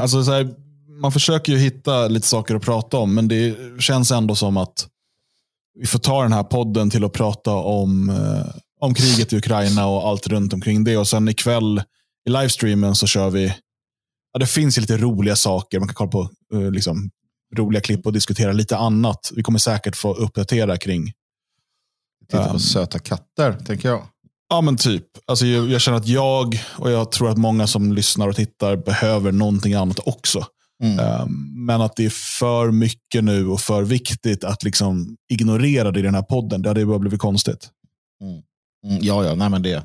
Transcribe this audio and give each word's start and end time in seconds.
alltså 0.00 0.24
så 0.24 0.32
här, 0.32 0.54
man 1.00 1.12
försöker 1.12 1.52
ju 1.52 1.58
hitta 1.58 2.08
lite 2.08 2.26
saker 2.26 2.54
att 2.54 2.62
prata 2.62 2.98
om, 2.98 3.14
men 3.14 3.28
det 3.28 3.56
känns 3.78 4.10
ändå 4.10 4.34
som 4.34 4.56
att 4.56 4.88
vi 5.80 5.86
får 5.86 5.98
ta 5.98 6.22
den 6.22 6.32
här 6.32 6.42
podden 6.42 6.90
till 6.90 7.04
att 7.04 7.12
prata 7.12 7.52
om, 7.52 8.10
eh, 8.10 8.54
om 8.80 8.94
kriget 8.94 9.32
i 9.32 9.36
Ukraina 9.36 9.86
och 9.86 10.08
allt 10.08 10.26
runt 10.26 10.52
omkring 10.52 10.84
det. 10.84 10.96
Och 10.96 11.08
sen 11.08 11.28
ikväll 11.28 11.82
i 12.26 12.30
livestreamen 12.30 12.94
så 12.94 13.06
kör 13.06 13.30
vi, 13.30 13.54
ja, 14.32 14.38
det 14.38 14.46
finns 14.46 14.76
lite 14.76 14.96
roliga 14.96 15.36
saker. 15.36 15.78
Man 15.78 15.88
kan 15.88 15.94
kolla 15.94 16.10
på 16.10 16.30
eh, 16.54 16.70
liksom, 16.70 17.10
roliga 17.56 17.80
klipp 17.80 18.06
och 18.06 18.12
diskutera 18.12 18.52
lite 18.52 18.76
annat. 18.76 19.32
Vi 19.34 19.42
kommer 19.42 19.58
säkert 19.58 19.96
få 19.96 20.14
uppdatera 20.14 20.76
kring. 20.76 21.12
Titta 22.30 22.44
på 22.44 22.52
um, 22.52 22.58
söta 22.58 22.98
katter, 22.98 23.52
tänker 23.52 23.88
jag. 23.88 24.06
Ja, 24.48 24.60
men 24.60 24.76
typ. 24.76 25.04
Alltså, 25.26 25.46
jag, 25.46 25.68
jag, 25.68 25.80
känner 25.80 25.98
att 25.98 26.08
jag 26.08 26.60
och 26.76 26.90
jag 26.90 27.12
tror 27.12 27.30
att 27.30 27.38
många 27.38 27.66
som 27.66 27.92
lyssnar 27.92 28.28
och 28.28 28.36
tittar 28.36 28.76
behöver 28.76 29.32
någonting 29.32 29.74
annat 29.74 29.98
också. 30.04 30.46
Mm. 30.82 31.22
Um, 31.22 31.66
men 31.66 31.80
att 31.80 31.96
det 31.96 32.04
är 32.04 32.38
för 32.38 32.70
mycket 32.70 33.24
nu 33.24 33.48
och 33.48 33.60
för 33.60 33.82
viktigt 33.82 34.44
att 34.44 34.62
liksom 34.62 35.16
ignorera 35.30 35.90
det 35.90 36.00
i 36.00 36.02
den 36.02 36.14
här 36.14 36.22
podden. 36.22 36.62
Det 36.62 36.68
hade 36.68 36.86
bara 36.86 36.98
blivit 36.98 37.20
konstigt. 37.20 37.68
Mm. 38.22 38.42
Mm, 38.86 39.04
ja, 39.04 39.24
ja, 39.24 39.34
nej 39.34 39.50
men 39.50 39.62
det. 39.62 39.84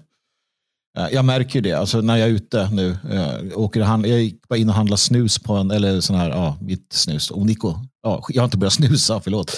Jag 1.12 1.26
märker 1.26 1.62
det. 1.62 1.74
Alltså, 1.74 2.02
när 2.02 2.18
jag 2.18 2.30
är 2.30 2.34
ute 2.34 2.70
nu. 2.72 2.98
Jag, 3.10 3.48
eh, 3.48 3.58
åker 3.58 3.82
hand, 3.82 4.08
jag 4.08 4.22
gick 4.22 4.48
bara 4.48 4.60
in 4.60 4.70
och 4.70 4.76
handlade 4.76 4.98
snus 4.98 5.40
på 5.40 5.54
en, 5.54 5.72
eller 5.72 6.02
sån 6.02 6.16
här, 6.16 6.30
ja, 6.30 6.58
mitt 6.62 6.94
snus. 6.94 7.32
Och 7.32 7.46
Nico, 7.46 7.76
ja, 8.04 8.26
jag 8.30 8.42
har 8.42 8.46
inte 8.46 8.58
börjat 8.58 8.74
snusa, 8.74 9.22
förlåt. 9.24 9.58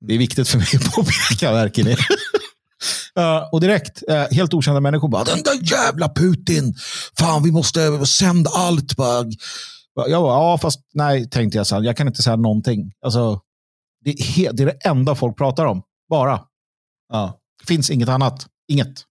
Det 0.00 0.14
är 0.14 0.18
viktigt 0.18 0.48
för 0.48 0.58
mig 0.58 0.66
att 0.74 0.94
påpeka 0.94 1.52
verkligen. 1.52 1.96
Uh, 3.18 3.48
och 3.52 3.60
direkt, 3.60 4.02
uh, 4.10 4.14
helt 4.14 4.54
okända 4.54 4.80
människor 4.80 5.08
bara, 5.08 5.24
den 5.24 5.42
där 5.42 5.72
jävla 5.72 6.08
Putin, 6.08 6.74
fan 7.18 7.42
vi 7.42 7.52
måste 7.52 8.06
sända 8.06 8.50
allt. 8.50 8.96
Bara. 8.96 9.24
Jag 9.94 10.22
bara, 10.22 10.34
ja 10.34 10.58
fast 10.58 10.80
nej, 10.94 11.30
tänkte 11.30 11.58
jag 11.58 11.66
sen, 11.66 11.84
jag 11.84 11.96
kan 11.96 12.08
inte 12.08 12.22
säga 12.22 12.36
någonting. 12.36 12.92
Alltså, 13.04 13.40
det, 14.04 14.10
är, 14.10 14.52
det 14.52 14.62
är 14.62 14.66
det 14.66 14.78
enda 14.84 15.14
folk 15.14 15.36
pratar 15.36 15.66
om, 15.66 15.82
bara. 16.10 16.40
Ja. 17.12 17.38
Det 17.60 17.66
finns 17.66 17.90
inget 17.90 18.08
annat, 18.08 18.46
inget. 18.68 19.02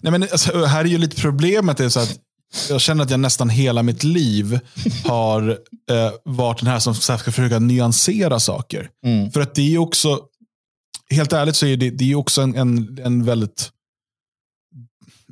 Nej, 0.00 0.10
men 0.10 0.22
alltså, 0.22 0.64
här 0.64 0.80
är 0.80 0.88
ju 0.88 0.98
lite 0.98 1.20
problemet, 1.20 1.80
är 1.80 1.88
så 1.88 2.00
att 2.00 2.18
jag 2.68 2.80
känner 2.80 3.04
att 3.04 3.10
jag 3.10 3.20
nästan 3.20 3.48
hela 3.48 3.82
mitt 3.82 4.04
liv 4.04 4.60
har 5.04 5.48
eh, 5.90 6.12
varit 6.24 6.58
den 6.58 6.68
här 6.68 6.78
som 6.78 6.94
ska 6.94 7.18
försöka 7.18 7.58
nyansera 7.58 8.40
saker. 8.40 8.90
Mm. 9.04 9.30
För 9.30 9.40
att 9.40 9.54
det 9.54 9.74
är 9.74 9.78
också, 9.78 10.20
helt 11.10 11.32
ärligt 11.32 11.56
så 11.56 11.66
är 11.66 11.76
det, 11.76 11.90
det 11.90 12.12
är 12.12 12.14
också 12.14 12.42
en, 12.42 12.54
en, 12.56 12.98
en 13.04 13.24
väldigt 13.24 13.70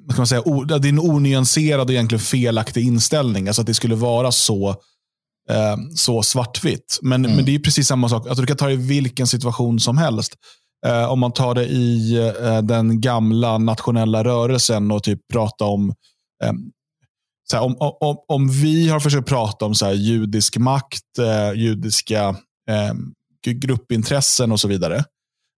kan 0.09 0.17
man 0.17 0.27
säga, 0.27 0.43
o, 0.49 0.65
det 0.65 0.89
är 0.89 0.93
en 0.93 0.99
onyanserad 0.99 1.89
och 1.89 1.93
egentligen 1.93 2.23
felaktig 2.23 2.87
inställning. 2.87 3.49
Alltså 3.49 3.63
att 3.63 3.67
det 3.67 3.75
skulle 3.75 3.95
vara 3.95 4.33
så, 4.33 4.69
eh, 5.51 5.77
så 5.95 6.23
svartvitt. 6.23 6.99
Men, 7.03 7.25
mm. 7.25 7.37
men 7.37 7.45
det 7.45 7.55
är 7.55 7.59
precis 7.59 7.89
samma 7.89 8.09
sak. 8.09 8.27
Alltså 8.27 8.41
du 8.41 8.47
kan 8.47 8.57
ta 8.57 8.67
det 8.67 8.73
i 8.73 8.77
vilken 8.77 9.27
situation 9.27 9.81
som 9.81 9.99
helst. 9.99 10.35
Eh, 10.87 11.13
om 11.13 11.19
man 11.19 11.33
tar 11.33 11.55
det 11.55 11.67
i 11.67 12.17
eh, 12.41 12.63
den 12.63 13.01
gamla 13.01 13.59
nationella 13.59 14.25
rörelsen 14.25 14.91
och 14.91 15.03
typ 15.03 15.21
prata 15.33 15.65
om 15.65 15.95
eh, 16.45 16.53
här, 17.53 17.61
om, 17.61 17.77
om, 18.01 18.17
om 18.29 18.49
vi 18.49 18.89
har 18.89 19.01
försökt 19.01 19.29
prata 19.29 19.65
om 19.65 19.75
så 19.75 19.87
här, 19.87 19.93
judisk 19.93 20.57
makt, 20.57 21.19
eh, 21.19 21.61
judiska 21.61 22.29
eh, 22.71 22.95
gruppintressen 23.47 24.53
och 24.53 24.61
så 24.61 24.69
vidare. 24.69 25.05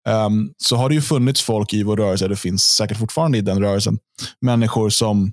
Um, 0.06 0.52
så 0.56 0.76
har 0.76 0.88
det 0.88 0.94
ju 0.94 1.02
funnits 1.02 1.42
folk 1.42 1.72
i 1.72 1.82
vår 1.82 1.96
rörelse, 1.96 2.28
det 2.28 2.36
finns 2.36 2.64
säkert 2.64 2.98
fortfarande 2.98 3.38
i 3.38 3.40
den 3.40 3.60
rörelsen, 3.60 3.98
människor 4.40 4.90
som, 4.90 5.32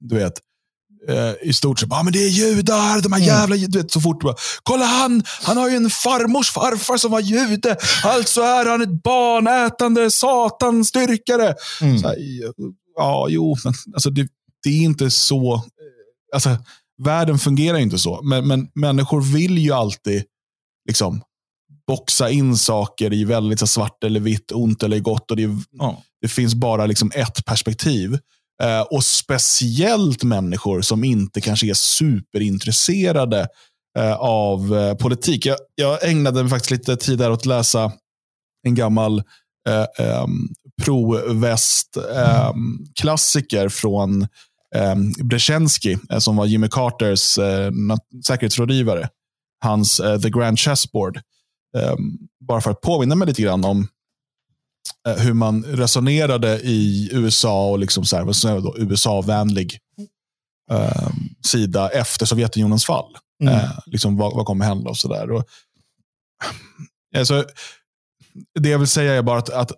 du 0.00 0.14
vet, 0.14 0.32
uh, 1.10 1.48
i 1.48 1.52
stort 1.52 1.78
sett, 1.78 1.92
ah, 1.92 2.02
men 2.02 2.12
det 2.12 2.18
är 2.18 2.28
judar, 2.28 3.02
de 3.02 3.12
här 3.12 3.20
mm. 3.20 3.28
jävla 3.28 3.56
mm. 3.56 3.70
du 3.70 3.78
vet, 3.78 3.90
så 3.90 4.00
fort 4.00 4.22
bara, 4.22 4.34
kolla 4.62 4.84
han, 4.84 5.22
han 5.42 5.56
har 5.56 5.70
ju 5.70 5.76
en 5.76 5.90
farmors 5.90 6.50
farfar 6.50 6.96
som 6.96 7.10
var 7.10 7.20
jude, 7.20 7.76
alltså 8.04 8.40
är 8.40 8.66
han 8.66 8.82
ett 8.82 9.02
barnätande 9.02 10.10
satanstyrkare. 10.10 11.54
Mm. 11.80 11.98
Så 11.98 12.08
här, 12.08 12.16
ja, 12.96 13.26
jo, 13.28 13.56
men 13.64 13.74
alltså, 13.94 14.10
det, 14.10 14.28
det 14.62 14.70
är 14.70 14.82
inte 14.82 15.10
så, 15.10 15.54
eh, 15.54 15.60
alltså, 16.34 16.56
världen 17.02 17.38
fungerar 17.38 17.78
inte 17.78 17.98
så, 17.98 18.22
men, 18.22 18.48
men 18.48 18.68
människor 18.74 19.20
vill 19.20 19.58
ju 19.58 19.72
alltid 19.72 20.24
liksom 20.88 21.22
boxa 21.90 22.30
in 22.30 22.56
saker 22.56 23.12
i 23.12 23.24
väldigt 23.24 23.60
så 23.60 23.66
svart 23.66 24.04
eller 24.04 24.20
vitt, 24.20 24.52
ont 24.52 24.82
eller 24.82 24.98
gott. 24.98 25.30
Och 25.30 25.36
det, 25.36 25.48
ja. 25.70 26.02
det 26.20 26.28
finns 26.28 26.54
bara 26.54 26.86
liksom 26.86 27.12
ett 27.14 27.44
perspektiv. 27.44 28.18
Eh, 28.62 28.80
och 28.80 29.04
speciellt 29.04 30.22
människor 30.22 30.80
som 30.80 31.04
inte 31.04 31.40
kanske 31.40 31.66
är 31.66 31.74
superintresserade 31.74 33.48
eh, 33.98 34.16
av 34.16 34.76
eh, 34.76 34.94
politik. 34.94 35.46
Jag, 35.46 35.56
jag 35.74 36.08
ägnade 36.08 36.48
faktiskt 36.48 36.70
lite 36.70 36.96
tid 36.96 37.18
där 37.18 37.30
åt 37.30 37.38
att 37.38 37.46
läsa 37.46 37.92
en 38.66 38.74
gammal 38.74 39.22
eh, 39.68 39.86
ehm, 40.06 40.48
pro-väst-klassiker 40.82 43.64
ehm, 43.64 43.70
från 43.70 44.22
eh, 44.74 44.94
Brzezinski, 45.24 45.98
eh, 46.10 46.18
som 46.18 46.36
var 46.36 46.46
Jimmy 46.46 46.68
Carters 46.68 47.38
eh, 47.38 47.72
säkerhetsrådgivare. 48.26 49.08
Hans 49.62 50.00
The 50.22 50.30
Grand 50.30 50.58
Chessboard. 50.58 51.20
Um, 51.76 52.18
bara 52.40 52.60
för 52.60 52.70
att 52.70 52.80
påminna 52.80 53.14
mig 53.14 53.28
lite 53.28 53.42
grann 53.42 53.64
om 53.64 53.88
uh, 55.08 55.14
hur 55.14 55.32
man 55.32 55.64
resonerade 55.64 56.60
i 56.60 57.10
USA 57.12 57.70
och 57.70 57.78
liksom 57.78 58.04
så 58.04 58.16
här, 58.16 58.80
USA-vänlig 58.80 59.78
uh, 60.72 61.10
sida 61.46 61.88
efter 61.88 62.26
Sovjetunionens 62.26 62.86
fall. 62.86 63.16
Mm. 63.42 63.54
Uh, 63.54 63.78
liksom, 63.86 64.16
vad, 64.16 64.34
vad 64.34 64.46
kommer 64.46 64.64
hända 64.64 64.90
och 64.90 64.96
sådär. 64.96 65.30
Och, 65.30 65.44
alltså, 67.16 67.44
det 68.60 68.68
jag 68.68 68.78
vill 68.78 68.88
säga 68.88 69.12
är 69.12 69.22
bara 69.22 69.38
att, 69.38 69.50
att 69.50 69.72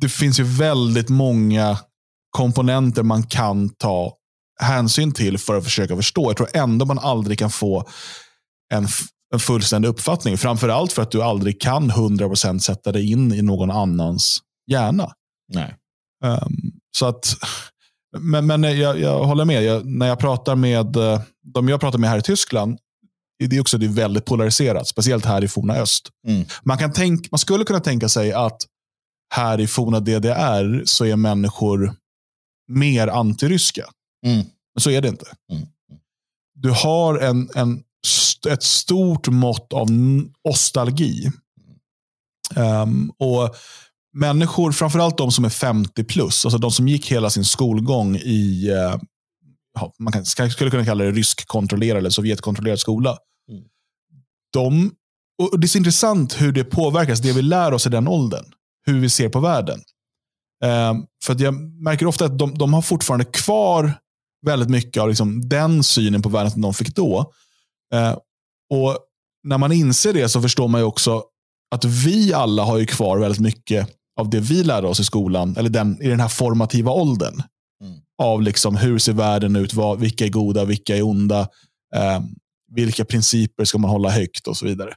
det 0.00 0.08
finns 0.08 0.40
ju 0.40 0.44
väldigt 0.44 1.08
många 1.08 1.78
komponenter 2.30 3.02
man 3.02 3.22
kan 3.22 3.68
ta 3.68 4.16
hänsyn 4.60 5.12
till 5.12 5.38
för 5.38 5.58
att 5.58 5.64
försöka 5.64 5.96
förstå. 5.96 6.30
Jag 6.30 6.36
tror 6.36 6.48
ändå 6.54 6.86
man 6.86 6.98
aldrig 6.98 7.38
kan 7.38 7.50
få 7.50 7.88
en 8.72 8.88
en 9.34 9.40
fullständig 9.40 9.88
uppfattning. 9.88 10.38
Framförallt 10.38 10.92
för 10.92 11.02
att 11.02 11.10
du 11.10 11.22
aldrig 11.22 11.60
kan 11.60 11.90
100% 11.90 12.58
sätta 12.58 12.92
dig 12.92 13.12
in 13.12 13.32
i 13.32 13.42
någon 13.42 13.70
annans 13.70 14.42
hjärna. 14.70 15.12
Nej. 15.52 15.74
Um, 16.24 16.72
så 16.96 17.06
att, 17.06 17.36
men 18.18 18.46
men 18.46 18.62
jag, 18.62 19.00
jag 19.00 19.24
håller 19.24 19.44
med. 19.44 19.64
Jag, 19.64 19.86
när 19.86 20.06
jag 20.06 20.18
pratar 20.18 20.56
med 20.56 20.96
eh, 20.96 21.20
de 21.42 21.68
jag 21.68 21.80
pratar 21.80 21.98
med 21.98 22.10
här 22.10 22.18
i 22.18 22.22
Tyskland, 22.22 22.78
det 23.38 23.56
är 23.56 23.60
också 23.60 23.78
det 23.78 23.86
är 23.86 23.90
väldigt 23.90 24.24
polariserat. 24.24 24.88
Speciellt 24.88 25.24
här 25.24 25.44
i 25.44 25.48
forna 25.48 25.74
öst. 25.74 26.08
Mm. 26.28 26.44
Man, 26.62 26.78
kan 26.78 26.92
tänk, 26.92 27.30
man 27.30 27.38
skulle 27.38 27.64
kunna 27.64 27.80
tänka 27.80 28.08
sig 28.08 28.32
att 28.32 28.62
här 29.34 29.60
i 29.60 29.66
forna 29.66 30.00
DDR 30.00 30.84
så 30.84 31.04
är 31.04 31.16
människor 31.16 31.94
mer 32.68 33.08
antiryska. 33.08 33.84
Mm. 34.26 34.36
Men 34.74 34.80
så 34.80 34.90
är 34.90 35.02
det 35.02 35.08
inte. 35.08 35.26
Mm. 35.52 35.66
Du 36.54 36.70
har 36.70 37.18
en, 37.18 37.50
en 37.54 37.82
ett 38.46 38.62
stort 38.62 39.28
mått 39.28 39.72
av 39.72 39.90
nostalgi. 39.90 41.30
Um, 42.56 43.12
och 43.18 43.56
Människor, 44.16 44.72
framförallt 44.72 45.18
de 45.18 45.32
som 45.32 45.44
är 45.44 45.48
50 45.48 46.04
plus, 46.04 46.44
alltså 46.44 46.58
de 46.58 46.70
som 46.70 46.88
gick 46.88 47.12
hela 47.12 47.30
sin 47.30 47.44
skolgång 47.44 48.16
i, 48.16 48.70
uh, 48.70 49.00
man 49.98 50.12
kan, 50.12 50.24
skulle 50.24 50.70
kunna 50.70 50.84
kalla 50.84 51.04
det 51.04 51.10
ryskkontrollerad 51.10 51.98
eller 51.98 52.10
sovjetkontrollerad 52.10 52.78
skola. 52.78 53.18
Mm. 53.50 53.64
De, 54.52 54.92
och 55.42 55.60
Det 55.60 55.66
är 55.66 55.68
så 55.68 55.78
intressant 55.78 56.40
hur 56.40 56.52
det 56.52 56.64
påverkas, 56.64 57.20
det 57.20 57.32
vi 57.32 57.42
lär 57.42 57.72
oss 57.72 57.86
i 57.86 57.90
den 57.90 58.08
åldern. 58.08 58.44
Hur 58.86 59.00
vi 59.00 59.10
ser 59.10 59.28
på 59.28 59.40
världen. 59.40 59.80
Um, 60.64 61.06
för 61.24 61.42
jag 61.42 61.54
märker 61.82 62.06
ofta 62.06 62.24
att 62.24 62.38
de, 62.38 62.54
de 62.54 62.74
har 62.74 62.82
fortfarande 62.82 63.24
kvar 63.24 63.98
väldigt 64.46 64.70
mycket 64.70 65.02
av 65.02 65.08
liksom 65.08 65.48
den 65.48 65.82
synen 65.82 66.22
på 66.22 66.28
världen 66.28 66.50
som 66.50 66.62
de 66.62 66.74
fick 66.74 66.94
då. 66.94 67.32
Eh, 67.94 68.16
och 68.74 68.98
När 69.42 69.58
man 69.58 69.72
inser 69.72 70.12
det 70.12 70.28
så 70.28 70.42
förstår 70.42 70.68
man 70.68 70.80
ju 70.80 70.84
också 70.84 71.24
att 71.74 71.84
vi 71.84 72.32
alla 72.32 72.62
har 72.62 72.78
ju 72.78 72.86
kvar 72.86 73.18
väldigt 73.18 73.40
mycket 73.40 73.88
av 74.20 74.30
det 74.30 74.40
vi 74.40 74.64
lärde 74.64 74.88
oss 74.88 75.00
i 75.00 75.04
skolan, 75.04 75.56
eller 75.56 75.70
den, 75.70 76.02
i 76.02 76.08
den 76.08 76.20
här 76.20 76.28
formativa 76.28 76.92
åldern. 76.92 77.42
Mm. 77.82 77.98
Av 78.22 78.42
liksom 78.42 78.76
hur 78.76 78.98
ser 78.98 79.12
världen 79.12 79.56
ut, 79.56 79.74
vad, 79.74 80.00
vilka 80.00 80.24
är 80.24 80.28
goda, 80.28 80.64
vilka 80.64 80.96
är 80.96 81.02
onda, 81.02 81.40
eh, 81.94 82.20
vilka 82.72 83.04
principer 83.04 83.64
ska 83.64 83.78
man 83.78 83.90
hålla 83.90 84.10
högt 84.10 84.46
och 84.46 84.56
så 84.56 84.66
vidare. 84.66 84.94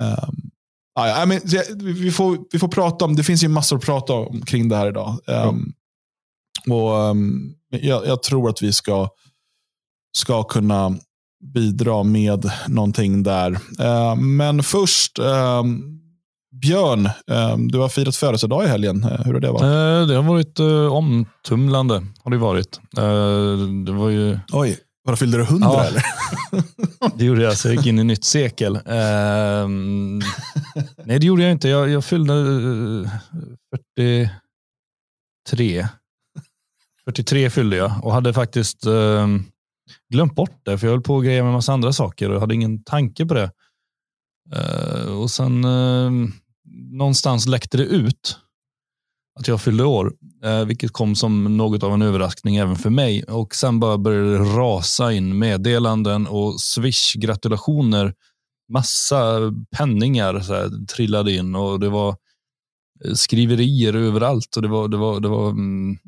Um, 0.00 0.50
ja, 0.94 1.26
men, 1.26 1.40
vi, 1.76 2.10
får, 2.10 2.38
vi 2.52 2.58
får 2.58 2.68
prata 2.68 3.04
om, 3.04 3.16
det 3.16 3.24
finns 3.24 3.44
ju 3.44 3.48
massor 3.48 3.76
att 3.76 3.84
prata 3.84 4.12
om 4.12 4.42
kring 4.42 4.68
det 4.68 4.76
här 4.76 4.88
idag. 4.88 5.18
Mm. 5.26 5.72
och 6.70 6.92
um, 6.92 7.54
jag, 7.70 8.06
jag, 8.06 8.22
tror 8.22 8.48
att 8.48 8.62
vi 8.62 8.72
ska, 8.72 9.08
ska 10.16 10.42
kunna 10.42 10.98
bidra 11.40 12.02
med 12.02 12.50
någonting 12.68 13.22
där. 13.22 13.58
Eh, 13.80 14.16
men 14.16 14.62
först, 14.62 15.18
eh, 15.18 15.62
Björn, 16.62 17.06
eh, 17.06 17.56
du 17.58 17.78
har 17.78 17.88
firat 17.88 18.16
födelsedag 18.16 18.64
i 18.64 18.68
helgen. 18.68 19.02
Hur 19.02 19.32
har 19.32 19.40
det 19.40 19.50
varit? 19.50 20.08
Det 20.08 20.14
har 20.14 20.22
varit 20.22 20.60
omtumlande. 20.90 22.06
Har 22.24 22.30
det 22.30 22.38
varit. 22.38 22.80
Det 23.86 23.92
var 23.92 24.08
ju... 24.08 24.38
Oj, 24.52 24.78
Vadå, 25.08 25.16
fyllde 25.16 25.38
du 25.38 25.44
hundra 25.44 25.68
ja. 25.68 25.84
eller? 25.84 26.02
det 27.18 27.24
gjorde 27.24 27.42
jag, 27.42 27.56
så 27.56 27.68
jag 27.68 27.74
gick 27.74 27.86
in 27.86 27.98
i 27.98 28.04
nytt 28.04 28.24
sekel. 28.24 28.76
Uh, 28.76 28.82
nej, 31.04 31.18
det 31.18 31.26
gjorde 31.26 31.42
jag 31.42 31.52
inte. 31.52 31.68
Jag, 31.68 31.90
jag 31.90 32.04
fyllde 32.04 32.34
43. 33.96 35.88
43 37.04 37.50
fyllde 37.50 37.76
jag 37.76 37.92
och 38.02 38.12
hade 38.12 38.32
faktiskt 38.32 38.86
uh, 38.86 39.26
glömt 40.10 40.34
bort 40.34 40.60
det, 40.64 40.78
för 40.78 40.86
jag 40.86 40.92
höll 40.92 41.02
på 41.02 41.18
att 41.18 41.24
greja 41.24 41.42
med 41.42 41.48
en 41.48 41.54
massa 41.54 41.72
andra 41.72 41.92
saker 41.92 42.30
och 42.30 42.40
hade 42.40 42.54
ingen 42.54 42.84
tanke 42.84 43.26
på 43.26 43.34
det. 43.34 43.50
Uh, 44.56 45.20
och 45.20 45.30
sen 45.30 45.64
uh, 45.64 46.28
någonstans 46.90 47.46
läckte 47.46 47.76
det 47.76 47.84
ut 47.84 48.38
att 49.40 49.48
jag 49.48 49.60
fyllde 49.60 49.84
år, 49.84 50.12
uh, 50.44 50.64
vilket 50.64 50.92
kom 50.92 51.14
som 51.14 51.56
något 51.56 51.82
av 51.82 51.94
en 51.94 52.02
överraskning 52.02 52.56
även 52.56 52.76
för 52.76 52.90
mig. 52.90 53.22
Och 53.22 53.54
sen 53.54 53.80
bara 53.80 53.98
började 53.98 54.38
det 54.38 54.44
rasa 54.44 55.12
in 55.12 55.38
meddelanden 55.38 56.26
och 56.26 56.60
swish-gratulationer. 56.60 58.14
Massa 58.72 59.38
penningar 59.76 60.40
så 60.40 60.54
här, 60.54 60.86
trillade 60.86 61.32
in 61.32 61.54
och 61.54 61.80
det 61.80 61.88
var 61.88 62.16
skriverier 63.14 63.94
överallt. 63.94 64.56
Och 64.56 64.62
det 64.62 64.68
var, 64.68 64.88
det 64.88 64.96
var, 64.96 65.20
det 65.20 65.28
var 65.28 65.50
mm, 65.50 65.98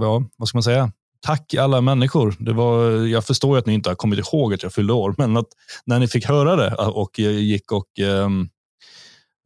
ja, 0.00 0.24
vad 0.36 0.48
ska 0.48 0.56
man 0.56 0.62
säga? 0.62 0.92
Tack 1.22 1.54
alla 1.54 1.80
människor. 1.80 2.36
Det 2.38 2.52
var, 2.52 2.90
jag 2.90 3.24
förstår 3.24 3.58
att 3.58 3.66
ni 3.66 3.74
inte 3.74 3.90
har 3.90 3.94
kommit 3.94 4.18
ihåg 4.18 4.54
att 4.54 4.62
jag 4.62 4.72
fyllde 4.72 4.92
år, 4.92 5.14
men 5.18 5.36
att 5.36 5.48
när 5.84 5.98
ni 5.98 6.08
fick 6.08 6.26
höra 6.26 6.56
det 6.56 6.74
och 6.74 7.18
gick 7.18 7.72
och 7.72 7.98
um, 8.00 8.48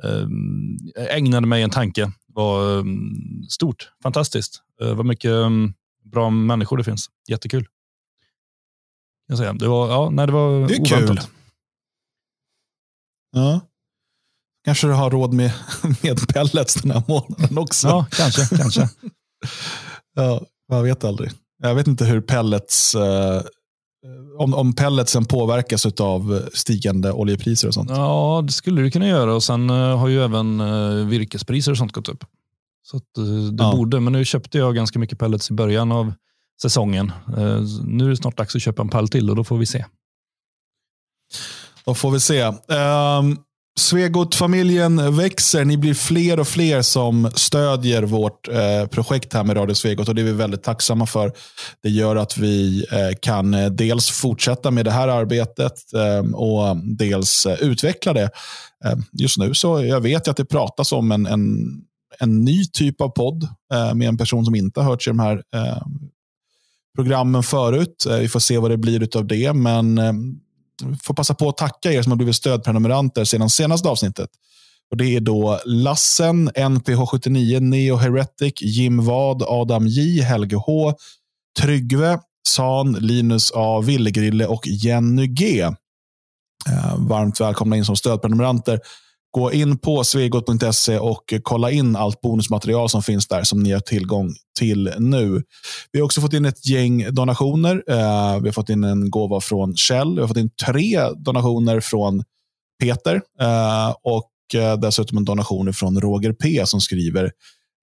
um, 0.03 0.79
ägnade 0.97 1.47
mig 1.47 1.63
en 1.63 1.71
tanke 1.71 2.13
var 2.27 2.63
um, 2.63 3.47
stort. 3.49 3.91
Fantastiskt. 4.03 4.63
Det 4.79 4.95
var 4.95 5.05
mycket 5.05 5.33
bra 6.05 6.31
människor 6.31 6.77
det 6.77 6.85
finns. 6.85 7.11
Jättekul. 7.29 7.67
Jag 9.29 9.39
säga. 9.39 9.53
Det 9.53 9.69
var, 9.69 9.89
ja, 9.89 10.11
nej, 10.11 10.27
det 10.27 10.33
var 10.33 10.69
det 10.69 10.75
är 10.75 10.81
oväntat. 10.81 11.09
kul. 11.09 11.21
Ja. 13.33 13.61
Kanske 14.65 14.87
du 14.87 14.93
har 14.93 15.11
råd 15.11 15.33
med, 15.33 15.53
med 16.03 16.29
pellets 16.29 16.75
den 16.75 16.91
här 16.91 17.03
månaden 17.09 17.59
också. 17.59 17.89
Ja, 17.89 18.07
kanske. 18.11 18.57
kanske. 18.57 18.89
ja, 20.15 20.43
man 20.69 20.85
vet 20.85 21.05
aldrig. 21.05 21.31
Jag 21.63 21.75
vet 21.75 21.87
inte 21.87 22.05
hur 22.05 22.21
pellets, 22.21 22.95
eh, 22.95 23.43
om, 24.39 24.55
om 24.55 24.73
pelletsen 24.73 25.25
påverkas 25.25 25.87
av 25.87 26.49
stigande 26.55 27.13
oljepriser 27.13 27.69
och 27.69 27.75
sånt. 27.75 27.91
Ja, 27.91 28.43
det 28.47 28.53
skulle 28.53 28.83
det 28.83 28.91
kunna 28.91 29.09
göra. 29.09 29.35
Och 29.35 29.43
Sen 29.43 29.71
eh, 29.71 29.99
har 29.99 30.09
ju 30.09 30.25
även 30.25 30.61
eh, 30.61 31.07
virkespriser 31.07 31.73
och 31.73 31.79
sånt 31.79 31.93
gått 31.93 32.09
upp. 32.09 32.25
Så 32.83 32.97
att, 32.97 33.19
eh, 33.19 33.25
det 33.25 33.65
ja. 33.65 33.73
borde, 33.77 34.01
men 34.01 34.13
nu 34.13 34.25
köpte 34.25 34.59
jag 34.59 34.75
ganska 34.75 34.99
mycket 34.99 35.19
pellets 35.19 35.51
i 35.51 35.55
början 35.55 35.93
av 35.93 36.13
säsongen. 36.63 37.13
Eh, 37.37 37.61
nu 37.85 38.05
är 38.05 38.09
det 38.09 38.17
snart 38.17 38.37
dags 38.37 38.57
att 38.57 38.63
köpa 38.63 38.83
en 38.83 38.89
pall 38.89 39.09
till 39.09 39.31
och 39.31 39.37
då 39.37 39.45
får 39.45 39.59
vi 39.59 39.67
se. 39.67 39.85
Då 41.85 41.95
får 41.95 42.11
vi 42.11 42.21
se. 42.21 42.43
Um, 42.43 43.39
Svegot-familjen 43.81 45.17
växer. 45.17 45.65
Ni 45.65 45.77
blir 45.77 45.95
fler 45.95 46.41
och 46.41 46.49
fler 46.49 46.83
som 46.83 47.31
stödjer 47.35 48.03
vårt 48.03 48.49
eh, 48.49 48.87
projekt 48.87 49.33
här 49.33 49.45
med 49.45 49.57
Radio 49.57 49.75
Svegot 49.75 50.09
och 50.09 50.15
det 50.15 50.23
är 50.23 50.25
vi 50.25 50.33
väldigt 50.33 50.63
tacksamma 50.63 51.07
för. 51.07 51.33
Det 51.83 51.89
gör 51.89 52.17
att 52.17 52.39
vi 52.39 52.87
eh, 52.93 53.19
kan 53.21 53.55
eh, 53.55 53.71
dels 53.71 54.11
fortsätta 54.11 54.71
med 54.71 54.85
det 54.85 54.91
här 54.91 55.09
arbetet 55.09 55.73
eh, 55.95 56.35
och 56.35 56.77
dels 56.77 57.47
eh, 57.47 57.63
utveckla 57.63 58.13
det. 58.13 58.31
Eh, 58.85 58.99
just 59.13 59.39
nu 59.39 59.55
så 59.55 59.85
jag 59.85 60.01
vet 60.01 60.27
jag 60.27 60.31
att 60.33 60.37
det 60.37 60.45
pratas 60.45 60.93
om 60.93 61.13
en, 61.13 61.27
en, 61.27 61.67
en 62.19 62.45
ny 62.45 62.65
typ 62.65 63.01
av 63.01 63.09
podd 63.09 63.49
eh, 63.73 63.95
med 63.95 64.09
en 64.09 64.19
person 64.19 64.45
som 64.45 64.55
inte 64.55 64.81
har 64.81 64.91
hört 64.91 65.07
i 65.07 65.11
de 65.11 65.19
här 65.19 65.43
eh, 65.55 65.83
programmen 66.97 67.43
förut. 67.43 68.07
vi 68.21 68.29
får 68.29 68.41
se 68.41 68.59
vad 68.59 68.71
det 68.71 68.77
blir 68.77 69.17
av 69.17 69.27
det, 69.27 69.53
men 69.53 69.99
får 71.03 71.15
passa 71.15 71.35
på 71.35 71.49
att 71.49 71.57
tacka 71.57 71.93
er 71.93 72.03
som 72.03 72.13
har 72.13 72.17
blivit 72.17 72.37
stödprenumeranter 72.37 73.25
sedan 73.25 73.51
senaste 73.51 73.89
avsnittet. 73.89 74.31
Och 74.91 74.97
Det 74.97 75.17
är 75.17 75.21
då 75.21 75.61
Lassen, 75.65 76.51
NPH79, 76.51 77.61
Neo 77.61 77.97
Heretic, 77.97 78.63
Jim 78.63 79.05
Vad, 79.05 79.43
Adam 79.43 79.87
J, 79.87 80.23
Helge 80.23 80.57
H, 80.57 80.95
Tryggve, 81.59 82.19
San, 82.49 82.93
Linus 82.93 83.53
A, 83.55 83.81
Villegrille 83.81 84.47
och 84.47 84.67
Jenny 84.67 85.27
G. 85.27 85.61
Eh, 86.69 86.97
varmt 86.99 87.41
välkomna 87.41 87.77
in 87.77 87.85
som 87.85 87.97
stödprenumeranter. 87.97 88.81
Gå 89.37 89.53
in 89.53 89.79
på 89.79 90.05
svegot.se 90.05 90.99
och 90.99 91.35
kolla 91.43 91.71
in 91.71 91.97
allt 91.97 92.21
bonusmaterial 92.21 92.89
som 92.89 93.03
finns 93.03 93.29
där 93.29 93.43
som 93.43 93.63
ni 93.63 93.73
har 93.73 93.81
tillgång 93.81 94.35
till 94.59 94.93
nu. 94.99 95.43
Vi 95.93 95.99
har 95.99 96.05
också 96.05 96.21
fått 96.21 96.33
in 96.33 96.45
ett 96.45 96.67
gäng 96.67 97.15
donationer. 97.15 97.75
Uh, 97.75 98.41
vi 98.41 98.49
har 98.49 98.53
fått 98.53 98.69
in 98.69 98.85
en 98.85 99.11
gåva 99.11 99.41
från 99.41 99.77
Kjell. 99.77 100.15
Vi 100.15 100.21
har 100.21 100.29
fått 100.29 100.37
in 100.37 100.51
tre 100.67 101.09
donationer 101.17 101.81
från 101.81 102.25
Peter 102.83 103.15
uh, 103.43 103.95
och 104.03 104.31
uh, 104.55 104.81
dessutom 104.81 105.19
en 105.19 105.25
donation 105.25 105.73
från 105.73 106.01
Roger 106.01 106.33
P 106.33 106.63
som 106.67 106.81
skriver 106.81 107.31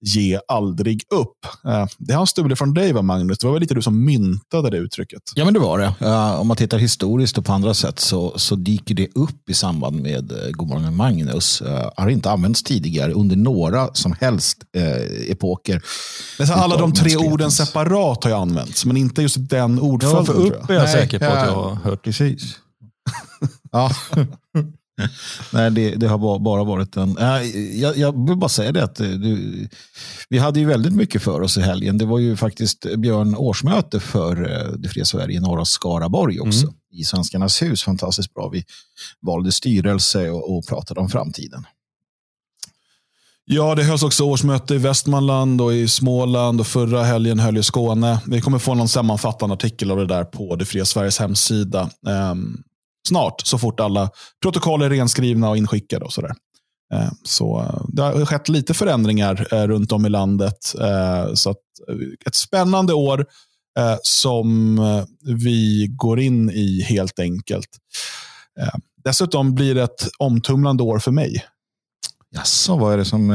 ge 0.04 0.40
aldrig 0.48 1.02
upp. 1.10 1.46
Eh, 1.66 1.86
det 1.98 2.14
har 2.14 2.26
stulit 2.26 2.58
från 2.58 2.74
dig, 2.74 2.92
va, 2.92 3.02
Magnus? 3.02 3.38
Det 3.38 3.46
var 3.46 3.52
väl 3.52 3.60
lite 3.60 3.74
du 3.74 3.82
som 3.82 4.04
myntade 4.04 4.70
det 4.70 4.76
uttrycket? 4.76 5.22
Ja, 5.34 5.44
men 5.44 5.54
det 5.54 5.60
var 5.60 5.78
det. 5.78 6.06
Om 6.38 6.48
man 6.48 6.56
tittar 6.56 6.78
historiskt 6.78 7.38
och 7.38 7.44
på 7.44 7.52
andra 7.52 7.74
sätt 7.74 7.98
så, 7.98 8.38
så 8.38 8.56
dyker 8.56 8.94
det 8.94 9.08
upp 9.14 9.50
i 9.50 9.54
samband 9.54 10.02
med 10.02 10.32
uh, 10.32 10.50
Godmorgon 10.50 10.96
Magnus. 10.96 11.62
Har 11.96 12.08
inte 12.08 12.30
använts 12.30 12.62
tidigare 12.62 13.12
under 13.12 13.36
några 13.36 13.94
som 13.94 14.14
helst 14.20 14.58
epoker. 15.28 15.82
Men 16.38 16.46
så 16.46 16.52
alla 16.52 16.76
de 16.76 16.92
tre 16.92 17.16
orden 17.16 17.50
separat 17.50 18.24
har 18.24 18.30
ju 18.30 18.36
använts, 18.36 18.84
men 18.84 18.96
inte 18.96 19.22
just 19.22 19.36
den 19.38 19.80
ordföljden. 19.80 20.18
Ja, 20.18 20.24
för 20.24 20.32
upp 20.32 20.70
är 20.70 20.74
jag, 20.74 20.82
jag 20.82 20.90
säker 20.90 21.18
på 21.18 21.24
att 21.24 21.46
jag 21.46 21.54
har 21.54 21.74
hört. 21.74 22.02
Precis. 22.02 22.58
ja. 23.72 23.90
Nej, 25.52 25.70
det, 25.70 25.94
det, 25.94 26.08
har 26.08 26.38
bara 26.38 26.64
varit 26.64 26.96
en... 26.96 27.16
Jag, 27.72 27.96
jag 27.96 28.28
vill 28.28 28.36
bara 28.36 28.48
säga 28.48 28.72
det 28.72 28.84
att 28.84 28.94
du, 28.96 29.68
vi 30.28 30.38
hade 30.38 30.60
ju 30.60 30.66
väldigt 30.66 30.92
mycket 30.92 31.22
för 31.22 31.40
oss 31.40 31.56
i 31.56 31.60
helgen. 31.60 31.98
Det 31.98 32.04
var 32.04 32.18
ju 32.18 32.36
faktiskt 32.36 32.86
Björn 32.96 33.36
årsmöte 33.36 34.00
för 34.00 34.50
eh, 34.50 34.72
Det 34.72 34.88
fria 34.88 35.04
Sverige 35.04 35.36
i 35.36 35.40
norra 35.40 35.64
Skaraborg 35.64 36.40
också. 36.40 36.62
Mm. 36.62 36.74
I 36.92 37.04
Svenskarnas 37.04 37.62
hus. 37.62 37.82
Fantastiskt 37.82 38.34
bra. 38.34 38.48
Vi 38.48 38.64
valde 39.22 39.52
styrelse 39.52 40.30
och, 40.30 40.56
och 40.56 40.66
pratade 40.66 41.00
om 41.00 41.08
framtiden. 41.08 41.66
Ja, 43.46 43.74
det 43.74 43.82
hölls 43.82 44.02
också 44.02 44.24
årsmöte 44.24 44.74
i 44.74 44.78
Västmanland 44.78 45.60
och 45.60 45.74
i 45.74 45.88
Småland 45.88 46.60
och 46.60 46.66
förra 46.66 47.02
helgen 47.02 47.38
höll 47.38 47.58
i 47.58 47.62
Skåne. 47.62 48.20
Vi 48.26 48.40
kommer 48.40 48.58
få 48.58 48.74
någon 48.74 48.88
sammanfattande 48.88 49.54
artikel 49.54 49.90
av 49.90 49.96
det 49.96 50.06
där 50.06 50.24
på 50.24 50.56
Det 50.56 50.64
fria 50.64 50.84
Sveriges 50.84 51.18
hemsida. 51.18 51.90
Snart, 53.08 53.40
så 53.46 53.58
fort 53.58 53.80
alla 53.80 54.10
protokoll 54.42 54.82
är 54.82 54.90
renskrivna 54.90 55.48
och 55.48 55.56
inskickade. 55.56 56.04
och 56.04 56.12
så 56.12 56.20
där. 56.20 56.34
Eh, 56.94 57.10
så 57.22 57.60
eh, 57.60 57.84
det 57.88 58.02
har 58.02 58.24
skett 58.24 58.48
lite 58.48 58.74
förändringar 58.74 59.46
eh, 59.50 59.66
runt 59.66 59.92
om 59.92 60.06
i 60.06 60.08
landet. 60.08 60.74
Så 61.34 61.54
ett 62.26 62.34
spännande 62.34 62.94
år 62.94 63.26
som 64.02 64.78
vi 65.20 65.86
går 65.96 66.20
in 66.20 66.50
i 66.50 66.82
helt 66.82 67.18
enkelt. 67.18 67.68
Dessutom 69.04 69.54
blir 69.54 69.74
det 69.74 69.82
ett 69.82 70.08
omtumlande 70.18 70.82
år 70.82 70.98
för 70.98 71.10
mig. 71.10 71.44
Jaså, 72.30 72.76
vad 72.76 72.92
är 72.92 72.96
det 72.96 73.04
som, 73.04 73.28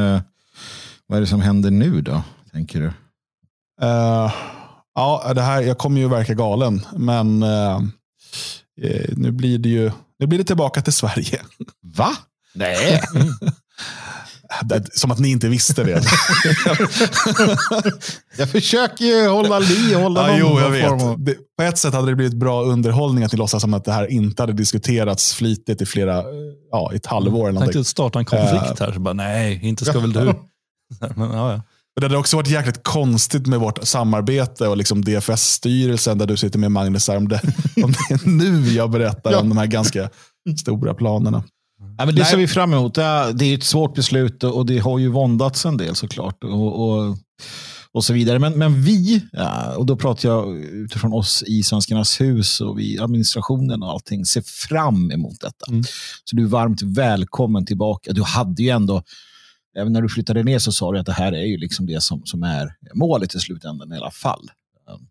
vad 1.07 1.17
är 1.17 1.21
det 1.21 1.27
som 1.27 1.41
händer 1.41 1.71
nu 1.71 2.01
då, 2.01 2.23
tänker 2.51 2.79
du? 2.79 2.85
Uh, 3.85 4.33
ja, 4.95 5.31
det 5.35 5.41
här, 5.41 5.61
jag 5.61 5.77
kommer 5.77 5.99
ju 5.99 6.07
verka 6.07 6.33
galen, 6.33 6.85
men 6.95 7.43
uh, 7.43 7.79
Eh, 8.81 9.09
nu 9.15 9.31
blir 9.31 9.57
det 9.57 9.69
ju 9.69 9.91
nu 10.19 10.27
blir 10.27 10.39
det 10.39 10.45
tillbaka 10.45 10.81
till 10.81 10.93
Sverige. 10.93 11.41
Va? 11.97 12.11
Nej. 12.53 13.01
Som 14.93 15.11
att 15.11 15.19
ni 15.19 15.29
inte 15.29 15.47
visste 15.47 15.83
det. 15.83 16.01
jag 18.37 18.49
försöker 18.49 19.05
ju 19.05 19.27
hålla 19.27 19.59
li, 19.59 19.93
hålla 19.93 20.29
ja, 20.29 20.37
jo, 20.39 20.59
jag 20.59 20.69
vet. 20.69 21.25
Det, 21.25 21.35
på 21.57 21.63
ett 21.63 21.77
sätt 21.77 21.93
hade 21.93 22.11
det 22.11 22.15
blivit 22.15 22.33
bra 22.33 22.63
underhållning 22.63 23.23
att 23.23 23.31
ni 23.31 23.37
låtsas 23.37 23.61
som 23.61 23.73
att 23.73 23.85
det 23.85 23.91
här 23.91 24.11
inte 24.11 24.43
hade 24.43 24.53
diskuterats 24.53 25.33
flitigt 25.33 25.81
i 25.81 25.85
flera, 25.85 26.23
ja, 26.71 26.91
ett 26.93 27.05
halvår. 27.05 27.51
Jag 27.51 27.59
tänkte 27.59 27.83
starta 27.83 28.19
en 28.19 28.25
konflikt 28.25 28.81
uh, 28.81 28.85
här. 28.85 28.93
Så 28.93 28.99
bara, 28.99 29.13
nej, 29.13 29.59
inte 29.63 29.85
ska 29.85 29.99
väl 29.99 30.13
du. 30.13 30.25
Men, 31.15 31.31
ja, 31.31 31.51
ja. 31.51 31.61
Det 31.95 32.05
hade 32.05 32.17
också 32.17 32.37
varit 32.37 32.47
jäkligt 32.47 32.83
konstigt 32.83 33.47
med 33.47 33.59
vårt 33.59 33.79
samarbete 33.83 34.67
och 34.67 34.77
liksom 34.77 35.03
DFS-styrelsen 35.05 36.17
där 36.17 36.25
du 36.25 36.37
sitter 36.37 36.59
med 36.59 36.71
Magnus. 36.71 37.09
Om 37.09 37.27
det, 37.27 37.41
om 37.83 37.91
det 37.91 38.13
är 38.13 38.29
nu 38.29 38.71
jag 38.71 38.91
berättar 38.91 39.31
ja. 39.31 39.39
om 39.39 39.49
de 39.49 39.57
här 39.57 39.65
ganska 39.65 40.09
stora 40.59 40.93
planerna. 40.93 41.43
Ja, 41.97 42.05
men 42.05 42.15
det 42.15 42.25
ser 42.25 42.37
vi 42.37 42.47
fram 42.47 42.73
emot. 42.73 42.93
Det 42.95 43.01
är 43.01 43.53
ett 43.53 43.63
svårt 43.63 43.95
beslut 43.95 44.43
och 44.43 44.65
det 44.65 44.79
har 44.79 44.99
ju 44.99 45.07
våndats 45.07 45.65
en 45.65 45.77
del 45.77 45.95
såklart. 45.95 46.43
Och, 46.43 46.89
och, 46.89 47.17
och 47.91 48.03
så 48.03 48.13
vidare. 48.13 48.39
Men, 48.39 48.53
men 48.53 48.81
vi, 48.81 49.25
ja, 49.31 49.75
och 49.75 49.85
då 49.85 49.95
pratar 49.95 50.29
jag 50.29 50.57
utifrån 50.57 51.13
oss 51.13 51.43
i 51.47 51.63
Svenskarnas 51.63 52.21
hus 52.21 52.61
och 52.61 52.79
vi, 52.79 52.99
administrationen 52.99 53.83
och 53.83 53.89
allting, 53.89 54.25
ser 54.25 54.41
fram 54.41 55.11
emot 55.11 55.39
detta. 55.41 55.65
Mm. 55.69 55.83
Så 56.23 56.35
du 56.35 56.43
är 56.43 56.47
varmt 56.47 56.81
välkommen 56.81 57.65
tillbaka. 57.65 58.13
Du 58.13 58.23
hade 58.23 58.63
ju 58.63 58.69
ändå 58.69 59.03
även 59.79 59.93
när 59.93 60.01
du 60.01 60.09
flyttade 60.09 60.43
ner 60.43 60.59
så 60.59 60.71
sa 60.71 60.91
du 60.91 60.99
att 60.99 61.05
det 61.05 61.13
här 61.13 61.31
är 61.31 61.45
ju 61.45 61.57
liksom 61.57 61.85
det 61.85 62.03
som, 62.03 62.21
som 62.25 62.43
är 62.43 62.75
målet 62.93 63.35
i 63.35 63.39
slutändan 63.39 63.93
i 63.93 63.97
alla 63.97 64.11
fall. 64.11 64.51
Mm. 64.89 65.01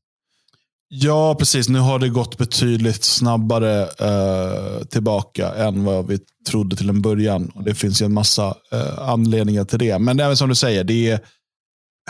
Ja, 0.88 1.34
precis. 1.34 1.68
Nu 1.68 1.78
har 1.78 1.98
det 1.98 2.08
gått 2.08 2.38
betydligt 2.38 3.04
snabbare 3.04 3.82
eh, 3.82 4.84
tillbaka 4.84 5.54
än 5.54 5.84
vad 5.84 6.06
vi 6.06 6.18
trodde 6.48 6.76
till 6.76 6.88
en 6.88 7.02
början. 7.02 7.48
Och 7.54 7.64
Det 7.64 7.74
finns 7.74 8.02
ju 8.02 8.06
en 8.06 8.12
massa 8.12 8.56
eh, 8.72 8.98
anledningar 8.98 9.64
till 9.64 9.78
det. 9.78 9.98
Men 9.98 10.20
även 10.20 10.36
som 10.36 10.48
du 10.48 10.54
säger, 10.54 10.84
det 10.84 11.10
är, 11.10 11.20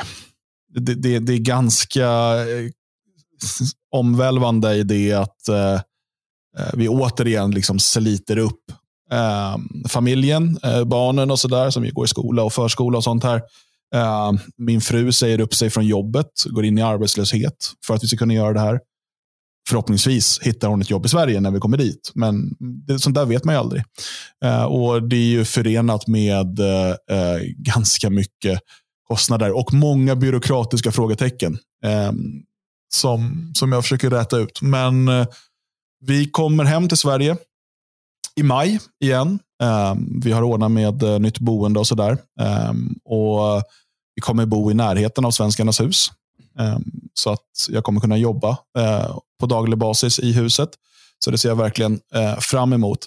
det, 0.75 0.95
det, 0.95 1.19
det 1.19 1.33
är 1.33 1.39
ganska 1.39 2.09
eh, 2.37 2.71
omvälvande 3.93 4.75
i 4.75 4.83
det 4.83 5.13
att 5.13 5.49
eh, 5.49 5.75
eh 6.59 6.71
vi 6.75 6.89
återigen 6.89 7.51
liksom 7.51 7.79
sliter 7.79 8.37
upp 8.37 8.73
Ehm, 9.11 9.69
familjen, 9.89 10.59
eh, 10.63 10.85
barnen 10.85 11.31
och 11.31 11.39
sådär 11.39 11.71
som 11.71 11.91
går 11.93 12.05
i 12.05 12.09
skola 12.09 12.43
och 12.43 12.53
förskola 12.53 12.99
och 12.99 13.05
sånt 13.05 13.25
här. 13.25 13.43
Ehm, 13.95 14.39
min 14.57 14.81
fru 14.81 15.13
säger 15.13 15.41
upp 15.41 15.55
sig 15.55 15.71
från 15.71 15.87
jobbet, 15.87 16.31
går 16.47 16.65
in 16.65 16.79
i 16.79 16.83
arbetslöshet 16.83 17.57
för 17.87 17.95
att 17.95 18.05
vi 18.05 18.09
ska 18.09 18.17
kunna 18.17 18.35
göra 18.35 18.53
det 18.53 18.61
här. 18.61 18.81
Förhoppningsvis 19.69 20.41
hittar 20.43 20.69
hon 20.69 20.81
ett 20.81 20.91
jobb 20.91 21.07
i 21.07 21.09
Sverige 21.09 21.41
när 21.41 21.51
vi 21.51 21.59
kommer 21.59 21.77
dit. 21.77 22.13
Men 22.15 22.55
det, 22.87 22.99
sånt 22.99 23.15
där 23.15 23.25
vet 23.25 23.45
man 23.45 23.55
ju 23.55 23.59
aldrig. 23.59 23.83
Ehm, 24.45 24.67
och 24.67 25.09
Det 25.09 25.17
är 25.17 25.29
ju 25.29 25.45
förenat 25.45 26.07
med 26.07 26.61
eh, 26.61 26.91
eh, 26.91 27.41
ganska 27.57 28.11
mycket 28.11 28.61
kostnader 29.09 29.57
och 29.57 29.75
många 29.75 30.17
byråkratiska 30.17 30.93
frågetecken 30.93 31.59
som, 32.95 33.51
som 33.55 33.73
jag 33.73 33.83
försöker 33.83 34.11
räta 34.11 34.39
ut. 34.39 34.63
Men 34.63 35.09
eh, 35.09 35.27
vi 36.01 36.31
kommer 36.31 36.65
hem 36.65 36.89
till 36.89 36.99
Sverige 36.99 37.37
i 38.39 38.43
maj 38.43 38.79
igen. 39.01 39.39
Um, 39.63 40.21
vi 40.25 40.33
har 40.33 40.43
ordnat 40.43 40.71
med 40.71 41.03
uh, 41.03 41.19
nytt 41.19 41.39
boende 41.39 41.81
och 41.81 41.87
sådär. 41.87 42.19
Um, 42.71 42.99
och 43.05 43.63
vi 44.15 44.21
kommer 44.21 44.47
bo 44.47 44.71
i 44.71 44.75
närheten 44.75 45.25
av 45.25 45.31
Svenskarnas 45.31 45.81
hus. 45.81 46.13
Um, 46.59 46.85
så 47.15 47.31
att 47.31 47.67
jag 47.69 47.85
kommer 47.85 48.01
kunna 48.01 48.17
jobba 48.17 48.51
uh, 48.51 49.19
på 49.41 49.47
daglig 49.47 49.79
basis 49.79 50.19
i 50.19 50.33
huset. 50.33 50.69
Så 51.25 51.31
det 51.31 51.39
ser 51.39 51.49
jag 51.49 51.57
verkligen 51.57 51.93
uh, 51.93 52.39
fram 52.41 52.73
emot. 52.73 52.99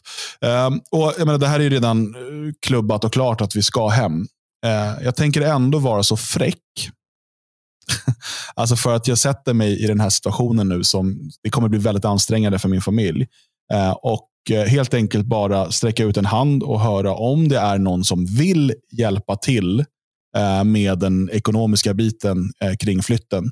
och 0.91 1.13
jag 1.17 1.25
menar, 1.25 1.37
Det 1.37 1.47
här 1.47 1.59
är 1.59 1.69
redan 1.69 2.15
klubbat 2.61 3.03
och 3.03 3.13
klart 3.13 3.41
att 3.41 3.55
vi 3.55 3.63
ska 3.63 3.87
hem. 3.87 4.27
jag 5.01 5.15
tänker 5.15 5.41
ändå 5.41 5.79
vara 5.79 6.03
så 6.03 6.17
fräck. 6.17 6.57
alltså 8.55 8.75
för 8.75 8.95
att 8.95 9.07
jag 9.07 9.17
sätter 9.17 9.53
mig 9.53 9.83
i 9.83 9.87
den 9.87 9.99
här 9.99 10.09
situationen 10.09 10.69
nu 10.69 10.83
som 10.83 11.31
det 11.43 11.49
kommer 11.49 11.67
bli 11.67 11.79
väldigt 11.79 12.05
ansträngande 12.05 12.59
för 12.59 12.69
min 12.69 12.81
familj. 12.81 13.27
och 14.01 14.30
Eh, 14.49 14.63
helt 14.63 14.93
enkelt 14.93 15.25
bara 15.25 15.71
sträcka 15.71 16.03
ut 16.03 16.17
en 16.17 16.25
hand 16.25 16.63
och 16.63 16.81
höra 16.81 17.13
om 17.13 17.47
det 17.47 17.57
är 17.57 17.77
någon 17.77 18.03
som 18.03 18.25
vill 18.25 18.73
hjälpa 18.91 19.35
till 19.35 19.79
eh, 20.37 20.63
med 20.63 20.99
den 20.99 21.29
ekonomiska 21.29 21.93
biten 21.93 22.51
eh, 22.61 22.75
kring 22.75 23.03
flytten 23.03 23.51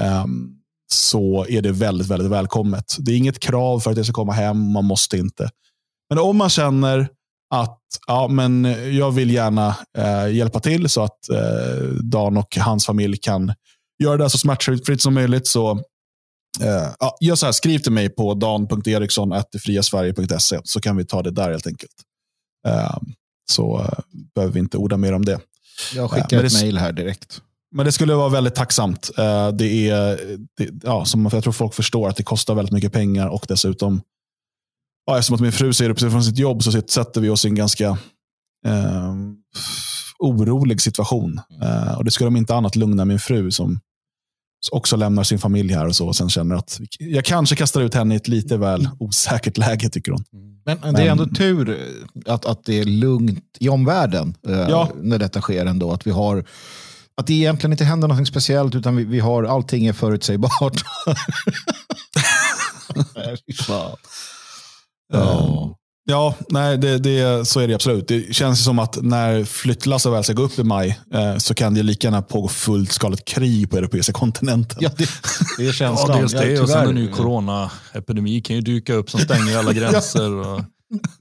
ehm, 0.00 0.48
så 0.92 1.46
är 1.48 1.62
det 1.62 1.72
väldigt, 1.72 2.06
väldigt 2.06 2.30
välkommet. 2.30 2.96
Det 2.98 3.12
är 3.12 3.16
inget 3.16 3.38
krav 3.38 3.80
för 3.80 3.90
att 3.90 3.96
jag 3.96 4.06
ska 4.06 4.12
komma 4.12 4.32
hem. 4.32 4.72
Man 4.72 4.84
måste 4.84 5.18
inte. 5.18 5.50
Men 6.10 6.18
om 6.18 6.36
man 6.36 6.50
känner 6.50 7.08
att 7.54 7.80
ja, 8.06 8.28
men 8.28 8.64
jag 8.96 9.10
vill 9.10 9.30
gärna 9.30 9.76
eh, 9.98 10.34
hjälpa 10.34 10.60
till 10.60 10.88
så 10.88 11.02
att 11.02 11.28
eh, 11.28 11.82
Dan 12.02 12.36
och 12.36 12.56
hans 12.56 12.86
familj 12.86 13.16
kan 13.16 13.52
göra 14.02 14.16
det 14.16 14.30
så 14.30 14.38
smärtfritt 14.38 15.02
som 15.02 15.14
möjligt 15.14 15.46
så 15.46 15.82
Uh, 16.60 16.88
ja, 17.00 17.16
gör 17.20 17.34
så 17.34 17.46
här, 17.46 17.52
skriv 17.52 17.78
till 17.78 17.92
mig 17.92 18.08
på 18.08 18.34
dan.eriksson.friasverige.se 18.34 20.60
så 20.64 20.80
kan 20.80 20.96
vi 20.96 21.04
ta 21.04 21.22
det 21.22 21.30
där 21.30 21.50
helt 21.50 21.66
enkelt. 21.66 21.92
Uh, 22.68 22.96
så 23.50 23.78
uh, 23.78 23.88
behöver 24.34 24.54
vi 24.54 24.60
inte 24.60 24.76
orda 24.76 24.96
mer 24.96 25.12
om 25.12 25.24
det. 25.24 25.40
Jag 25.94 26.10
skickar 26.10 26.44
ett 26.44 26.52
mejl 26.52 26.78
här 26.78 26.92
direkt. 26.92 27.40
Men 27.74 27.86
det 27.86 27.92
skulle 27.92 28.14
vara 28.14 28.28
väldigt 28.28 28.54
tacksamt. 28.54 29.10
det 29.54 29.88
är, 29.88 30.20
det, 30.56 30.70
ja, 30.82 31.04
som 31.04 31.28
jag 31.32 31.42
tror 31.42 31.52
folk 31.52 31.74
förstår 31.74 32.08
att 32.08 32.16
det 32.16 32.22
kostar 32.22 32.54
väldigt 32.54 32.72
mycket 32.72 32.92
pengar 32.92 33.26
och 33.26 33.44
dessutom, 33.48 34.02
ja, 35.06 35.18
eftersom 35.18 35.34
att 35.34 35.40
min 35.40 35.52
fru 35.52 35.72
säger 35.72 35.90
upp 35.90 36.00
sig 36.00 36.10
från 36.10 36.24
sitt 36.24 36.38
jobb 36.38 36.62
så 36.62 36.72
sätter 36.72 37.20
vi 37.20 37.28
oss 37.28 37.44
i 37.44 37.48
en 37.48 37.54
ganska 37.54 37.98
orolig 40.18 40.80
situation. 40.80 41.40
och 41.96 42.04
Det 42.04 42.10
skulle 42.10 42.28
om 42.28 42.36
inte 42.36 42.54
annat 42.54 42.76
lugna 42.76 43.04
min 43.04 43.18
fru 43.18 43.50
som 43.50 43.80
också 44.72 44.96
lämnar 44.96 45.22
sin 45.22 45.38
familj 45.38 45.72
här 45.72 45.86
och 45.86 45.96
så. 45.96 46.06
Och 46.06 46.16
sen 46.16 46.30
känner 46.30 46.56
att 46.56 46.80
jag 46.98 47.24
kanske 47.24 47.56
kastar 47.56 47.80
ut 47.80 47.94
henne 47.94 48.14
i 48.14 48.16
ett 48.16 48.28
lite 48.28 48.56
väl 48.56 48.88
osäkert 48.98 49.58
läge, 49.58 49.90
tycker 49.90 50.12
hon. 50.12 50.24
Men, 50.64 50.78
men 50.82 50.94
det 50.94 51.02
är 51.02 51.10
ändå 51.10 51.26
tur 51.26 51.78
att, 52.26 52.46
att 52.46 52.64
det 52.64 52.80
är 52.80 52.84
lugnt 52.84 53.56
i 53.60 53.68
omvärlden 53.68 54.34
eh, 54.48 54.66
ja. 54.68 54.90
när 55.02 55.18
detta 55.18 55.40
sker 55.40 55.66
ändå. 55.66 55.92
Att 55.92 56.06
vi 56.06 56.10
har 56.10 56.44
att 57.16 57.26
det 57.26 57.34
egentligen 57.34 57.72
inte 57.72 57.84
händer 57.84 58.08
något 58.08 58.28
speciellt 58.28 58.74
utan 58.74 58.96
vi, 58.96 59.04
vi 59.04 59.20
har 59.20 59.44
allting 59.44 59.86
är 59.86 59.92
förutsägbart. 59.92 60.84
ja. 65.12 65.76
Ja, 66.08 66.34
nej, 66.48 66.78
det, 66.78 66.98
det, 66.98 67.48
så 67.48 67.60
är 67.60 67.68
det 67.68 67.74
absolut. 67.74 68.08
Det 68.08 68.34
känns 68.34 68.64
som 68.64 68.78
att 68.78 69.02
när 69.02 69.44
flyttlassen 69.44 70.12
väl 70.12 70.24
ska 70.24 70.32
gå 70.32 70.42
upp 70.42 70.58
i 70.58 70.64
maj 70.64 71.00
eh, 71.14 71.36
så 71.36 71.54
kan 71.54 71.74
det 71.74 71.82
lika 71.82 72.06
gärna 72.06 72.22
pågå 72.22 72.48
fullskaligt 72.48 73.24
krig 73.24 73.70
på 73.70 73.76
europeiska 73.76 74.12
kontinenten. 74.12 74.78
Ja, 74.80 74.90
det, 74.96 75.08
det 75.58 75.66
är 75.66 75.72
känslan. 75.72 76.10
Ja, 76.16 76.18
dels 76.18 76.32
det 76.32 76.52
ja, 76.52 76.62
och 76.62 76.68
sen 76.68 76.88
en 76.88 76.94
ny 76.94 77.08
coronaepidemi 77.08 78.40
kan 78.40 78.56
ju 78.56 78.62
dyka 78.62 78.94
upp 78.94 79.10
som 79.10 79.20
stänger 79.20 79.58
alla 79.58 79.72
gränser. 79.72 80.32
Och, 80.32 80.60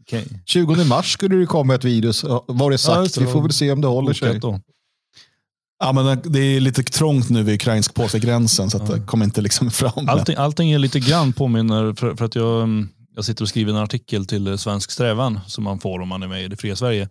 okay. 0.02 0.24
20 0.46 0.84
mars 0.84 1.14
skulle 1.14 1.36
det 1.36 1.46
komma 1.46 1.76
ett 1.76 1.84
virus, 1.84 2.24
var 2.48 2.72
det 2.72 2.78
sagt. 2.78 3.18
Ja, 3.18 3.24
vi 3.26 3.32
får 3.32 3.42
väl 3.42 3.54
se 3.54 3.72
om 3.72 3.82
det 3.82 3.88
håller 3.88 4.14
sig. 4.14 4.40
Då. 4.40 4.60
Ja, 5.80 5.92
men 5.92 6.20
det 6.24 6.40
är 6.40 6.60
lite 6.60 6.84
trångt 6.84 7.30
nu 7.30 7.44
vid 7.44 7.56
ukrainsk-polska 7.56 8.18
gränsen 8.18 8.70
så 8.70 8.78
att 8.78 8.90
ja. 8.90 8.96
det 8.96 9.02
kommer 9.02 9.26
inte 9.26 9.42
liksom 9.42 9.72
fram. 9.72 10.10
Allting, 10.10 10.36
allting 10.36 10.72
är 10.72 10.80
lite 10.80 11.00
grann 11.00 11.34
påminner, 11.34 11.94
för, 11.94 12.16
för 12.16 12.26
att 12.26 12.36
jag 12.36 12.64
mm, 12.64 12.90
jag 13.16 13.26
sitter 13.26 13.44
och 13.44 13.50
skriver 13.50 13.72
en 13.72 13.78
artikel 13.78 14.26
till 14.26 14.48
eh, 14.48 14.56
Svensk 14.56 14.92
Strävan 14.92 15.40
som 15.48 15.64
man 15.64 15.80
får 15.80 16.00
om 16.00 16.08
man 16.08 16.24
är 16.24 16.28
med 16.28 16.44
i 16.44 16.48
det 16.48 16.58
fria 16.58 16.76
Sverige. 16.76 17.10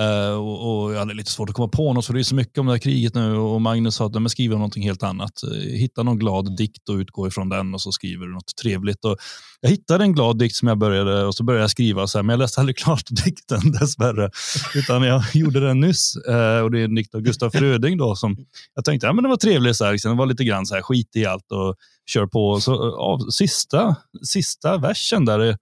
Uh, 0.00 0.38
och, 0.38 0.84
och, 0.84 0.92
jag 0.94 0.98
hade 0.98 1.14
lite 1.14 1.30
svårt 1.30 1.48
att 1.48 1.54
komma 1.54 1.68
på 1.68 1.92
något 1.92 2.06
för 2.06 2.14
det 2.14 2.20
är 2.20 2.24
så 2.24 2.34
mycket 2.34 2.58
om 2.58 2.66
det 2.66 2.72
här 2.72 2.78
kriget 2.78 3.14
nu 3.14 3.36
och 3.36 3.60
Magnus 3.60 3.94
sa 3.94 4.06
att 4.06 4.30
skriv 4.30 4.52
om 4.52 4.58
någonting 4.58 4.82
helt 4.82 5.02
annat. 5.02 5.42
Eh, 5.42 5.50
hitta 5.58 6.02
någon 6.02 6.18
glad 6.18 6.56
dikt 6.56 6.88
och 6.88 6.94
utgå 6.94 7.28
ifrån 7.28 7.48
den 7.48 7.74
och 7.74 7.80
så 7.80 7.92
skriver 7.92 8.26
du 8.26 8.32
något 8.32 8.56
trevligt. 8.62 9.04
Och 9.04 9.16
jag 9.60 9.70
hittade 9.70 10.04
en 10.04 10.12
glad 10.12 10.38
dikt 10.38 10.54
som 10.54 10.68
jag 10.68 10.78
började 10.78 11.24
och 11.24 11.34
så 11.34 11.44
började 11.44 11.62
jag 11.62 11.70
skriva 11.70 12.06
så 12.06 12.18
här, 12.18 12.22
men 12.22 12.32
jag 12.32 12.38
läste 12.38 12.60
aldrig 12.60 12.76
klart 12.76 13.04
dikten 13.24 13.72
dessvärre. 13.72 14.30
Utan 14.74 15.02
jag 15.02 15.22
gjorde 15.34 15.60
den 15.60 15.80
nyss 15.80 16.16
uh, 16.28 16.60
och 16.60 16.70
det 16.70 16.80
är 16.80 16.84
en 16.84 16.94
dikt 16.94 17.14
av 17.14 17.20
Gustaf 17.20 17.52
Fröding 17.52 17.96
då 17.96 18.16
som 18.16 18.36
jag 18.74 18.84
tänkte, 18.84 19.06
ja 19.06 19.12
men 19.12 19.22
det 19.22 19.28
var 19.28 19.36
trevligt 19.36 19.76
så 19.76 19.84
här, 19.84 19.92
liksom. 19.92 20.10
det 20.10 20.18
var 20.18 20.26
lite 20.26 20.44
grann 20.44 20.66
så 20.66 20.74
här 20.74 20.82
skit 20.82 21.16
i 21.16 21.26
allt 21.26 21.52
och 21.52 21.76
kör 22.08 22.26
på. 22.26 22.60
Så 22.60 22.98
av 22.98 23.18
sista, 23.30 23.96
sista 24.22 24.76
versen 24.76 25.24
där 25.24 25.56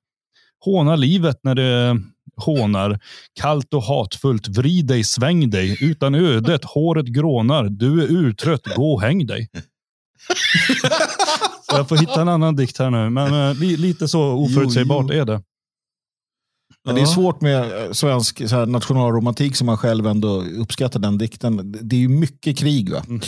håna 0.64 0.96
livet 0.96 1.40
när 1.42 1.54
det 1.54 2.00
hånar. 2.36 3.00
Kallt 3.40 3.74
och 3.74 3.82
hatfullt, 3.82 4.48
vrid 4.48 4.86
dig, 4.86 5.04
sväng 5.04 5.50
dig. 5.50 5.78
Utan 5.80 6.14
ödet, 6.14 6.64
håret 6.64 7.06
grånar. 7.06 7.64
Du 7.64 8.02
är 8.02 8.10
urtrött, 8.10 8.74
gå 8.76 8.94
och 8.94 9.02
häng 9.02 9.26
dig. 9.26 9.48
så 11.70 11.76
jag 11.76 11.88
får 11.88 11.96
hitta 11.96 12.20
en 12.20 12.28
annan 12.28 12.56
dikt 12.56 12.78
här 12.78 12.90
nu, 12.90 13.10
men 13.10 13.50
äh, 13.50 13.56
lite 13.58 14.08
så 14.08 14.22
oförutsägbart 14.22 15.10
är 15.10 15.24
det. 15.24 15.42
Men 16.84 16.94
det 16.94 17.00
är 17.00 17.06
svårt 17.06 17.40
med 17.40 17.84
eh, 17.84 17.92
svensk 17.92 18.48
så 18.48 18.56
här, 18.56 18.66
nationalromantik 18.66 19.56
som 19.56 19.66
man 19.66 19.78
själv 19.78 20.06
ändå 20.06 20.42
uppskattar 20.42 21.00
den 21.00 21.18
dikten. 21.18 21.72
Det 21.82 21.96
är 21.96 22.00
ju 22.00 22.08
mycket 22.08 22.58
krig. 22.58 22.92
va? 22.92 23.02
Mm. 23.08 23.20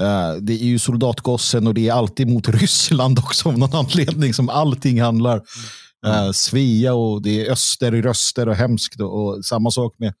Uh, 0.00 0.42
det 0.42 0.52
är 0.52 0.66
ju 0.66 0.78
soldatgossen 0.78 1.66
och 1.66 1.74
det 1.74 1.88
är 1.88 1.92
alltid 1.92 2.28
mot 2.28 2.48
Ryssland 2.48 3.18
också 3.18 3.48
av 3.48 3.58
någon 3.58 3.74
anledning 3.74 4.34
som 4.34 4.48
allting 4.48 5.00
handlar. 5.00 5.42
Mm. 6.06 6.32
Svea 6.32 6.94
och 6.94 7.22
det 7.22 7.46
är 7.46 7.52
öster 7.52 7.94
i 7.94 8.02
röster 8.02 8.48
och 8.48 8.54
hemskt 8.54 9.00
och, 9.00 9.26
och 9.26 9.44
samma 9.44 9.70
sak 9.70 9.94
med 9.98 10.14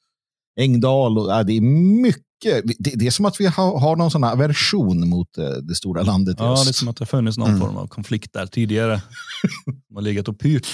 Engdahl. 0.60 1.18
Och, 1.18 1.26
uh, 1.28 1.40
det 1.40 1.52
är 1.52 1.60
mycket. 1.60 2.22
Det, 2.42 2.90
det, 2.94 3.06
är 3.06 3.10
som 3.10 3.24
att 3.24 3.40
vi 3.40 3.46
har, 3.46 3.80
har 3.80 3.96
någon 3.96 4.10
sån 4.10 4.24
här 4.24 4.32
aversion 4.32 5.08
mot 5.08 5.38
uh, 5.38 5.44
det 5.44 5.74
stora 5.74 6.02
landet. 6.02 6.36
Ja, 6.38 6.62
det 6.64 6.70
är 6.70 6.72
som 6.72 6.88
att 6.88 6.96
det 6.96 7.06
funnits 7.06 7.38
någon 7.38 7.48
mm. 7.48 7.60
form 7.60 7.76
av 7.76 7.86
konflikt 7.86 8.32
där 8.32 8.46
tidigare. 8.46 9.02
De 9.88 9.94
har 9.94 10.02
legat 10.02 10.28
och 10.28 10.38
pyrt. 10.38 10.66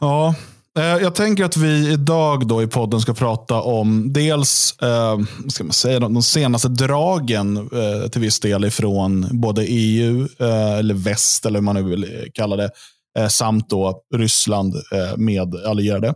Ja, 0.00 0.28
eh, 0.28 0.34
Eh, 0.78 0.84
jag 0.84 1.14
tänker 1.14 1.44
att 1.44 1.56
vi 1.56 1.92
idag 1.92 2.46
då 2.46 2.62
i 2.62 2.66
podden 2.66 3.00
ska 3.00 3.14
prata 3.14 3.60
om 3.60 4.12
dels 4.12 4.78
eh, 4.82 5.18
ska 5.48 5.64
man 5.64 5.72
säga, 5.72 6.00
de 6.00 6.22
senaste 6.22 6.68
dragen 6.68 7.56
eh, 7.56 8.08
till 8.08 8.20
viss 8.20 8.40
del 8.40 8.64
ifrån 8.64 9.28
både 9.32 9.64
EU, 9.66 10.28
eh, 10.38 10.72
eller 10.72 10.94
väst 10.94 11.46
eller 11.46 11.58
hur 11.58 11.64
man 11.64 11.74
nu 11.74 11.82
vill 11.82 12.30
kalla 12.34 12.56
det, 12.56 12.70
eh, 13.18 13.28
samt 13.28 13.70
då 13.70 14.02
Ryssland 14.14 14.74
eh, 14.74 15.16
med 15.16 15.54
allierade. 15.54 16.14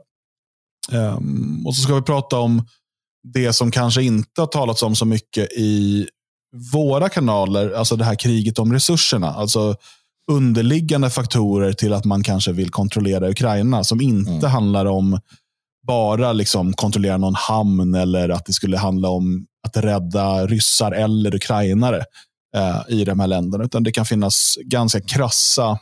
Ehm, 0.93 1.67
och 1.67 1.77
så 1.77 1.83
ska 1.83 1.95
vi 1.95 2.03
prata 2.03 2.39
om 2.39 2.67
det 3.33 3.53
som 3.53 3.71
kanske 3.71 4.03
inte 4.03 4.41
har 4.41 4.47
talats 4.47 4.83
om 4.83 4.97
så 4.97 5.05
mycket 5.05 5.53
i 5.53 6.09
våra 6.73 7.09
kanaler, 7.09 7.71
alltså 7.71 7.97
det 7.97 8.05
här 8.05 8.15
kriget 8.15 8.59
om 8.59 8.73
resurserna. 8.73 9.35
Alltså 9.35 9.77
underliggande 10.29 11.11
faktorer 11.11 11.73
till 11.73 11.93
att 11.93 12.05
man 12.05 12.23
kanske 12.23 12.53
vill 12.53 12.71
kontrollera 12.71 13.31
Ukraina, 13.31 13.85
som 13.85 14.01
inte 14.01 14.31
mm. 14.31 14.51
handlar 14.51 14.87
om 14.87 15.21
bara 15.87 16.33
liksom 16.33 16.73
kontrollera 16.73 17.17
någon 17.17 17.35
hamn 17.35 17.95
eller 17.95 18.29
att 18.29 18.47
det 18.47 18.53
skulle 18.53 18.77
handla 18.79 19.09
om 19.09 19.47
att 19.67 19.77
rädda 19.77 20.47
ryssar 20.47 20.93
eller 20.93 21.35
ukrainare. 21.35 22.05
eh, 22.57 22.81
i 22.89 23.05
de 23.05 23.21
här 23.21 23.27
länderna. 23.27 23.65
Utan 23.65 23.83
det 23.83 23.93
kan 23.93 24.07
finnas 24.07 24.59
ganska 24.65 25.01
krassa 25.01 25.79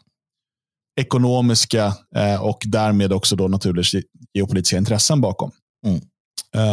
ekonomiska 1.00 1.94
eh, 2.16 2.42
och 2.42 2.62
därmed 2.64 3.12
också 3.12 3.36
då 3.36 3.48
naturligtvis 3.48 4.04
geopolitiska 4.34 4.76
intressen 4.76 5.20
bakom. 5.20 5.50
Mm. 5.86 6.00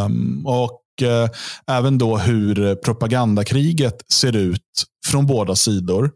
Um, 0.04 0.46
och 0.46 0.82
uh, 1.02 1.28
även 1.66 1.98
då 1.98 2.18
hur 2.18 2.74
propagandakriget 2.74 4.12
ser 4.12 4.36
ut 4.36 4.84
från 5.06 5.26
båda 5.26 5.56
sidor. 5.56 6.10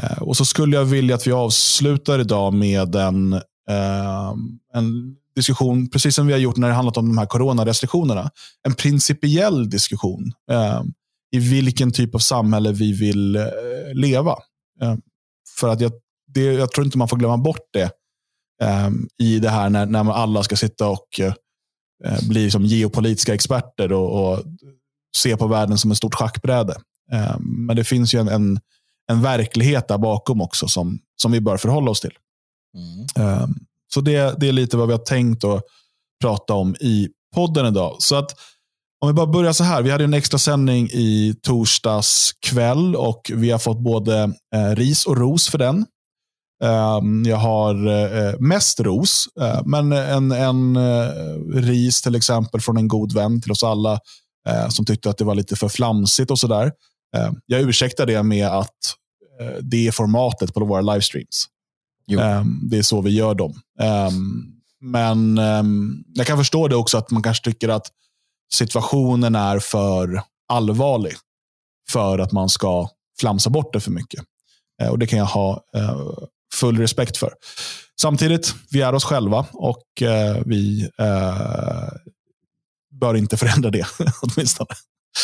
Eh, 0.00 0.22
och 0.22 0.36
så 0.36 0.44
skulle 0.44 0.76
jag 0.76 0.84
vilja 0.84 1.14
att 1.14 1.26
vi 1.26 1.32
avslutar 1.32 2.18
idag 2.18 2.54
med 2.54 2.94
en, 2.94 3.32
eh, 3.32 4.34
en 4.74 5.16
diskussion, 5.34 5.90
precis 5.90 6.14
som 6.14 6.26
vi 6.26 6.32
har 6.32 6.40
gjort 6.40 6.56
när 6.56 6.68
det 6.68 6.74
handlat 6.74 6.96
om 6.96 7.08
de 7.08 7.18
här 7.18 7.26
coronarestriktionerna. 7.26 8.30
En 8.68 8.74
principiell 8.74 9.70
diskussion 9.70 10.32
eh, 10.50 10.82
i 11.32 11.38
vilken 11.38 11.92
typ 11.92 12.14
av 12.14 12.18
samhälle 12.18 12.72
vi 12.72 12.92
vill 12.92 13.36
eh, 13.36 13.42
leva. 13.94 14.36
Eh, 14.82 14.94
för 15.58 15.68
att 15.68 15.80
jag, 15.80 15.92
det, 16.34 16.44
jag 16.44 16.72
tror 16.72 16.84
inte 16.84 16.98
man 16.98 17.08
får 17.08 17.16
glömma 17.16 17.38
bort 17.38 17.68
det 17.72 17.90
i 19.18 19.38
det 19.38 19.48
här 19.48 19.70
när, 19.70 19.86
när 19.86 20.12
alla 20.12 20.42
ska 20.42 20.56
sitta 20.56 20.88
och 20.88 21.20
Eh, 22.04 22.28
bli 22.28 22.50
som 22.50 22.64
geopolitiska 22.64 23.34
experter 23.34 23.92
och, 23.92 24.32
och 24.32 24.44
se 25.16 25.36
på 25.36 25.46
världen 25.46 25.78
som 25.78 25.90
ett 25.90 25.96
stort 25.96 26.14
schackbräde. 26.14 26.74
Eh, 27.12 27.38
men 27.38 27.76
det 27.76 27.84
finns 27.84 28.14
ju 28.14 28.18
en, 28.18 28.28
en, 28.28 28.60
en, 29.10 29.22
verklighet 29.22 29.88
där 29.88 29.98
bakom 29.98 30.40
också 30.40 30.68
som, 30.68 30.98
som 31.22 31.32
vi 31.32 31.40
bör 31.40 31.56
förhålla 31.56 31.90
oss 31.90 32.00
till. 32.00 32.14
Mm. 32.76 33.28
Eh, 33.28 33.46
så 33.94 34.00
det, 34.00 34.34
det 34.40 34.48
är 34.48 34.52
lite 34.52 34.76
vad 34.76 34.86
vi 34.86 34.92
har 34.92 35.04
tänkt 35.04 35.44
att 35.44 35.62
prata 36.22 36.54
om 36.54 36.76
i 36.80 37.08
podden 37.34 37.66
idag. 37.66 37.96
Så 37.98 38.16
att 38.16 38.36
om 39.00 39.08
vi 39.08 39.12
bara 39.14 39.26
börjar 39.26 39.52
så 39.52 39.64
här. 39.64 39.82
Vi 39.82 39.90
hade 39.90 40.04
en 40.04 40.14
extra 40.14 40.38
sändning 40.38 40.88
i 40.92 41.34
torsdags 41.42 42.32
kväll 42.46 42.96
och 42.96 43.30
vi 43.34 43.50
har 43.50 43.58
fått 43.58 43.80
både 43.80 44.32
ris 44.76 45.06
och 45.06 45.16
ros 45.16 45.48
för 45.48 45.58
den. 45.58 45.86
Ehm, 46.64 47.24
jag 47.26 47.36
har 47.36 47.86
eh, 47.88 48.34
mest 48.38 48.80
ros, 48.80 49.28
eh, 49.40 49.60
men 49.64 49.92
en, 49.92 50.32
en 50.32 50.76
eh, 50.76 51.10
ris 51.54 52.02
till 52.02 52.14
exempel 52.14 52.60
från 52.60 52.76
en 52.76 52.88
god 52.88 53.14
vän 53.14 53.42
till 53.42 53.52
oss 53.52 53.64
alla 53.64 54.00
som 54.70 54.84
tyckte 54.84 55.10
att 55.10 55.18
det 55.18 55.24
var 55.24 55.34
lite 55.34 55.56
för 55.56 55.68
flamsigt 55.68 56.30
och 56.30 56.38
sådär. 56.38 56.72
Ehm, 57.16 57.34
jag 57.46 57.60
ursäktar 57.60 58.06
det 58.06 58.22
med 58.22 58.48
att 58.48 58.94
det 59.60 59.86
är 59.86 59.92
formatet 59.92 60.54
på 60.54 60.64
våra 60.64 60.80
livestreams. 60.80 61.46
Ehm, 62.20 62.60
det 62.70 62.78
är 62.78 62.82
så 62.82 63.00
vi 63.00 63.10
gör 63.10 63.34
dem. 63.34 63.60
Men 64.80 65.36
jag 66.14 66.26
kan 66.26 66.38
förstå 66.38 66.68
det 66.68 66.76
också 66.76 66.98
att 66.98 67.10
man 67.10 67.22
kanske 67.22 67.44
tycker 67.44 67.68
att 67.68 67.86
situationen 68.54 69.34
är 69.34 69.58
för 69.58 70.22
allvarlig 70.48 71.14
för 71.90 72.18
att 72.18 72.32
man 72.32 72.48
ska 72.48 72.88
flamsa 73.20 73.50
bort 73.50 73.72
det 73.72 73.80
för 73.80 73.90
mycket. 73.90 74.24
Och 74.90 74.98
Det 74.98 75.06
kan 75.06 75.18
jag 75.18 75.26
ha 75.26 75.64
full 76.54 76.78
respekt 76.78 77.16
för. 77.16 77.32
Samtidigt, 78.00 78.54
vi 78.70 78.80
är 78.80 78.94
oss 78.94 79.04
själva 79.04 79.46
och 79.52 80.02
eh, 80.02 80.42
vi 80.46 80.90
eh, 80.98 81.88
bör 82.90 83.14
inte 83.14 83.36
förändra 83.36 83.70
det 83.70 83.86
åtminstone. 84.22 84.68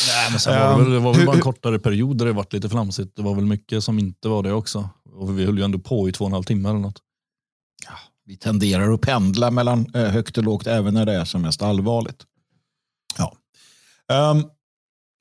Nej, 0.09 0.31
men 0.31 0.41
sen 0.41 0.61
var 0.61 0.79
det, 0.79 0.85
väl, 0.85 0.93
det 0.93 0.99
var 0.99 1.15
väl 1.15 1.27
bara 1.27 1.37
en 1.37 1.43
kortare 1.43 1.79
period 1.79 2.19
där 2.19 2.27
det 2.27 2.33
varit 2.33 2.53
lite 2.53 2.69
flamsigt. 2.69 3.17
Det 3.17 3.23
var 3.23 3.35
väl 3.35 3.45
mycket 3.47 3.85
som 3.85 3.99
inte 3.99 4.29
var 4.29 4.43
det 4.43 4.53
också. 4.53 4.89
Och 5.13 5.39
vi 5.39 5.45
höll 5.45 5.59
ju 5.59 5.65
ändå 5.65 5.79
på 5.79 6.09
i 6.09 6.13
två 6.13 6.25
och 6.25 6.29
en 6.29 6.33
halv 6.33 6.45
timme 6.45 6.69
eller 6.69 6.79
något. 6.79 6.99
Ja, 7.85 7.99
vi 8.27 8.37
tenderar 8.37 8.93
att 8.93 9.01
pendla 9.01 9.51
mellan 9.51 9.95
eh, 9.95 10.05
högt 10.05 10.39
och 10.39 10.45
lågt 10.45 10.67
även 10.67 10.95
när 10.95 11.07
det 11.07 11.13
är 11.13 11.25
som 11.25 11.43
mest 11.43 11.63
allvarligt. 11.63 12.25
Ja. 13.19 13.37
Um, 14.31 14.45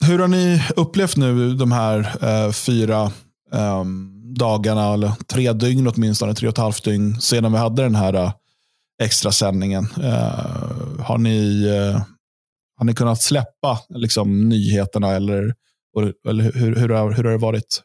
hur 0.06 0.20
har 0.20 0.28
ni 0.28 0.64
upplevt 0.76 1.16
nu 1.16 1.54
de 1.54 1.72
här 1.72 2.00
uh, 2.24 2.52
fyra 2.52 3.12
um, 3.52 4.12
dagarna, 4.34 4.94
eller 4.94 5.12
tre 5.28 5.54
dygn 5.54 5.88
åtminstone, 5.88 6.36
tre 6.36 6.48
och 6.48 6.54
ett 6.54 6.58
halvt 6.58 6.84
dygn 6.84 7.22
sedan 7.22 7.52
vi 7.52 7.58
hade 7.58 7.84
den 7.84 7.96
här 7.96 8.14
äh, 8.14 8.32
extra 9.04 9.32
sändningen. 9.32 9.88
Uh, 9.98 11.02
har, 11.02 11.18
ni, 11.18 11.68
uh, 11.70 12.02
har 12.76 12.86
ni 12.86 12.94
kunnat 12.94 13.22
släppa 13.22 13.80
liksom, 13.90 14.50
nyheterna 14.50 15.12
eller, 15.12 15.56
eller 16.28 16.44
hur, 16.44 16.76
hur, 16.76 16.90
har, 16.90 17.12
hur 17.12 17.24
har 17.24 17.32
det 17.32 17.38
varit? 17.38 17.84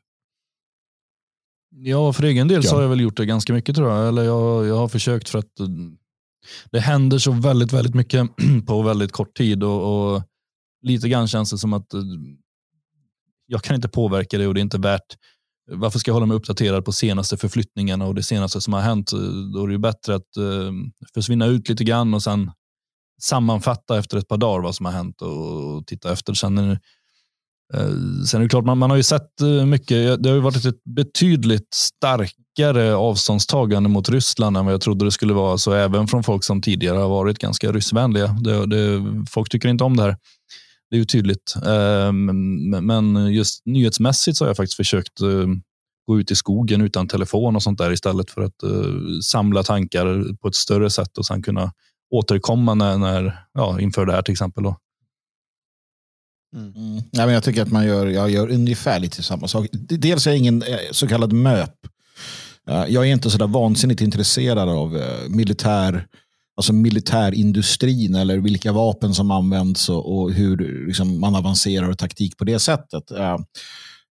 Ja, 1.71 2.13
för 2.13 2.23
egen 2.23 2.49
del 2.49 2.65
så 2.65 2.75
har 2.75 2.83
jag 2.83 2.89
väl 2.89 3.01
gjort 3.01 3.17
det 3.17 3.27
ganska 3.27 3.53
mycket 3.53 3.77
tror 3.77 3.91
jag. 3.91 4.09
Eller 4.09 4.23
jag, 4.23 4.67
jag 4.67 4.77
har 4.77 4.89
försökt 4.89 5.29
för 5.29 5.39
att 5.39 5.53
det 6.71 6.81
händer 6.81 7.19
så 7.19 7.33
väldigt, 7.33 7.73
väldigt 7.73 7.95
mycket 7.95 8.29
på 8.67 8.83
väldigt 8.83 9.13
kort 9.13 9.37
tid 9.37 9.63
och, 9.63 10.15
och 10.15 10.23
lite 10.83 11.09
grann 11.09 11.29
känns 11.29 11.51
det 11.51 11.59
som 11.59 11.73
att 11.73 11.87
jag 13.47 13.63
kan 13.63 13.77
inte 13.77 13.89
påverka 13.89 14.39
det 14.39 14.47
och 14.47 14.55
det 14.55 14.61
är 14.61 14.63
inte 14.63 14.79
värt 14.79 15.17
varför 15.73 15.99
ska 15.99 16.09
jag 16.09 16.15
hålla 16.15 16.27
mig 16.27 16.37
uppdaterad 16.37 16.85
på 16.85 16.93
senaste 16.93 17.37
förflyttningarna 17.37 18.07
och 18.07 18.15
det 18.15 18.23
senaste 18.23 18.61
som 18.61 18.73
har 18.73 18.81
hänt? 18.81 19.11
Då 19.55 19.63
är 19.63 19.67
det 19.67 19.73
ju 19.73 19.79
bättre 19.79 20.15
att 20.15 20.37
uh, 20.39 20.73
försvinna 21.15 21.47
ut 21.47 21.69
lite 21.69 21.85
grann 21.85 22.15
och 22.15 22.23
sen 22.23 22.51
sammanfatta 23.23 23.99
efter 23.99 24.19
ett 24.19 24.29
par 24.29 24.37
dagar 24.37 24.63
vad 24.63 24.75
som 24.75 24.87
har 24.87 24.93
hänt 24.93 25.23
och 25.23 25.87
titta 25.87 26.13
efter. 26.13 26.35
Sen 26.35 26.59
är, 26.59 26.71
eh, 27.75 27.89
sen 28.27 28.41
är 28.41 28.43
det 28.43 28.49
klart, 28.49 28.65
man, 28.65 28.79
man 28.79 28.91
har 28.91 28.97
ju 28.97 29.03
sett 29.03 29.41
eh, 29.41 29.67
mycket. 29.67 30.23
Det 30.23 30.29
har 30.29 30.37
ju 30.37 30.43
varit 30.43 30.65
ett 30.65 30.85
betydligt 30.85 31.75
starkare 31.75 32.95
avståndstagande 32.95 33.89
mot 33.89 34.09
Ryssland 34.09 34.57
än 34.57 34.65
vad 34.65 34.75
jag 34.75 34.81
trodde 34.81 35.05
det 35.05 35.11
skulle 35.11 35.33
vara. 35.33 35.59
Så 35.59 35.73
även 35.73 36.07
från 36.07 36.25
folk 36.25 36.45
som 36.45 36.63
tidigare 36.63 36.99
har 36.99 37.09
varit 37.09 37.39
ganska 37.39 37.73
ryssvänliga. 37.73 38.27
Det, 38.27 38.67
det, 38.67 39.03
folk 39.31 39.49
tycker 39.49 39.69
inte 39.69 39.85
om 39.85 39.97
det 39.97 40.03
här. 40.03 40.17
Det 40.91 40.97
är 40.97 40.99
ju 40.99 41.05
tydligt. 41.05 41.55
Eh, 41.67 42.13
men 42.83 43.33
just 43.33 43.67
nyhetsmässigt 43.67 44.37
så 44.37 44.45
har 44.45 44.49
jag 44.49 44.57
faktiskt 44.57 44.77
försökt 44.77 45.19
gå 46.07 46.21
ut 46.21 46.31
i 46.31 46.37
skogen 46.37 46.81
utan 46.81 47.09
telefon 47.09 47.57
och 47.57 47.63
sånt 47.63 47.79
där 47.79 47.93
istället 47.93 48.31
för 48.31 48.43
att 48.43 48.55
samla 49.25 49.63
tankar 49.63 50.37
på 50.37 50.49
ett 50.49 50.55
större 50.55 50.91
sätt 50.91 51.19
och 51.19 51.27
sen 51.27 51.43
kunna 51.43 51.73
återkomma 52.11 52.75
när, 52.75 52.99
när 52.99 53.45
ja, 53.53 53.81
inför 53.81 54.07
det 54.07 54.13
här 54.13 54.23
till 54.23 54.33
exempel. 54.33 54.65
Då. 54.65 54.77
Mm. 56.57 56.73
mm. 56.77 57.03
Ja, 57.11 57.25
men 57.27 57.35
jag 57.35 57.45
tycker 57.45 57.63
att 57.63 57.73
man 57.73 57.87
gör, 57.87 58.07
jag 58.07 58.31
gör 58.31 58.51
ungefär 58.51 59.01
lite 59.01 59.23
samma 59.23 59.49
sak. 59.49 59.67
Dels 59.73 60.27
är 60.27 60.31
jag 60.31 60.39
ingen 60.39 60.63
eh, 60.63 60.79
så 60.91 61.09
kallad 61.09 61.33
MÖP. 61.33 61.75
Eh, 62.71 62.85
jag 62.89 63.09
är 63.09 63.13
inte 63.13 63.31
så 63.31 63.39
där 63.39 63.47
vansinnigt 63.47 64.01
intresserad 64.01 64.69
av 64.69 64.97
eh, 64.97 65.29
militär 65.29 66.07
alltså 66.57 66.73
militärindustrin 66.73 68.15
eller 68.15 68.39
vilka 68.39 68.73
vapen 68.73 69.15
som 69.15 69.31
används 69.31 69.89
och, 69.89 70.19
och 70.19 70.33
hur 70.33 70.87
liksom, 70.87 71.21
man 71.21 71.35
avancerar 71.35 71.89
och 71.89 71.99
taktik 71.99 72.37
på 72.37 72.45
det 72.45 72.59
sättet. 72.59 73.11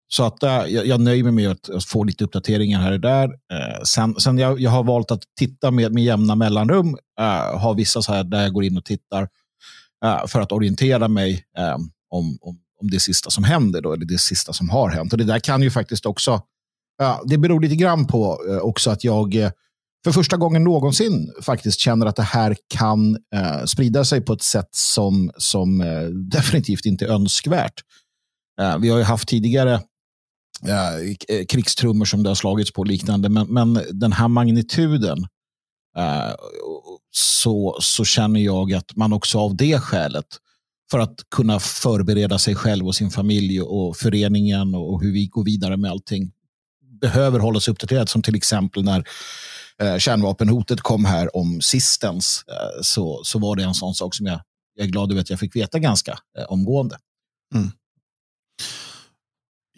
Så 0.08 0.24
att 0.24 0.42
uh, 0.42 0.50
jag, 0.50 0.86
jag 0.86 1.00
nöjer 1.00 1.24
mig 1.24 1.32
med 1.32 1.50
att, 1.50 1.70
att, 1.70 1.84
få 1.84 2.04
lite 2.04 2.24
uppdateringar 2.24 2.80
här 2.80 2.92
och 2.92 3.00
där. 3.00 3.28
Uh, 3.28 3.82
sen 3.84 4.14
sen 4.14 4.38
jag, 4.38 4.60
jag 4.60 4.70
har 4.70 4.84
valt 4.84 5.10
att 5.10 5.22
titta 5.38 5.70
med, 5.70 5.92
med 5.92 6.04
jämna 6.04 6.34
mellanrum, 6.34 6.88
uh, 7.20 7.58
har 7.58 7.74
vissa 7.74 8.02
så 8.02 8.12
här 8.12 8.24
där 8.24 8.42
jag 8.42 8.52
går 8.52 8.64
in 8.64 8.78
och 8.78 8.84
tittar 8.84 9.28
för 10.26 10.40
att 10.40 10.52
orientera 10.52 11.08
mig 11.08 11.44
om, 12.10 12.38
om, 12.40 12.58
om 12.80 12.90
det 12.90 13.00
sista 13.00 13.30
som 13.30 13.44
händer, 13.44 13.80
då, 13.80 13.92
eller 13.92 14.04
det 14.04 14.18
sista 14.18 14.52
som 14.52 14.68
har 14.68 14.90
hänt. 14.90 15.12
Och 15.12 15.18
Det 15.18 15.24
där 15.24 15.38
kan 15.38 15.62
ju 15.62 15.70
faktiskt 15.70 16.06
också, 16.06 16.42
det 17.24 17.38
beror 17.38 17.60
lite 17.60 17.76
grann 17.76 18.06
på 18.06 18.38
också 18.62 18.90
att 18.90 19.04
jag 19.04 19.50
för 20.04 20.12
första 20.12 20.36
gången 20.36 20.64
någonsin 20.64 21.32
faktiskt 21.42 21.80
känner 21.80 22.06
att 22.06 22.16
det 22.16 22.22
här 22.22 22.56
kan 22.74 23.18
sprida 23.66 24.04
sig 24.04 24.20
på 24.20 24.32
ett 24.32 24.42
sätt 24.42 24.68
som, 24.70 25.30
som 25.36 25.78
definitivt 26.32 26.84
inte 26.84 27.04
är 27.04 27.08
önskvärt. 27.08 27.80
Vi 28.80 28.88
har 28.88 28.98
ju 28.98 29.04
haft 29.04 29.28
tidigare 29.28 29.80
Eh, 30.66 31.36
eh, 31.36 31.46
krigstrummor 31.46 32.04
som 32.04 32.22
det 32.22 32.30
har 32.30 32.34
slagits 32.34 32.72
på 32.72 32.80
och 32.80 32.86
liknande, 32.86 33.28
men, 33.28 33.46
men 33.46 33.80
den 33.90 34.12
här 34.12 34.28
magnituden 34.28 35.18
eh, 35.96 36.34
så, 37.10 37.78
så 37.80 38.04
känner 38.04 38.40
jag 38.40 38.72
att 38.72 38.96
man 38.96 39.12
också 39.12 39.38
av 39.38 39.56
det 39.56 39.80
skälet 39.80 40.26
för 40.90 40.98
att 40.98 41.20
kunna 41.30 41.60
förbereda 41.60 42.38
sig 42.38 42.54
själv 42.54 42.86
och 42.86 42.94
sin 42.94 43.10
familj 43.10 43.60
och 43.60 43.96
föreningen 43.96 44.74
och 44.74 45.02
hur 45.02 45.12
vi 45.12 45.26
går 45.26 45.44
vidare 45.44 45.76
med 45.76 45.90
allting 45.90 46.32
behöver 47.00 47.38
hållas 47.38 47.68
uppdaterad 47.68 48.08
som 48.08 48.22
till 48.22 48.34
exempel 48.34 48.84
när 48.84 49.04
eh, 49.82 49.98
kärnvapenhotet 49.98 50.80
kom 50.80 51.04
här 51.04 51.36
om 51.36 51.60
sistens 51.60 52.44
eh, 52.48 52.82
så, 52.82 53.20
så 53.24 53.38
var 53.38 53.56
det 53.56 53.62
en 53.62 53.74
sån 53.74 53.94
sak 53.94 54.14
som 54.14 54.26
jag, 54.26 54.40
jag 54.74 54.86
är 54.86 54.90
glad 54.90 55.12
över 55.12 55.20
att 55.20 55.30
jag 55.30 55.40
fick 55.40 55.56
veta 55.56 55.78
ganska 55.78 56.18
eh, 56.38 56.44
omgående. 56.44 56.98
Mm. 57.54 57.70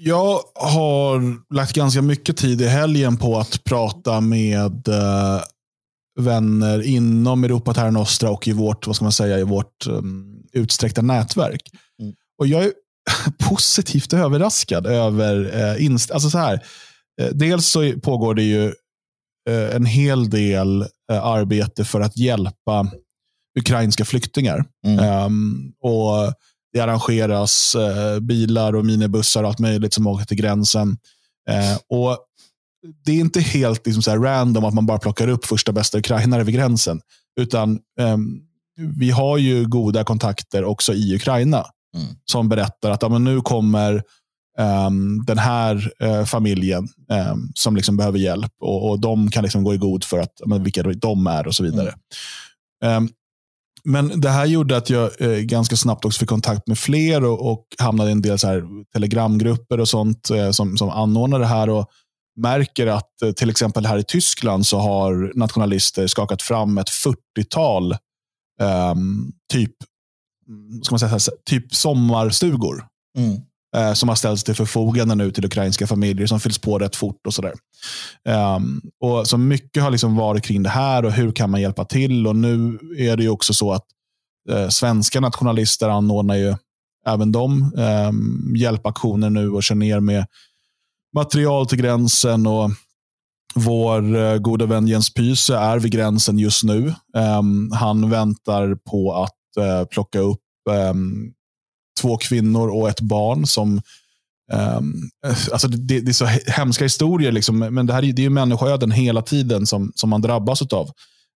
Jag 0.03 0.41
har 0.55 1.37
lagt 1.55 1.73
ganska 1.73 2.03
mycket 2.03 2.37
tid 2.37 2.61
i 2.61 2.67
helgen 2.67 3.17
på 3.17 3.39
att 3.39 3.65
prata 3.65 4.21
med 4.21 4.89
eh, 4.89 5.43
vänner 6.21 6.83
inom 6.83 7.45
Europa 7.45 7.75
Terra 7.75 7.91
Nostra 7.91 8.31
och 8.31 8.49
i 8.49 8.53
vårt, 8.53 8.87
vad 8.87 8.97
ska 8.97 9.05
man 9.05 9.13
säga, 9.13 9.39
i 9.39 9.43
vårt 9.43 9.87
um, 9.87 10.43
utsträckta 10.53 11.03
nätverk. 11.03 11.63
Mm. 12.03 12.15
Och 12.39 12.47
Jag 12.47 12.65
är 12.65 12.73
positivt 13.49 14.13
överraskad 14.13 14.87
över 14.87 15.61
eh, 15.61 15.85
inst 15.85 16.11
alltså 16.11 16.31
så 16.31 16.39
här. 16.39 16.55
Eh, 17.21 17.29
dels 17.33 17.67
så 17.67 17.93
pågår 18.03 18.35
det 18.35 18.43
ju 18.43 18.73
Eh, 19.49 19.77
en 19.77 19.87
hel 19.87 20.31
del 20.31 20.87
arbete 21.09 21.85
för 21.85 22.01
att 22.01 22.17
hjälpa 22.17 22.91
ukrainska 23.59 24.05
flyktingar. 24.05 24.65
Mm. 24.87 25.25
Um, 25.25 25.73
och 25.81 26.35
Det 26.73 26.81
arrangeras 26.81 27.75
eh, 27.75 28.21
bilar 28.21 28.75
och 28.75 28.87
minibussar 28.87 29.43
och 29.43 29.49
allt 29.49 29.59
möjligt 29.59 29.95
som 29.95 30.07
åker 30.07 30.25
till 30.25 30.37
gränsen. 30.37 30.99
Eh, 31.51 31.79
och 31.99 32.19
Det 33.05 33.13
är 33.13 33.21
inte 33.21 33.41
helt 33.41 33.87
liksom, 33.87 34.03
så 34.03 34.17
random 34.17 34.65
att 34.65 34.75
man 34.75 34.87
bara 34.87 34.99
plockar 34.99 35.29
upp 35.29 35.45
första 35.45 35.73
bästa 35.73 35.99
ukrainare 35.99 36.45
vid 36.45 36.55
gränsen. 36.55 37.01
Utan 37.41 37.81
eh, 38.01 38.17
vi 38.99 39.11
har 39.11 39.39
ju 39.39 39.69
goda 39.69 40.05
kontakter 40.05 40.65
också 40.65 40.95
i 40.95 41.15
Ukraina 41.15 41.67
mm. 41.97 42.07
som 42.25 42.49
berättar 42.49 42.91
att 42.91 43.03
ja, 43.03 43.09
men 43.09 43.25
nu 43.25 43.41
kommer 43.41 44.03
um, 44.59 45.25
den 45.25 45.39
här 45.39 45.93
uh, 46.03 46.25
familjen 46.25 46.89
um, 47.33 47.53
som 47.55 47.77
liksom 47.77 47.97
behöver 47.97 48.19
hjälp 48.19 48.53
och, 48.61 48.91
och 48.91 49.01
de 49.01 49.31
kan 49.31 49.43
liksom 49.43 49.65
gå 49.65 49.75
i 49.75 49.79
god 49.79 50.05
för 50.05 50.19
att, 50.19 50.41
men, 50.47 50.65
vilka 50.65 50.83
de 50.83 51.27
är 51.27 51.47
och 51.47 51.55
så 51.55 51.63
vidare. 51.63 51.95
Mm. 52.85 53.05
Um, 53.05 53.11
men 53.85 54.21
det 54.21 54.31
här 54.31 54.47
gjorde 54.47 54.77
att 54.77 54.91
jag 54.91 55.21
eh, 55.21 55.39
ganska 55.39 55.77
snabbt 55.77 56.05
också 56.05 56.19
fick 56.19 56.29
kontakt 56.29 56.67
med 56.67 56.79
fler 56.79 57.25
och, 57.25 57.53
och 57.53 57.67
hamnade 57.79 58.11
i 58.11 58.13
en 58.13 58.23
del 58.23 58.39
så 58.39 58.47
här, 58.47 58.63
telegramgrupper 58.93 59.81
och 59.81 59.89
sånt 59.89 60.31
eh, 60.31 60.51
som, 60.51 60.77
som 60.77 60.91
anordnar 60.91 61.39
det 61.39 61.47
här. 61.47 61.71
Och 61.71 61.91
märker 62.37 62.87
att 62.87 63.23
eh, 63.23 63.33
till 63.33 63.51
exempel 63.51 63.87
här 63.87 63.99
i 63.99 64.05
Tyskland 64.05 64.67
så 64.67 64.79
har 64.79 65.33
nationalister 65.35 66.07
skakat 66.07 66.43
fram 66.43 66.79
ett 66.79 66.89
40-tal 67.39 67.97
ehm, 68.61 69.33
typ, 69.53 69.75
mm, 70.49 70.83
ska 70.83 70.93
man 70.93 71.19
säga, 71.19 71.35
typ 71.45 71.75
sommarstugor. 71.75 72.87
Mm 73.19 73.41
eh, 73.77 73.93
som 73.93 74.09
har 74.09 74.17
ställts 74.17 74.45
till 74.45 74.55
förfogande 74.55 75.15
nu 75.15 75.31
till 75.31 75.45
ukrainska 75.45 75.87
familjer 75.87 76.27
som 76.27 76.41
fylls 76.41 76.59
på 76.59 76.79
rätt 76.79 76.97
fort. 76.97 77.27
och 77.27 77.35
sådär. 77.35 77.53
Um, 78.57 78.81
och 79.01 79.29
så 79.29 79.39
Mycket 79.39 79.83
har 79.83 79.91
liksom 79.91 80.17
varit 80.17 80.45
kring 80.45 80.63
det 80.63 80.69
här 80.69 81.05
och 81.05 81.13
hur 81.13 81.33
kan 81.33 81.51
man 81.51 81.61
hjälpa 81.61 81.85
till. 81.85 82.27
Och 82.27 82.37
Nu 82.37 82.79
är 82.99 83.17
det 83.17 83.23
ju 83.23 83.29
också 83.29 83.55
så 83.55 83.73
att 83.73 83.85
eh, 84.51 84.69
svenska 84.69 85.21
nationalister 85.21 85.89
anordnar 85.89 86.35
ju 86.35 86.55
även 87.07 87.33
de 87.33 87.63
um, 87.63 87.83
ehm, 87.83 88.57
hjälpaktioner 88.57 89.31
nu 89.31 89.51
och 89.51 89.63
kör 89.63 89.75
ner 89.75 90.01
med 90.01 90.27
material 91.15 91.67
till 91.67 91.79
gränsen. 91.79 92.47
och 92.47 92.71
vår 93.55 94.17
eh, 94.17 94.39
goda 94.39 94.67
vän 94.67 94.89
Jens 94.89 95.15
Pyse 95.15 95.57
är 95.57 95.79
vid 95.79 95.93
gränsen 95.93 96.39
just 96.39 96.65
nu. 96.65 96.95
Um, 97.39 97.73
han 97.73 98.11
väntar 98.11 98.75
på 98.75 99.15
att 99.15 99.65
uh, 99.65 99.85
plocka 99.85 100.19
upp 100.19 100.41
um, 100.91 101.33
två 102.01 102.17
kvinnor 102.17 102.69
och 102.69 102.89
ett 102.89 103.01
barn 103.01 103.47
som 103.47 103.83
Um, 104.53 105.11
alltså 105.53 105.69
det, 105.69 106.01
det, 106.01 106.11
är 106.11 106.13
så 106.13 106.25
hemska 106.47 106.85
historier, 106.85 107.33
liksom, 107.33 107.59
men 107.59 107.87
det 107.87 107.93
här 107.93 108.05
är, 108.05 108.13
det 108.13 108.25
är 108.25 108.31
människoöden 108.31 108.91
hela 108.91 109.23
tiden 109.23 109.67
som, 109.67 109.93
som 109.95 110.11
man 110.11 110.23
drabbas 110.23 110.63
av. 110.63 110.91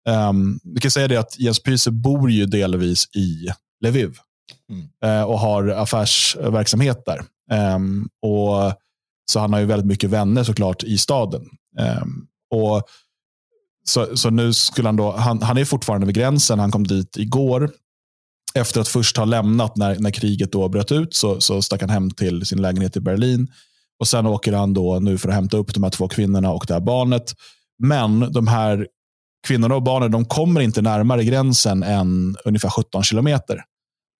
Um, 0.09 0.59
vi 0.63 0.81
kan 0.81 0.91
säga 0.91 1.07
det 1.07 1.17
att 1.17 1.39
Jens 1.39 1.63
Pyse 1.63 1.91
bor 1.91 2.31
ju 2.31 2.45
delvis 2.45 3.15
i 3.15 3.47
Lviv 3.85 4.17
mm. 4.71 5.19
uh, 5.19 5.23
och 5.23 5.39
har 5.39 5.67
affärsverksamhet 5.67 7.03
där. 7.05 7.23
Um, 7.75 8.09
och 8.21 8.73
Så 9.31 9.39
han 9.39 9.53
har 9.53 9.59
ju 9.59 9.65
väldigt 9.65 9.87
mycket 9.87 10.09
vänner 10.09 10.43
såklart 10.43 10.83
i 10.83 10.97
staden. 10.97 11.41
Um, 12.01 12.27
och 12.51 12.83
så, 13.85 14.17
så 14.17 14.29
nu 14.29 14.53
skulle 14.53 14.87
han 14.87 14.95
då, 14.95 15.11
han, 15.11 15.41
han 15.41 15.57
är 15.57 15.65
fortfarande 15.65 16.07
vid 16.07 16.15
gränsen. 16.15 16.59
Han 16.59 16.71
kom 16.71 16.87
dit 16.87 17.17
igår. 17.17 17.71
Efter 18.59 18.81
att 18.81 18.87
först 18.87 19.17
ha 19.17 19.25
lämnat 19.25 19.77
när, 19.77 19.99
när 19.99 20.11
kriget 20.11 20.51
då 20.51 20.69
bröt 20.69 20.91
ut 20.91 21.13
så, 21.13 21.41
så 21.41 21.61
stack 21.61 21.81
han 21.81 21.89
hem 21.89 22.11
till 22.11 22.45
sin 22.45 22.61
lägenhet 22.61 22.97
i 22.97 22.99
Berlin. 22.99 23.47
Och 23.99 24.07
Sen 24.07 24.25
åker 24.25 24.53
han 24.53 24.73
då 24.73 24.99
nu 24.99 25.17
för 25.17 25.29
att 25.29 25.35
hämta 25.35 25.57
upp 25.57 25.73
de 25.73 25.83
här 25.83 25.89
två 25.89 26.07
kvinnorna 26.07 26.51
och 26.51 26.65
det 26.67 26.73
här 26.73 26.81
barnet. 26.81 27.33
Men 27.79 28.31
de 28.33 28.47
här 28.47 28.87
kvinnorna 29.47 29.75
och 29.75 29.83
barnen 29.83 30.11
de 30.11 30.25
kommer 30.25 30.61
inte 30.61 30.81
närmare 30.81 31.23
gränsen 31.23 31.83
än 31.83 32.35
ungefär 32.45 32.69
17 32.69 33.03
kilometer. 33.03 33.63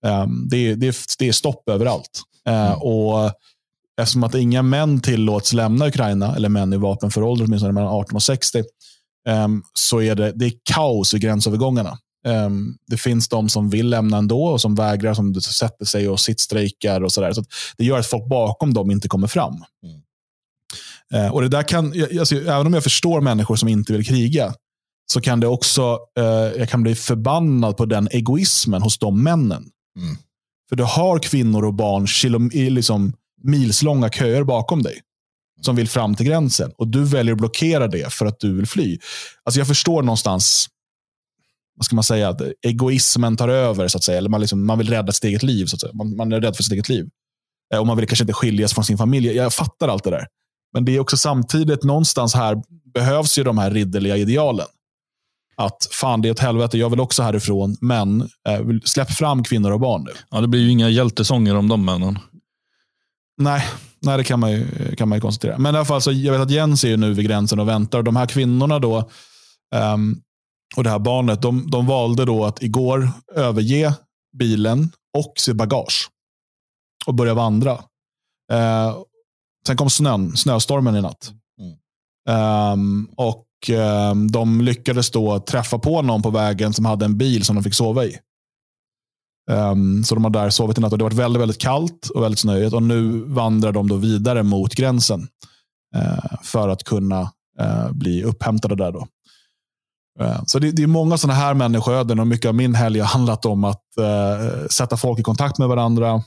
Um, 0.06 0.48
det, 0.50 0.76
det, 0.76 0.96
det 1.20 1.28
är 1.28 1.32
stopp 1.32 1.70
överallt. 1.70 2.22
Uh, 2.50 2.56
mm. 2.56 2.78
och 2.78 3.32
eftersom 4.02 4.24
att 4.24 4.36
inga 4.36 4.62
män 4.62 5.02
tillåts 5.02 5.54
lämna 5.54 5.88
Ukraina, 5.88 6.36
eller 6.36 6.50
män 6.50 6.74
i 6.74 6.78
vapenför 6.78 7.24
ålder, 7.24 7.46
åtminstone 7.46 7.74
mellan 7.74 7.90
18 7.90 8.16
och 8.16 8.24
60, 8.24 8.64
um, 9.30 9.64
så 9.74 10.02
är 10.02 10.16
det, 10.16 10.32
det 10.36 10.46
är 10.46 10.54
kaos 10.74 11.14
i 11.14 11.20
gränsövergångarna. 11.20 11.98
Um, 12.28 12.78
det 12.88 12.98
finns 12.98 13.30
de 13.30 13.50
som 13.50 13.70
vill 13.70 13.90
lämna 13.90 14.18
ändå 14.18 14.46
och 14.46 14.62
som 14.62 14.76
vägrar, 14.76 15.14
som 15.14 15.42
sätter 15.42 15.86
sig 15.86 16.10
och 16.10 16.20
sittstrejkar 16.20 17.02
och 17.02 17.12
sådär. 17.12 17.34
Så 17.34 17.44
det 17.78 17.84
gör 17.86 18.00
att 18.00 18.06
folk 18.06 18.30
bakom 18.30 18.74
dem 18.74 18.92
inte 18.92 19.08
kommer 19.08 19.28
fram. 19.28 19.64
Mm. 19.84 21.26
Uh, 21.26 21.34
och 21.34 21.42
det 21.42 21.48
där 21.48 21.64
kan, 21.64 21.94
alltså, 22.20 22.36
även 22.36 22.68
om 22.68 22.74
jag 22.74 22.84
förstår 22.84 23.22
människor 23.22 23.56
som 23.56 23.70
inte 23.70 23.94
vill 23.94 24.06
kriga, 24.06 24.54
så 25.12 25.22
kan 25.22 25.40
det 25.40 25.48
också, 25.48 25.98
uh, 26.20 26.26
jag 26.58 26.70
kan 26.70 26.84
bli 26.84 26.96
förbannad 26.96 27.78
på 27.78 27.86
den 27.86 28.08
egoismen 28.12 28.82
hos 28.82 28.98
de 28.98 29.24
männen. 29.24 29.70
Mm. 30.00 30.18
För 30.70 30.76
du 30.76 30.84
har 30.84 31.20
kvinnor 31.20 31.66
och 31.66 31.74
barn 31.74 32.08
kilom, 32.08 32.50
liksom, 32.54 33.14
milslånga 33.44 34.10
köer 34.10 34.44
bakom 34.44 34.84
dig 34.84 35.02
som 35.62 35.76
vill 35.76 35.90
fram 35.90 36.16
till 36.16 36.26
gränsen. 36.26 36.72
Och 36.78 36.88
du 36.88 37.04
väljer 37.04 37.34
att 37.34 37.40
blockera 37.40 37.88
det 37.88 38.14
för 38.14 38.26
att 38.26 38.40
du 38.40 38.56
vill 38.56 38.68
fly. 38.68 39.00
Alltså 39.44 39.60
jag 39.60 39.68
förstår 39.68 40.04
någonstans, 40.04 40.68
vad 41.76 41.86
ska 41.86 41.96
man 41.96 42.04
säga, 42.04 42.30
att 42.30 42.42
egoismen 42.62 43.38
tar 43.38 43.50
över. 43.50 43.88
så 43.88 43.98
att 43.98 44.04
säga. 44.04 44.18
Eller 44.18 44.30
man, 44.30 44.42
liksom, 44.42 44.66
man 44.66 44.78
vill 44.78 44.90
rädda 44.90 45.12
sitt 45.12 45.24
eget 45.24 45.44
liv. 45.44 45.66
Så 45.66 45.76
att 45.76 45.82
säga. 45.82 45.94
Man, 45.94 46.16
man 46.16 46.32
är 46.32 46.42
rädd 46.42 46.56
för 46.56 46.64
sitt 46.64 46.74
eget 46.74 46.90
liv. 46.90 47.10
Eh, 47.74 47.80
och 47.80 47.88
man 47.88 47.98
vill 47.98 48.08
kanske 48.08 48.24
inte 48.24 48.34
skiljas 48.34 48.74
från 48.74 48.84
sin 48.84 48.98
familj. 48.98 49.28
Jag 49.28 49.54
fattar 49.54 49.88
allt 49.88 50.04
det 50.04 50.10
där. 50.10 50.28
Men 50.74 50.86
det 50.86 50.96
är 50.96 51.00
också 51.00 51.18
samtidigt, 51.18 51.84
någonstans 51.84 52.34
här 52.34 52.62
behövs 52.94 53.38
ju 53.38 53.44
de 53.44 53.58
här 53.58 53.72
ridderliga 53.72 54.18
idealen. 54.18 54.66
Att 55.56 55.88
fan, 55.92 56.22
det 56.22 56.28
är 56.28 56.32
ett 56.32 56.40
helvete, 56.40 56.78
jag 56.78 56.90
vill 56.90 57.00
också 57.00 57.24
härifrån, 57.24 57.78
men 57.82 58.22
eh, 58.22 58.62
släpp 58.86 59.12
fram 59.12 59.44
kvinnor 59.44 59.72
och 59.72 59.80
barn 59.80 60.04
nu. 60.04 60.12
Ja, 60.32 60.42
det 60.42 60.48
blir 60.48 60.62
ju 60.62 60.70
inga 60.70 60.90
hjältesånger 60.90 61.56
om 61.56 61.68
de 61.68 61.86
männen. 61.86 62.20
Nej, 63.38 63.64
nej 64.00 64.18
det 64.18 64.24
kan 64.24 64.40
man, 64.40 64.52
ju, 64.52 64.66
kan 64.96 65.10
man 65.10 65.18
ju 65.18 65.22
konstatera. 65.22 65.58
Men 65.58 65.76
i 65.76 65.78
alla 65.78 65.86
fall, 65.86 66.02
så 66.02 66.12
jag 66.12 66.32
vet 66.34 66.42
att 66.42 66.52
Jens 66.52 66.84
är 66.84 66.98
nu 66.98 67.14
vid 67.14 67.26
gränsen 67.26 67.60
och 67.60 67.68
väntar. 67.68 68.04
De 68.04 68.16
här 68.16 68.26
kvinnorna 68.26 68.80
då, 68.80 69.10
um, 69.76 70.22
och 70.76 70.84
det 70.84 70.90
här 70.90 71.00
barnet, 71.00 71.42
de, 71.42 71.70
de 71.72 71.88
valde 71.88 72.26
då 72.26 72.46
att 72.46 72.64
igår 72.64 73.10
överge 73.36 73.94
bilen 74.38 74.92
och 75.18 75.34
sitt 75.38 75.56
bagage 75.56 76.10
och 77.06 77.14
börja 77.14 77.34
vandra. 77.34 77.74
Uh, 78.54 78.98
sen 79.68 79.78
kom 79.78 79.90
snön, 79.90 80.38
snöstormen 80.38 80.96
i 80.96 81.02
natt. 81.02 81.32
Mm. 81.60 82.74
Um, 82.74 83.10
och 83.18 83.48
um, 84.12 84.32
De 84.32 84.62
lyckades 84.62 85.12
då 85.12 85.40
träffa 85.40 85.80
på 85.80 86.02
någon 86.02 86.22
på 86.22 86.30
vägen 86.30 86.74
som 86.74 86.86
hade 86.86 87.06
en 87.06 87.18
bil 87.18 87.46
som 87.46 87.56
de 87.56 87.64
fick 87.64 87.74
sova 87.74 88.06
i. 88.06 88.18
Um, 89.52 90.04
så 90.04 90.16
de 90.16 90.24
har 90.24 90.32
där 90.32 90.50
sovit 90.50 90.78
i 90.78 90.82
natt 90.82 90.92
och 90.92 90.98
det 90.98 91.04
har 91.04 91.10
varit 91.10 91.20
väldigt, 91.20 91.42
väldigt 91.42 91.62
kallt 91.62 92.10
och 92.16 92.24
väldigt 92.24 92.40
snöigt. 92.40 92.74
Och 92.74 92.84
nu 92.84 93.24
vandrar 93.24 93.72
de 93.72 93.88
då 93.88 93.96
vidare 93.96 94.44
mot 94.44 94.76
gränsen 94.76 95.28
uh, 95.96 96.42
för 96.44 96.70
att 96.70 96.84
kunna 96.84 97.22
uh, 97.62 97.92
bli 97.92 98.24
upphämtade 98.24 98.76
där. 98.76 98.92
Då. 98.92 99.08
Eh, 100.20 100.42
så 100.46 100.60
det, 100.60 100.72
det, 100.72 100.84
är 100.84 100.88
många 100.88 101.18
sådana 101.18 101.40
här 101.40 101.54
människoöden 101.54 102.20
och 102.20 102.28
mycket 102.28 102.50
av 102.50 102.56
min 102.56 102.76
helg 102.76 103.00
har 103.00 103.08
handlat 103.08 103.46
om 103.46 103.64
att 103.64 103.98
eh, 103.98 104.68
sätta 104.68 104.98
folk 104.98 105.20
i 105.20 105.24
kontakt 105.24 105.58
med 105.58 105.68
varandra 105.68 106.24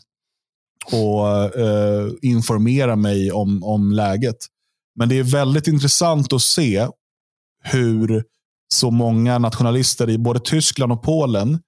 och 0.92 1.58
eh, 1.58 2.08
informera 2.22 2.96
mig 2.96 3.32
om, 3.32 3.62
om 3.64 3.92
läget. 3.92 4.36
Men 4.98 5.08
det 5.08 5.18
är 5.18 5.22
väldigt 5.22 5.66
intressant 5.66 6.32
att 6.32 6.42
se 6.42 6.88
hur 7.62 8.24
så 8.74 8.90
många 8.90 9.38
nationalister 9.38 10.10
i 10.10 10.18
både 10.18 10.40
Tyskland 10.40 10.92
och 10.92 11.02
Polen 11.02 11.58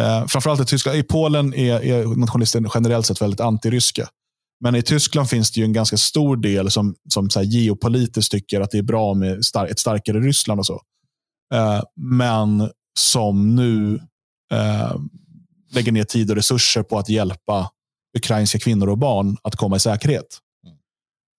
Eh, 0.00 0.26
framförallt 0.26 0.60
i 0.60 0.64
Tyskland. 0.64 0.98
I 0.98 1.02
Polen 1.02 1.54
är, 1.54 1.84
är 1.84 2.06
nationalister 2.16 2.70
generellt 2.74 3.06
sett 3.06 3.22
väldigt 3.22 3.40
antiryska. 3.40 4.08
Men 4.60 4.74
i 4.74 4.82
Tyskland 4.82 5.28
finns 5.28 5.50
det 5.52 5.60
ju 5.60 5.64
en 5.64 5.72
ganska 5.72 5.96
stor 5.96 6.36
del 6.36 6.70
som, 6.70 6.94
som 7.08 7.30
så 7.30 7.42
geopolitiskt 7.42 8.32
tycker 8.32 8.60
att 8.60 8.70
det 8.70 8.78
är 8.78 8.82
bra 8.82 9.14
med 9.14 9.44
star 9.44 9.66
ett 9.66 9.78
starkare 9.78 10.20
Ryssland 10.20 10.60
och 10.60 10.66
så. 10.66 10.80
Eh, 11.52 11.82
men 11.96 12.70
som 12.98 13.56
nu 13.56 14.00
eh, 14.52 14.96
lägger 15.72 15.92
ner 15.92 16.04
tid 16.04 16.30
och 16.30 16.36
resurser 16.36 16.82
på 16.82 16.98
att 16.98 17.08
hjälpa 17.08 17.70
ukrainska 18.18 18.58
kvinnor 18.58 18.88
och 18.88 18.98
barn 18.98 19.36
att 19.42 19.56
komma 19.56 19.76
i 19.76 19.80
säkerhet. 19.80 20.38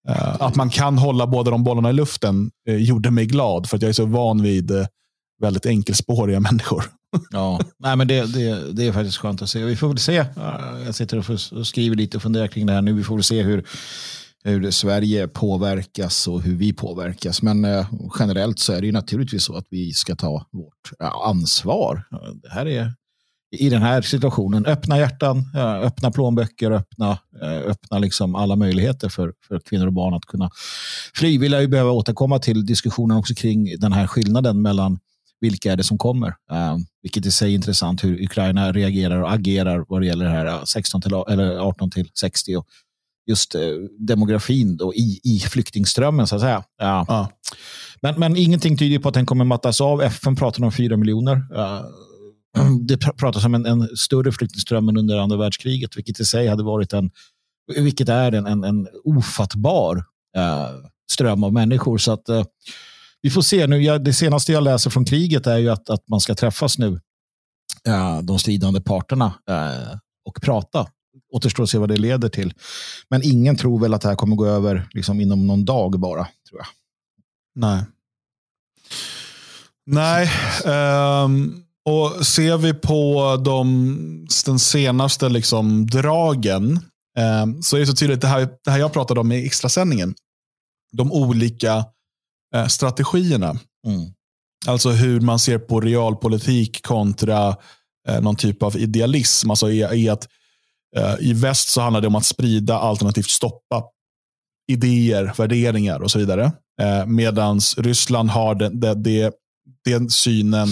Eh, 0.08 0.40
att 0.40 0.56
man 0.56 0.70
kan 0.70 0.98
hålla 0.98 1.26
båda 1.26 1.50
de 1.50 1.64
bollarna 1.64 1.90
i 1.90 1.92
luften 1.92 2.50
eh, 2.68 2.76
gjorde 2.76 3.10
mig 3.10 3.26
glad, 3.26 3.68
för 3.68 3.76
att 3.76 3.82
jag 3.82 3.88
är 3.88 3.92
så 3.92 4.06
van 4.06 4.42
vid 4.42 4.70
eh, 4.70 4.86
väldigt 5.40 5.66
enkelspåriga 5.66 6.40
människor. 6.50 6.84
Ja, 7.30 7.60
nej, 7.78 7.96
men 7.96 8.08
det, 8.08 8.34
det, 8.34 8.72
det 8.72 8.86
är 8.86 8.92
faktiskt 8.92 9.16
skönt 9.16 9.42
att 9.42 9.50
se. 9.50 9.64
Vi 9.64 9.76
får 9.76 9.88
väl 9.88 9.98
se. 9.98 10.24
Jag 10.86 10.94
sitter 10.94 11.30
och 11.30 11.66
skriver 11.66 11.96
lite 11.96 12.16
och 12.16 12.22
funderar 12.22 12.46
kring 12.46 12.66
det 12.66 12.72
här 12.72 12.82
nu. 12.82 12.92
Vi 12.92 13.04
får 13.04 13.14
väl 13.14 13.24
se 13.24 13.42
hur, 13.42 13.64
hur 14.44 14.70
Sverige 14.70 15.28
påverkas 15.28 16.28
och 16.28 16.42
hur 16.42 16.56
vi 16.56 16.72
påverkas. 16.72 17.42
Men 17.42 17.64
eh, 17.64 17.86
generellt 18.18 18.58
så 18.58 18.72
är 18.72 18.80
det 18.80 18.86
ju 18.86 18.92
naturligtvis 18.92 19.44
så 19.44 19.56
att 19.56 19.66
vi 19.70 19.92
ska 19.92 20.14
ta 20.14 20.46
vårt 20.50 20.90
ansvar. 21.24 22.04
Det 22.42 22.50
här 22.50 22.66
är 22.66 22.92
i 23.58 23.68
den 23.70 23.82
här 23.82 24.02
situationen. 24.02 24.66
Öppna 24.66 24.98
hjärtan, 24.98 25.50
öppna 25.82 26.10
plånböcker, 26.10 26.70
öppna, 26.70 27.18
eh, 27.42 27.70
öppna 27.70 27.98
liksom 27.98 28.34
alla 28.34 28.56
möjligheter 28.56 29.08
för, 29.08 29.32
för 29.48 29.60
kvinnor 29.60 29.86
och 29.86 29.92
barn 29.92 30.14
att 30.14 30.24
kunna 30.24 30.50
fly. 31.14 31.38
Vi 31.38 31.48
lär 31.48 31.60
ju 31.60 31.68
behöva 31.68 31.90
återkomma 31.90 32.38
till 32.38 32.66
diskussionen 32.66 33.16
också 33.16 33.34
kring 33.34 33.78
den 33.78 33.92
här 33.92 34.06
skillnaden 34.06 34.62
mellan 34.62 34.98
vilka 35.40 35.72
är 35.72 35.76
det 35.76 35.84
som 35.84 35.98
kommer? 35.98 36.28
Uh, 36.28 36.76
vilket 37.02 37.26
i 37.26 37.30
sig 37.30 37.50
är 37.50 37.54
intressant 37.54 38.04
hur 38.04 38.22
Ukraina 38.24 38.72
reagerar 38.72 39.22
och 39.22 39.32
agerar 39.32 39.84
vad 39.88 40.00
det 40.00 40.06
gäller 40.06 40.24
det 40.24 40.30
här 40.30 40.64
16 40.64 41.02
till, 41.02 41.12
eller 41.28 41.56
18 41.58 41.90
till 41.90 42.10
60 42.14 42.56
och 42.56 42.66
just 43.26 43.54
uh, 43.54 43.60
demografin 43.98 44.76
då, 44.76 44.94
i, 44.94 45.20
i 45.24 45.38
flyktingströmmen 45.38 46.26
så 46.26 46.34
att 46.34 46.40
säga. 46.40 46.64
Ja. 46.78 47.04
ja. 47.08 47.30
Men, 48.00 48.20
men 48.20 48.36
ingenting 48.36 48.76
tyder 48.76 48.98
på 48.98 49.08
att 49.08 49.14
den 49.14 49.26
kommer 49.26 49.44
mattas 49.44 49.80
av. 49.80 50.02
FN 50.02 50.36
pratar 50.36 50.64
om 50.64 50.72
4 50.72 50.96
miljoner. 50.96 51.36
Uh, 51.36 51.80
det 52.80 52.96
pratas 52.96 53.44
om 53.44 53.54
en, 53.54 53.66
en, 53.66 53.96
större 53.96 54.32
flyktingström 54.32 54.88
än 54.88 54.96
under 54.96 55.18
andra 55.18 55.36
världskriget, 55.36 55.96
vilket 55.96 56.20
i 56.20 56.24
sig 56.24 56.48
hade 56.48 56.62
varit 56.62 56.92
en, 56.92 57.10
vilket 57.76 58.08
är 58.08 58.32
en, 58.32 58.46
en, 58.46 58.64
en 58.64 58.88
ofattbar 59.04 59.96
uh, 60.36 60.68
ström 61.12 61.44
av 61.44 61.52
människor. 61.52 61.98
Så 61.98 62.12
att 62.12 62.28
uh, 62.28 62.44
vi 63.22 63.30
får 63.30 63.42
se. 63.42 63.66
nu. 63.66 63.82
Jag, 63.82 64.04
det 64.04 64.12
senaste 64.12 64.52
jag 64.52 64.62
läser 64.62 64.90
från 64.90 65.04
kriget 65.04 65.46
är 65.46 65.58
ju 65.58 65.68
att, 65.70 65.90
att 65.90 66.08
man 66.08 66.20
ska 66.20 66.34
träffas 66.34 66.78
nu, 66.78 67.00
uh, 67.88 68.22
de 68.22 68.38
stridande 68.38 68.80
parterna, 68.80 69.34
och 70.26 70.42
prata. 70.42 70.86
Återstår 71.34 71.62
att 71.62 71.70
se 71.70 71.78
vad 71.78 71.88
det 71.88 71.96
leder 71.96 72.28
till. 72.28 72.52
Men 73.10 73.22
ingen 73.24 73.56
tror 73.56 73.80
väl 73.80 73.94
att 73.94 74.00
det 74.00 74.08
här 74.08 74.16
kommer 74.16 74.36
gå 74.36 74.46
över 74.46 74.88
liksom, 74.92 75.20
inom 75.20 75.46
någon 75.46 75.64
dag 75.64 76.00
bara, 76.00 76.28
tror 76.48 76.60
jag. 76.60 76.66
Nej. 77.54 77.84
Nej. 79.86 80.30
Um... 81.24 81.60
Och 81.86 82.26
ser 82.26 82.56
vi 82.56 82.74
på 82.74 83.36
de, 83.44 84.26
den 84.46 84.58
senaste 84.58 85.28
liksom 85.28 85.86
dragen 85.86 86.72
eh, 87.18 87.60
så 87.62 87.76
är 87.76 87.80
det 87.80 87.86
så 87.86 87.94
tydligt, 87.94 88.20
det 88.20 88.26
här, 88.26 88.48
det 88.64 88.70
här 88.70 88.78
jag 88.78 88.92
pratade 88.92 89.20
om 89.20 89.32
i 89.32 89.46
extrasändningen. 89.46 90.14
De 90.92 91.12
olika 91.12 91.84
eh, 92.54 92.66
strategierna. 92.66 93.50
Mm. 93.86 94.12
Alltså 94.66 94.90
hur 94.90 95.20
man 95.20 95.38
ser 95.38 95.58
på 95.58 95.80
realpolitik 95.80 96.82
kontra 96.82 97.56
eh, 98.08 98.20
någon 98.20 98.36
typ 98.36 98.62
av 98.62 98.76
idealism. 98.76 99.50
Alltså 99.50 99.70
i, 99.70 100.02
i 100.02 100.08
att 100.08 100.28
i 101.20 101.32
väst 101.32 101.68
så 101.68 101.80
handlar 101.80 102.00
det 102.00 102.06
om 102.06 102.14
att 102.14 102.26
sprida 102.26 102.78
alternativt 102.78 103.30
stoppa 103.30 103.84
idéer, 104.72 105.32
värderingar 105.36 106.00
och 106.00 106.10
så 106.10 106.18
vidare. 106.18 106.52
Eh, 106.80 107.06
Medan 107.06 107.60
Ryssland 107.76 108.30
har 108.30 108.54
den, 108.54 108.80
det, 108.80 108.94
det, 108.94 109.34
den 109.84 110.10
synen 110.10 110.68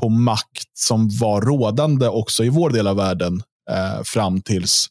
på 0.00 0.08
makt 0.08 0.78
som 0.78 1.08
var 1.08 1.40
rådande 1.40 2.08
också 2.08 2.44
i 2.44 2.48
vår 2.48 2.70
del 2.70 2.86
av 2.86 2.96
världen 2.96 3.42
eh, 3.70 4.02
fram 4.04 4.40
tills 4.40 4.86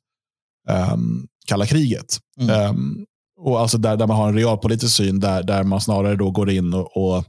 um, 0.94 1.28
kalla 1.48 1.66
kriget. 1.66 2.20
Mm. 2.40 2.70
Um, 2.70 3.06
och 3.40 3.60
alltså 3.60 3.78
där, 3.78 3.98
där 3.98 4.08
man 4.08 4.18
har 4.18 4.28
en 4.28 4.36
realpolitisk 4.36 4.96
syn 4.96 5.20
där, 5.20 5.44
där 5.44 5.64
man 5.64 5.82
snarare 5.82 6.16
då 6.16 6.32
går 6.32 6.50
in 6.50 6.74
och, 6.74 6.98
och 6.98 7.26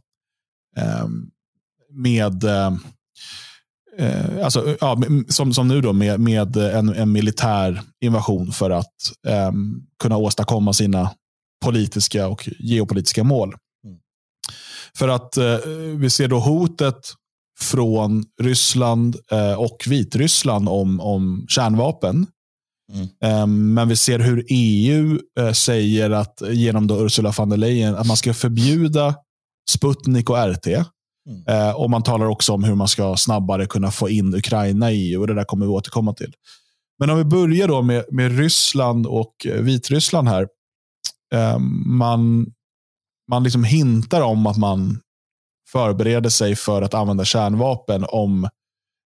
um, 1.05 1.31
med 1.91 2.45
uh, 4.01 4.45
alltså, 4.45 4.77
ja, 4.81 5.03
som, 5.29 5.55
som 5.55 5.69
nu 5.69 5.81
då 5.81 5.93
med, 5.93 6.21
med 6.21 6.57
en, 6.57 6.89
en 6.89 7.13
militär 7.13 7.83
invasion 8.05 8.53
för 8.53 8.71
att 8.71 8.95
um, 9.49 9.87
kunna 10.03 10.17
åstadkomma 10.17 10.73
sina 10.73 11.11
politiska 11.65 12.29
och 12.29 12.49
geopolitiska 12.59 13.25
mål. 13.25 13.49
Mm. 13.85 13.99
För 14.99 15.09
att 15.09 15.39
uh, 15.39 15.57
vi 15.97 16.11
ser 16.11 16.29
då 16.29 16.39
hotet 16.39 17.15
från 17.61 18.25
Ryssland 18.43 19.17
eh, 19.33 19.53
och 19.53 19.85
Vitryssland 19.87 20.69
om, 20.69 21.01
om 21.01 21.47
kärnvapen. 21.49 22.27
Mm. 22.93 23.43
Um, 23.43 23.75
men 23.75 23.89
vi 23.89 23.97
ser 23.97 24.19
hur 24.19 24.45
EU 24.49 25.19
uh, 25.41 25.53
säger 25.53 26.11
att 26.11 26.43
genom 26.51 26.87
då 26.87 27.05
Ursula 27.05 27.33
von 27.37 27.49
der 27.49 27.57
Leyen 27.57 27.95
att 27.95 28.07
man 28.07 28.17
ska 28.17 28.35
förbjuda 28.35 29.15
Sputnik 29.71 30.31
och 30.31 30.37
RT. 30.37 30.67
Mm. 31.29 31.45
Eh, 31.47 31.71
och 31.71 31.91
Man 31.91 32.03
talar 32.03 32.27
också 32.27 32.53
om 32.53 32.65
hur 32.65 32.75
man 32.75 32.89
ska 32.89 33.17
snabbare 33.17 33.67
kunna 33.67 33.91
få 33.91 34.09
in 34.09 34.35
Ukraina 34.35 34.93
i 34.93 35.13
EU. 35.13 35.21
och 35.21 35.27
Det 35.27 35.35
där 35.35 35.45
kommer 35.45 35.67
vi 35.67 35.73
återkomma 35.73 36.15
till. 36.15 36.33
Men 36.99 37.11
om 37.11 37.19
vi 37.19 37.25
börjar 37.25 37.69
då 37.69 37.83
med, 37.83 38.05
med 38.11 38.39
Ryssland 38.39 39.07
och 39.07 39.47
eh, 39.47 39.63
Vitryssland 39.63 40.29
här. 40.29 40.49
Ehm, 41.35 41.97
man 41.99 42.47
man 43.31 43.43
liksom 43.45 43.65
hintar 43.65 44.21
om 44.21 44.47
att 44.47 44.57
man 44.57 45.01
förbereder 45.73 46.31
sig 46.31 46.57
för 46.57 46.83
att 46.83 46.95
använda 46.95 47.25
kärnvapen 47.25 48.05
om 48.09 48.49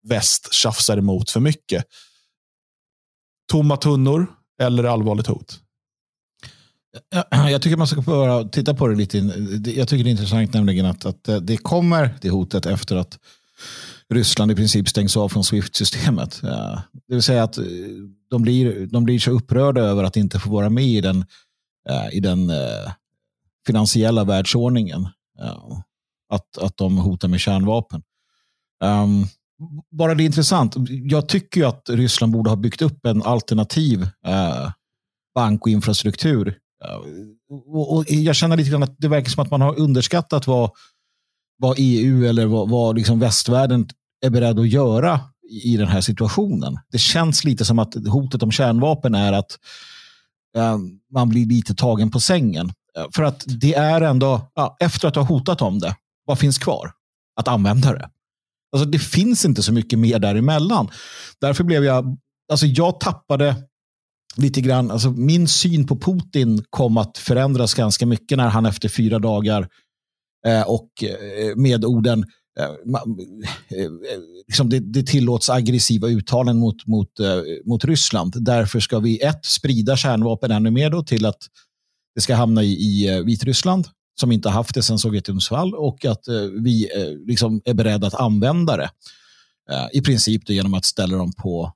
väst 0.07 0.53
tjafsar 0.53 0.97
emot 0.97 1.29
för 1.29 1.39
mycket. 1.39 1.85
Tomma 3.51 3.77
tunnor 3.77 4.27
eller 4.61 4.83
allvarligt 4.83 5.27
hot? 5.27 5.59
Jag 7.49 7.61
tycker 7.61 7.77
man 7.77 7.87
ska 7.87 8.01
bara 8.01 8.43
titta 8.43 8.73
på 8.73 8.87
det 8.87 8.95
lite. 8.95 9.17
Jag 9.75 9.87
tycker 9.87 10.03
det 10.03 10.09
är 10.09 10.11
intressant 10.11 10.53
nämligen 10.53 10.85
att, 10.85 11.05
att 11.05 11.27
eh, 11.27 11.37
det 11.37 11.57
kommer 11.57 12.15
det 12.21 12.29
hotet 12.29 12.65
efter 12.65 12.95
att 12.95 13.19
Ryssland 14.13 14.51
i 14.51 14.55
princip 14.55 14.89
stängs 14.89 15.17
av 15.17 15.29
från 15.29 15.43
Swift-systemet. 15.43 16.41
Det 17.07 17.13
vill 17.13 17.23
säga 17.23 17.43
att 17.43 17.57
eh, 17.57 17.63
de 18.29 18.41
blir, 18.41 18.87
de 18.87 19.03
blir 19.03 19.19
så 19.19 19.31
upprörda 19.31 19.81
över 19.81 20.03
att 20.03 20.17
inte 20.17 20.39
få 20.39 20.49
vara 20.49 20.69
med 20.69 20.83
i 20.83 21.01
den, 21.01 21.25
i 22.11 22.19
den 22.19 22.49
eh, 22.49 22.91
finansiella 23.67 24.23
världsordningen 24.23 25.07
att, 26.29 26.57
att 26.57 26.77
de 26.77 26.97
hotar 26.97 27.27
med 27.27 27.39
kärnvapen. 27.39 28.01
Ehm, 28.83 29.25
bara 29.91 30.15
det 30.15 30.23
är 30.23 30.25
intressant. 30.25 30.75
Jag 30.89 31.29
tycker 31.29 31.65
att 31.65 31.89
Ryssland 31.89 32.33
borde 32.33 32.49
ha 32.49 32.57
byggt 32.57 32.81
upp 32.81 33.05
en 33.05 33.23
alternativ 33.23 34.07
bank 35.35 35.61
och 35.61 35.69
infrastruktur. 35.69 36.57
Och, 37.49 37.95
och, 37.95 38.05
jag 38.07 38.35
känner 38.35 38.57
lite 38.57 38.69
grann 38.69 38.83
att 38.83 38.95
det 38.97 39.07
verkar 39.07 39.29
som 39.29 39.43
att 39.43 39.51
man 39.51 39.61
har 39.61 39.79
underskattat 39.79 40.47
vad, 40.47 40.71
vad 41.57 41.75
EU 41.77 42.25
eller 42.25 42.45
vad, 42.45 42.69
vad 42.69 42.95
liksom 42.95 43.19
västvärlden 43.19 43.89
är 44.25 44.29
beredd 44.29 44.59
att 44.59 44.69
göra 44.69 45.19
i, 45.49 45.73
i 45.73 45.77
den 45.77 45.87
här 45.87 46.01
situationen. 46.01 46.79
Det 46.91 46.97
känns 46.97 47.43
lite 47.43 47.65
som 47.65 47.79
att 47.79 48.07
hotet 48.07 48.43
om 48.43 48.51
kärnvapen 48.51 49.15
är 49.15 49.33
att 49.33 49.57
eh, 50.57 50.77
man 51.13 51.29
blir 51.29 51.45
lite 51.45 51.75
tagen 51.75 52.11
på 52.11 52.19
sängen. 52.19 52.71
Eh, 52.97 53.05
för 53.15 53.23
att 53.23 53.43
det 53.47 53.73
är 53.75 54.01
ändå, 54.01 54.51
ja, 54.55 54.77
efter 54.79 55.07
att 55.07 55.15
ha 55.15 55.23
hotat 55.23 55.61
om 55.61 55.79
det, 55.79 55.95
vad 56.25 56.39
finns 56.39 56.57
kvar? 56.57 56.91
Att 57.35 57.47
använda 57.47 57.93
det. 57.93 58.09
Alltså, 58.71 58.89
det 58.89 58.99
finns 58.99 59.45
inte 59.45 59.63
så 59.63 59.73
mycket 59.73 59.99
mer 59.99 60.19
däremellan. 60.19 60.89
Därför 61.41 61.63
blev 61.63 61.85
jag, 61.85 62.17
alltså 62.51 62.65
jag 62.65 62.99
tappade 62.99 63.55
lite 64.39 64.61
grann, 64.61 64.91
alltså 64.91 65.11
min 65.11 65.47
syn 65.47 65.87
på 65.87 65.99
Putin 65.99 66.63
kom 66.69 66.97
att 66.97 67.17
förändras 67.17 67.73
ganska 67.73 68.05
mycket 68.05 68.37
när 68.37 68.47
han 68.47 68.65
efter 68.65 68.89
fyra 68.89 69.19
dagar 69.19 69.67
eh, 70.47 70.61
och 70.61 71.03
eh, 71.03 71.55
med 71.55 71.85
orden 71.85 72.25
eh, 72.59 72.65
eh, 72.65 73.85
eh, 73.85 73.91
liksom 74.47 74.69
det, 74.69 74.79
det, 74.79 75.03
tillåts 75.03 75.49
aggressiva 75.49 76.07
uttalanden 76.07 76.59
mot, 76.59 76.87
mot, 76.87 77.19
eh, 77.19 77.41
mot 77.65 77.85
Ryssland. 77.85 78.33
Därför 78.43 78.79
ska 78.79 78.99
vi 78.99 79.19
ett, 79.19 79.45
sprida 79.45 79.97
kärnvapen 79.97 80.51
ännu 80.51 80.71
mer 80.71 80.89
då 80.89 81.03
till 81.03 81.25
att 81.25 81.39
det 82.15 82.21
ska 82.21 82.35
hamna 82.35 82.63
i, 82.63 82.73
i 82.73 83.23
Vitryssland 83.25 83.87
som 84.19 84.31
inte 84.31 84.49
haft 84.49 84.75
det 84.75 84.83
sedan 84.83 84.99
Sovjetunionens 84.99 85.49
fall 85.49 85.75
och 85.75 86.05
att 86.05 86.27
eh, 86.27 86.41
vi 86.41 86.89
eh, 86.95 87.27
liksom 87.27 87.61
är 87.65 87.73
beredda 87.73 88.07
att 88.07 88.13
använda 88.13 88.77
det. 88.77 88.89
Eh, 89.71 89.87
I 89.93 90.01
princip 90.01 90.49
genom 90.49 90.73
att 90.73 90.85
ställa 90.85 91.17
dem 91.17 91.31
på, 91.37 91.73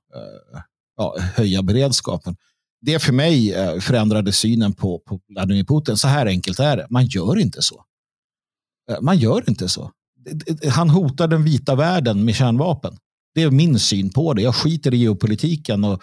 ja, 0.96 1.16
höja 1.18 1.62
beredskapen. 1.62 2.36
Det 2.84 2.98
för 2.98 3.12
mig 3.12 3.52
eh, 3.52 3.78
förändrade 3.78 4.32
synen 4.32 4.72
på, 4.72 4.98
på 4.98 5.20
Vladimir 5.28 5.64
Putin. 5.64 5.96
Så 5.96 6.08
här 6.08 6.26
enkelt 6.26 6.58
är 6.58 6.76
det. 6.76 6.86
Man 6.90 7.06
gör 7.06 7.38
inte 7.38 7.62
så. 7.62 7.84
Eh, 8.90 9.00
man 9.00 9.18
gör 9.18 9.48
inte 9.48 9.68
så. 9.68 9.90
Han 10.70 10.90
hotar 10.90 11.28
den 11.28 11.44
vita 11.44 11.74
världen 11.74 12.24
med 12.24 12.34
kärnvapen. 12.34 12.96
Det 13.34 13.42
är 13.42 13.50
min 13.50 13.78
syn 13.78 14.12
på 14.12 14.34
det. 14.34 14.42
Jag 14.42 14.54
skiter 14.54 14.94
i 14.94 14.96
geopolitiken 14.96 15.84
och, 15.84 16.02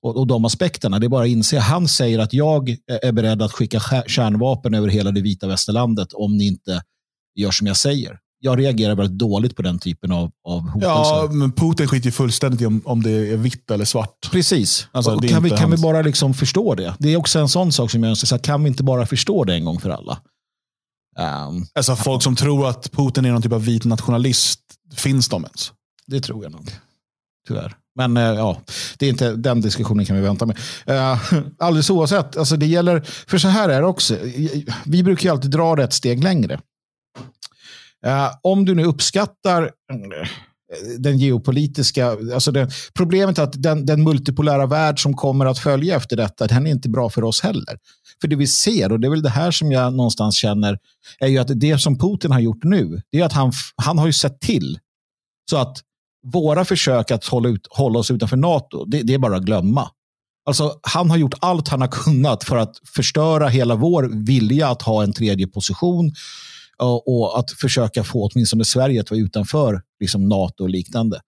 och, 0.00 0.16
och 0.16 0.26
de 0.26 0.44
aspekterna. 0.44 0.98
Det 0.98 1.06
är 1.06 1.08
bara 1.08 1.24
att 1.24 1.28
inse. 1.28 1.58
Han 1.58 1.88
säger 1.88 2.18
att 2.18 2.32
jag 2.32 2.76
är 3.02 3.12
beredd 3.12 3.42
att 3.42 3.52
skicka 3.52 3.80
kärnvapen 4.06 4.74
över 4.74 4.88
hela 4.88 5.10
det 5.10 5.20
vita 5.20 5.46
västerlandet 5.46 6.12
om 6.12 6.36
ni 6.36 6.46
inte 6.46 6.82
gör 7.34 7.50
som 7.50 7.66
jag 7.66 7.76
säger. 7.76 8.18
Jag 8.42 8.58
reagerar 8.58 8.94
väldigt 8.94 9.18
dåligt 9.18 9.56
på 9.56 9.62
den 9.62 9.78
typen 9.78 10.12
av, 10.12 10.30
av 10.44 10.60
hotelser. 10.68 10.88
Ja, 10.88 11.28
men 11.30 11.52
Putin 11.52 11.88
skiter 11.88 12.10
fullständigt 12.10 12.60
i 12.60 12.66
om, 12.66 12.82
om 12.84 13.02
det 13.02 13.10
är 13.10 13.36
vitt 13.36 13.70
eller 13.70 13.84
svart. 13.84 14.30
Precis. 14.32 14.88
Alltså, 14.92 15.18
kan, 15.18 15.42
vi, 15.42 15.50
kan 15.50 15.70
vi 15.70 15.76
bara 15.76 16.02
liksom 16.02 16.34
förstå 16.34 16.74
det? 16.74 16.94
Det 16.98 17.12
är 17.12 17.16
också 17.16 17.38
en 17.38 17.48
sån 17.48 17.72
sak 17.72 17.90
som 17.90 18.02
jag 18.02 18.10
önskar. 18.10 18.38
Kan 18.38 18.62
vi 18.62 18.68
inte 18.68 18.82
bara 18.82 19.06
förstå 19.06 19.44
det 19.44 19.54
en 19.54 19.64
gång 19.64 19.80
för 19.80 19.90
alla? 19.90 20.18
Um, 21.18 21.66
alltså 21.74 21.96
folk 21.96 22.22
som 22.22 22.36
tror 22.36 22.68
att 22.68 22.92
Putin 22.92 23.24
är 23.24 23.32
någon 23.32 23.42
typ 23.42 23.52
av 23.52 23.64
vit 23.64 23.84
nationalist, 23.84 24.60
finns 24.96 25.28
de 25.28 25.44
ens? 25.44 25.72
Det 26.06 26.20
tror 26.20 26.42
jag 26.42 26.52
nog. 26.52 26.70
Tyvärr. 27.48 27.76
Men 27.94 28.16
eh, 28.16 28.22
ja, 28.22 28.60
det 28.98 29.06
är 29.06 29.10
inte, 29.10 29.36
den 29.36 29.60
diskussionen 29.60 30.06
kan 30.06 30.16
vi 30.16 30.22
vänta 30.22 30.46
med. 30.46 30.58
Uh, 30.88 31.22
alldeles 31.58 31.90
oavsett, 31.90 32.36
alltså 32.36 32.56
det 32.56 32.66
gäller, 32.66 33.00
för 33.00 33.38
så 33.38 33.48
här 33.48 33.68
är 33.68 33.80
det 33.80 33.86
också. 33.86 34.16
Vi 34.84 35.02
brukar 35.02 35.24
ju 35.24 35.30
alltid 35.30 35.50
dra 35.50 35.76
det 35.76 35.84
ett 35.84 35.92
steg 35.92 36.24
längre. 36.24 36.60
Eh, 38.06 38.30
om 38.42 38.64
du 38.64 38.74
nu 38.74 38.84
uppskattar 38.84 39.70
mm, 39.92 40.26
den 40.98 41.18
geopolitiska, 41.18 42.10
alltså 42.10 42.52
det, 42.52 42.68
problemet 42.94 43.38
är 43.38 43.42
att 43.42 43.62
den, 43.62 43.86
den 43.86 44.02
multipolära 44.02 44.66
värld 44.66 45.02
som 45.02 45.14
kommer 45.14 45.46
att 45.46 45.58
följa 45.58 45.96
efter 45.96 46.16
detta, 46.16 46.46
den 46.46 46.66
är 46.66 46.70
inte 46.70 46.88
bra 46.88 47.10
för 47.10 47.24
oss 47.24 47.40
heller. 47.40 47.78
För 48.20 48.28
det 48.28 48.36
vi 48.36 48.46
ser, 48.46 48.92
och 48.92 49.00
det 49.00 49.06
är 49.06 49.10
väl 49.10 49.22
det 49.22 49.30
här 49.30 49.50
som 49.50 49.72
jag 49.72 49.94
någonstans 49.94 50.36
känner, 50.36 50.78
är 51.18 51.28
ju 51.28 51.38
att 51.38 51.60
det 51.60 51.78
som 51.78 51.98
Putin 51.98 52.32
har 52.32 52.40
gjort 52.40 52.64
nu, 52.64 53.02
det 53.12 53.20
är 53.20 53.24
att 53.24 53.32
han, 53.32 53.52
han 53.76 53.98
har 53.98 54.06
ju 54.06 54.12
sett 54.12 54.40
till 54.40 54.78
så 55.50 55.56
att 55.56 55.78
våra 56.32 56.64
försök 56.64 57.10
att 57.10 57.24
hålla, 57.24 57.48
ut, 57.48 57.66
hålla 57.70 57.98
oss 57.98 58.10
utanför 58.10 58.36
NATO, 58.36 58.84
det, 58.84 59.02
det 59.02 59.14
är 59.14 59.18
bara 59.18 59.36
att 59.36 59.42
glömma. 59.42 59.90
Alltså, 60.46 60.74
han 60.82 61.10
har 61.10 61.16
gjort 61.16 61.34
allt 61.40 61.68
han 61.68 61.80
har 61.80 61.88
kunnat 61.88 62.44
för 62.44 62.56
att 62.56 62.76
förstöra 62.94 63.48
hela 63.48 63.74
vår 63.74 64.24
vilja 64.26 64.68
att 64.68 64.82
ha 64.82 65.02
en 65.02 65.12
tredje 65.12 65.46
position 65.46 66.12
och, 66.80 67.38
att 67.38 67.50
försöka 67.50 68.04
få 68.04 68.28
åtminstone 68.28 68.64
Sverige 68.64 69.00
att 69.00 69.10
vara 69.10 69.20
utanför 69.20 69.82
liksom 70.00 70.28
NATO 70.28 70.62
och 70.62 70.70
liknande. 70.70 71.20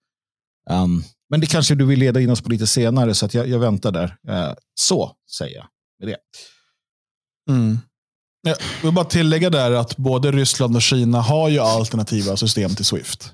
Um, 0.70 1.04
men 1.30 1.40
det 1.40 1.46
kanske 1.46 1.74
du 1.74 1.84
vill 1.84 1.98
leda 1.98 2.20
in 2.20 2.30
oss 2.30 2.40
på 2.40 2.50
lite 2.50 2.66
senare, 2.66 3.14
så 3.14 3.26
att 3.26 3.34
jag, 3.34 3.48
jag 3.48 3.58
väntar 3.58 3.92
där. 3.92 4.16
Uh, 4.28 4.54
så 4.74 5.12
säger 5.38 5.56
jag 5.56 5.66
med 5.98 6.08
det. 6.08 6.16
Mm. 7.52 7.78
Jag 8.42 8.56
vill 8.82 8.92
bara 8.92 9.04
tillägga 9.04 9.50
där 9.50 9.72
att 9.72 9.96
både 9.96 10.32
Ryssland 10.32 10.76
och 10.76 10.82
Kina 10.82 11.20
har 11.20 11.48
ju 11.48 11.58
alternativa 11.58 12.36
system 12.36 12.74
till 12.74 12.84
Swift. 12.84 13.32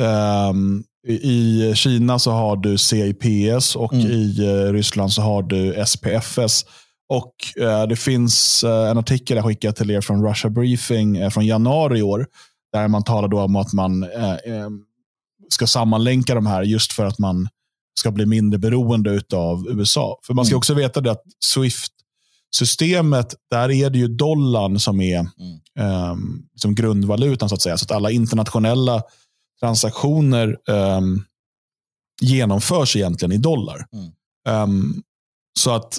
Um, 0.00 0.84
I 1.08 1.72
Kina 1.74 2.18
så 2.18 2.30
har 2.30 2.56
du 2.56 2.78
CIPS 2.78 3.76
och 3.76 3.92
mm. 3.92 4.06
i 4.06 4.46
uh, 4.46 4.72
Ryssland 4.72 5.12
så 5.12 5.22
har 5.22 5.42
du 5.42 5.84
SPFS. 5.86 6.64
Och 7.08 7.34
uh, 7.60 7.86
Det 7.88 7.96
finns 7.96 8.64
uh, 8.64 8.70
en 8.70 8.98
artikel 8.98 9.36
jag 9.36 9.46
skickade 9.46 9.74
till 9.74 9.90
er 9.90 10.00
från 10.00 10.26
Russia 10.26 10.50
Briefing 10.50 11.30
från 11.30 11.46
januari 11.46 11.98
i 11.98 12.02
år. 12.02 12.26
Där 12.72 12.88
man 12.88 13.04
talar 13.04 13.28
då 13.28 13.40
om 13.40 13.56
att 13.56 13.72
man 13.72 14.06
ska 15.48 15.66
sammanlänka 15.66 16.34
de 16.34 16.46
här 16.46 16.62
just 16.62 16.92
för 16.92 17.04
att 17.04 17.18
man 17.18 17.48
ska 17.98 18.10
bli 18.10 18.26
mindre 18.26 18.58
beroende 18.58 19.22
av 19.32 19.66
USA. 19.68 20.18
För 20.26 20.34
man 20.34 20.44
ska 20.44 20.52
mm. 20.52 20.58
också 20.58 20.74
veta 20.74 21.00
det 21.00 21.10
att 21.10 21.22
Swift-systemet, 21.44 23.34
där 23.50 23.70
är 23.70 23.90
det 23.90 23.98
ju 23.98 24.08
dollarn 24.08 24.80
som 24.80 25.00
är 25.00 25.18
mm. 25.18 26.10
um, 26.10 26.46
som 26.54 26.74
grundvalutan. 26.74 27.48
så 27.48 27.54
att 27.54 27.62
säga. 27.62 27.76
Så 27.76 27.84
att 27.84 27.90
alla 27.90 28.10
internationella 28.10 29.02
transaktioner 29.60 30.56
um, 30.68 31.24
genomförs 32.20 32.96
egentligen 32.96 33.32
i 33.32 33.38
dollar. 33.38 33.86
Mm. 33.92 34.62
Um, 34.62 35.02
så 35.58 35.70
att 35.70 35.98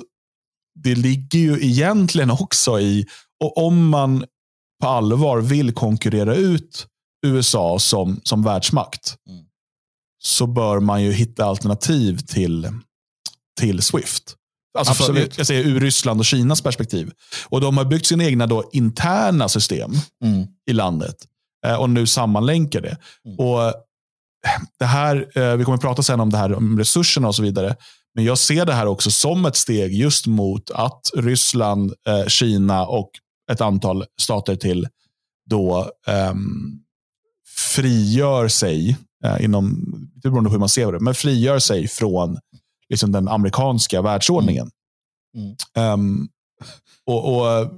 det 0.75 0.95
ligger 0.95 1.39
ju 1.39 1.65
egentligen 1.65 2.31
också 2.31 2.79
i, 2.79 3.05
och 3.43 3.57
om 3.57 3.89
man 3.89 4.25
på 4.81 4.87
allvar 4.87 5.41
vill 5.41 5.73
konkurrera 5.73 6.35
ut 6.35 6.87
USA 7.25 7.79
som, 7.79 8.21
som 8.23 8.43
världsmakt, 8.43 9.15
mm. 9.29 9.43
så 10.23 10.47
bör 10.47 10.79
man 10.79 11.03
ju 11.03 11.11
hitta 11.11 11.45
alternativ 11.45 12.17
till, 12.17 12.69
till 13.59 13.81
Swift. 13.81 14.35
Alltså 14.77 14.93
för, 14.93 15.29
jag 15.37 15.47
säger 15.47 15.63
ur 15.65 15.79
Ryssland 15.79 16.19
och 16.19 16.25
Kinas 16.25 16.61
perspektiv. 16.61 17.11
Och 17.45 17.61
De 17.61 17.77
har 17.77 17.85
byggt 17.85 18.05
sina 18.05 18.23
egna 18.23 18.47
då 18.47 18.69
interna 18.73 19.49
system 19.49 19.91
mm. 20.23 20.47
i 20.69 20.73
landet 20.73 21.15
eh, 21.65 21.75
och 21.75 21.89
nu 21.89 22.07
sammanlänkar 22.07 22.81
det. 22.81 22.97
Mm. 23.25 23.39
Och 23.39 23.73
det 24.79 24.85
här, 24.85 25.31
eh, 25.35 25.55
vi 25.55 25.63
kommer 25.63 25.75
att 25.75 25.81
prata 25.81 26.03
sen 26.03 26.19
om 26.19 26.29
det 26.29 26.37
här 26.37 26.53
om 26.53 26.79
resurserna 26.79 27.27
och 27.27 27.35
så 27.35 27.43
vidare. 27.43 27.75
Men 28.15 28.25
jag 28.25 28.37
ser 28.37 28.65
det 28.65 28.73
här 28.73 28.85
också 28.85 29.11
som 29.11 29.45
ett 29.45 29.55
steg 29.55 29.93
just 29.93 30.27
mot 30.27 30.71
att 30.71 31.11
Ryssland, 31.15 31.93
eh, 32.07 32.25
Kina 32.25 32.85
och 32.85 33.11
ett 33.51 33.61
antal 33.61 34.05
stater 34.21 34.55
till 34.55 34.87
då 35.49 35.91
um, 36.07 36.83
frigör 37.75 38.47
sig, 38.47 38.97
eh, 39.23 39.45
inom, 39.45 39.85
det 40.15 40.29
beror 40.29 40.43
på 40.43 40.49
hur 40.49 40.59
man 40.59 40.69
ser 40.69 40.91
det, 40.91 40.99
men 40.99 41.15
frigör 41.15 41.59
sig 41.59 41.87
från 41.87 42.37
liksom, 42.89 43.11
den 43.11 43.27
amerikanska 43.27 44.01
världsordningen. 44.01 44.71
Mm. 45.35 45.93
Um, 45.93 46.29
och, 47.05 47.35
och, 47.35 47.71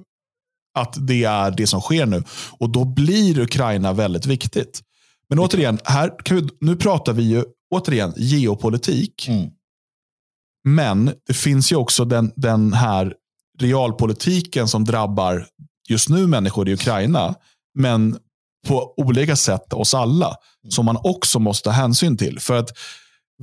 att 0.74 1.08
det 1.08 1.24
är 1.24 1.52
det 1.52 1.68
som 1.68 1.82
sker 1.82 2.06
nu. 2.06 2.24
Och 2.60 2.70
då 2.70 2.86
blir 2.86 3.40
Ukraina 3.40 3.94
väldigt 3.94 4.26
viktigt. 4.26 4.82
Men 5.30 5.40
återigen, 5.40 5.80
här 5.84 6.12
vi, 6.30 6.48
nu 6.60 6.76
pratar 6.76 7.14
vi 7.14 7.24
ju 7.24 7.44
återigen 7.72 8.14
geopolitik. 8.18 9.28
Mm. 9.28 9.50
Men 10.64 11.14
det 11.28 11.34
finns 11.34 11.72
ju 11.72 11.76
också 11.76 12.06
den, 12.06 12.32
den 12.36 12.74
här 12.74 13.14
realpolitiken 13.60 14.68
som 14.68 14.86
drabbar 14.86 15.46
just 15.90 16.10
nu 16.10 16.28
människor 16.28 16.70
i 16.70 16.74
Ukraina. 16.74 17.36
Men 17.80 18.18
på 18.68 18.94
olika 18.98 19.36
sätt 19.36 19.74
oss 19.74 19.94
alla. 19.94 20.26
Mm. 20.28 20.72
Som 20.72 20.86
man 20.86 20.98
också 21.04 21.40
måste 21.40 21.70
ta 21.70 21.72
hänsyn 21.72 22.18
till. 22.18 22.40
För 22.40 22.58
att 22.58 22.70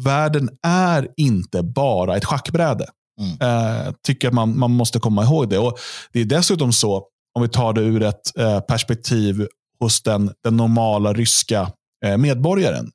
världen 0.05 0.51
är 0.63 1.09
inte 1.17 1.63
bara 1.63 2.17
ett 2.17 2.25
schackbräde. 2.25 2.87
Mm. 3.21 3.87
Eh, 3.87 3.93
tycker 4.07 4.29
att 4.29 4.35
man, 4.35 4.59
man 4.59 4.71
måste 4.71 5.01
komma 5.01 5.25
ihåg 5.25 5.51
det. 5.51 5.59
Och 5.59 5.79
Det 6.13 6.21
är 6.21 6.25
dessutom 6.25 6.73
så, 6.73 7.07
om 7.35 7.43
vi 7.43 7.49
tar 7.49 7.73
det 7.73 7.81
ur 7.81 8.03
ett 8.03 8.39
eh, 8.39 8.61
perspektiv 8.61 9.47
hos 9.81 10.03
den, 10.03 10.33
den 10.45 10.57
normala 10.57 11.13
ryska 11.13 11.73
eh, 12.05 12.17
medborgaren. 12.17 12.91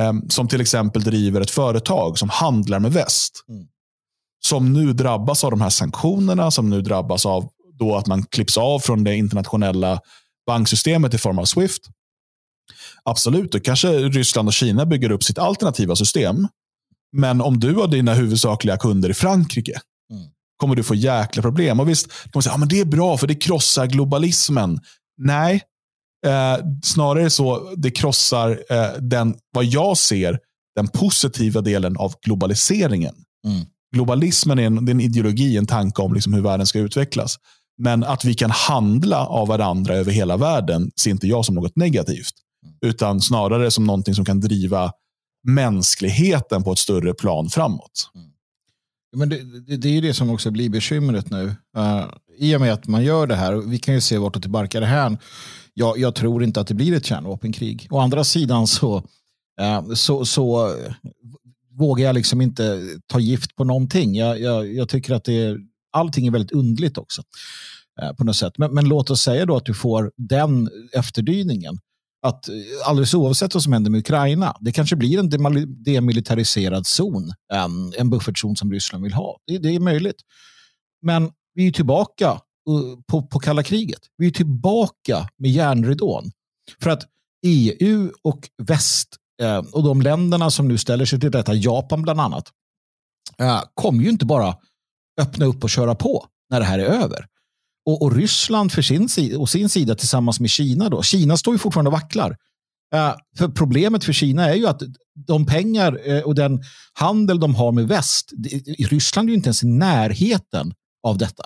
Eh, 0.00 0.12
som 0.28 0.48
till 0.48 0.60
exempel 0.60 1.02
driver 1.02 1.40
ett 1.40 1.50
företag 1.50 2.18
som 2.18 2.28
handlar 2.28 2.78
med 2.78 2.92
väst. 2.92 3.44
Mm. 3.48 3.66
Som 4.46 4.72
nu 4.72 4.92
drabbas 4.92 5.44
av 5.44 5.50
de 5.50 5.60
här 5.60 5.70
sanktionerna, 5.70 6.50
som 6.50 6.70
nu 6.70 6.82
drabbas 6.82 7.26
av 7.26 7.48
då 7.78 7.96
att 7.96 8.06
man 8.06 8.24
klipps 8.24 8.58
av 8.58 8.78
från 8.78 9.04
det 9.04 9.16
internationella 9.16 10.00
banksystemet 10.46 11.14
i 11.14 11.18
form 11.18 11.38
av 11.38 11.44
Swift. 11.44 11.82
Absolut, 13.02 13.52
då 13.52 13.60
kanske 13.60 13.88
Ryssland 13.88 14.48
och 14.48 14.54
Kina 14.54 14.86
bygger 14.86 15.10
upp 15.10 15.22
sitt 15.22 15.38
alternativa 15.38 15.96
system. 15.96 16.48
Men 17.12 17.40
om 17.40 17.60
du 17.60 17.74
har 17.74 17.88
dina 17.88 18.14
huvudsakliga 18.14 18.76
kunder 18.76 19.10
i 19.10 19.14
Frankrike 19.14 19.80
mm. 20.10 20.22
kommer 20.56 20.76
du 20.76 20.82
få 20.82 20.94
jäkla 20.94 21.42
problem. 21.42 21.80
Och 21.80 21.88
visst, 21.88 22.08
man 22.34 22.42
säga, 22.42 22.52
ja, 22.52 22.58
men 22.58 22.68
det 22.68 22.80
är 22.80 22.84
bra 22.84 23.16
för 23.16 23.26
det 23.26 23.34
krossar 23.34 23.86
globalismen. 23.86 24.80
Nej, 25.18 25.62
eh, 26.24 26.56
snarare 26.82 27.30
så 27.30 27.74
det 27.76 27.90
krossar 27.90 28.62
eh, 28.70 29.00
den, 29.00 29.34
vad 29.52 29.64
jag 29.64 29.96
ser, 29.96 30.38
den 30.76 30.88
positiva 30.88 31.60
delen 31.60 31.96
av 31.96 32.14
globaliseringen. 32.22 33.14
Mm. 33.46 33.66
Globalismen 33.94 34.58
är 34.58 34.66
en, 34.66 34.88
är 34.88 34.90
en 34.90 35.00
ideologi, 35.00 35.56
en 35.56 35.66
tanke 35.66 36.02
om 36.02 36.14
liksom 36.14 36.34
hur 36.34 36.42
världen 36.42 36.66
ska 36.66 36.78
utvecklas. 36.78 37.36
Men 37.78 38.04
att 38.04 38.24
vi 38.24 38.34
kan 38.34 38.50
handla 38.50 39.26
av 39.26 39.48
varandra 39.48 39.94
över 39.94 40.12
hela 40.12 40.36
världen 40.36 40.90
ser 41.00 41.10
inte 41.10 41.26
jag 41.26 41.44
som 41.44 41.54
något 41.54 41.76
negativt. 41.76 42.34
Utan 42.84 43.20
snarare 43.20 43.70
som 43.70 43.84
någonting 43.84 44.14
som 44.14 44.24
kan 44.24 44.40
driva 44.40 44.92
mänskligheten 45.48 46.62
på 46.62 46.72
ett 46.72 46.78
större 46.78 47.14
plan 47.14 47.50
framåt. 47.50 48.10
Mm. 48.14 48.28
Men 49.16 49.28
det, 49.28 49.60
det, 49.60 49.76
det, 49.76 49.88
är 49.88 49.92
ju 49.92 50.00
det 50.00 50.14
som 50.14 50.30
också 50.30 50.50
blir 50.50 50.70
bekymret 50.70 51.30
nu. 51.30 51.44
Uh, 51.78 52.04
I 52.38 52.56
och 52.56 52.60
med 52.60 52.72
att 52.72 52.86
man 52.86 53.04
gör 53.04 53.26
det 53.26 53.34
här, 53.34 53.54
vi 53.54 53.78
kan 53.78 53.94
ju 53.94 54.00
se 54.00 54.18
vart 54.18 54.42
det 54.42 54.48
barkar 54.48 54.82
här. 54.82 55.18
Jag, 55.74 55.98
jag 55.98 56.14
tror 56.14 56.44
inte 56.44 56.60
att 56.60 56.66
det 56.66 56.74
blir 56.74 56.92
ett 56.96 57.06
kärnvapenkrig. 57.06 57.88
Å 57.90 57.98
andra 57.98 58.24
sidan 58.24 58.66
så, 58.66 58.96
eh, 59.60 59.92
så, 59.94 60.24
så 60.24 60.66
eh, 60.66 60.92
vågar 61.78 62.04
jag 62.04 62.14
liksom 62.14 62.40
inte 62.40 62.82
ta 63.06 63.20
gift 63.20 63.56
på 63.56 63.64
någonting. 63.64 64.14
Jag, 64.14 64.40
jag, 64.40 64.74
jag 64.74 64.88
tycker 64.88 65.14
att 65.14 65.24
det 65.24 65.42
är, 65.42 65.58
allting 65.92 66.26
är 66.26 66.30
väldigt 66.30 66.52
undligt 66.52 66.98
också. 66.98 67.22
Eh, 68.02 68.12
på 68.12 68.24
något 68.24 68.36
sätt. 68.36 68.58
Men, 68.58 68.74
men, 68.74 68.88
låt 68.88 69.10
oss 69.10 69.20
säga 69.20 69.46
då 69.46 69.56
att 69.56 69.64
du 69.64 69.74
får 69.74 70.12
den 70.16 70.70
efterdyningen 70.92 71.78
att 72.26 72.48
alldeles 72.84 73.14
oavsett 73.14 73.54
vad 73.54 73.62
som 73.62 73.72
händer 73.72 73.90
med 73.90 73.98
Ukraina, 73.98 74.56
det 74.60 74.72
kanske 74.72 74.96
blir 74.96 75.18
en 75.18 75.30
demilitariserad 75.84 76.86
zon, 76.86 77.32
en, 77.52 77.92
en 77.96 78.10
buffertzon 78.10 78.56
som 78.56 78.72
Ryssland 78.72 79.04
vill 79.04 79.12
ha. 79.12 79.38
Det, 79.46 79.58
det 79.58 79.68
är 79.68 79.80
möjligt. 79.80 80.16
Men 81.02 81.30
vi 81.54 81.66
är 81.68 81.72
tillbaka 81.72 82.40
Eh, 82.68 82.98
på, 83.06 83.22
på 83.22 83.38
kalla 83.38 83.62
kriget. 83.62 84.00
Vi 84.16 84.26
är 84.26 84.30
tillbaka 84.30 85.28
med 85.38 85.50
järnridån. 85.50 86.30
För 86.82 86.90
att 86.90 87.02
EU 87.46 88.12
och 88.22 88.48
väst 88.62 89.16
eh, 89.42 89.58
och 89.58 89.82
de 89.82 90.02
länderna 90.02 90.50
som 90.50 90.68
nu 90.68 90.78
ställer 90.78 91.04
sig 91.04 91.20
till 91.20 91.30
detta, 91.30 91.54
Japan 91.54 92.02
bland 92.02 92.20
annat, 92.20 92.48
eh, 93.38 93.62
kommer 93.74 94.02
ju 94.04 94.10
inte 94.10 94.26
bara 94.26 94.56
öppna 95.20 95.46
upp 95.46 95.64
och 95.64 95.70
köra 95.70 95.94
på 95.94 96.26
när 96.50 96.60
det 96.60 96.66
här 96.66 96.78
är 96.78 96.84
över. 96.84 97.26
Och, 97.86 98.02
och 98.02 98.16
Ryssland 98.16 98.72
för 98.72 98.82
sin, 98.82 99.08
och 99.38 99.48
sin 99.48 99.68
sida 99.68 99.94
tillsammans 99.94 100.40
med 100.40 100.50
Kina. 100.50 100.88
Då. 100.88 101.02
Kina 101.02 101.36
står 101.36 101.54
ju 101.54 101.58
fortfarande 101.58 101.88
och 101.88 101.92
vacklar. 101.92 102.36
Eh, 102.94 103.14
för 103.38 103.48
problemet 103.48 104.04
för 104.04 104.12
Kina 104.12 104.50
är 104.50 104.54
ju 104.54 104.66
att 104.66 104.82
de 105.26 105.46
pengar 105.46 106.24
och 106.26 106.34
den 106.34 106.62
handel 106.92 107.40
de 107.40 107.54
har 107.54 107.72
med 107.72 107.88
väst, 107.88 108.32
Ryssland 108.78 109.28
är 109.28 109.30
ju 109.30 109.36
inte 109.36 109.48
ens 109.48 109.62
i 109.62 109.66
närheten 109.66 110.74
av 111.06 111.18
detta. 111.18 111.44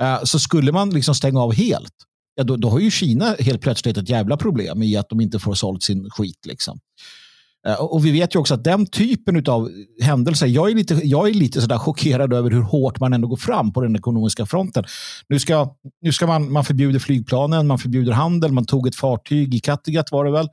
Eh, 0.00 0.24
så 0.24 0.38
skulle 0.38 0.72
man 0.72 0.90
liksom 0.90 1.14
stänga 1.14 1.40
av 1.40 1.54
helt, 1.54 1.94
ja, 2.34 2.44
då, 2.44 2.56
då 2.56 2.70
har 2.70 2.80
ju 2.80 2.90
Kina 2.90 3.34
helt 3.38 3.60
plötsligt 3.60 3.96
ett 3.96 4.08
jävla 4.08 4.36
problem 4.36 4.82
i 4.82 4.96
att 4.96 5.08
de 5.08 5.20
inte 5.20 5.38
får 5.38 5.54
sålt 5.54 5.82
sin 5.82 6.10
skit. 6.10 6.46
Liksom. 6.46 6.78
Eh, 7.66 7.74
och 7.74 8.06
vi 8.06 8.10
vet 8.10 8.34
ju 8.34 8.38
också 8.38 8.54
att 8.54 8.64
den 8.64 8.86
typen 8.86 9.44
av 9.48 9.70
händelser, 10.02 10.46
jag 10.46 10.70
är 10.70 10.74
lite, 10.74 10.94
jag 10.94 11.28
är 11.28 11.34
lite 11.34 11.60
sådär 11.60 11.78
chockerad 11.78 12.32
över 12.32 12.50
hur 12.50 12.62
hårt 12.62 13.00
man 13.00 13.12
ändå 13.12 13.28
går 13.28 13.36
fram 13.36 13.72
på 13.72 13.80
den 13.80 13.96
ekonomiska 13.96 14.46
fronten. 14.46 14.84
Nu 15.28 15.38
ska, 15.38 15.76
nu 16.02 16.12
ska 16.12 16.26
man, 16.26 16.52
man 16.52 16.64
förbjuder 16.64 16.98
flygplanen, 16.98 17.66
man 17.66 17.78
förbjuder 17.78 18.12
handel, 18.12 18.52
man 18.52 18.64
tog 18.64 18.86
ett 18.86 18.96
fartyg 18.96 19.54
i 19.54 19.60
Kattegatt 19.60 20.12
var 20.12 20.24
det 20.24 20.30
väl. 20.30 20.48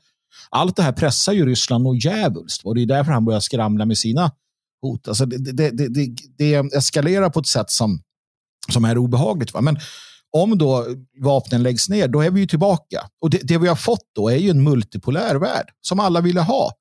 Allt 0.49 0.75
det 0.75 0.83
här 0.83 0.91
pressar 0.91 1.33
ju 1.33 1.45
Ryssland 1.45 1.87
och 1.87 1.95
djävulskt. 1.95 2.65
Och 2.65 2.75
det 2.75 2.81
är 2.81 2.85
därför 2.85 3.11
han 3.11 3.25
börjar 3.25 3.39
skramla 3.39 3.85
med 3.85 3.97
sina 3.97 4.31
hot. 4.81 5.07
Alltså 5.07 5.25
det, 5.25 5.51
det, 5.51 5.69
det, 5.69 5.87
det, 5.87 6.15
det 6.37 6.55
eskalerar 6.55 7.29
på 7.29 7.39
ett 7.39 7.47
sätt 7.47 7.69
som, 7.69 8.01
som 8.74 8.86
är 8.86 8.97
obehagligt. 8.97 9.53
Va? 9.53 9.61
Men 9.61 9.78
om 10.38 10.57
då 10.57 10.86
vapnen 11.22 11.63
läggs 11.63 11.89
ner, 11.89 12.07
då 12.07 12.22
är 12.22 12.32
vi 12.32 12.39
ju 12.39 12.47
tillbaka. 12.47 13.07
Och 13.22 13.30
det, 13.30 13.39
det 13.43 13.57
vi 13.57 13.68
har 13.68 13.76
fått 13.76 14.05
då 14.15 14.30
är 14.30 14.36
ju 14.36 14.49
en 14.49 14.63
multipolär 14.63 15.36
värld 15.36 15.70
som 15.82 15.99
alla 15.99 16.22
ville 16.22 16.41
ha. 16.41 16.72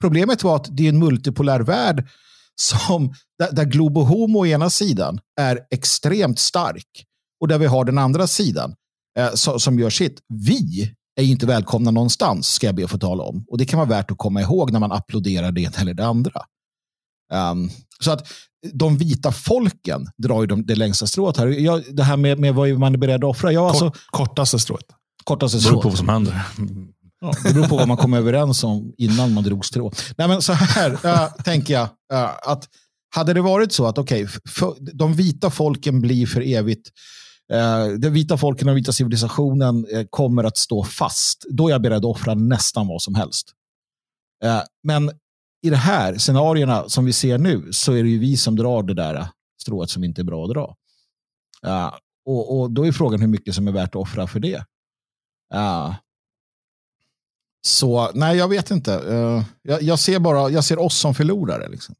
Problemet 0.00 0.42
var 0.42 0.56
att 0.56 0.66
det 0.70 0.84
är 0.84 0.88
en 0.88 0.98
multipolär 0.98 1.60
värld 1.60 2.08
som, 2.54 3.14
där, 3.38 3.52
där 3.52 3.64
Globo 3.64 4.00
Homo 4.00 4.38
å 4.38 4.46
ena 4.46 4.70
sidan 4.70 5.20
är 5.40 5.60
extremt 5.70 6.38
stark 6.38 7.04
och 7.40 7.48
där 7.48 7.58
vi 7.58 7.66
har 7.66 7.84
den 7.84 7.98
andra 7.98 8.26
sidan 8.26 8.74
eh, 9.18 9.30
som, 9.34 9.60
som 9.60 9.78
gör 9.78 9.90
sitt. 9.90 10.18
Vi 10.28 10.94
är 11.20 11.24
inte 11.24 11.46
välkomna 11.46 11.90
någonstans, 11.90 12.48
ska 12.48 12.66
jag 12.66 12.74
be 12.74 12.84
att 12.84 12.90
få 12.90 12.98
tala 12.98 13.22
om. 13.22 13.44
Och 13.48 13.58
det 13.58 13.64
kan 13.64 13.78
vara 13.78 13.88
värt 13.88 14.10
att 14.10 14.18
komma 14.18 14.40
ihåg 14.40 14.70
när 14.70 14.80
man 14.80 14.92
applåderar 14.92 15.52
det 15.52 15.60
ena 15.60 15.76
eller 15.80 15.94
det 15.94 16.06
andra. 16.06 16.42
Um, 17.32 17.70
så 18.00 18.10
att 18.10 18.28
de 18.72 18.98
vita 18.98 19.32
folken 19.32 20.06
drar 20.16 20.40
ju 20.40 20.46
de, 20.46 20.66
det 20.66 20.74
längsta 20.74 21.06
strået 21.06 21.36
här. 21.36 21.46
Jag, 21.46 21.96
det 21.96 22.02
här 22.02 22.16
med, 22.16 22.38
med 22.38 22.54
vad 22.54 22.78
man 22.78 22.94
är 22.94 22.98
beredd 22.98 23.24
att 23.24 23.30
offra. 23.30 23.52
Jag, 23.52 23.68
alltså, 23.68 23.92
kortaste 24.10 24.58
strået. 24.58 24.84
Kortaste 25.24 25.60
strået. 25.60 25.70
Det 25.70 25.74
beror 25.74 25.82
på 25.82 25.88
vad 25.88 25.98
som 25.98 26.08
händer. 26.08 26.42
Ja, 27.20 27.32
det 27.44 27.54
beror 27.54 27.66
på 27.66 27.76
vad 27.76 27.88
man 27.88 27.96
kom 27.96 28.14
överens 28.14 28.64
om 28.64 28.94
innan 28.98 29.34
man 29.34 29.44
drog 29.44 29.64
strå. 29.64 29.92
Nej, 30.16 30.28
men 30.28 30.42
så 30.42 30.52
här 30.52 31.06
äh, 31.06 31.32
tänker 31.44 31.74
jag. 31.74 31.88
Äh, 32.12 32.30
att 32.42 32.68
hade 33.14 33.32
det 33.32 33.40
varit 33.40 33.72
så 33.72 33.86
att 33.86 33.98
okay, 33.98 34.26
de 34.92 35.14
vita 35.14 35.50
folken 35.50 36.00
blir 36.00 36.26
för 36.26 36.40
evigt 36.40 36.90
äh, 37.52 37.86
de 37.98 38.08
vita 38.08 38.36
folken 38.36 38.68
och 38.68 38.70
den 38.70 38.76
vita 38.76 38.92
civilisationen 38.92 39.86
äh, 39.92 40.04
kommer 40.10 40.44
att 40.44 40.56
stå 40.56 40.84
fast. 40.84 41.46
Då 41.50 41.68
är 41.68 41.72
jag 41.72 41.82
beredd 41.82 41.98
att 41.98 42.04
offra 42.04 42.34
nästan 42.34 42.86
vad 42.86 43.02
som 43.02 43.14
helst. 43.14 43.52
Äh, 44.44 44.60
men 44.82 45.10
i 45.62 45.70
de 45.70 45.76
här 45.76 46.18
scenarierna 46.18 46.88
som 46.88 47.04
vi 47.04 47.12
ser 47.12 47.38
nu 47.38 47.72
så 47.72 47.92
är 47.92 48.02
det 48.02 48.08
ju 48.08 48.18
vi 48.18 48.36
som 48.36 48.56
drar 48.56 48.82
det 48.82 48.94
där 48.94 49.28
strået 49.60 49.90
som 49.90 50.04
inte 50.04 50.22
är 50.22 50.24
bra 50.24 50.44
att 50.44 50.50
dra. 50.50 50.76
Uh, 51.66 51.92
och, 52.26 52.60
och, 52.60 52.70
då 52.70 52.86
är 52.86 52.92
frågan 52.92 53.20
hur 53.20 53.28
mycket 53.28 53.54
som 53.54 53.68
är 53.68 53.72
värt 53.72 53.88
att 53.88 53.96
offra 53.96 54.26
för 54.26 54.40
det. 54.40 54.64
Uh, 55.54 55.94
så 57.66 58.10
nej, 58.14 58.36
jag 58.36 58.48
vet 58.48 58.70
inte. 58.70 58.98
Uh, 58.98 59.42
jag, 59.62 59.82
jag, 59.82 59.98
ser 59.98 60.18
bara, 60.18 60.50
jag 60.50 60.64
ser 60.64 60.78
oss 60.78 60.98
som 60.98 61.14
förlorare. 61.14 61.68
Liksom. 61.68 61.94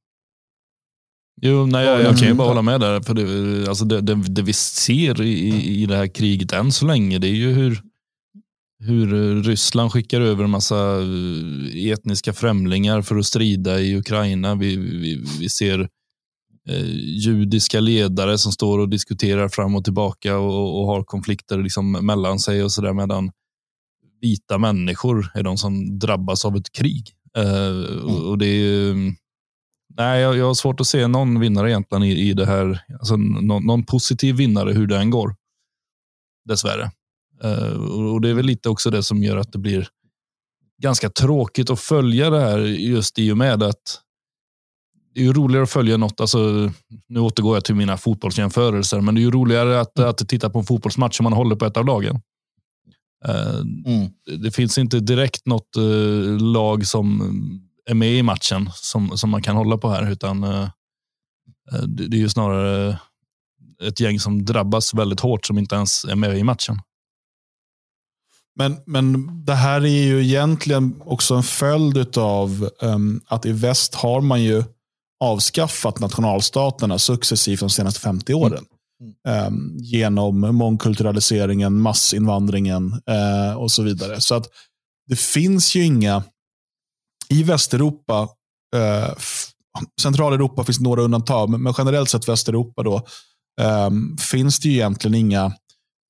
Jo, 1.40 1.66
nej, 1.66 1.86
jag, 1.86 2.02
jag 2.02 2.18
kan 2.18 2.28
ju 2.28 2.34
bara 2.34 2.48
hålla 2.48 2.62
med 2.62 2.80
där. 2.80 3.00
För 3.00 3.14
det, 3.14 3.68
alltså 3.68 3.84
det, 3.84 4.00
det, 4.00 4.14
det 4.14 4.42
vi 4.42 4.52
ser 4.52 5.22
i, 5.22 5.82
i 5.82 5.86
det 5.86 5.96
här 5.96 6.06
kriget 6.06 6.52
än 6.52 6.72
så 6.72 6.86
länge, 6.86 7.18
det 7.18 7.28
är 7.28 7.34
ju 7.34 7.52
hur, 7.52 7.82
hur 8.78 9.14
eh, 9.14 9.42
Ryssland 9.42 9.92
skickar 9.92 10.20
över 10.20 10.44
en 10.44 10.50
massa 10.50 11.00
eh, 11.00 11.92
etniska 11.92 12.32
främlingar 12.32 13.02
för 13.02 13.16
att 13.16 13.26
strida 13.26 13.80
i 13.80 13.96
Ukraina. 13.96 14.54
Vi, 14.54 14.76
vi, 14.76 15.24
vi 15.40 15.48
ser 15.48 15.88
eh, 16.68 16.86
judiska 17.24 17.80
ledare 17.80 18.38
som 18.38 18.52
står 18.52 18.78
och 18.78 18.88
diskuterar 18.88 19.48
fram 19.48 19.76
och 19.76 19.84
tillbaka 19.84 20.38
och, 20.38 20.80
och 20.80 20.86
har 20.86 21.04
konflikter 21.04 21.58
liksom 21.58 21.92
mellan 21.92 22.38
sig 22.38 22.64
och 22.64 22.72
sådär 22.72 22.92
medan 22.92 23.30
vita 24.20 24.58
människor 24.58 25.30
är 25.34 25.42
de 25.42 25.58
som 25.58 25.98
drabbas 25.98 26.44
av 26.44 26.56
ett 26.56 26.72
krig. 26.72 27.12
Eh, 27.36 28.02
och, 28.04 28.28
och 28.28 28.38
det 28.38 28.46
är, 28.46 28.94
nej, 29.96 30.20
jag, 30.20 30.36
jag 30.36 30.46
har 30.46 30.54
svårt 30.54 30.80
att 30.80 30.86
se 30.86 31.06
någon 31.06 31.40
vinnare 31.40 31.70
egentligen 31.70 32.02
i, 32.02 32.28
i 32.28 32.34
det 32.34 32.46
här. 32.46 32.84
Alltså, 32.98 33.16
någon, 33.16 33.66
någon 33.66 33.84
positiv 33.84 34.36
vinnare 34.36 34.72
hur 34.72 34.86
det 34.86 34.96
än 34.96 35.10
går. 35.10 35.36
Dessvärre. 36.44 36.90
Eh, 37.44 37.72
och 38.12 38.20
det 38.20 38.30
är 38.30 38.34
väl 38.34 38.46
lite 38.46 38.68
också 38.68 38.90
det 38.90 39.02
som 39.02 39.22
gör 39.22 39.36
att 39.36 39.52
det 39.52 39.58
blir 39.58 39.88
ganska 40.82 41.10
tråkigt 41.10 41.70
att 41.70 41.80
följa 41.80 42.30
det 42.30 42.40
här 42.40 42.58
just 42.58 43.18
i 43.18 43.32
och 43.32 43.38
med 43.38 43.62
att 43.62 44.00
det 45.14 45.20
är 45.20 45.24
ju 45.24 45.32
roligare 45.32 45.62
att 45.62 45.70
följa 45.70 45.96
något. 45.96 46.20
Alltså, 46.20 46.70
nu 47.08 47.20
återgår 47.20 47.56
jag 47.56 47.64
till 47.64 47.74
mina 47.74 47.96
fotbollsjämförelser, 47.96 49.00
men 49.00 49.14
det 49.14 49.20
är 49.20 49.22
ju 49.22 49.30
roligare 49.30 49.80
att, 49.80 49.98
mm. 49.98 50.10
att 50.10 50.28
titta 50.28 50.50
på 50.50 50.58
en 50.58 50.64
fotbollsmatch 50.64 51.20
om 51.20 51.24
man 51.24 51.32
håller 51.32 51.56
på 51.56 51.64
ett 51.64 51.76
av 51.76 51.86
lagen. 51.86 52.20
Eh, 53.24 53.58
mm. 53.86 54.10
Det 54.42 54.50
finns 54.50 54.78
inte 54.78 55.00
direkt 55.00 55.46
något 55.46 55.76
uh, 55.78 56.38
lag 56.38 56.86
som 56.86 57.20
är 57.90 57.94
med 57.94 58.12
i 58.12 58.22
matchen 58.22 58.70
som, 58.74 59.18
som 59.18 59.30
man 59.30 59.42
kan 59.42 59.56
hålla 59.56 59.78
på 59.78 59.88
här, 59.88 60.10
utan 60.10 60.40
det, 61.86 62.16
är 62.16 62.20
ju 62.20 62.28
snarare 62.28 62.98
ett 63.82 64.00
gäng 64.00 64.20
som 64.20 64.44
drabbas 64.44 64.94
väldigt 64.94 65.20
hårt 65.20 65.46
som 65.46 65.58
inte 65.58 65.74
ens 65.74 66.04
är 66.04 66.16
med 66.16 66.38
i 66.38 66.42
matchen. 66.42 66.80
Men, 68.58 68.76
men 68.86 69.28
det 69.44 69.54
här 69.54 69.80
är 69.80 70.02
ju 70.02 70.24
egentligen 70.24 70.94
också 71.04 71.34
en 71.34 71.42
följd 71.42 72.18
av 72.18 72.70
um, 72.82 73.20
att 73.26 73.46
i 73.46 73.52
väst 73.52 73.94
har 73.94 74.20
man 74.20 74.42
ju 74.42 74.64
avskaffat 75.24 76.00
nationalstaterna 76.00 76.98
successivt 76.98 77.60
de 77.60 77.70
senaste 77.70 78.00
50 78.00 78.34
åren. 78.34 78.64
Mm. 79.24 79.46
Um, 79.46 79.76
genom 79.78 80.40
mångkulturaliseringen, 80.40 81.80
massinvandringen 81.80 82.92
uh, 82.92 83.56
och 83.56 83.70
så 83.70 83.82
vidare. 83.82 84.20
Så 84.20 84.34
att 84.34 84.46
det 85.06 85.18
finns 85.18 85.74
ju 85.74 85.84
inga, 85.84 86.22
i 87.28 87.42
Västeuropa, 87.42 88.22
uh, 88.76 89.14
Centraleuropa 90.00 90.64
finns 90.64 90.80
några 90.80 91.02
undantag, 91.02 91.50
men, 91.50 91.62
men 91.62 91.74
generellt 91.78 92.10
sett 92.10 92.28
Västeuropa 92.28 92.82
då, 92.82 93.06
um, 93.60 94.16
finns 94.18 94.60
det 94.60 94.68
ju 94.68 94.74
egentligen 94.74 95.14
inga 95.14 95.52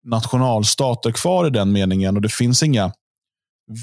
nationalstater 0.09 1.13
kvar 1.13 1.47
i 1.47 1.51
den 1.51 1.73
meningen 1.73 2.17
och 2.17 2.23
det 2.23 2.33
finns 2.33 2.63
inga 2.63 2.93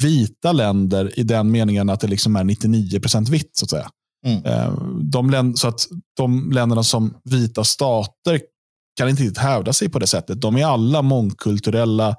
vita 0.02 0.52
länder 0.52 1.20
i 1.20 1.24
den 1.24 1.52
meningen 1.52 1.90
att 1.90 2.00
det 2.00 2.08
liksom 2.08 2.36
är 2.36 2.44
99% 2.44 3.30
vitt. 3.30 3.50
så 3.54 3.66
att 3.66 3.70
säga. 3.70 3.90
Mm. 4.26 4.46
Eh, 4.46 4.74
de, 5.02 5.54
så 5.56 5.68
att 5.68 5.88
de 6.18 6.52
länderna 6.52 6.84
som 6.84 7.18
vita 7.24 7.64
stater 7.64 8.42
kan 8.98 9.10
inte 9.10 9.24
riktigt 9.24 9.38
hävda 9.38 9.74
sig 9.74 9.90
på 9.90 10.00
det 10.00 10.08
sättet. 10.08 10.42
De 10.42 10.58
är 10.58 10.66
alla 10.66 11.02
mångkulturella 11.02 12.16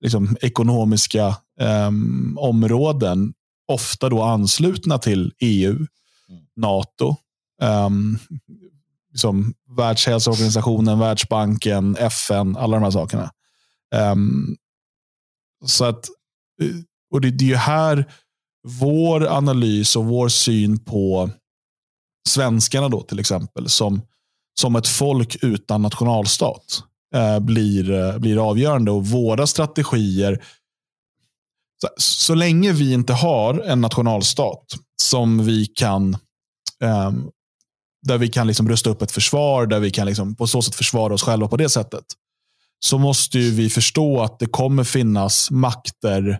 liksom, 0.00 0.36
ekonomiska 0.40 1.36
um, 1.60 2.38
områden. 2.40 3.32
Ofta 3.72 4.08
då 4.08 4.22
anslutna 4.22 4.98
till 4.98 5.32
EU, 5.40 5.70
mm. 5.70 5.86
NATO, 6.56 7.16
um, 7.62 8.18
liksom, 9.12 9.54
Världshälsoorganisationen, 9.76 10.98
Världsbanken, 10.98 11.96
FN, 11.96 12.56
alla 12.56 12.76
de 12.76 12.82
här 12.82 12.90
sakerna. 12.90 13.30
Um, 13.94 14.56
så 15.66 15.84
att, 15.84 16.08
eh, 16.62 16.76
och 17.12 17.20
det, 17.20 17.30
det 17.30 17.44
är 17.44 17.48
ju 17.48 17.56
här 17.56 18.12
vår 18.68 19.26
analys 19.26 19.96
och 19.96 20.04
vår 20.04 20.28
syn 20.28 20.78
på 20.78 21.30
svenskarna 22.28 22.88
då 22.88 23.02
till 23.02 23.18
exempel, 23.18 23.68
som, 23.68 24.02
som 24.60 24.76
ett 24.76 24.88
folk 24.88 25.36
utan 25.42 25.82
nationalstat, 25.82 26.82
eh, 27.14 27.38
blir, 27.38 27.90
eh, 27.90 28.18
blir 28.18 28.48
avgörande. 28.50 28.90
Och 28.90 29.06
våra 29.06 29.46
strategier, 29.46 30.44
så, 31.82 31.88
så, 31.96 32.34
länge 32.34 32.72
vi 32.72 32.92
inte 32.92 33.12
har 33.12 33.60
en 33.60 33.80
nationalstat 33.80 34.64
som 35.02 35.44
vi 35.44 35.66
kan 35.66 36.14
eh, 36.82 37.12
där 38.06 38.18
vi 38.18 38.28
kan 38.28 38.46
liksom 38.46 38.68
rusta 38.68 38.90
upp 38.90 39.02
ett 39.02 39.12
försvar, 39.12 39.66
där 39.66 39.80
vi 39.80 39.90
kan 39.90 40.06
liksom 40.06 40.34
på 40.34 40.46
så 40.46 40.62
sätt 40.62 40.74
försvara 40.74 41.14
oss 41.14 41.22
själva 41.22 41.48
på 41.48 41.56
det 41.56 41.68
sättet 41.68 42.04
så 42.80 42.98
måste 42.98 43.38
vi 43.38 43.70
förstå 43.70 44.20
att 44.22 44.38
det 44.38 44.46
kommer 44.46 44.84
finnas 44.84 45.50
makter, 45.50 46.38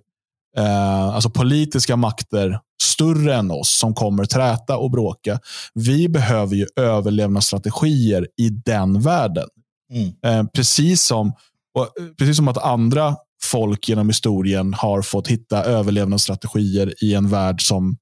eh, 0.56 1.04
alltså 1.04 1.30
politiska 1.30 1.96
makter, 1.96 2.58
större 2.82 3.34
än 3.34 3.50
oss 3.50 3.78
som 3.78 3.94
kommer 3.94 4.24
träta 4.24 4.76
och 4.76 4.90
bråka. 4.90 5.40
Vi 5.74 6.08
behöver 6.08 6.56
ju 6.56 6.66
överlevnadsstrategier 6.76 8.28
i 8.36 8.48
den 8.48 9.00
världen. 9.00 9.48
Mm. 9.92 10.12
Eh, 10.24 10.50
precis, 10.54 11.02
som, 11.02 11.32
och, 11.78 11.88
precis 12.18 12.36
som 12.36 12.48
att 12.48 12.58
andra 12.58 13.16
folk 13.42 13.88
genom 13.88 14.08
historien 14.08 14.74
har 14.74 15.02
fått 15.02 15.28
hitta 15.28 15.64
överlevnadsstrategier 15.64 17.04
i 17.04 17.14
en 17.14 17.28
värld 17.28 17.62
som, 17.62 17.96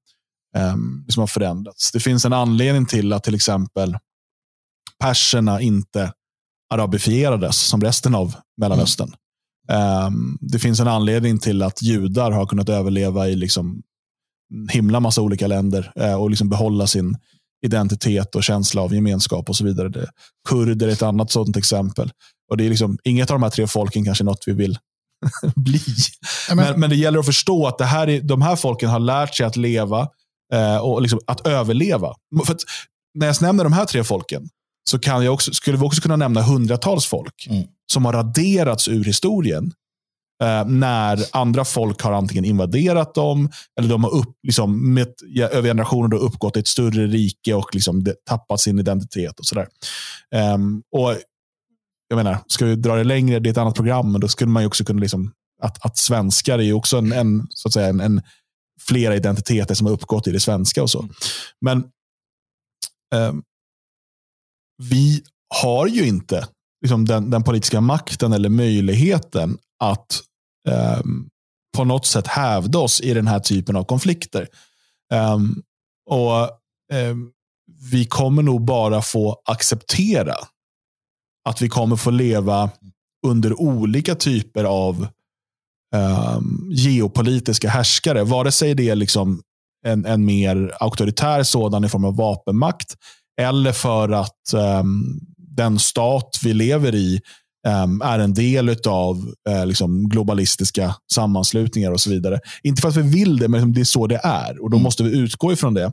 eh, 0.55 0.75
som 1.07 1.19
har 1.19 1.27
förändrats. 1.27 1.91
Det 1.91 1.99
finns 1.99 2.25
en 2.25 2.33
anledning 2.33 2.85
till 2.85 3.13
att 3.13 3.23
till 3.23 3.35
exempel 3.35 3.97
perserna 4.99 5.61
inte 5.61 6.11
arabifierades 6.69 7.57
som 7.57 7.81
resten 7.81 8.15
av 8.15 8.35
Mellanöstern. 8.61 9.07
Mm. 9.69 10.05
Um, 10.05 10.37
det 10.41 10.59
finns 10.59 10.79
en 10.79 10.87
anledning 10.87 11.39
till 11.39 11.61
att 11.61 11.81
judar 11.81 12.31
har 12.31 12.45
kunnat 12.45 12.69
överleva 12.69 13.27
i 13.27 13.35
liksom 13.35 13.81
himla 14.71 14.99
massa 14.99 15.21
olika 15.21 15.47
länder 15.47 15.91
uh, 15.99 16.13
och 16.13 16.29
liksom 16.29 16.49
behålla 16.49 16.87
sin 16.87 17.17
identitet 17.65 18.35
och 18.35 18.43
känsla 18.43 18.81
av 18.81 18.93
gemenskap 18.93 19.49
och 19.49 19.55
så 19.55 19.63
vidare. 19.65 19.89
Det, 19.89 20.09
kurder 20.49 20.87
är 20.87 20.91
ett 20.91 21.01
annat 21.01 21.31
sådant 21.31 21.57
exempel. 21.57 22.11
Och 22.51 22.57
det 22.57 22.65
är 22.65 22.69
liksom, 22.69 22.97
Inget 23.03 23.31
av 23.31 23.35
de 23.35 23.43
här 23.43 23.49
tre 23.49 23.67
folken 23.67 24.05
kanske 24.05 24.23
är 24.23 24.25
något 24.25 24.43
vi 24.47 24.53
vill 24.53 24.77
bli. 25.55 25.81
Men, 26.49 26.57
men, 26.57 26.79
men, 26.79 26.89
det 26.89 26.95
gäller 26.95 27.19
att 27.19 27.25
förstå 27.25 27.67
att 27.67 27.77
det 27.77 27.85
här 27.85 28.09
är, 28.09 28.21
de 28.21 28.41
här 28.41 28.55
folken 28.55 28.89
har 28.89 28.99
lärt 28.99 29.35
sig 29.35 29.45
att 29.45 29.55
leva 29.55 30.01
uh, 30.53 30.77
och 30.77 31.01
liksom 31.01 31.19
att 31.27 31.47
överleva. 31.47 32.15
För 32.45 32.53
att 32.53 32.61
när 33.13 33.27
jag 33.27 33.41
nämner 33.41 33.63
de 33.63 33.73
här 33.73 33.85
tre 33.85 34.03
folken 34.03 34.49
så 34.89 34.99
kan 34.99 35.25
jag 35.25 35.33
också, 35.33 35.53
skulle 35.53 35.77
vi 35.77 35.85
också 35.85 36.01
kunna 36.01 36.15
nämna 36.15 36.41
hundratals 36.41 37.05
folk 37.05 37.47
mm. 37.49 37.63
som 37.91 38.05
har 38.05 38.13
raderats 38.13 38.87
ur 38.87 39.03
historien 39.03 39.73
eh, 40.43 40.65
när 40.65 41.19
andra 41.31 41.65
folk 41.65 42.01
har 42.01 42.11
antingen 42.11 42.45
invaderat 42.45 43.13
dem 43.13 43.49
eller 43.79 43.89
de 43.89 44.03
har 44.03 44.11
upp, 44.11 44.35
liksom, 44.43 44.93
med, 44.93 45.07
över 45.37 45.69
generationer 45.69 46.07
då 46.07 46.17
uppgått 46.17 46.57
i 46.57 46.59
ett 46.59 46.67
större 46.67 47.07
rike 47.07 47.53
och 47.53 47.75
liksom, 47.75 48.05
tappat 48.29 48.59
sin 48.59 48.79
identitet. 48.79 49.39
och 49.39 49.45
sådär. 49.45 49.67
Um, 50.55 50.83
och 50.91 51.15
jag 52.07 52.17
menar, 52.17 52.37
ska 52.47 52.65
vi 52.65 52.75
dra 52.75 52.95
det 52.95 53.03
längre, 53.03 53.39
det 53.39 53.49
är 53.49 53.51
ett 53.51 53.57
annat 53.57 53.75
program, 53.75 54.11
men 54.11 54.21
då 54.21 54.27
skulle 54.27 54.49
man 54.49 54.63
ju 54.63 54.67
också 54.67 54.83
kunna 54.83 54.99
liksom, 54.99 55.33
att, 55.61 55.85
att 55.85 55.97
svenskar 55.97 56.59
är 56.59 56.63
ju 56.63 56.73
också 56.73 56.97
en, 56.97 57.11
en, 57.11 57.47
så 57.49 57.67
att 57.67 57.73
säga, 57.73 57.87
en, 57.87 57.99
en 57.99 58.21
flera 58.87 59.15
identiteter 59.15 59.75
som 59.75 59.87
har 59.87 59.93
uppgått 59.93 60.27
i 60.27 60.31
det 60.31 60.39
svenska 60.39 60.83
och 60.83 60.89
så. 60.89 60.99
Mm. 60.99 61.13
Men 61.61 61.83
um, 63.15 63.43
vi 64.79 65.23
har 65.55 65.87
ju 65.87 66.07
inte 66.07 66.47
liksom 66.81 67.05
den, 67.05 67.29
den, 67.29 67.43
politiska 67.43 67.81
makten 67.81 68.33
eller 68.33 68.49
möjligheten 68.49 69.57
att 69.79 70.21
um, 70.99 71.29
på 71.77 71.83
något 71.83 72.05
sätt 72.05 72.27
hävda 72.27 72.79
oss 72.79 73.01
i 73.01 73.13
den 73.13 73.27
här 73.27 73.39
typen 73.39 73.75
av 73.75 73.83
konflikter. 73.83 74.47
Um, 75.13 75.63
och 76.09 76.49
um, 76.93 77.31
Vi 77.91 78.05
kommer 78.05 78.43
nog 78.43 78.65
bara 78.65 79.01
få 79.01 79.41
acceptera 79.45 80.35
att 81.49 81.61
vi 81.61 81.69
kommer 81.69 81.95
få 81.95 82.09
leva 82.09 82.69
under 83.27 83.61
olika 83.61 84.15
typer 84.15 84.63
av 84.63 85.07
geopolitiska 86.71 87.69
härskare. 87.69 88.23
Vare 88.23 88.51
sig 88.51 88.75
det 88.75 88.89
är 88.89 88.95
liksom 88.95 89.41
en, 89.85 90.05
en 90.05 90.25
mer 90.25 90.75
auktoritär 90.79 91.43
sådan 91.43 91.85
i 91.85 91.89
form 91.89 92.05
av 92.05 92.15
vapenmakt 92.15 92.95
eller 93.39 93.71
för 93.71 94.09
att 94.09 94.53
um, 94.53 95.19
den 95.37 95.79
stat 95.79 96.39
vi 96.43 96.53
lever 96.53 96.95
i 96.95 97.21
um, 97.67 98.01
är 98.01 98.19
en 98.19 98.33
del 98.33 98.75
av 98.87 99.17
uh, 99.49 99.65
liksom 99.65 100.09
globalistiska 100.09 100.95
sammanslutningar 101.13 101.91
och 101.91 102.01
så 102.01 102.09
vidare. 102.09 102.39
Inte 102.63 102.81
för 102.81 102.89
att 102.89 102.95
vi 102.95 103.01
vill 103.01 103.37
det, 103.37 103.47
men 103.47 103.73
det 103.73 103.81
är 103.81 103.85
så 103.85 104.07
det 104.07 104.19
är. 104.23 104.63
Och 104.63 104.69
Då 104.69 104.77
mm. 104.77 104.83
måste 104.83 105.03
vi 105.03 105.17
utgå 105.17 105.53
ifrån 105.53 105.73
det. 105.73 105.85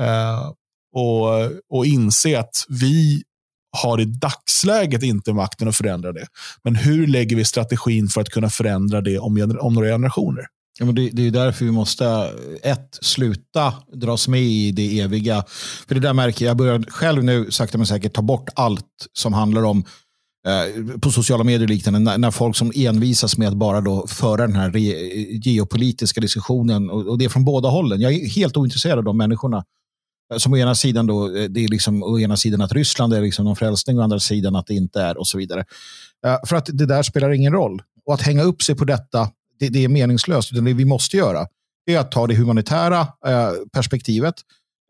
Uh, 0.00 0.52
och, 0.94 1.28
och 1.70 1.86
inse 1.86 2.40
att 2.40 2.64
vi 2.68 3.22
har 3.82 4.00
i 4.00 4.04
dagsläget 4.04 5.02
inte 5.02 5.32
makten 5.32 5.68
att 5.68 5.76
förändra 5.76 6.12
det. 6.12 6.26
Men 6.64 6.74
hur 6.74 7.06
lägger 7.06 7.36
vi 7.36 7.44
strategin 7.44 8.08
för 8.08 8.20
att 8.20 8.28
kunna 8.28 8.50
förändra 8.50 9.00
det 9.00 9.18
om, 9.18 9.58
om 9.60 9.74
några 9.74 9.88
generationer? 9.88 10.46
Ja, 10.78 10.84
men 10.84 10.94
det, 10.94 11.10
det 11.12 11.26
är 11.26 11.30
därför 11.30 11.64
vi 11.64 11.70
måste, 11.70 12.32
ett, 12.62 12.98
sluta 13.00 13.74
dras 13.92 14.28
med 14.28 14.42
i 14.42 14.72
det 14.72 15.00
eviga. 15.00 15.44
För 15.88 15.94
det 15.94 16.00
där 16.00 16.12
märker 16.12 16.44
jag, 16.44 16.50
jag 16.50 16.56
börjar 16.56 16.84
själv 16.88 17.24
nu 17.24 17.50
sakta 17.50 17.78
men 17.78 17.86
säkert 17.86 18.14
ta 18.14 18.22
bort 18.22 18.48
allt 18.54 18.86
som 19.12 19.32
handlar 19.32 19.62
om 19.62 19.84
eh, 20.46 20.98
på 21.00 21.10
sociala 21.10 21.44
medier 21.44 21.62
och 21.62 21.68
liknande, 21.68 21.98
när, 21.98 22.18
när, 22.18 22.30
folk 22.30 22.56
som 22.56 22.72
envisas 22.74 23.38
med 23.38 23.48
att 23.48 23.54
bara 23.54 23.80
då 23.80 24.06
föra 24.06 24.46
den 24.46 24.56
här 24.56 24.70
re, 24.70 24.80
geopolitiska 25.50 26.20
diskussionen, 26.20 26.90
och, 26.90 27.06
och, 27.06 27.18
det 27.18 27.24
är 27.24 27.28
från 27.28 27.44
båda 27.44 27.68
hållen. 27.68 28.00
Jag 28.00 28.12
är 28.12 28.28
helt 28.28 28.56
ointresserad 28.56 28.98
av 28.98 29.04
de 29.04 29.16
människorna. 29.16 29.64
Eh, 30.32 30.38
som 30.38 30.52
å 30.52 30.56
ena 30.56 30.74
sidan 30.74 31.06
då, 31.06 31.36
eh, 31.36 31.44
det 31.44 31.64
är 31.64 31.68
liksom, 31.68 32.02
å 32.02 32.18
ena 32.18 32.36
sidan 32.36 32.60
att 32.60 32.72
Ryssland 32.72 33.12
är 33.12 33.20
liksom 33.20 33.44
någon 33.44 33.56
frälsning 33.56 33.96
och 33.96 34.00
å 34.00 34.04
andra 34.04 34.20
sidan 34.20 34.56
att 34.56 34.66
det 34.66 34.74
inte 34.74 35.02
är 35.02 35.18
och 35.18 35.26
så 35.26 35.38
vidare. 35.38 35.64
Eh, 36.26 36.36
för 36.46 36.56
att 36.56 36.66
det 36.72 36.86
där 36.86 37.02
spelar 37.02 37.30
ingen 37.30 37.52
roll. 37.52 37.82
Och 38.06 38.14
att 38.14 38.22
hänga 38.22 38.42
upp 38.42 38.62
sig 38.62 38.74
på 38.74 38.84
detta 38.84 39.30
det, 39.58 39.68
det 39.68 39.84
är 39.84 39.88
meningslöst. 39.88 40.52
Utan 40.52 40.64
det 40.64 40.72
vi 40.72 40.84
måste 40.84 41.16
göra 41.16 41.46
är 41.86 41.98
att 41.98 42.12
ta 42.12 42.26
det 42.26 42.34
humanitära 42.34 43.00
eh, 43.00 43.52
perspektivet, 43.72 44.34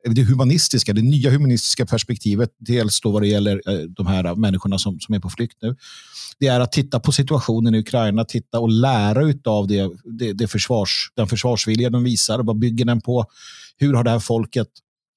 det 0.05 0.23
humanistiska, 0.23 0.93
det 0.93 1.03
nya 1.03 1.31
humanistiska 1.31 1.87
perspektivet, 1.87 2.51
dels 2.59 3.01
då 3.01 3.11
vad 3.11 3.23
det 3.23 3.29
gäller 3.29 3.63
eh, 3.67 3.79
de 3.79 4.07
här 4.07 4.35
människorna 4.35 4.79
som, 4.79 5.01
som 5.01 5.15
är 5.15 5.21
på 5.21 5.31
flykt 5.31 5.57
nu. 5.63 5.77
Det 6.39 6.47
är 6.47 6.61
att 6.61 6.73
titta 6.73 7.01
på 7.01 7.13
situationen 7.13 7.75
i 7.75 7.79
Ukraina, 7.79 8.25
titta 8.25 8.61
och 8.61 8.69
lära 8.69 9.35
av 9.45 9.67
det, 9.67 9.91
det, 10.05 10.33
det 10.33 10.49
försvars, 10.49 11.13
den 11.17 11.27
försvarsvilja 11.27 11.91
de 11.91 12.05
visar. 12.05 12.39
Vad 12.39 12.59
bygger 12.59 12.85
den 12.85 13.01
på? 13.01 13.25
Hur 13.77 13.95
har 13.95 14.05
det 14.05 14.11
här 14.11 14.19
folket 14.19 14.69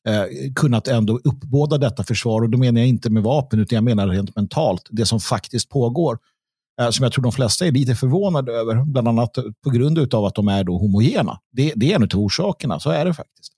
eh, 0.08 0.54
kunnat 0.56 0.88
ändå 0.88 1.20
uppbåda 1.24 1.78
detta 1.78 2.04
försvar? 2.04 2.42
Och 2.42 2.50
då 2.50 2.58
menar 2.58 2.82
jag 2.82 2.88
inte 2.88 3.10
med 3.10 3.24
vapen, 3.24 3.60
utan 3.60 3.76
jag 3.76 3.84
menar 3.84 4.08
rent 4.08 4.36
mentalt, 4.36 4.88
det 4.90 5.06
som 5.06 5.20
faktiskt 5.20 5.70
pågår. 5.70 6.18
Eh, 6.82 6.90
som 6.90 7.04
jag 7.04 7.14
tror 7.14 7.24
de 7.24 7.32
flesta 7.32 7.68
är 7.68 7.72
lite 7.72 7.96
förvånade 7.96 8.52
över, 8.52 8.86
bland 8.86 9.08
annat 9.08 9.38
på 9.64 9.70
grund 9.70 10.14
av 10.14 10.26
att 10.26 10.36
de 10.36 10.48
är 10.48 10.64
då 10.64 10.78
homogena. 10.78 11.40
Det, 11.52 11.74
det 11.76 11.92
är 11.92 11.96
en 11.96 12.04
av 12.04 12.20
orsakerna, 12.20 12.80
så 12.80 12.90
är 12.90 13.06
det 13.06 13.14
faktiskt. 13.14 13.54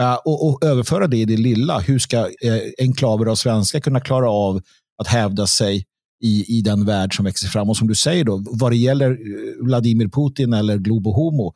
Uh, 0.00 0.14
och, 0.14 0.48
och, 0.48 0.64
överföra 0.64 1.06
det 1.06 1.16
i 1.16 1.24
det 1.24 1.36
lilla. 1.36 1.78
Hur 1.78 1.98
ska 1.98 2.18
uh, 2.18 2.30
enklaver 2.78 3.26
av 3.26 3.34
svenska 3.34 3.80
kunna 3.80 4.00
klara 4.00 4.30
av 4.30 4.60
att 4.98 5.06
hävda 5.06 5.46
sig 5.46 5.86
i, 6.22 6.58
i 6.58 6.62
den 6.62 6.84
värld 6.84 7.16
som 7.16 7.24
växer 7.24 7.48
fram? 7.48 7.70
Och 7.70 7.76
som 7.76 7.88
du 7.88 7.94
säger, 7.94 8.24
då, 8.24 8.44
vad 8.50 8.72
det 8.72 8.76
gäller 8.76 9.18
Vladimir 9.64 10.08
Putin 10.08 10.52
eller 10.52 10.78
Globo 10.78 11.12
Homo, 11.12 11.54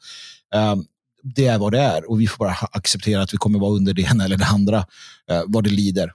uh, 0.54 0.82
det 1.22 1.46
är 1.46 1.58
vad 1.58 1.72
det 1.72 1.80
är. 1.80 2.10
Och 2.10 2.20
vi 2.20 2.26
får 2.26 2.44
bara 2.44 2.56
acceptera 2.72 3.22
att 3.22 3.34
vi 3.34 3.38
kommer 3.38 3.58
vara 3.58 3.72
under 3.72 3.94
det 3.94 4.02
ena 4.02 4.24
eller 4.24 4.36
det 4.36 4.46
andra, 4.46 4.84
vad 5.46 5.64
det 5.64 5.70
lider. 5.70 6.12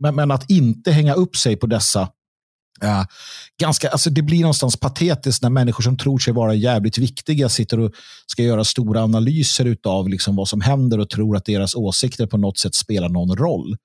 Men, 0.00 0.14
men, 0.14 0.30
att 0.30 0.50
inte 0.50 0.90
hänga 0.90 1.14
upp 1.14 1.36
sig 1.36 1.56
på 1.56 1.66
dessa 1.66 2.08
Uh, 2.82 3.04
ganska, 3.60 3.88
alltså 3.90 4.10
det 4.10 4.22
blir 4.22 4.40
någonstans 4.40 4.76
patetiskt 4.76 5.42
när 5.42 5.50
människor 5.50 5.82
som 5.82 5.98
tror 5.98 6.18
sig 6.18 6.32
vara 6.32 6.54
jävligt 6.54 6.98
viktiga 6.98 7.48
sitter 7.48 7.80
och 7.80 7.92
ska 8.26 8.42
göra 8.42 8.64
stora 8.64 9.02
analyser 9.02 9.76
av 9.84 10.08
liksom 10.08 10.36
vad 10.36 10.48
som 10.48 10.60
händer 10.60 11.00
och 11.00 11.10
tror 11.10 11.36
att 11.36 11.44
deras 11.44 11.74
åsikter 11.74 12.26
på 12.26 12.36
något 12.36 12.58
sätt 12.58 12.74
spelar 12.74 13.08
någon 13.08 13.36
roll. 13.36 13.76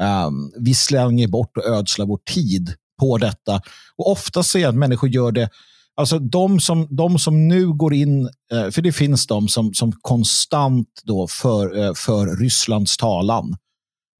Um, 0.00 0.52
vi 0.60 0.74
slänger 0.74 1.28
bort 1.28 1.56
och 1.56 1.64
ödslar 1.64 2.06
vår 2.06 2.18
tid 2.34 2.74
på 3.00 3.18
detta. 3.18 3.60
Och 3.96 4.10
ofta 4.10 4.42
ser 4.42 4.58
jag 4.58 4.68
att 4.68 4.74
människor 4.74 5.08
gör 5.08 5.32
det 5.32 5.50
Alltså 5.98 6.18
de 6.18 6.60
som, 6.60 6.86
de 6.90 7.18
som 7.18 7.48
nu 7.48 7.72
går 7.72 7.94
in, 7.94 8.28
eh, 8.52 8.70
för 8.70 8.82
det 8.82 8.92
finns 8.92 9.26
de 9.26 9.48
som, 9.48 9.74
som 9.74 9.92
konstant 9.92 10.88
då 11.04 11.28
för, 11.28 11.94
för 11.94 12.36
Rysslands 12.36 12.96
talan 12.96 13.56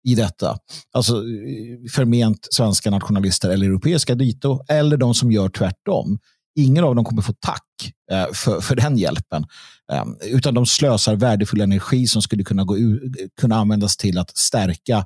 i 0.07 0.15
detta. 0.15 0.59
Alltså 0.93 1.17
eh, 1.17 1.91
förment 1.93 2.49
svenska 2.51 2.91
nationalister 2.91 3.51
eller 3.51 3.67
europeiska 3.67 4.15
dito 4.15 4.61
eller 4.69 4.97
de 4.97 5.15
som 5.15 5.33
gör 5.33 5.49
tvärtom. 5.49 6.19
Ingen 6.59 6.85
av 6.85 6.95
dem 6.95 7.05
kommer 7.05 7.23
få 7.23 7.35
tack 7.41 7.93
eh, 8.13 8.33
för, 8.33 8.61
för 8.61 8.77
den 8.77 8.99
hjälpen. 8.99 9.47
Ehm, 9.93 10.17
utan 10.23 10.55
de 10.55 10.67
slösar 10.67 11.17
värdefull 11.17 11.61
energi 11.61 12.07
som 12.07 12.23
skulle 12.23 12.45
kunna, 12.45 12.65
gå 12.65 12.79
ur, 12.79 13.13
kunna 13.41 13.57
användas 13.57 13.97
till 13.97 14.19
att 14.19 14.37
stärka 14.37 14.97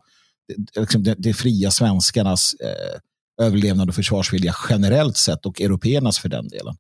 eh, 0.77 0.81
liksom, 0.81 1.03
det, 1.03 1.15
det 1.19 1.35
fria 1.35 1.71
svenskarnas 1.71 2.55
eh, 2.55 3.01
överlevnad 3.47 3.89
och 3.89 3.95
försvarsvilja 3.95 4.55
generellt 4.69 5.17
sett 5.17 5.47
och 5.47 5.61
européernas 5.61 6.19
för 6.19 6.29
den 6.29 6.49
delen. 6.49 6.75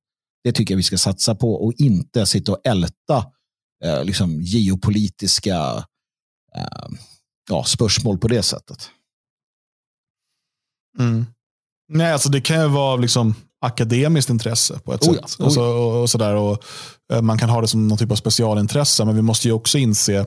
Det 0.44 0.52
tycker 0.52 0.74
jag 0.74 0.76
vi 0.76 0.82
ska 0.82 0.98
satsa 0.98 1.34
på 1.34 1.54
och 1.54 1.72
inte 1.78 2.26
sitta 2.26 2.52
och 2.52 2.60
älta 2.64 3.24
eh, 3.84 4.04
liksom 4.04 4.40
geopolitiska 4.42 5.84
eh, 6.56 6.88
ja, 7.48 7.64
spörsmål 7.64 8.18
på 8.18 8.28
det 8.28 8.42
sättet. 8.42 8.90
Mm. 10.98 11.26
Nej, 11.88 12.12
alltså 12.12 12.28
det 12.28 12.40
kan 12.40 12.60
ju 12.60 12.68
vara 12.68 12.96
liksom 12.96 13.34
akademiskt 13.60 14.30
intresse 14.30 14.78
på 14.78 14.94
ett 14.94 15.08
oh 15.08 15.16
ja, 15.20 15.28
sätt. 15.28 15.40
Oh 15.40 15.52
ja. 15.56 15.62
och, 15.62 16.02
och, 16.02 16.10
sådär, 16.10 16.34
och, 16.34 16.64
eh, 17.12 17.22
man 17.22 17.38
kan 17.38 17.50
ha 17.50 17.60
det 17.60 17.68
som 17.68 17.88
någon 17.88 17.98
typ 17.98 18.10
av 18.10 18.16
specialintresse, 18.16 19.04
men 19.04 19.16
vi 19.16 19.22
måste 19.22 19.48
ju 19.48 19.54
också 19.54 19.78
inse 19.78 20.26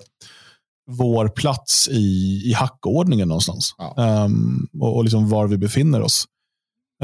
vår 0.92 1.28
plats 1.28 1.90
i, 1.92 2.42
i 2.46 2.54
hackordningen 2.54 3.28
någonstans. 3.28 3.76
Ja. 3.78 4.24
Um, 4.26 4.68
och, 4.80 4.96
och 4.96 5.04
liksom 5.04 5.30
var 5.30 5.48
vi 5.48 5.58
befinner 5.58 6.02
oss. 6.02 6.26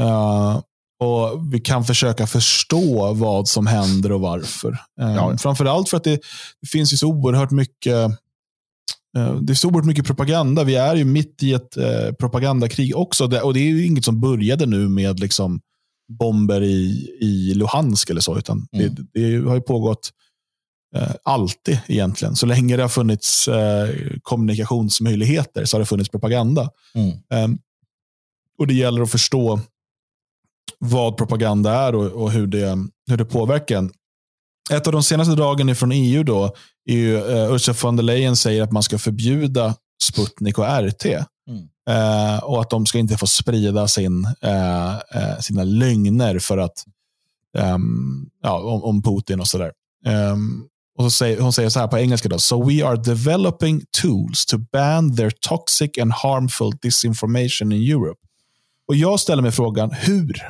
Uh, 0.00 0.60
och 1.02 1.52
Vi 1.52 1.60
kan 1.60 1.84
försöka 1.84 2.26
förstå 2.26 3.12
vad 3.12 3.48
som 3.48 3.66
händer 3.66 4.12
och 4.12 4.20
varför. 4.20 4.68
Um, 5.00 5.10
ja. 5.10 5.38
Framförallt 5.38 5.88
för 5.88 5.96
att 5.96 6.04
det, 6.04 6.20
det 6.60 6.68
finns 6.68 6.92
ju 6.92 6.96
så 6.96 7.06
oerhört 7.06 7.50
mycket 7.50 8.10
det 9.40 9.52
är 9.52 9.54
så 9.54 9.68
oerhört 9.68 9.84
mycket 9.84 10.06
propaganda. 10.06 10.64
Vi 10.64 10.74
är 10.74 10.96
ju 10.96 11.04
mitt 11.04 11.42
i 11.42 11.52
ett 11.52 11.76
eh, 11.76 12.12
propagandakrig 12.18 12.96
också. 12.96 13.24
och 13.24 13.54
Det 13.54 13.60
är 13.60 13.70
ju 13.70 13.86
inget 13.86 14.04
som 14.04 14.20
började 14.20 14.66
nu 14.66 14.88
med 14.88 15.20
liksom 15.20 15.60
bomber 16.18 16.62
i, 16.62 17.10
i 17.20 17.54
Luhansk 17.54 18.10
eller 18.10 18.20
så. 18.20 18.38
Utan 18.38 18.66
mm. 18.72 18.94
det, 18.94 19.20
det, 19.20 19.48
har 19.48 19.54
ju 19.54 19.60
pågått 19.60 20.10
eh, 20.96 21.12
alltid 21.22 21.78
egentligen. 21.86 22.36
Så 22.36 22.46
länge 22.46 22.76
det 22.76 22.82
har 22.82 22.88
funnits 22.88 23.48
eh, 23.48 23.90
kommunikationsmöjligheter 24.22 25.64
så 25.64 25.76
har 25.76 25.80
det 25.80 25.86
funnits 25.86 26.10
propaganda. 26.10 26.70
Mm. 26.94 27.10
Eh, 27.10 27.58
och 28.58 28.66
Det 28.66 28.74
gäller 28.74 29.02
att 29.02 29.10
förstå 29.10 29.60
vad 30.78 31.16
propaganda 31.16 31.72
är 31.72 31.94
och, 31.94 32.22
och 32.22 32.32
hur, 32.32 32.46
det, 32.46 32.78
hur 33.06 33.16
det 33.16 33.24
påverkar 33.24 33.78
en. 33.78 33.92
Ett 34.72 34.86
av 34.86 34.92
de 34.92 35.02
senaste 35.02 35.34
dragen 35.34 35.76
från 35.76 35.92
EU 35.92 36.22
då 36.22 36.54
är 36.86 36.94
ju, 36.94 37.16
uh, 37.16 37.54
Ursula 37.54 37.76
von 37.82 37.96
der 37.96 38.02
Leyen 38.02 38.36
säger 38.36 38.62
att 38.62 38.72
man 38.72 38.82
ska 38.82 38.98
förbjuda 38.98 39.74
Sputnik 40.02 40.58
och 40.58 40.64
RT. 40.64 41.04
Mm. 41.04 41.62
Uh, 41.90 42.44
och 42.44 42.60
att 42.60 42.70
de 42.70 42.86
ska 42.86 42.98
inte 42.98 43.18
få 43.18 43.26
sprida 43.26 43.88
sin, 43.88 44.24
uh, 44.24 45.40
sina 45.40 45.64
lögner 45.64 46.38
för 46.38 46.58
att, 46.58 46.84
um, 47.58 48.30
ja, 48.42 48.62
om, 48.62 48.84
om, 48.84 49.02
Putin 49.02 49.40
och 49.40 49.48
sådär. 49.48 49.72
Um, 50.32 50.66
och 50.98 51.04
så 51.04 51.10
säger, 51.10 51.40
hon 51.40 51.52
säger 51.52 51.68
så 51.68 51.80
här 51.80 51.88
på 51.88 51.98
engelska. 51.98 52.28
Då, 52.28 52.38
so 52.38 52.68
we 52.68 52.86
are 52.86 52.96
developing 52.96 53.82
tools 54.02 54.46
to 54.46 54.58
ban 54.72 55.16
their 55.16 55.30
toxic 55.30 55.90
and 56.00 56.12
harmful 56.12 56.72
disinformation 56.82 57.72
in 57.72 57.92
Europe. 57.92 58.20
Och 58.88 58.96
Jag 58.96 59.20
ställer 59.20 59.42
mig 59.42 59.52
frågan, 59.52 59.90
hur? 59.90 60.42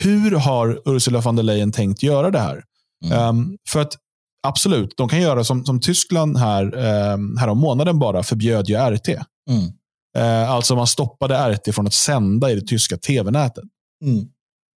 hur 0.00 0.30
har 0.30 0.80
Ursula 0.86 1.20
von 1.20 1.36
der 1.36 1.42
Leyen 1.42 1.72
tänkt 1.72 2.02
göra 2.02 2.30
det 2.30 2.38
här? 2.38 2.64
Mm. 3.04 3.28
Um, 3.28 3.58
för 3.68 3.80
att 3.80 3.96
absolut, 4.42 4.96
de 4.96 5.08
kan 5.08 5.20
göra 5.20 5.44
som, 5.44 5.64
som 5.64 5.80
Tyskland 5.80 6.36
här, 6.36 6.74
um, 7.14 7.36
här 7.36 7.48
om 7.48 7.58
månaden 7.58 7.98
bara 7.98 8.22
förbjöd 8.22 8.68
ju 8.68 8.76
RT. 8.76 9.08
Mm. 9.08 9.72
Uh, 10.18 10.50
alltså 10.50 10.76
man 10.76 10.86
stoppade 10.86 11.54
RT 11.54 11.74
från 11.74 11.86
att 11.86 11.94
sända 11.94 12.50
i 12.50 12.54
det 12.54 12.66
tyska 12.66 12.96
tv-nätet. 12.96 13.64
Mm. 14.04 14.26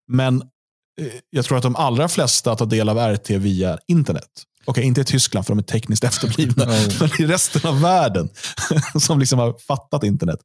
Men 0.09 0.43
uh, 1.01 1.09
jag 1.31 1.45
tror 1.45 1.57
att 1.57 1.63
de 1.63 1.77
allra 1.77 2.09
flesta 2.09 2.57
tar 2.57 2.67
del 2.67 2.89
av 2.89 3.15
RT 3.15 3.31
via 3.31 3.79
internet. 3.89 4.31
Okej, 4.65 4.71
okay, 4.71 4.85
inte 4.85 5.01
i 5.01 5.05
Tyskland 5.05 5.47
för 5.47 5.55
de 5.55 5.59
är 5.59 5.63
tekniskt 5.63 6.05
efterblivna, 6.11 6.67
men 6.67 7.11
i 7.21 7.27
resten 7.27 7.71
av 7.71 7.81
världen 7.81 8.29
som 9.01 9.19
liksom 9.19 9.39
har 9.39 9.55
fattat 9.69 10.05
internet. 10.05 10.39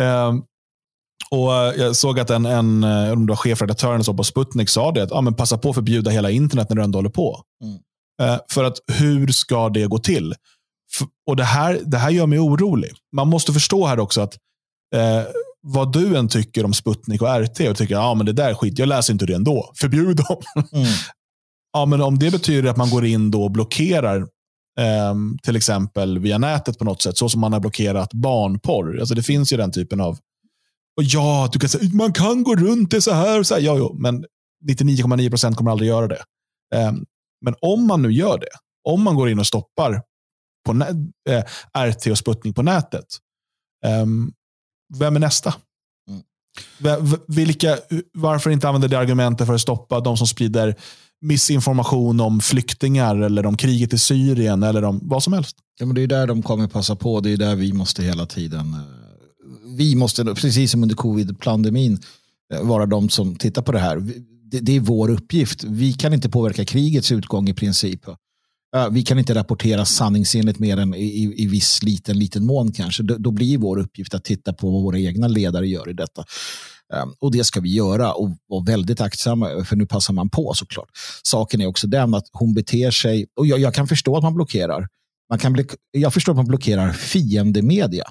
Um, 0.00 0.44
och 1.30 1.52
Jag 1.52 1.96
såg 1.96 2.20
att 2.20 2.30
en, 2.30 2.46
en 2.46 2.84
om 2.84 3.26
det 3.26 3.30
var 3.30 3.36
chefredaktören 3.36 4.16
på 4.16 4.24
Sputnik 4.24 4.68
sa 4.68 4.92
det, 4.92 5.02
att 5.02 5.10
ja, 5.10 5.20
men 5.20 5.34
passa 5.34 5.58
på 5.58 5.68
att 5.68 5.74
förbjuda 5.74 6.10
hela 6.10 6.30
internet 6.30 6.68
när 6.68 6.76
du 6.76 6.82
ändå 6.82 6.98
håller 6.98 7.10
på. 7.10 7.42
Mm. 7.62 7.78
Uh, 8.22 8.38
för 8.50 8.64
att 8.64 8.78
hur 8.92 9.26
ska 9.26 9.68
det 9.68 9.86
gå 9.86 9.98
till? 9.98 10.34
Och 11.26 11.36
det 11.36 11.44
här, 11.44 11.80
det 11.84 11.98
här 11.98 12.10
gör 12.10 12.26
mig 12.26 12.38
orolig. 12.38 12.92
Man 13.12 13.28
måste 13.28 13.52
förstå 13.52 13.86
här 13.86 13.98
också 13.98 14.20
att 14.20 14.34
uh, 14.96 15.26
vad 15.60 15.92
du 15.92 16.16
än 16.16 16.28
tycker 16.28 16.64
om 16.64 16.74
Sputnik 16.74 17.22
och 17.22 17.28
RT 17.28 17.60
och 17.60 17.76
tycker 17.76 17.94
ja 17.94 18.14
men 18.14 18.26
det 18.26 18.32
där 18.32 18.50
är 18.50 18.54
skit, 18.54 18.78
jag 18.78 18.88
läser 18.88 19.12
inte 19.12 19.26
det 19.26 19.34
ändå. 19.34 19.72
Förbjud 19.80 20.16
dem. 20.16 20.42
Mm. 20.72 20.86
ja, 21.72 21.86
men 21.86 22.00
om 22.00 22.18
det 22.18 22.30
betyder 22.30 22.70
att 22.70 22.76
man 22.76 22.90
går 22.90 23.04
in 23.04 23.30
då 23.30 23.44
och 23.44 23.50
blockerar 23.50 24.16
eh, 24.80 25.14
till 25.42 25.56
exempel 25.56 26.18
via 26.18 26.38
nätet 26.38 26.78
på 26.78 26.84
något 26.84 27.02
sätt, 27.02 27.18
så 27.18 27.28
som 27.28 27.40
man 27.40 27.52
har 27.52 27.60
blockerat 27.60 28.12
barnporr. 28.12 28.98
Alltså 28.98 29.14
det 29.14 29.22
finns 29.22 29.52
ju 29.52 29.56
den 29.56 29.72
typen 29.72 30.00
av 30.00 30.18
och 30.96 31.02
ja, 31.02 31.48
du 31.52 31.58
kan 31.58 31.68
säga 31.68 31.90
man 31.92 32.12
kan 32.12 32.42
gå 32.42 32.56
runt 32.56 32.90
det 32.90 33.00
så 33.00 33.12
här. 33.12 33.38
Och 33.38 33.46
så 33.46 33.54
här. 33.54 33.62
Ja, 33.62 33.76
jo, 33.78 33.96
men 33.98 34.24
99,9 34.68 35.30
procent 35.30 35.56
kommer 35.56 35.70
aldrig 35.70 35.88
göra 35.88 36.08
det. 36.08 36.22
Um, 36.74 37.04
men 37.44 37.54
om 37.60 37.86
man 37.86 38.02
nu 38.02 38.12
gör 38.12 38.38
det, 38.38 38.48
om 38.88 39.02
man 39.02 39.14
går 39.14 39.28
in 39.28 39.38
och 39.38 39.46
stoppar 39.46 40.02
på 40.66 40.72
äh, 41.30 41.90
RT 41.90 42.06
och 42.06 42.18
Sputnik 42.18 42.56
på 42.56 42.62
nätet, 42.62 43.06
um, 44.02 44.32
vem 44.98 45.16
är 45.16 45.20
nästa? 45.20 45.54
Mm. 46.08 47.16
Vilka, 47.26 47.78
varför 48.12 48.50
inte 48.50 48.68
använda 48.68 48.88
det 48.88 48.98
argumentet 48.98 49.46
för 49.46 49.54
att 49.54 49.60
stoppa 49.60 50.00
de 50.00 50.16
som 50.16 50.26
sprider 50.26 50.74
missinformation 51.20 52.20
om 52.20 52.40
flyktingar 52.40 53.16
eller 53.16 53.46
om 53.46 53.56
kriget 53.56 53.92
i 53.92 53.98
Syrien 53.98 54.62
eller 54.62 54.84
om 54.84 55.00
vad 55.02 55.22
som 55.22 55.32
helst? 55.32 55.56
Ja, 55.78 55.86
men 55.86 55.94
det 55.94 56.02
är 56.02 56.06
där 56.06 56.26
de 56.26 56.42
kommer 56.42 56.68
passa 56.68 56.96
på. 56.96 57.20
Det 57.20 57.30
är 57.30 57.36
där 57.36 57.56
vi 57.56 57.72
måste 57.72 58.02
hela 58.02 58.26
tiden 58.26 58.74
eh, 58.74 59.04
vi 59.66 59.94
måste, 59.94 60.24
precis 60.24 60.70
som 60.70 60.82
under 60.82 60.96
covid-pandemin, 60.96 62.02
eh, 62.54 62.62
vara 62.62 62.86
de 62.86 63.08
som 63.08 63.36
tittar 63.36 63.62
på 63.62 63.72
det 63.72 63.78
här. 63.78 64.02
Det, 64.50 64.60
det, 64.60 64.76
är 64.76 64.80
vår 64.80 65.10
uppgift. 65.10 65.64
Vi 65.64 65.92
kan 65.92 66.12
inte 66.12 66.28
påverka 66.28 66.64
krigets 66.64 67.12
utgång 67.12 67.48
i 67.48 67.54
princip. 67.54 68.00
Vi 68.90 69.02
kan 69.02 69.18
inte 69.18 69.34
rapportera 69.34 69.84
sanningsenligt 69.84 70.58
mer 70.58 70.76
än 70.76 70.94
i, 70.94 71.34
i 71.36 71.46
viss 71.46 71.82
liten, 71.82 72.18
liten 72.18 72.46
mån 72.46 72.72
kanske. 72.72 73.02
Då, 73.02 73.16
då 73.18 73.30
blir 73.30 73.58
vår 73.58 73.78
uppgift 73.78 74.14
att 74.14 74.24
titta 74.24 74.52
på 74.52 74.70
vad 74.70 74.82
våra 74.82 74.98
egna 74.98 75.28
ledare 75.28 75.68
gör 75.68 75.90
i 75.90 75.92
detta. 75.92 76.24
Ehm, 76.94 77.12
och 77.18 77.32
det 77.32 77.44
ska 77.44 77.60
vi 77.60 77.74
göra 77.74 78.12
och 78.12 78.30
vara 78.46 78.64
väldigt 78.64 79.00
aktsamma, 79.00 79.64
för 79.64 79.76
nu 79.76 79.86
passar 79.86 80.14
man 80.14 80.30
på 80.30 80.54
såklart. 80.54 80.88
Saken 81.22 81.60
är 81.60 81.66
också 81.66 81.86
den 81.86 82.14
att 82.14 82.24
hon 82.32 82.54
beter 82.54 82.90
sig, 82.90 83.26
och 83.36 83.46
jag, 83.46 83.58
jag 83.58 83.74
kan 83.74 83.88
förstå 83.88 84.16
att 84.16 84.22
man 84.22 84.34
blockerar. 84.34 84.88
Man 85.30 85.38
kan 85.38 85.52
bli, 85.52 85.66
jag 85.90 86.14
förstår 86.14 86.32
att 86.32 86.36
man 86.36 86.46
blockerar 86.46 86.92
fiendemedia. 86.92 88.04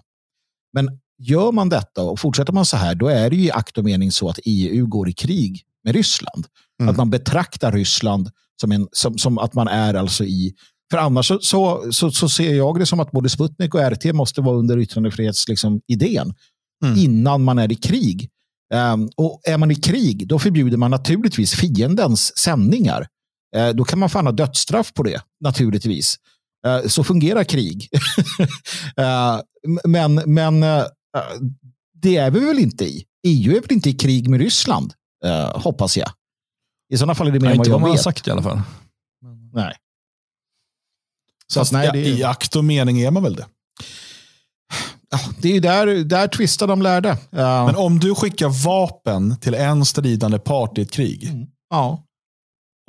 Men 0.74 1.00
gör 1.20 1.52
man 1.52 1.70
detta 1.70 2.04
och 2.04 2.20
fortsätter 2.20 2.54
man 2.54 2.66
så 2.66 2.78
här, 2.78 2.96
då 2.96 3.08
är 3.08 3.30
det 3.30 3.36
ju 3.36 3.44
i 3.44 3.52
akt 3.52 3.78
och 3.78 3.84
mening 3.84 4.12
så 4.12 4.30
att 4.30 4.40
EU 4.46 4.88
går 4.88 5.10
i 5.10 5.14
krig 5.14 5.64
med 5.84 5.96
Ryssland. 5.96 6.46
Mm. 6.82 6.90
Att 6.90 6.98
man 6.98 7.10
betraktar 7.10 7.72
Ryssland 7.72 8.30
som, 8.62 8.72
en, 8.72 8.88
som, 8.92 9.18
som 9.18 9.38
att 9.38 9.54
man 9.54 9.68
är 9.68 9.94
alltså 9.94 10.24
i... 10.24 10.54
För 10.92 10.98
annars 10.98 11.28
så, 11.28 11.40
så, 11.42 11.92
så, 11.92 12.12
så 12.12 12.30
ser 12.30 12.54
jag 12.56 12.80
det 12.80 12.86
som 12.86 13.00
att 13.00 13.12
både 13.12 13.30
Sputnik 13.30 13.76
och 13.76 13.92
RT 13.92 14.14
måste 14.14 14.42
vara 14.42 14.58
under 14.58 14.78
yttrandefrihetsidén 14.80 15.46
liksom, 15.50 15.82
mm. 16.86 16.98
innan 16.98 17.44
man 17.44 17.60
är 17.60 17.72
i 17.72 17.76
krig. 17.76 18.30
Um, 18.74 19.10
och 19.16 19.42
är 19.44 19.58
man 19.58 19.72
i 19.72 19.76
krig, 19.76 20.28
då 20.28 20.40
förbjuder 20.40 20.78
man 20.78 20.92
naturligtvis 20.92 21.54
fiendens 21.56 22.38
sändningar. 22.38 23.08
Uh, 23.58 23.70
då 23.70 23.84
kan 23.84 24.00
man 24.00 24.10
få 24.10 24.20
ha 24.20 24.32
dödsstraff 24.32 24.94
på 24.94 25.04
det, 25.04 25.22
naturligtvis. 25.44 26.16
Uh, 26.68 26.88
så 26.88 27.04
fungerar 27.04 27.44
krig. 27.44 27.90
uh, 29.00 29.42
men 29.84 30.16
men 30.16 30.60
det 32.02 32.18
är 32.18 32.32
vi 32.32 32.40
väl 32.40 32.60
inte 32.60 32.86
i? 32.86 33.04
EU 33.28 33.56
är 33.56 33.62
väl 33.62 33.72
inte 33.72 33.90
i 33.90 33.94
krig 33.94 34.30
med 34.30 34.40
Ryssland, 34.40 34.94
uh, 35.26 35.60
hoppas 35.60 35.98
jag. 35.98 36.12
I 36.94 36.98
sådana 36.98 37.16
fall 37.16 37.28
är 37.28 37.32
det 37.32 37.40
mer 37.40 37.52
än 37.52 37.58
vad 37.58 37.68
jag 37.68 37.82
man 37.82 37.90
vet. 37.90 38.00
har 38.00 38.04
sagt 38.04 38.28
i 38.28 38.32
alla 38.32 38.44
fall. 38.44 38.62
Nej. 39.54 39.76
Så 41.48 41.60
Fast, 41.60 41.72
nej, 41.72 41.90
det 41.94 42.00
är... 42.00 42.20
I 42.20 42.24
akt 42.24 42.56
och 42.56 42.66
mening 42.66 43.02
är 43.02 43.12
man 43.12 43.24
väl 43.24 43.36
det? 43.36 43.46
Ja, 45.10 45.20
det 45.42 45.56
är 45.56 45.62
där, 45.62 45.88
där 46.04 46.28
tvistar 46.28 46.68
de 46.68 46.82
lärde. 46.82 47.10
Uh... 47.10 47.66
Men 47.66 47.76
om 47.76 48.00
du 48.00 48.16
skickar 48.16 48.64
vapen 48.64 49.38
till 49.40 49.54
en 49.54 49.86
stridande 49.86 50.40
part 50.40 50.78
i 50.78 50.82
ett 50.82 50.92
krig. 50.92 51.24
Mm. 51.24 51.48
Ja. 51.70 52.04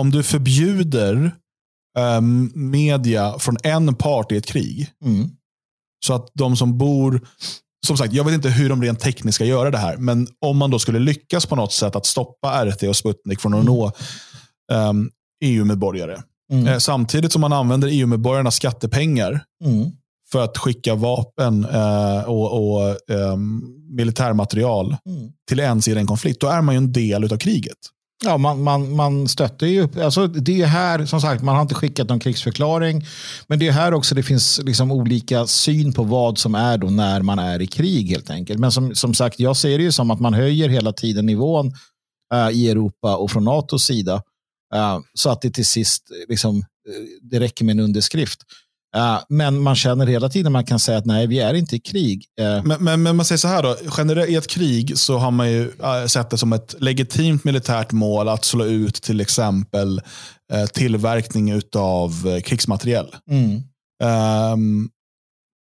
Om 0.03 0.11
du 0.11 0.23
förbjuder 0.23 1.37
um, 1.99 2.53
media 2.55 3.39
från 3.39 3.57
en 3.63 3.95
part 3.95 4.33
i 4.33 4.37
ett 4.37 4.47
krig. 4.47 4.91
Mm. 5.05 5.31
Så 6.07 6.15
att 6.15 6.31
de 6.35 6.57
som 6.57 6.79
bor 6.79 7.29
som 7.87 7.97
sagt, 7.97 8.13
jag 8.13 8.25
vet 8.25 8.35
inte 8.35 8.49
hur 8.49 8.69
de 8.69 8.83
rent 8.83 9.01
tekniskt 9.01 9.35
ska 9.35 9.45
göra 9.45 9.71
det 9.71 9.79
här, 9.79 9.97
men 9.97 10.29
om 10.41 10.57
man 10.57 10.71
då 10.71 10.79
skulle 10.79 10.99
lyckas 10.99 11.47
på 11.47 11.57
något 11.57 11.73
sätt 11.73 11.97
att 11.97 12.07
stoppa 12.07 12.65
RT 12.67 12.83
och 12.83 12.97
Sputnik 12.97 13.41
från 13.41 13.55
att 13.55 13.61
mm. 13.61 13.75
nå 13.75 13.93
um, 14.73 15.11
EU-medborgare, 15.45 16.23
mm. 16.53 16.67
eh, 16.67 16.79
samtidigt 16.79 17.33
som 17.33 17.41
man 17.41 17.53
använder 17.53 17.89
EU-medborgarnas 17.93 18.57
skattepengar 18.57 19.45
mm. 19.65 19.91
för 20.33 20.45
att 20.45 20.59
skicka 20.59 20.95
vapen 20.95 21.65
eh, 21.65 22.23
och, 22.23 22.75
och 22.75 23.11
eh, 23.11 23.37
militärmaterial 23.91 24.97
mm. 25.07 25.33
till 25.49 25.61
en 25.61 25.83
sida 25.83 25.99
i 25.99 26.01
en 26.01 26.07
konflikt, 26.07 26.41
då 26.41 26.47
är 26.47 26.63
man 26.63 26.75
ju 26.75 26.77
en 26.77 26.93
del 26.93 27.33
av 27.33 27.39
kriget. 27.39 27.79
Ja, 28.23 28.39
man, 28.39 28.63
man, 28.63 28.97
man 28.97 29.29
stöttar 29.29 29.67
ju. 29.67 29.89
Alltså, 30.03 30.27
det 30.27 30.63
är 30.63 30.67
här, 30.67 31.07
som 31.07 31.21
sagt, 31.21 31.43
man 31.43 31.55
har 31.55 31.63
inte 31.63 31.75
skickat 31.75 32.09
någon 32.09 32.21
krigsförklaring. 32.21 33.05
Men 33.47 33.59
det 33.59 33.69
är 33.69 33.73
här 33.73 33.95
också 33.95 34.15
det 34.15 34.23
finns 34.23 34.61
liksom 34.65 34.91
olika 34.91 35.47
syn 35.47 35.93
på 35.93 36.03
vad 36.03 36.39
som 36.39 36.55
är 36.55 36.79
då 36.79 36.91
när 36.91 37.23
man 37.23 37.39
är 37.39 37.63
i 37.63 37.67
krig 37.67 38.11
helt 38.11 38.31
enkelt. 38.31 38.61
Men 38.61 38.73
som, 38.73 38.95
som 38.95 39.15
sagt, 39.15 39.41
jag 39.41 39.57
ser 39.57 39.79
det 39.79 39.85
ju 39.85 39.93
som 39.93 40.11
att 40.11 40.21
man 40.21 40.35
höjer 40.35 40.69
hela 40.69 40.93
tiden 40.93 41.27
nivån 41.27 41.67
uh, 42.35 42.51
i 42.51 42.71
Europa 42.71 43.17
och 43.17 43.31
från 43.31 43.45
NATOs 43.45 43.85
sida. 43.85 44.15
Uh, 44.75 45.01
så 45.15 45.31
att 45.31 45.43
det 45.43 45.51
till 45.51 45.67
sist 45.67 46.03
liksom, 46.29 46.57
uh, 46.57 46.63
det 47.23 47.41
räcker 47.41 47.65
med 47.65 47.73
en 47.73 47.81
underskrift. 47.81 48.41
Uh, 48.97 49.21
men 49.29 49.63
man 49.63 49.77
känner 49.77 50.07
hela 50.07 50.29
tiden 50.29 50.53
man 50.53 50.65
kan 50.65 50.79
säga 50.79 50.99
att 50.99 51.07
nej, 51.07 51.27
vi 51.27 51.39
är 51.39 51.55
inte 51.55 51.77
i 51.77 51.81
krig. 51.81 52.27
Uh, 52.41 52.65
men, 52.65 52.85
men, 52.85 53.03
men, 53.03 53.17
man 53.17 53.25
säger 53.25 53.39
så 53.39 53.49
här 53.49 53.63
då, 53.63 53.77
generellt 53.97 54.31
i 54.31 54.35
ett 54.35 54.47
krig 54.47 54.99
så 54.99 55.19
har 55.19 55.31
man 55.31 55.51
ju 55.51 55.63
uh, 55.63 56.07
sett 56.07 56.31
det 56.31 56.39
som 56.39 56.53
ett 56.53 56.75
legitimt 56.79 57.45
militärt 57.45 57.93
mål 57.93 58.29
att 58.29 58.45
slå 58.45 58.65
ut 58.65 58.95
till 58.95 59.21
exempel 59.21 60.01
tillverkning 60.73 61.61
av 61.77 62.41
krigsmateriel. 62.41 63.07
Mm. 63.31 63.63
Um, 64.53 64.91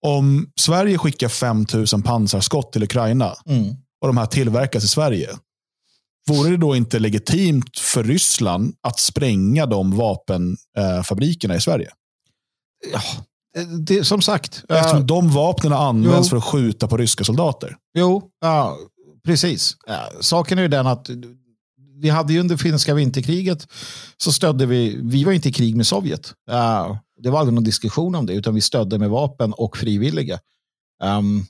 om 0.08 0.52
Sverige 0.60 0.98
skickar 0.98 1.30
5000 1.30 2.02
pansarskott 2.02 2.74
till 2.74 2.84
Ukraina 2.84 3.36
mm. 3.46 3.76
och 4.02 4.08
de 4.08 4.18
här 4.18 4.26
tillverkas 4.26 4.84
i 4.84 4.88
Sverige, 4.88 5.30
vore 6.30 6.50
det 6.50 6.58
då 6.58 6.76
inte 6.76 7.00
legitimt 7.00 7.80
för 7.80 8.04
Ryssland 8.04 8.76
att 8.88 9.00
spränga 9.00 9.66
de 9.66 9.98
vapenfabrikerna 9.98 11.56
i 11.56 11.62
Sverige? 11.62 11.92
Ja, 12.94 13.02
det, 13.80 14.04
som 14.04 14.22
sagt. 14.22 14.64
Eftersom 14.70 15.00
uh, 15.00 15.06
de 15.06 15.30
vapnen 15.30 15.74
används 15.74 16.28
jo. 16.28 16.30
för 16.30 16.38
att 16.38 16.44
skjuta 16.44 16.88
på 16.88 16.98
ryska 16.98 17.24
soldater. 17.24 17.76
Jo, 17.98 18.24
ja, 18.42 18.78
precis. 19.26 19.78
Ja, 19.88 20.10
saken 20.20 20.58
är 20.58 20.62
ju 20.62 20.68
den 20.68 20.88
att 20.88 21.10
vi 22.02 22.10
hade 22.10 22.34
ju 22.34 22.40
under 22.40 22.58
finska 22.58 22.94
vinterkriget 22.94 23.68
så 24.18 24.32
stödde 24.32 24.66
vi, 24.66 25.00
vi 25.04 25.24
var 25.24 25.32
inte 25.32 25.50
i 25.50 25.52
krig 25.52 25.76
med 25.76 25.88
Sovjet. 25.88 26.34
Uh, 26.52 26.98
det 27.24 27.30
var 27.30 27.40
aldrig 27.40 27.54
någon 27.54 27.64
diskussion 27.64 28.16
om 28.16 28.26
det, 28.26 28.34
utan 28.34 28.56
vi 28.56 28.62
stödde 28.62 29.00
med 29.00 29.10
vapen 29.10 29.54
och 29.54 29.78
frivilliga. 29.78 30.40
Um, 31.04 31.46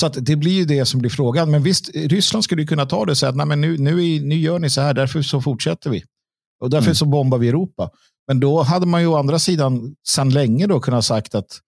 så 0.00 0.06
att 0.06 0.16
det 0.20 0.36
blir 0.36 0.52
ju 0.52 0.64
det 0.64 0.84
som 0.84 1.00
blir 1.00 1.10
frågan. 1.10 1.50
Men 1.50 1.62
visst, 1.62 1.90
Ryssland 1.94 2.44
skulle 2.44 2.66
kunna 2.66 2.86
ta 2.86 3.04
det 3.04 3.10
och 3.10 3.18
säga 3.18 3.30
att 3.30 3.36
Nej, 3.36 3.46
men 3.46 3.60
nu, 3.60 3.78
nu, 3.78 4.20
nu 4.20 4.34
gör 4.34 4.58
ni 4.58 4.70
så 4.70 4.80
här, 4.80 4.94
därför 4.94 5.22
så 5.22 5.42
fortsätter 5.42 5.90
vi. 5.90 6.04
Och 6.60 6.70
därför 6.70 6.86
mm. 6.86 6.94
så 6.94 7.04
bombar 7.04 7.38
vi 7.38 7.48
Europa. 7.48 7.90
Men 8.28 8.40
då 8.40 8.62
hade 8.62 8.86
man 8.86 9.00
ju 9.00 9.06
å 9.06 9.16
andra 9.16 9.38
sidan 9.38 9.94
sedan 10.08 10.30
länge 10.30 10.66
då 10.66 10.80
kunnat 10.80 11.04
sagt 11.04 11.34
att 11.34 11.60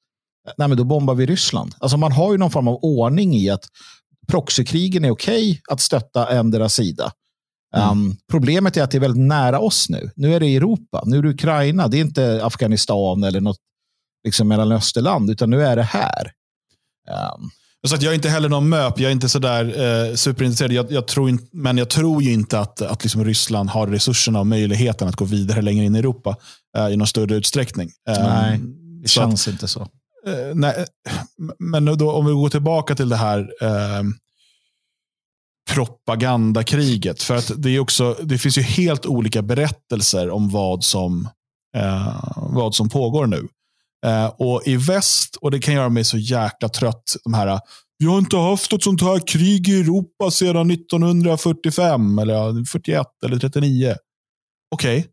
nej 0.56 0.68
men 0.68 0.76
då 0.76 0.84
bombar 0.84 1.14
vi 1.14 1.26
Ryssland. 1.26 1.74
Alltså 1.78 1.96
man 1.96 2.12
har 2.12 2.32
ju 2.32 2.38
någon 2.38 2.50
form 2.50 2.68
av 2.68 2.78
ordning 2.82 3.34
i 3.34 3.50
att 3.50 3.64
proxykrigen 4.28 5.04
är 5.04 5.10
okej 5.10 5.50
okay 5.50 5.60
att 5.68 5.80
stötta 5.80 6.30
endera 6.30 6.68
sida. 6.68 7.12
Mm. 7.76 7.90
Um, 7.90 8.16
problemet 8.30 8.76
är 8.76 8.82
att 8.82 8.90
det 8.90 8.98
är 8.98 9.00
väldigt 9.00 9.26
nära 9.26 9.60
oss 9.60 9.90
nu. 9.90 10.10
Nu 10.16 10.34
är 10.34 10.40
det 10.40 10.56
Europa, 10.56 11.02
nu 11.06 11.18
är 11.18 11.22
det 11.22 11.28
Ukraina, 11.28 11.88
det 11.88 11.96
är 11.96 12.00
inte 12.00 12.44
Afghanistan 12.44 13.24
eller 13.24 13.40
något 13.40 13.58
liksom 14.24 14.48
Mellanösterland, 14.48 15.30
utan 15.30 15.50
nu 15.50 15.62
är 15.62 15.76
det 15.76 15.82
här. 15.82 16.32
Um. 17.36 17.50
Så 17.88 17.94
att 17.94 18.02
jag 18.02 18.10
är 18.10 18.14
inte 18.14 18.28
heller 18.28 18.48
någon 18.48 18.68
möp. 18.68 19.00
Jag 19.00 19.08
är 19.08 19.12
inte 19.12 19.28
sådär 19.28 19.64
eh, 19.64 20.14
superintresserad. 20.14 20.72
Jag, 20.72 20.92
jag 20.92 21.06
tror 21.06 21.28
in, 21.28 21.48
men 21.52 21.78
jag 21.78 21.90
tror 21.90 22.22
ju 22.22 22.32
inte 22.32 22.60
att, 22.60 22.82
att 22.82 23.02
liksom 23.02 23.24
Ryssland 23.24 23.70
har 23.70 23.86
resurserna 23.86 24.40
och 24.40 24.46
möjligheten 24.46 25.08
att 25.08 25.16
gå 25.16 25.24
vidare 25.24 25.62
längre 25.62 25.84
in 25.84 25.96
i 25.96 25.98
Europa 25.98 26.36
eh, 26.76 26.88
i 26.88 26.96
någon 26.96 27.06
större 27.06 27.34
utsträckning. 27.34 27.90
Eh, 28.08 28.28
nej, 28.28 28.60
det 29.02 29.08
känns 29.08 29.48
att, 29.48 29.52
inte 29.52 29.68
så. 29.68 29.80
Eh, 30.26 30.54
nej, 30.54 30.86
men 31.58 31.84
då, 31.84 32.12
om 32.12 32.26
vi 32.26 32.32
går 32.32 32.48
tillbaka 32.48 32.94
till 32.94 33.08
det 33.08 33.16
här 33.16 33.50
eh, 33.60 34.02
propagandakriget. 35.70 37.22
För 37.22 37.36
att 37.36 37.52
det, 37.56 37.70
är 37.70 37.78
också, 37.78 38.16
det 38.22 38.38
finns 38.38 38.58
ju 38.58 38.62
helt 38.62 39.06
olika 39.06 39.42
berättelser 39.42 40.30
om 40.30 40.48
vad 40.48 40.84
som, 40.84 41.28
eh, 41.76 42.34
vad 42.36 42.74
som 42.74 42.88
pågår 42.88 43.26
nu. 43.26 43.48
Eh, 44.06 44.26
och 44.26 44.62
i 44.66 44.76
väst, 44.76 45.36
och 45.36 45.50
det 45.50 45.58
kan 45.58 45.74
göra 45.74 45.88
mig 45.88 46.04
så 46.04 46.18
jäkla 46.18 46.68
trött, 46.68 47.16
de 47.24 47.34
här 47.34 47.60
vi 48.00 48.06
har 48.06 48.18
inte 48.18 48.36
haft 48.36 48.72
ett 48.72 48.82
sånt 48.82 49.02
här 49.02 49.26
krig 49.26 49.68
i 49.68 49.80
Europa 49.80 50.30
sedan 50.30 50.70
1945, 50.70 52.18
eller 52.18 52.64
41 52.64 53.06
eller 53.24 53.38
39. 53.38 53.94
Okej, 54.74 54.98
okay. 54.98 55.10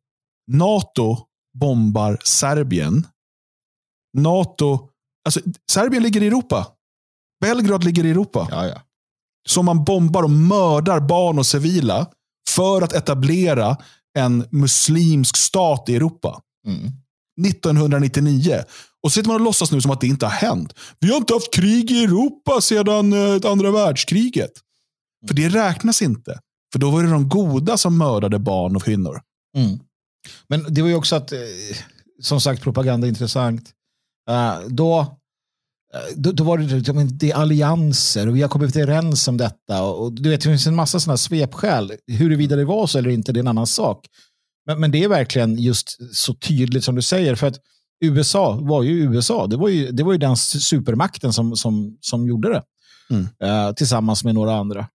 NATO 0.52 1.18
bombar 1.60 2.18
Serbien. 2.24 3.08
NATO, 4.18 4.90
alltså 5.26 5.40
Serbien 5.72 6.04
ligger 6.04 6.24
i 6.24 6.28
Europa. 6.28 6.68
Belgrad 7.42 7.84
ligger 7.84 8.06
i 8.06 8.12
Europa. 8.12 8.48
Ja, 8.52 8.66
ja. 8.68 8.82
Som 9.50 9.66
man 9.66 9.84
bombar 9.84 10.24
och 10.24 10.30
mördar 10.30 11.00
barn 11.00 11.40
och 11.40 11.46
civila 11.46 12.08
för 12.50 12.82
att 12.82 12.94
etablera 12.94 13.78
en 14.18 14.48
muslimsk 14.52 15.38
stat 15.38 15.90
i 15.90 15.96
Europa. 15.96 16.42
Mm. 16.68 16.92
1999. 17.46 18.64
Och 19.04 19.12
så 19.12 19.16
sitter 19.16 19.28
man 19.28 19.36
och 19.36 19.46
låtsas 19.46 19.72
nu 19.72 19.82
som 19.82 19.92
att 19.92 20.02
det 20.02 20.08
inte 20.08 20.26
har 20.26 20.34
hänt. 20.34 20.74
Vi 21.00 21.10
har 21.10 21.18
inte 21.18 21.34
haft 21.34 21.54
krig 21.54 21.92
i 21.92 22.04
Europa 22.04 22.62
sedan 22.62 23.14
eh, 23.14 23.52
andra 23.52 23.72
världskriget. 23.72 24.52
För 25.28 25.36
det 25.36 25.50
räknas 25.50 26.02
inte. 26.02 26.40
För 26.74 26.80
då 26.80 26.92
var 26.92 27.04
det 27.04 27.10
de 27.10 27.30
goda 27.30 27.78
som 27.78 27.98
mördade 27.98 28.40
barn 28.40 28.76
och 28.76 28.84
kvinnor. 28.84 29.22
Mm. 29.58 29.80
Men 30.48 30.74
det 30.74 30.82
var 30.82 30.90
ju 30.90 30.96
också 30.96 31.16
att, 31.16 31.32
eh, 31.32 31.40
som 32.22 32.42
sagt, 32.42 32.62
propaganda 32.62 33.08
är 33.08 33.10
intressant. 33.10 33.74
Uh, 34.30 34.68
då, 34.68 35.00
eh, 35.94 36.16
då, 36.16 36.32
då, 36.32 36.44
var 36.44 36.58
det, 36.58 37.04
det 37.04 37.32
är 37.32 37.36
allianser 37.36 38.28
och 38.28 38.36
vi 38.36 38.42
har 38.42 38.50
kommit 38.50 38.76
överens 38.76 39.28
om 39.28 39.38
detta. 39.38 39.84
Och, 39.84 40.14
du 40.14 40.30
vet, 40.30 40.42
det 40.42 40.50
finns 40.50 40.68
en 40.68 40.76
massa 40.76 41.00
sådana 41.00 41.18
svepskäl. 41.18 41.94
Huruvida 42.08 42.56
det 42.56 42.66
var 42.66 42.88
så 42.88 42.98
eller 42.98 43.10
inte, 43.10 43.32
det 43.32 43.38
är 43.38 43.42
en 43.42 43.48
annan 43.48 43.68
sak. 43.68 44.06
Men, 44.68 44.80
men 44.80 44.92
det 44.92 45.04
är 45.04 45.08
verkligen 45.08 45.58
just 45.58 46.16
så 46.16 46.34
tydligt 46.34 46.84
som 46.84 46.96
du 46.96 47.02
säger. 47.02 47.36
För 47.36 47.48
att 47.48 47.58
USA 48.06 48.60
var 48.62 48.84
ju 48.84 48.92
USA. 48.92 49.48
Det 49.48 49.58
var 49.58 49.70
ju, 49.70 49.92
det 49.92 50.04
var 50.04 50.12
ju 50.12 50.18
den 50.18 50.38
supermakten 50.38 51.34
som, 51.34 51.56
som, 51.56 51.98
som 52.02 52.28
gjorde 52.28 52.50
det. 52.50 52.64
Mm. 53.10 53.24
Uh, 53.24 53.74
tillsammans 53.74 54.24
med 54.24 54.36
några 54.36 54.56
andra. 54.56 54.80
Uh, 54.80 54.88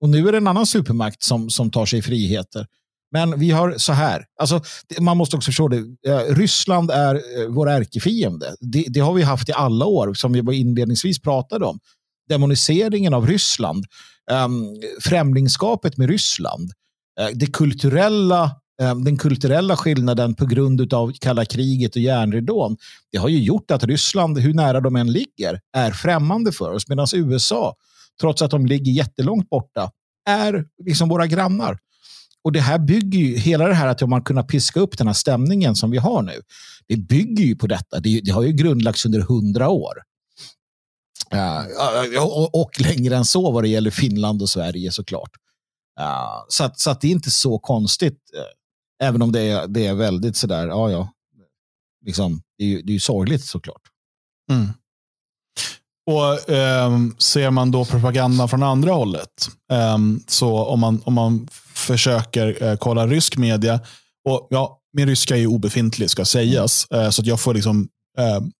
och 0.00 0.08
nu 0.08 0.28
är 0.28 0.32
det 0.32 0.38
en 0.38 0.46
annan 0.46 0.66
supermakt 0.66 1.22
som, 1.22 1.50
som 1.50 1.70
tar 1.70 1.86
sig 1.86 2.02
friheter. 2.02 2.66
Men 3.12 3.38
vi 3.38 3.50
har 3.50 3.74
så 3.78 3.92
här, 3.92 4.24
alltså, 4.40 4.60
man 5.00 5.16
måste 5.16 5.36
också 5.36 5.46
förstå 5.46 5.68
det. 5.68 5.76
Uh, 5.78 6.34
Ryssland 6.34 6.90
är 6.90 7.48
vår 7.48 7.70
ärkefiende. 7.70 8.54
Det, 8.60 8.84
det, 8.88 9.00
har 9.00 9.14
vi 9.14 9.22
haft 9.22 9.48
i 9.48 9.52
alla 9.52 9.86
år, 9.86 10.14
som 10.14 10.32
vi 10.32 10.56
inledningsvis 10.56 11.22
pratade 11.22 11.66
om. 11.66 11.78
Demoniseringen 12.28 13.14
av 13.14 13.26
Ryssland, 13.26 13.84
um, 14.30 14.80
främlingskapet 15.00 15.96
med 15.96 16.08
Ryssland, 16.08 16.70
det 17.34 17.46
kulturella 17.46 18.61
Ehm, 18.82 19.04
den 19.04 19.18
kulturella 19.18 19.76
skillnaden 19.76 20.34
på 20.34 20.46
grund 20.46 20.94
av 20.94 21.12
kalla 21.20 21.44
kriget 21.44 21.96
och 21.96 22.02
järnridån, 22.02 22.76
det 23.12 23.18
har 23.18 23.28
ju 23.28 23.42
gjort 23.42 23.70
att 23.70 23.84
Ryssland, 23.84 24.38
hur 24.38 24.54
nära 24.54 24.80
de 24.80 24.96
än 24.96 25.12
ligger, 25.12 25.60
är 25.76 25.90
främmande 25.90 26.52
för 26.52 26.72
oss. 26.72 26.88
Medan 26.88 27.06
USA, 27.14 27.74
trots 28.20 28.42
att 28.42 28.50
de 28.50 28.66
ligger 28.66 28.92
jättelångt 28.92 29.50
borta, 29.50 29.90
är 30.28 30.64
liksom 30.84 31.08
våra 31.08 31.26
grannar. 31.26 31.78
Och 32.44 32.52
det 32.52 32.60
här 32.60 32.78
bygger 32.78 33.18
ju, 33.18 33.36
hela 33.36 33.68
det 33.68 33.74
här 33.74 33.86
att 33.86 34.08
man 34.08 34.22
kunnat 34.22 34.48
piska 34.48 34.80
upp 34.80 34.98
den 34.98 35.06
här 35.06 35.14
stämningen 35.14 35.76
som 35.76 35.90
vi 35.90 35.98
har 35.98 36.22
nu, 36.22 36.40
det 36.88 36.96
bygger 36.96 37.44
ju 37.44 37.56
på 37.56 37.66
detta. 37.66 38.00
Det, 38.00 38.20
det 38.24 38.30
har 38.30 38.42
ju 38.42 38.52
grundlagts 38.52 39.06
under 39.06 39.20
hundra 39.20 39.68
år. 39.68 39.94
Uh, 41.34 42.22
och, 42.22 42.60
och, 42.60 42.80
längre 42.80 43.16
än 43.16 43.24
så 43.24 43.50
vad 43.50 43.64
det 43.64 43.68
gäller 43.68 43.90
Finland 43.90 44.42
och 44.42 44.48
Sverige 44.48 44.92
såklart. 44.92 45.30
Uh, 46.00 46.44
så 46.48 46.64
att, 46.64 46.80
så 46.80 46.90
att 46.90 47.00
det 47.00 47.06
är 47.06 47.12
inte 47.12 47.30
så 47.30 47.58
konstigt 47.58 48.18
eh, 48.36 48.61
Även 49.02 49.22
om 49.22 49.32
det 49.32 49.40
är, 49.40 49.68
det 49.68 49.86
är 49.86 49.94
väldigt 49.94 50.36
sådär, 50.36 50.66
ja 50.66 50.90
ja, 50.90 51.12
liksom, 52.06 52.42
det 52.58 52.64
är 52.64 52.68
ju, 52.68 52.82
det 52.82 52.90
är 52.90 52.94
ju 52.94 53.00
sorgligt 53.00 53.44
såklart. 53.44 53.82
Mm. 54.50 54.68
Och 56.06 56.50
eh, 56.50 56.98
Ser 57.18 57.50
man 57.50 57.70
då 57.70 57.84
propagandan 57.84 58.48
från 58.48 58.62
andra 58.62 58.92
hållet, 58.92 59.48
eh, 59.72 59.98
så 60.26 60.64
om 60.64 60.80
man, 60.80 61.02
om 61.04 61.14
man 61.14 61.48
försöker 61.74 62.62
eh, 62.62 62.76
kolla 62.76 63.06
rysk 63.06 63.36
media, 63.36 63.80
och 64.28 64.46
ja, 64.50 64.78
min 64.92 65.08
ryska 65.08 65.36
är 65.36 65.40
ju 65.40 65.46
obefintlig 65.46 66.10
ska 66.10 66.24
sägas, 66.24 66.86
eh, 66.90 67.10
så 67.10 67.22
att 67.22 67.26
jag 67.26 67.40
får 67.40 67.54
liksom 67.54 67.88
ehm, 68.18 68.52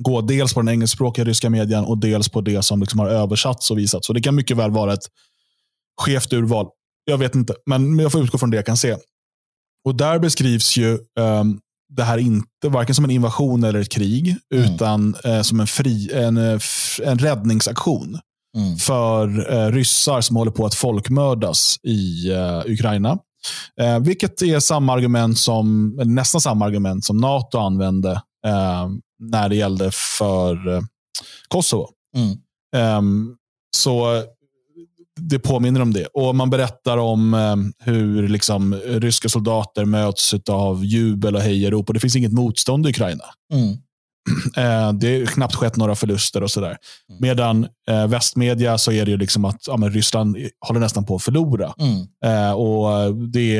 gå 0.00 0.20
dels 0.20 0.54
på 0.54 0.60
den 0.60 0.68
engelskspråkiga 0.68 1.24
ryska 1.24 1.50
medien 1.50 1.84
och 1.84 1.98
dels 1.98 2.28
på 2.28 2.40
det 2.40 2.62
som 2.62 2.80
liksom 2.80 2.98
har 2.98 3.08
översatts 3.08 3.70
och 3.70 3.78
visats. 3.78 4.06
Så 4.06 4.12
det 4.12 4.20
kan 4.20 4.34
mycket 4.34 4.56
väl 4.56 4.70
vara 4.70 4.92
ett 4.92 5.04
skevt 6.00 6.32
urval. 6.32 6.66
Jag 7.04 7.18
vet 7.18 7.34
inte, 7.34 7.54
men 7.66 7.98
jag 7.98 8.12
får 8.12 8.22
utgå 8.22 8.38
från 8.38 8.50
det 8.50 8.56
jag 8.56 8.66
kan 8.66 8.76
se. 8.76 8.96
Och 9.86 9.94
där 9.94 10.18
beskrivs 10.18 10.76
ju 10.76 10.98
um, 11.18 11.60
det 11.88 12.04
här 12.04 12.18
inte 12.18 12.68
varken 12.68 12.94
som 12.94 13.04
en 13.04 13.10
invasion 13.10 13.64
eller 13.64 13.80
ett 13.80 13.88
krig, 13.88 14.36
mm. 14.54 14.74
utan 14.74 15.16
uh, 15.26 15.42
som 15.42 15.60
en, 15.60 15.66
fri, 15.66 16.10
en, 16.12 16.38
uh, 16.38 16.60
en 17.02 17.18
räddningsaktion 17.18 18.18
mm. 18.56 18.76
för 18.76 19.52
uh, 19.54 19.72
ryssar 19.72 20.20
som 20.20 20.36
håller 20.36 20.50
på 20.50 20.66
att 20.66 20.74
folkmördas 20.74 21.76
i 21.82 22.32
Ukraina. 22.66 23.18
vilket 24.00 24.42
är 24.42 24.60
samma 24.60 24.92
argument 24.92 25.38
som, 25.38 25.94
nästan 26.04 26.40
samma 26.40 26.64
argument 26.64 27.04
som 27.04 27.16
NATO 27.16 27.58
använde 27.58 28.22
när 29.18 29.48
det 29.48 29.56
gällde 29.56 29.90
för 30.18 30.58
Kosovo. 31.48 31.88
Mm. 32.16 32.98
Um, 32.98 33.36
så 33.76 34.24
det 35.20 35.38
påminner 35.38 35.82
om 35.82 35.92
det. 35.92 36.06
Och 36.06 36.36
Man 36.36 36.50
berättar 36.50 36.98
om 36.98 37.34
eh, 37.34 37.56
hur 37.86 38.28
liksom, 38.28 38.74
ryska 38.74 39.28
soldater 39.28 39.84
möts 39.84 40.34
av 40.50 40.84
jubel 40.84 41.36
och 41.36 41.42
hejarop. 41.42 41.88
Och 41.88 41.94
det 41.94 42.00
finns 42.00 42.16
inget 42.16 42.32
motstånd 42.32 42.86
i 42.86 42.90
Ukraina. 42.90 43.24
Mm. 43.52 43.76
Eh, 44.56 44.92
det 44.92 45.08
är 45.08 45.26
knappt 45.26 45.54
skett 45.54 45.76
några 45.76 45.94
förluster 45.94 46.42
och 46.42 46.50
sådär. 46.50 46.76
Mm. 47.08 47.20
Medan 47.20 47.66
eh, 47.88 48.06
västmedia 48.06 48.78
så 48.78 48.92
är 48.92 49.04
det 49.04 49.10
ju 49.10 49.16
liksom 49.16 49.44
att 49.44 49.66
ja, 49.66 49.74
Ryssland 49.74 50.36
håller 50.66 50.80
nästan 50.80 51.04
på 51.04 51.16
att 51.16 51.22
förlora. 51.22 51.74
Mm. 51.78 52.06
Eh, 52.24 52.52
och 52.52 53.14
det 53.14 53.58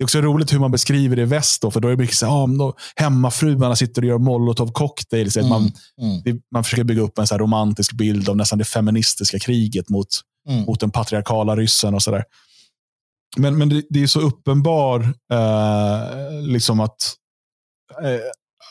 det 0.00 0.02
är 0.02 0.04
också 0.04 0.20
roligt 0.20 0.52
hur 0.52 0.58
man 0.58 0.70
beskriver 0.70 1.16
det 1.16 1.22
i 1.22 1.24
väst. 1.24 1.62
Då, 1.62 1.70
för 1.70 1.80
då 1.80 1.88
är 1.88 1.92
det 1.92 1.98
mycket 1.98 2.16
så 2.16 2.26
här, 2.26 2.62
ah, 2.62 2.74
hemmafruarna 2.96 3.76
sitter 3.76 4.02
och 4.02 4.08
gör 4.08 4.18
molotov 4.18 4.72
cocktails. 4.72 5.36
Mm, 5.36 5.48
man, 5.48 5.72
mm. 6.00 6.40
man 6.52 6.64
försöker 6.64 6.84
bygga 6.84 7.02
upp 7.02 7.18
en 7.18 7.26
så 7.26 7.38
romantisk 7.38 7.92
bild 7.92 8.28
av 8.28 8.36
nästan 8.36 8.58
det 8.58 8.64
feministiska 8.64 9.38
kriget 9.38 9.88
mot, 9.88 10.06
mm. 10.48 10.64
mot 10.64 10.80
den 10.80 10.90
patriarkala 10.90 11.56
ryssen. 11.56 11.94
och 11.94 12.02
så 12.02 12.10
där. 12.10 12.24
Men, 13.36 13.58
men 13.58 13.68
det, 13.68 13.82
det 13.90 14.02
är 14.02 14.06
så 14.06 14.20
uppenbar 14.20 15.00
eh, 15.32 16.42
liksom 16.42 16.80
att, 16.80 17.14
eh, 18.02 18.20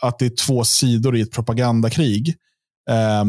att 0.01 0.19
det 0.19 0.25
är 0.25 0.45
två 0.45 0.63
sidor 0.63 1.17
i 1.17 1.21
ett 1.21 1.32
propagandakrig. 1.32 2.36
Eh, 2.89 3.25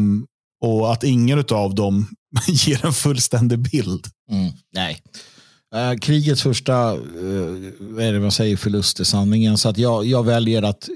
och 0.61 0.91
att 0.91 1.03
ingen 1.03 1.43
av 1.51 1.75
dem 1.75 2.07
ger 2.47 2.85
en 2.85 2.93
fullständig 2.93 3.59
bild. 3.59 4.07
Mm, 4.31 4.51
nej. 4.73 5.01
Eh, 5.75 5.97
krigets 5.97 6.41
första 6.41 6.93
eh, 6.93 6.99
vad 7.79 8.05
är 8.05 8.13
det 8.13 8.19
man 8.19 8.31
säger, 8.31 8.57
förlust 8.57 8.99
är 8.99 9.03
sanningen. 9.03 9.57
Så 9.57 9.69
att 9.69 9.77
jag, 9.77 10.05
jag 10.05 10.25
väljer 10.25 10.63
att 10.63 10.89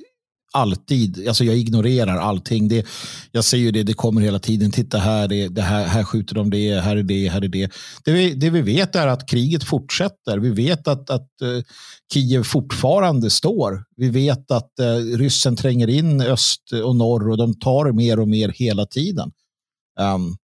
alltid, 0.56 1.28
alltså 1.28 1.44
jag 1.44 1.58
ignorerar 1.58 2.18
allting. 2.18 2.68
Det, 2.68 2.86
jag 3.32 3.44
ser 3.44 3.58
ju 3.58 3.72
det, 3.72 3.84
det 3.84 3.94
kommer 3.94 4.22
hela 4.22 4.40
tiden. 4.40 4.72
Titta 4.72 4.98
här, 4.98 5.28
det, 5.28 5.48
det 5.48 5.62
här, 5.62 5.86
här 5.86 6.04
skjuter 6.04 6.36
de 6.36 6.50
det, 6.50 6.80
här 6.80 6.98
är 6.98 7.04
det, 7.04 7.30
här 7.30 7.42
är 7.42 7.48
det. 7.48 7.72
Det 8.06 8.12
vi, 8.12 8.34
det 8.34 8.50
vi 8.50 8.62
vet 8.62 8.96
är 8.96 9.08
att 9.08 9.30
kriget 9.30 9.64
fortsätter. 9.64 10.38
Vi 10.38 10.50
vet 10.50 10.88
att, 10.88 11.10
att 11.10 11.30
uh, 11.44 11.62
Kiev 12.14 12.44
fortfarande 12.44 13.30
står. 13.30 13.84
Vi 13.96 14.10
vet 14.10 14.52
att 14.52 14.72
uh, 14.82 15.18
ryssen 15.18 15.56
tränger 15.56 15.88
in 15.88 16.22
öst 16.22 16.62
och 16.84 16.96
norr 16.96 17.30
och 17.30 17.38
de 17.38 17.60
tar 17.60 17.92
mer 17.92 18.20
och 18.20 18.28
mer 18.28 18.50
hela 18.50 18.86
tiden. 18.86 19.32
Um, 20.00 20.38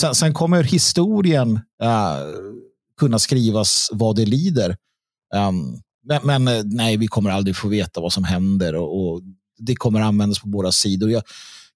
sen, 0.00 0.14
sen 0.14 0.34
kommer 0.34 0.62
historien 0.62 1.60
uh, 1.82 2.56
kunna 3.00 3.18
skrivas 3.18 3.88
vad 3.92 4.16
det 4.16 4.24
lider. 4.24 4.76
Um, 5.34 5.82
men, 6.04 6.20
men, 6.24 6.48
eh, 6.48 6.64
nej, 6.64 6.96
vi 6.96 7.06
kommer 7.06 7.30
aldrig 7.30 7.56
få 7.56 7.68
veta 7.68 8.00
vad 8.00 8.12
som 8.12 8.24
händer 8.24 8.74
och, 8.74 9.00
och 9.00 9.22
det 9.58 9.76
kommer 9.76 10.00
användas 10.00 10.38
på 10.38 10.48
båda 10.48 10.72
sidor. 10.72 11.10
Jag, 11.10 11.22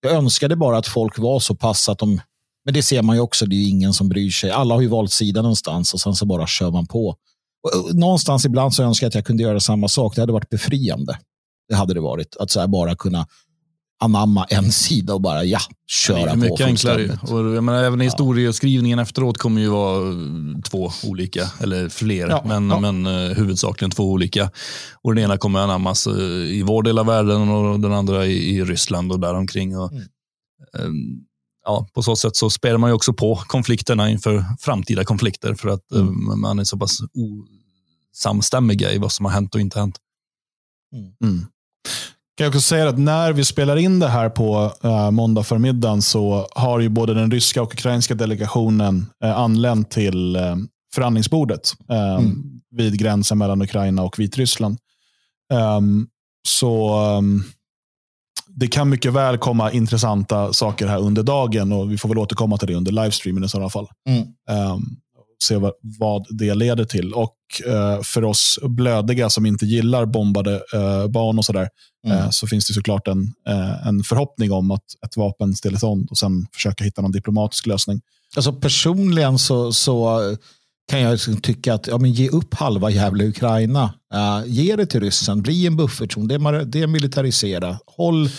jag 0.01 0.12
önskade 0.12 0.57
bara 0.57 0.79
att 0.79 0.87
folk 0.87 1.18
var 1.18 1.41
så 1.41 1.55
pass 1.55 1.89
att 1.89 1.99
de 1.99 2.21
men 2.64 2.75
det 2.75 2.83
ser 2.83 3.03
man 3.03 3.16
ju 3.16 3.23
också, 3.23 3.47
det 3.47 3.57
är 3.57 3.68
ingen 3.68 3.93
som 3.93 4.09
bryr 4.09 4.31
sig. 4.31 4.51
Alla 4.51 4.75
har 4.75 4.81
ju 4.81 4.89
valt 4.89 5.12
sida 5.12 5.43
någonstans 5.43 5.95
och 5.95 6.01
sen 6.01 6.14
så 6.14 6.27
bara 6.27 6.47
kör 6.47 6.71
man 6.71 6.87
på. 6.87 7.16
Och 7.62 7.95
någonstans 7.97 8.45
ibland 8.45 8.75
så 8.75 8.83
önskar 8.83 9.05
jag 9.05 9.09
att 9.09 9.14
jag 9.14 9.25
kunde 9.25 9.43
göra 9.43 9.61
samma 9.61 9.89
sak. 9.89 10.14
Det 10.14 10.23
hade 10.23 10.33
varit 10.33 10.49
befriande. 10.49 11.18
Det 11.68 11.75
hade 11.75 11.95
det 11.95 12.01
varit. 12.01 12.37
Att 12.37 12.51
så 12.51 12.68
bara 12.68 12.97
kunna 12.97 13.27
anamma 14.01 14.44
en 14.44 14.72
sida 14.72 15.14
och 15.14 15.20
bara 15.20 15.44
ja, 15.44 15.59
köra 15.86 16.16
det 16.24 16.30
är 16.30 16.30
på 16.30 16.36
mycket 16.36 16.66
enklare. 16.66 17.18
Och 17.22 17.38
jag 17.57 17.64
menar, 17.64 17.82
även 17.84 18.01
historieskrivningen 18.01 18.98
efteråt 18.98 19.38
kommer 19.38 19.61
ju 19.61 19.68
vara 19.68 20.09
eh, 20.09 20.14
två 20.70 20.90
olika, 21.07 21.48
eller 21.61 21.88
fler, 21.88 22.28
Ja, 22.28 22.42
men, 22.46 22.70
ja. 22.70 22.80
men 22.80 23.07
eh, 23.07 23.36
huvudsakligen 23.36 23.90
två 23.90 24.05
olika. 24.05 24.51
Och 25.03 25.14
den 25.14 25.24
ena 25.24 25.38
kommer 25.38 25.61
anammas 25.61 26.07
eh, 26.07 26.14
i 26.59 26.62
vår 26.66 26.82
del 26.82 26.98
av 26.98 27.07
världen 27.07 27.48
och 27.48 27.80
den 27.80 27.92
andra 27.92 28.26
i, 28.26 28.57
i 28.57 28.64
Ryssland 28.64 29.12
och 29.12 29.20
däromkring. 29.20 29.78
Och, 29.78 29.92
Mm. 29.92 30.03
eh, 30.78 31.20
ja, 31.64 31.88
på 31.94 32.03
så 32.03 32.16
sätt 32.16 32.36
så 32.36 32.51
spär 32.51 32.76
man 32.76 32.90
ju 32.90 32.94
också 32.94 33.12
på 33.12 33.36
konflikterna 33.36 34.11
inför 34.11 34.44
framtida 34.61 35.05
konflikter 35.05 35.55
för 35.55 35.68
att 35.68 35.92
Mm. 35.92 36.40
man 36.40 36.59
är 36.59 36.64
så 36.64 36.78
pass 36.78 36.98
osamstämmiga 38.14 38.92
i 38.92 38.98
vad 38.98 39.12
som 39.12 39.24
har 39.26 39.32
hänt 39.32 39.55
och 39.55 39.61
inte 39.61 39.78
hänt. 39.78 39.96
Mm. 41.24 41.46
Kan 42.41 42.45
jag 42.45 42.51
också 42.51 42.61
säga 42.61 42.88
att 42.88 42.99
när 42.99 43.32
vi 43.32 43.45
spelar 43.45 43.76
in 43.76 43.99
det 43.99 44.09
här 44.09 44.28
på 44.28 44.72
uh, 44.84 45.11
måndag 45.11 45.43
förmiddagen 45.43 46.03
så 46.03 46.49
har 46.55 46.80
ju 46.80 46.88
både 46.88 47.14
den 47.14 47.30
ryska 47.30 47.62
och 47.62 47.74
ukrainska 47.74 48.14
delegationen 48.14 49.07
uh, 49.24 49.38
anlänt 49.38 49.91
till 49.91 50.36
uh, 50.36 50.57
förhandlingsbordet 50.95 51.72
eh, 51.91 52.14
Mm. 52.14 52.43
vid 52.70 52.99
gränsen 52.99 53.38
mellan 53.38 53.62
Ukraina 53.62 54.03
och 54.03 54.18
Vitryssland. 54.18 54.78
Ehm, 55.53 56.07
så 56.49 56.95
ehm, 56.95 57.43
det 58.49 58.68
kan 58.68 58.88
mycket 58.88 59.12
väl 59.12 59.38
komma 59.38 59.72
intressanta 59.72 60.53
saker 60.53 60.86
här 60.86 60.99
under 60.99 61.22
dagen 61.22 61.72
och 61.72 61.93
vi 61.93 61.99
får 61.99 62.09
väl 62.09 62.18
återkomma 62.18 62.59
till 62.59 62.68
det 62.68 62.74
under 62.74 62.93
livestreamen 62.93 63.45
i 63.45 63.49
sådana 63.49 63.70
fall. 63.70 63.88
Mm. 64.09 64.22
Se 65.45 65.57
vad, 65.57 65.72
vad 65.82 66.26
det 66.38 66.55
leder 66.55 66.84
till. 66.84 67.12
Och 67.14 67.36
eh, 67.66 68.01
för 68.03 68.24
oss 68.24 68.59
blödiga 68.62 69.30
som 69.30 69.47
inte 69.47 69.66
gillar 69.66 70.07
bombade 70.07 70.55
eh, 70.74 71.07
barn 71.07 71.38
och 71.38 71.45
sådär, 71.45 71.68
Mm. 72.07 72.18
eh, 72.18 72.30
så 72.30 72.47
finns 72.47 72.66
det 72.68 72.74
såklart 72.74 73.09
en, 73.09 73.32
eh, 73.49 73.86
en 73.86 74.03
förhoppning 74.03 74.53
om 74.53 74.70
att 74.70 74.84
ett 75.07 75.16
vapenstillestånd 75.16 76.09
och 76.11 76.18
sen 76.18 76.47
försöka 76.53 76.84
hitta 76.84 77.03
någon 77.03 77.12
diplomatisk 77.12 77.66
lösning. 77.66 78.01
Alltså 78.36 78.53
personligen 78.53 79.38
så, 79.38 79.72
så 79.72 80.20
kan 80.91 81.01
jag 81.01 81.12
liksom 81.12 81.41
tycka 81.41 81.74
att 81.74 81.86
ja, 81.86 81.99
men 81.99 82.12
ge 82.12 82.28
upp 82.28 82.55
halva 82.55 82.91
jävla 82.91 83.24
Ukraina. 83.24 83.95
Uh, 84.14 84.43
ge 84.47 84.76
det 84.76 84.86
till 84.86 85.01
ryssen, 85.01 85.43
bli 85.43 85.66
en 85.66 85.76
buffertzon, 85.76 86.28
demilitarisera. 86.70 87.78
Håll, 87.86 88.30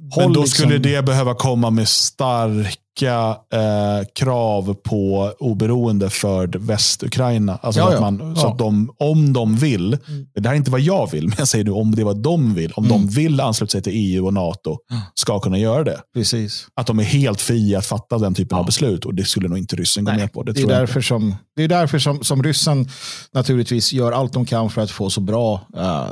Men 0.00 0.12
håll 0.12 0.32
då 0.32 0.40
liksom- 0.40 0.46
skulle 0.64 0.78
det 0.78 1.02
behöva 1.04 1.34
komma 1.34 1.70
med 1.70 1.88
starka 1.88 2.78
eh, 3.02 4.06
krav 4.14 4.74
på 4.74 5.32
oberoende 5.38 6.10
för 6.10 6.46
Västukraina. 6.46 7.58
Alltså 7.62 7.80
Ja, 7.80 7.88
att 7.88 7.94
ja. 7.94 8.00
man, 8.00 8.36
Så 8.36 8.46
Ja. 8.46 8.52
att 8.52 8.58
de, 8.58 8.90
om 8.98 9.32
de 9.32 9.56
vill, 9.56 9.86
Mm. 10.08 10.26
det 10.34 10.48
här 10.48 10.54
är 10.54 10.58
inte 10.58 10.70
vad 10.70 10.80
jag 10.80 11.10
vill, 11.10 11.28
men 11.28 11.34
jag 11.38 11.48
säger 11.48 11.64
nu 11.64 11.70
om 11.70 11.94
det 11.94 12.02
är 12.02 12.04
vad 12.04 12.22
de 12.22 12.54
vill, 12.54 12.72
om 12.76 12.84
Mm. 12.84 12.96
de 12.98 13.08
vill 13.08 13.40
ansluta 13.40 13.70
sig 13.70 13.82
till 13.82 13.92
EU 13.96 14.26
och 14.26 14.34
NATO, 14.34 14.76
ska 15.14 15.40
kunna 15.40 15.58
göra 15.58 15.84
det. 15.84 16.00
Precis. 16.14 16.66
Att 16.74 16.86
de 16.86 16.98
är 16.98 17.02
helt 17.04 17.40
fria 17.40 17.78
att 17.78 17.86
fatta 17.86 18.18
den 18.18 18.34
typen 18.34 18.56
Ja. 18.56 18.60
av 18.60 18.66
beslut. 18.66 19.04
Och 19.04 19.14
det 19.14 19.24
skulle 19.24 19.48
nog 19.48 19.58
inte 19.58 19.76
ryssen 19.76 20.04
gå 20.04 20.10
Nej, 20.10 20.20
med 20.20 20.32
på. 20.32 20.42
Det, 20.42 20.52
Det 20.52 20.62
är 20.62 20.66
därför, 20.66 21.00
som, 21.00 21.34
det 21.56 21.62
är 21.64 21.68
därför 21.68 21.98
som, 21.98 22.24
som 22.24 22.42
ryssen 22.42 22.88
naturligtvis 23.34 23.92
gör 23.92 24.12
allt 24.12 24.32
de 24.32 24.46
kan 24.46 24.70
för 24.70 24.82
att 24.82 24.90
få 24.90 25.10
så 25.10 25.20
bra, 25.20 25.60
eh, 25.76 26.06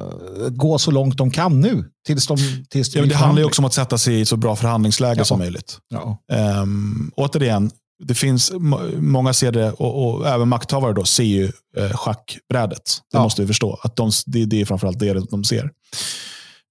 gå 0.51 0.78
så 0.78 0.91
långt 0.91 1.16
de 1.18 1.30
kan 1.30 1.61
nu. 1.61 1.85
Tills 2.07 2.26
de, 2.26 2.36
tills 2.70 2.94
ja, 2.94 3.00
men 3.03 3.09
det 3.09 3.14
handlar 3.16 3.40
ju 3.40 3.46
också 3.46 3.62
om 3.62 3.66
att 3.66 3.74
sätta 3.74 3.98
sig 3.98 4.14
i 4.14 4.22
ett 4.22 4.28
så 4.28 4.36
bra 4.36 4.57
förhandlingsläge 4.57 5.18
Ja. 5.20 5.24
som 5.24 5.38
möjligt. 5.38 5.78
Ja. 5.88 6.18
Um, 6.62 7.12
återigen, 7.16 7.70
det 8.05 8.14
finns, 8.14 8.53
må- 8.53 8.80
många 8.96 9.32
ser 9.32 9.53
det, 9.53 9.72
och, 9.72 10.14
och 10.14 10.28
även 10.28 10.48
makthavare 10.48 10.92
då, 10.92 11.05
ser 11.05 11.22
ju 11.24 11.53
eh, 11.76 11.92
schackbrädet. 11.96 12.82
Det 13.12 13.16
Ja. 13.18 13.22
måste 13.22 13.42
vi 13.42 13.46
förstå. 13.48 13.78
Att 13.82 13.96
de, 13.96 14.11
det, 14.26 14.44
det 14.44 14.61
är 14.61 14.64
framförallt 14.64 14.98
det 14.98 15.30
de 15.30 15.44
ser. 15.44 15.70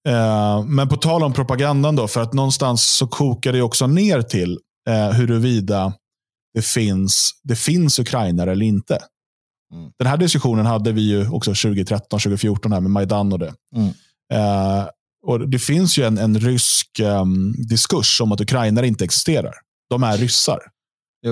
Eh, 0.08 0.64
men 0.64 0.90
på 0.90 0.98
tal 0.98 1.24
om 1.24 1.34
propagandan, 1.34 1.96
då, 1.96 2.08
för 2.08 2.22
att 2.22 2.34
någonstans 2.34 2.84
så 2.86 3.08
kokar 3.08 3.54
det 3.54 3.62
också 3.62 3.88
ner 3.88 4.22
till 4.22 4.60
uh, 4.90 5.12
huruvida 5.12 5.94
det 6.54 6.66
finns, 6.66 7.32
det 7.44 7.56
finns 7.56 8.00
ukrainare 8.00 8.52
eller 8.52 8.66
inte. 8.66 9.00
Mm. 9.74 9.92
Den 10.00 10.08
här 10.08 10.18
diskussionen 10.18 10.66
hade 10.66 10.92
vi 10.92 11.02
ju 11.02 11.30
också 11.30 11.52
2013, 11.52 12.20
2014 12.20 12.72
här 12.72 12.80
med 12.80 12.92
Majdan 12.92 13.34
och 13.34 13.40
det. 13.40 13.54
Mm. 13.76 13.88
Eh, 14.34 14.86
och 15.24 15.50
det 15.50 15.60
finns 15.60 15.98
ju 15.98 16.04
en, 16.04 16.18
en 16.18 16.40
rysk 16.40 17.00
em, 17.00 17.54
diskurs 17.70 18.22
om 18.22 18.32
att 18.32 18.42
ukrainare 18.42 18.88
inte 18.88 19.04
existerar. 19.04 19.54
De 19.90 20.04
är 20.04 20.18
ryssar. 20.18 20.60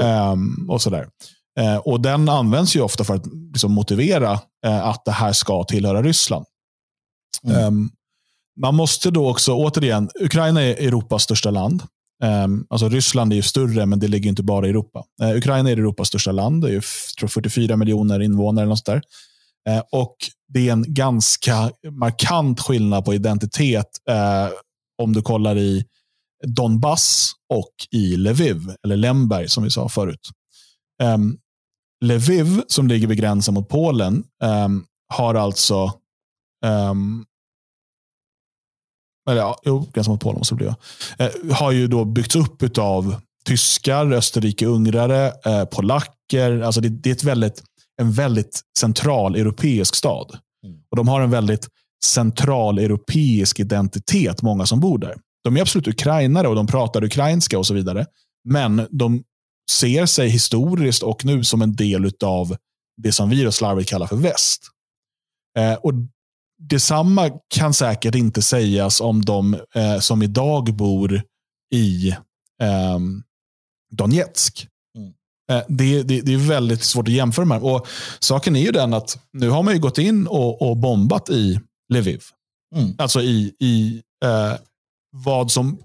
Em, 0.01 0.69
och 0.69 0.81
sådär. 0.81 1.07
Eh, 1.59 1.77
och 1.77 2.01
Den 2.01 2.29
används 2.29 2.75
ju 2.75 2.81
ofta 2.81 3.03
för 3.03 3.15
att 3.15 3.25
liksom, 3.51 3.71
motivera 3.71 4.39
eh, 4.65 4.87
att 4.87 5.05
det 5.05 5.11
här 5.11 5.33
ska 5.33 5.63
tillhöra 5.63 6.01
Ryssland. 6.01 6.45
Mm. 7.43 7.63
Em, 7.63 7.89
man 8.61 8.75
måste 8.75 9.11
då 9.11 9.29
också, 9.29 9.53
återigen, 9.53 10.09
Ukraina 10.19 10.61
är 10.61 10.87
Europas 10.87 11.23
största 11.23 11.51
land. 11.51 11.83
Um, 12.23 12.65
alltså 12.69 12.89
Ryssland 12.89 13.31
är 13.31 13.35
ju 13.35 13.41
större, 13.41 13.85
men 13.85 13.99
det 13.99 14.07
ligger 14.07 14.29
inte 14.29 14.43
bara 14.43 14.67
i 14.67 14.69
Europa. 14.69 15.03
Eh, 15.21 15.37
Ukraina 15.37 15.69
är 15.69 15.77
Europas 15.77 16.07
största 16.07 16.31
land. 16.31 16.61
Det 16.61 16.67
är 16.67 16.71
ju 16.71 16.81
tror 17.19 17.29
44 17.29 17.75
miljoner 17.75 18.19
invånare. 18.19 18.63
Eller 18.63 18.69
något 18.69 18.85
där. 18.85 19.01
Eh, 19.67 19.83
och 19.91 20.15
Det 20.53 20.69
är 20.69 20.73
en 20.73 20.93
ganska 20.93 21.71
markant 21.91 22.59
skillnad 22.59 23.05
på 23.05 23.13
identitet 23.13 23.89
eh, 24.09 24.49
om 25.01 25.13
du 25.13 25.21
kollar 25.21 25.57
i 25.57 25.85
Donbass 26.47 27.31
och 27.53 27.73
i 27.91 28.15
Lviv, 28.15 28.75
eller 28.83 28.97
Lemberg 28.97 29.49
som 29.49 29.63
vi 29.63 29.71
sa 29.71 29.89
förut. 29.89 30.29
Ehm, 31.01 31.37
Lviv, 32.05 32.61
som 32.67 32.87
ligger 32.87 33.07
vid 33.07 33.17
gränsen 33.17 33.53
mot 33.53 33.69
Polen, 33.69 34.23
ehm, 34.43 34.85
har 35.13 35.35
alltså 35.35 35.93
ehm, 36.65 37.25
eller 39.29 39.41
ja, 39.41 39.59
jo, 39.65 39.89
gränsen 39.93 40.11
mot 40.11 40.21
Polen 40.21 40.37
måste 40.37 40.55
det 40.55 40.57
bli. 40.57 40.67
Eh, 41.25 41.55
har 41.55 41.71
ju 41.71 41.87
då 41.87 42.05
byggts 42.05 42.35
upp 42.35 42.77
av 42.77 43.15
tyskar, 43.45 44.11
österrike-ungrare, 44.11 45.33
eh, 45.45 45.65
polacker. 45.65 46.61
Alltså 46.61 46.81
det, 46.81 46.89
det 46.89 47.09
är 47.09 47.13
ett 47.13 47.23
väldigt, 47.23 47.63
en 47.99 48.11
väldigt 48.11 48.61
central 48.79 49.35
europeisk 49.35 49.95
stad. 49.95 50.37
Mm. 50.65 50.79
Och 50.91 50.97
De 50.97 51.07
har 51.07 51.21
en 51.21 51.31
väldigt 51.31 51.67
central 52.05 52.79
europeisk 52.79 53.59
identitet, 53.59 54.41
många 54.41 54.65
som 54.65 54.79
bor 54.79 54.97
där. 54.97 55.15
De 55.43 55.57
är 55.57 55.61
absolut 55.61 55.87
ukrainare 55.87 56.47
och 56.47 56.55
de 56.55 56.67
pratar 56.67 57.03
ukrainska 57.03 57.59
och 57.59 57.67
så 57.67 57.73
vidare. 57.73 58.05
Men 58.49 58.87
de 58.91 59.23
ser 59.71 60.05
sig 60.05 60.29
historiskt 60.29 61.03
och 61.03 61.25
nu 61.25 61.43
som 61.43 61.61
en 61.61 61.75
del 61.75 62.11
av 62.23 62.55
det 62.97 63.11
som 63.11 63.29
vi 63.29 63.51
slarvigt 63.51 63.89
kallar 63.89 64.07
för 64.07 64.15
väst. 64.15 64.61
Eh, 65.57 65.73
och 65.73 65.93
Detsamma 66.61 67.31
kan 67.55 67.73
säkert 67.73 68.15
inte 68.15 68.41
sägas 68.41 69.01
om 69.01 69.25
de 69.25 69.53
eh, 69.75 69.99
som 69.99 70.21
idag 70.21 70.75
bor 70.75 71.21
i 71.73 72.15
ehm, 72.61 73.23
Donetsk. 73.91 74.67
Eh, 75.49 75.61
det, 75.67 76.03
det, 76.03 76.21
det 76.21 76.33
är 76.33 76.47
väldigt 76.47 76.83
svårt 76.83 77.07
att 77.07 77.13
jämföra 77.13 77.45
med. 77.45 77.61
Och 77.61 77.87
Saken 78.19 78.55
är 78.55 78.61
ju 78.61 78.71
den 78.71 78.93
att 78.93 79.17
nu 79.33 79.49
har 79.49 79.63
man 79.63 79.73
ju 79.73 79.79
gått 79.79 79.97
in 79.97 80.27
och, 80.27 80.61
och 80.61 80.77
bombat 80.77 81.29
i 81.29 81.59
Lviv. 81.93 82.21
Mm. 82.75 82.95
Alltså 82.97 83.21
i, 83.21 83.55
i 83.59 84.01
eh, 84.25 84.53
vad 85.11 85.51
som 85.51 85.77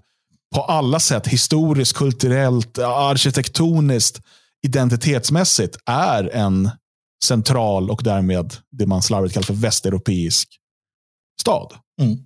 på 0.55 0.61
alla 0.61 0.99
sätt 0.99 1.27
historiskt, 1.27 1.93
kulturellt, 1.93 2.79
arkitektoniskt, 2.79 4.21
identitetsmässigt 4.65 5.77
är 5.85 6.29
en 6.35 6.69
central 7.23 7.91
och 7.91 8.01
därmed 8.03 8.55
det 8.71 8.85
man 8.85 9.01
slarvigt 9.01 9.33
kallar 9.33 9.45
för 9.45 9.53
västeuropeisk 9.53 10.49
stad. 11.41 11.73
Mm. 12.01 12.17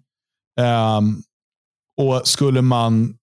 Ehm, 0.60 1.24
och 1.98 2.28
skulle 2.28 2.62
man 2.62 3.16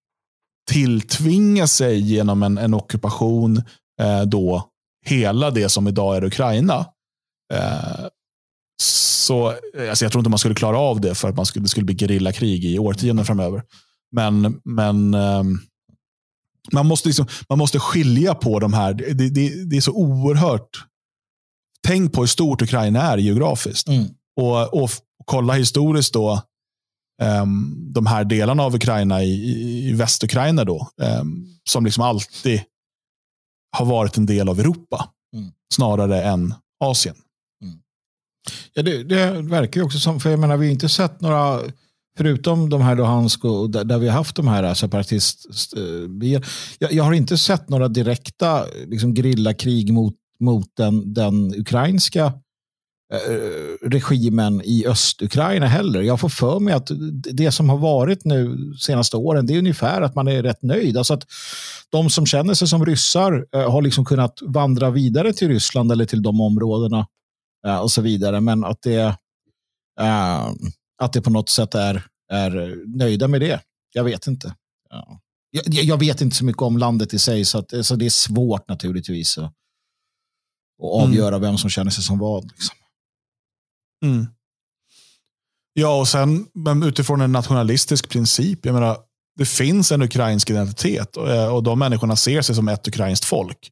tilltvinga 0.70 1.66
sig 1.66 2.00
genom 2.00 2.42
en, 2.42 2.58
en 2.58 2.74
ockupation 2.74 3.62
eh, 4.00 4.22
då 4.22 4.68
hela 5.04 5.50
det 5.50 5.68
som 5.68 5.88
idag 5.88 6.16
är 6.16 6.24
Ukraina, 6.24 6.86
eh, 7.54 8.06
så 8.82 9.48
alltså 9.90 10.04
jag 10.04 10.12
tror 10.12 10.20
inte 10.20 10.30
man 10.30 10.38
skulle 10.38 10.54
klara 10.54 10.78
av 10.78 11.00
det 11.00 11.14
för 11.14 11.28
att 11.28 11.36
man 11.36 11.46
skulle, 11.46 11.64
det 11.64 11.68
skulle 11.68 11.86
bli 11.86 11.96
gerillakrig 11.98 12.64
i 12.64 12.78
årtionden 12.78 13.24
framöver. 13.24 13.62
Men, 14.12 14.60
men 14.64 15.14
ehm, 15.14 15.58
man, 16.72 16.86
måste 16.86 17.08
liksom, 17.08 17.26
man 17.48 17.58
måste 17.58 17.78
skilja 17.78 18.34
på 18.34 18.58
de 18.58 18.72
här. 18.72 18.94
Det, 18.94 19.14
det, 19.14 19.64
det 19.70 19.76
är 19.76 19.80
så 19.80 19.92
oerhört. 19.92 20.84
Tänk 21.86 22.12
på 22.12 22.20
hur 22.20 22.26
stort 22.26 22.62
Ukraina 22.62 23.02
är 23.02 23.18
geografiskt. 23.18 23.88
Mm. 23.88 24.06
Och, 24.36 24.82
och 24.82 24.90
kolla 25.24 25.52
historiskt 25.52 26.12
då 26.12 26.42
ehm, 27.22 27.74
de 27.92 28.06
här 28.06 28.24
delarna 28.24 28.62
av 28.62 28.74
Ukraina 28.74 29.22
i, 29.22 29.32
i, 29.32 29.88
i 29.88 29.92
Västukraina 29.92 30.64
då, 30.64 30.88
ehm, 31.02 31.46
som 31.64 31.84
liksom 31.84 32.02
alltid 32.04 32.62
har 33.78 33.86
varit 33.86 34.16
en 34.16 34.26
del 34.26 34.48
av 34.48 34.60
Europa 34.60 35.08
Mm. 35.36 35.50
snarare 35.74 36.22
än 36.22 36.54
Asien. 36.80 37.14
Ja, 38.74 38.82
det, 38.82 39.02
det 39.02 39.30
verkar 39.42 39.80
ju 39.80 39.84
också 39.84 39.98
som, 39.98 40.20
för 40.20 40.30
jag 40.30 40.38
menar, 40.38 40.56
vi 40.56 40.66
har 40.66 40.72
inte 40.72 40.88
sett 40.88 41.20
några, 41.20 41.60
förutom 42.18 42.70
de 42.70 42.80
här 42.80 42.96
Luhansk 42.96 43.44
och 43.44 43.70
där, 43.70 43.84
där 43.84 43.98
vi 43.98 44.08
har 44.08 44.14
haft 44.14 44.36
de 44.36 44.48
här 44.48 44.74
separatist, 44.74 45.46
eh, 45.76 46.28
jag, 46.78 46.92
jag 46.92 47.04
har 47.04 47.12
inte 47.12 47.38
sett 47.38 47.68
några 47.68 47.88
direkta 47.88 48.64
liksom, 48.86 49.14
grillakrig 49.14 49.92
mot, 49.92 50.14
mot 50.40 50.66
den, 50.76 51.14
den 51.14 51.54
ukrainska 51.60 52.32
regimen 53.82 54.62
i 54.64 54.86
Östukraina 54.86 55.66
heller. 55.66 56.02
Jag 56.02 56.20
får 56.20 56.28
för 56.28 56.60
mig 56.60 56.74
att 56.74 56.90
det 57.32 57.52
som 57.52 57.68
har 57.68 57.76
varit 57.76 58.24
nu 58.24 58.72
senaste 58.78 59.16
åren, 59.16 59.46
det 59.46 59.54
är 59.54 59.58
ungefär 59.58 60.02
att 60.02 60.14
man 60.14 60.28
är 60.28 60.42
rätt 60.42 60.62
nöjd. 60.62 60.96
Alltså 60.96 61.14
att 61.14 61.26
de 61.90 62.10
som 62.10 62.26
känner 62.26 62.54
sig 62.54 62.68
som 62.68 62.86
ryssar 62.86 63.46
eh, 63.54 63.70
har 63.70 63.82
liksom 63.82 64.04
kunnat 64.04 64.38
vandra 64.42 64.90
vidare 64.90 65.32
till 65.32 65.48
Ryssland 65.48 65.92
eller 65.92 66.04
till 66.04 66.22
de 66.22 66.40
områdena 66.40 67.06
eh, 67.66 67.78
och 67.78 67.90
så 67.90 68.02
vidare. 68.02 68.40
Men 68.40 68.64
att 68.64 68.82
det, 68.82 69.16
att 71.02 71.12
det 71.12 71.22
på 71.22 71.30
något 71.30 71.48
sätt 71.48 71.74
är, 71.74 72.06
är 72.32 72.82
nöjda 72.96 73.28
med 73.28 73.40
det. 73.40 73.60
Jag 73.92 74.04
vet 74.04 74.26
inte. 74.26 74.54
Ja. 74.90 75.20
Jag, 75.50 75.84
jag, 75.84 75.98
vet 75.98 76.20
inte 76.20 76.36
så 76.36 76.44
mycket 76.44 76.62
om 76.62 76.78
landet 76.78 77.14
i 77.14 77.18
sig, 77.18 77.44
så, 77.44 77.58
att, 77.58 77.72
så 77.82 77.96
det 77.96 78.06
är 78.06 78.10
svårt 78.10 78.68
naturligtvis 78.68 79.38
att, 79.38 79.44
att 79.44 81.02
avgöra 81.04 81.36
mm. 81.36 81.40
vem 81.40 81.58
som 81.58 81.70
känner 81.70 81.90
sig 81.90 82.04
som 82.04 82.18
vad. 82.18 82.44
Liksom. 82.44 82.76
Mm. 84.04 84.26
Ja, 85.72 86.00
och 86.00 86.08
sen 86.08 86.46
men 86.54 86.82
utifrån 86.82 87.20
en 87.20 87.32
nationalistisk 87.32 88.08
princip. 88.08 88.66
Jag 88.66 88.72
menar, 88.72 88.98
det 89.38 89.46
finns 89.46 89.92
en 89.92 90.02
ukrainsk 90.02 90.50
identitet 90.50 91.16
och, 91.16 91.30
eh, 91.30 91.54
och 91.54 91.62
de 91.62 91.78
människorna 91.78 92.16
ser 92.16 92.42
sig 92.42 92.54
som 92.54 92.68
ett 92.68 92.88
ukrainskt 92.88 93.24
folk. 93.24 93.70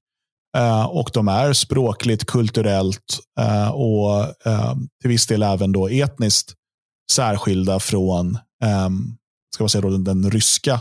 Eh, 0.56 0.84
och 0.84 1.10
de 1.12 1.28
är 1.28 1.52
språkligt, 1.52 2.26
kulturellt 2.26 3.20
eh, 3.40 3.68
och 3.68 4.20
eh, 4.46 4.74
till 5.00 5.10
viss 5.10 5.26
del 5.26 5.42
även 5.42 5.72
då 5.72 5.88
etniskt 5.88 6.54
särskilda 7.12 7.80
från 7.80 8.38
ehm, 8.64 9.16
ska 9.54 9.64
man 9.64 9.68
säga 9.68 9.82
då, 9.82 9.90
den, 9.90 10.04
den 10.04 10.30
ryska 10.30 10.80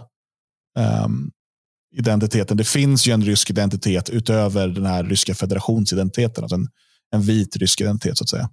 ehm, 0.79 1.31
identiteten. 1.95 2.57
Det 2.57 2.63
finns 2.63 3.07
ju 3.07 3.11
en 3.11 3.23
rysk 3.23 3.49
identitet 3.49 4.09
utöver 4.09 4.67
den 4.67 4.85
här 4.85 5.03
ryska 5.03 5.35
federationsidentiteten. 5.35 6.43
Alltså 6.43 6.55
en, 6.55 6.67
en 7.13 7.21
vit 7.21 7.55
rysk 7.55 7.81
identitet 7.81 8.17
så 8.17 8.23
att 8.23 8.29
säga. 8.29 8.49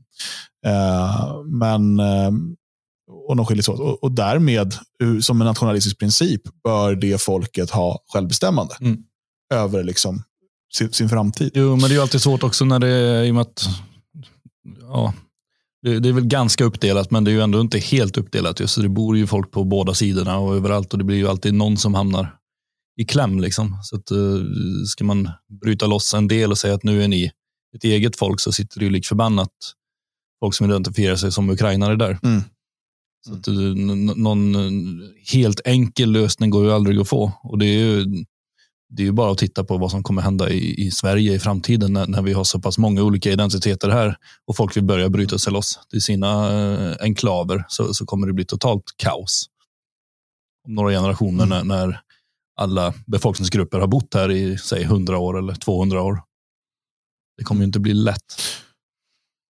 Uh, 0.66 1.44
men 1.44 2.00
uh, 2.00 2.30
och 3.28 3.36
de 3.36 3.46
skiljer 3.46 3.62
sig 3.62 3.74
åt. 3.74 3.80
Och, 3.80 4.02
och 4.02 4.12
därmed, 4.12 4.74
som 5.20 5.40
en 5.40 5.46
nationalistisk 5.46 5.98
princip, 5.98 6.42
bör 6.64 6.94
det 6.94 7.22
folket 7.22 7.70
ha 7.70 8.04
självbestämmande 8.12 8.74
mm. 8.80 8.98
över 9.54 9.84
liksom, 9.84 10.22
sin, 10.74 10.92
sin, 10.92 11.08
framtid. 11.08 11.50
Jo, 11.54 11.76
men 11.76 11.90
det 11.90 11.96
är 11.96 12.00
alltid 12.00 12.20
svårt 12.20 12.42
också 12.42 12.64
när 12.64 12.78
det 12.78 12.88
är 12.88 13.24
i 13.24 13.30
och 13.30 13.34
med 13.34 13.42
att 13.42 13.68
ja, 14.80 15.14
det, 15.82 16.00
det, 16.00 16.08
är 16.08 16.12
väl 16.12 16.26
ganska 16.26 16.64
uppdelat, 16.64 17.10
men 17.10 17.24
det 17.24 17.30
är 17.30 17.32
ju 17.32 17.40
ändå 17.40 17.60
inte 17.60 17.78
helt 17.78 18.18
uppdelat. 18.18 18.60
Just, 18.60 18.82
det 18.82 18.88
bor 18.88 19.16
ju 19.16 19.26
folk 19.26 19.50
på 19.50 19.64
båda 19.64 19.94
sidorna 19.94 20.38
och 20.38 20.54
överallt 20.56 20.92
och 20.92 20.98
det 20.98 21.04
blir 21.04 21.16
ju 21.16 21.28
alltid 21.28 21.54
någon 21.54 21.76
som 21.76 21.94
hamnar 21.94 22.34
i 23.00 23.04
kläm. 23.04 23.40
Liksom. 23.40 23.78
Så 23.82 23.96
att, 23.96 24.12
uh, 24.12 24.44
ska 24.86 25.04
man 25.04 25.30
bryta 25.62 25.86
loss 25.86 26.14
en 26.14 26.28
del 26.28 26.50
och 26.50 26.58
säga 26.58 26.74
att 26.74 26.84
nu 26.84 27.02
är 27.02 27.08
ni 27.08 27.32
ett 27.76 27.84
eget 27.84 28.16
folk 28.16 28.40
så 28.40 28.52
sitter 28.52 28.78
det 28.78 28.84
ju 28.84 28.90
lik 28.90 29.06
förbannat 29.06 29.52
folk 30.40 30.54
som 30.54 30.66
identifierar 30.66 31.16
sig 31.16 31.32
som 31.32 31.50
ukrainare 31.50 31.96
där. 31.96 32.18
Mm. 32.22 32.42
Så 33.26 33.34
att, 33.34 33.48
uh, 33.48 33.74
någon 34.16 34.54
helt 35.32 35.60
enkel 35.64 36.12
lösning 36.12 36.50
går 36.50 36.64
ju 36.64 36.72
aldrig 36.72 37.00
att 37.00 37.08
få. 37.08 37.32
Och 37.42 37.58
det 37.58 37.66
är 37.66 37.78
ju, 37.78 38.04
det 38.88 39.02
är 39.02 39.06
ju 39.06 39.12
bara 39.12 39.32
att 39.32 39.38
titta 39.38 39.64
på 39.64 39.78
vad 39.78 39.90
som 39.90 40.02
kommer 40.02 40.22
hända 40.22 40.50
i, 40.50 40.86
i 40.86 40.90
Sverige 40.90 41.34
i 41.34 41.38
framtiden 41.38 41.92
när, 41.92 42.06
när, 42.06 42.22
vi 42.22 42.32
har 42.32 42.44
så 42.44 42.60
pass 42.60 42.78
många 42.78 43.02
olika 43.02 43.30
identiteter 43.30 43.88
här 43.88 44.16
och 44.46 44.56
folk 44.56 44.76
vill 44.76 44.84
börja 44.84 45.08
bryta 45.08 45.38
sig 45.38 45.52
loss 45.52 45.80
till 45.90 46.00
sina 46.00 46.52
uh, 46.52 46.96
enklaver 47.00 47.64
så, 47.68 47.94
så 47.94 48.06
kommer 48.06 48.26
det 48.26 48.32
bli 48.32 48.44
totalt 48.44 48.84
kaos. 48.96 49.46
Om 50.66 50.74
några 50.74 50.90
generationer 50.90 51.44
mm. 51.44 51.66
när, 51.66 51.76
när 51.76 52.00
alla 52.56 52.94
befolkningsgrupper 53.06 53.78
har 53.78 53.86
bott 53.86 54.14
här 54.14 54.30
i 54.30 54.58
säg 54.58 54.82
100 54.82 55.18
år 55.18 55.38
eller 55.38 55.54
200 55.54 56.02
år. 56.02 56.22
Det 57.40 57.44
kommer 57.44 57.60
ju 57.60 57.66
inte 57.66 57.80
bli 57.80 57.94
lätt. 57.94 58.42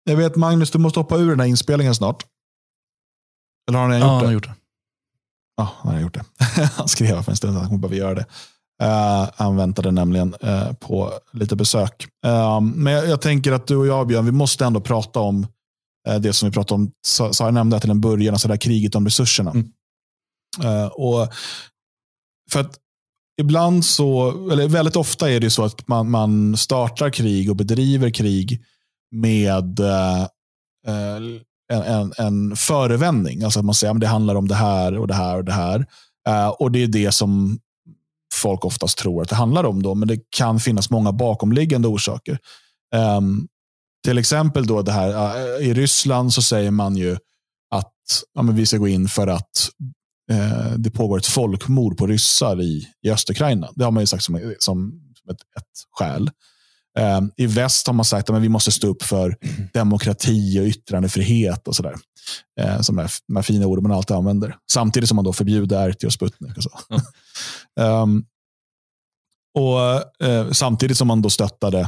Jag 0.05 0.17
vet 0.17 0.37
Magnus, 0.37 0.71
du 0.71 0.79
måste 0.79 1.01
hoppa 1.01 1.17
ur 1.17 1.31
den 1.31 1.41
här 1.41 1.47
inspelningen 1.47 1.95
snart. 1.95 2.27
Eller 3.69 3.79
har 3.79 3.89
han 3.89 4.01
gjort 4.01 4.05
ja, 4.05 4.09
det? 4.09 4.17
Han 4.17 4.25
har 4.27 4.33
gjort 4.33 4.45
det. 4.45 4.55
Ja, 5.57 5.71
han 5.77 5.95
har 5.95 6.01
gjort 6.01 6.15
det. 6.15 6.25
han 6.77 6.89
skrev 6.89 7.23
för 7.23 7.33
en 7.33 7.37
stund 7.37 7.57
att 7.57 7.63
han 7.63 7.69
kommer 7.69 7.89
behöva 7.89 7.97
göra 7.97 8.15
det. 8.15 8.27
Uh, 8.83 9.31
han 9.35 9.57
väntade 9.57 9.91
nämligen 9.91 10.35
uh, 10.45 10.73
på 10.73 11.13
lite 11.33 11.57
besök. 11.57 12.07
Uh, 12.27 12.61
men 12.61 12.93
jag, 12.93 13.09
jag, 13.09 13.21
tänker 13.21 13.53
att 13.53 13.67
du 13.67 13.77
och 13.77 13.87
jag, 13.87 14.07
Björn, 14.07 14.25
vi 14.25 14.33
måste 14.33 14.65
ändå 14.65 14.81
prata 14.81 15.21
om 15.21 15.47
det 16.21 16.33
som 16.33 16.49
vi 16.49 16.53
pratade 16.53 16.83
om, 16.83 16.91
Sara 17.33 17.51
nämnde 17.51 17.81
till 17.81 17.91
en 17.91 18.01
början, 18.01 18.35
alltså 18.35 18.49
det 18.49 18.55
här 18.55 18.61
kriget 18.61 18.95
om 18.95 19.05
resurserna. 19.05 19.51
Mm. 19.51 19.69
och 20.89 21.33
för 22.51 22.61
att 22.61 22.79
ibland 23.41 23.85
så, 23.85 24.31
eller 24.51 24.69
väldigt 24.69 24.97
ofta 24.97 25.31
är 25.31 25.41
det 25.41 25.51
så 25.51 25.65
att 25.65 25.89
man, 25.89 26.11
man 26.11 26.57
startar 26.57 27.11
krig 27.11 27.51
och 27.51 27.57
bedriver 27.57 28.11
krig 28.11 28.63
med 29.11 29.81
eh, 29.81 30.23
eh 30.87 31.19
en, 31.73 31.83
en, 31.83 32.13
en 32.19 32.57
förevändning. 32.57 33.43
Alltså 33.43 33.59
att 33.59 33.65
man 33.65 33.75
säger 33.75 33.95
att 33.95 34.01
det 34.01 34.07
handlar 34.07 34.35
om 34.35 34.49
det 34.49 34.55
här 34.55 34.99
och 34.99 35.07
det 35.07 35.15
här 35.15 35.37
och 35.37 35.45
det 35.45 35.53
här. 35.53 35.87
Eh, 36.29 36.49
och 36.49 36.73
det 36.73 36.83
är 36.83 36.87
det 36.87 37.13
som 37.13 37.59
folk 38.35 38.65
oftast 38.65 38.99
tror 38.99 39.23
att 39.23 39.29
det 39.29 39.35
handlar 39.35 39.65
om. 39.65 39.83
Då, 39.83 39.95
men 39.95 40.09
det 40.09 40.19
kan 40.37 40.61
finnas 40.61 40.91
många 40.91 41.13
bakomliggande 41.13 41.89
orsaker. 41.89 42.39
Eh, 42.95 43.21
till 44.05 44.19
exempel 44.19 44.67
då 44.67 44.83
det 44.83 44.93
här, 44.93 45.37
eh, 45.37 45.69
i 45.69 45.75
Ryssland 45.75 46.33
så 46.33 46.43
säger 46.43 46.71
man 46.71 46.97
ju 46.97 47.17
att 47.71 47.93
ja, 48.35 48.43
men 48.43 48.55
vi 48.55 48.67
ska 48.67 48.77
gå 48.77 48.89
in 48.89 49.09
för 49.09 49.27
att 49.27 49.69
eh, 50.31 50.73
det 50.77 50.91
pågår 50.91 51.19
ett 51.19 51.27
folkmord 51.27 51.99
på 51.99 52.07
ryssar 52.07 52.63
i, 52.63 52.89
i 53.03 53.11
Östukraina. 53.11 53.69
Det 53.75 53.85
har 53.85 53.91
man 53.91 54.03
ju 54.03 54.07
sagt 54.07 54.25
som, 54.25 54.55
som, 54.59 55.01
som 55.15 55.31
ett, 55.31 55.41
ett 55.57 55.73
skäl. 55.99 56.31
Eh, 56.99 57.21
I 57.37 57.47
väst 57.47 57.87
har 57.87 57.95
man 57.95 58.05
sagt 58.05 58.31
att 58.31 58.43
vi 58.43 58.49
måste 58.49 58.73
stå 58.73 58.87
upp 58.87 59.03
för 59.03 59.37
demokrati 59.73 60.61
och 60.61 60.65
yttrandefrihet 60.65 61.69
och 61.69 61.77
sådär. 61.77 61.95
Eh, 62.61 62.81
som 62.81 62.97
de 63.27 63.37
här 63.37 63.43
fina 63.43 63.67
orden 63.67 63.83
man 63.83 63.93
alltid 63.93 64.17
använder. 64.17 64.57
Samtidigt 64.73 65.09
som 65.09 65.17
man 65.17 65.25
då 65.25 65.33
förbjuder 65.33 65.91
RT 65.91 66.05
och 66.05 66.13
Sputnik. 66.13 66.57
Och, 66.57 66.63
så. 66.63 66.71
Um, 67.81 68.25
och 69.55 70.27
eh, 70.27 70.51
Samtidigt 70.51 70.97
som 70.97 71.09
man 71.09 71.23
då 71.23 71.31
stöttade 71.31 71.81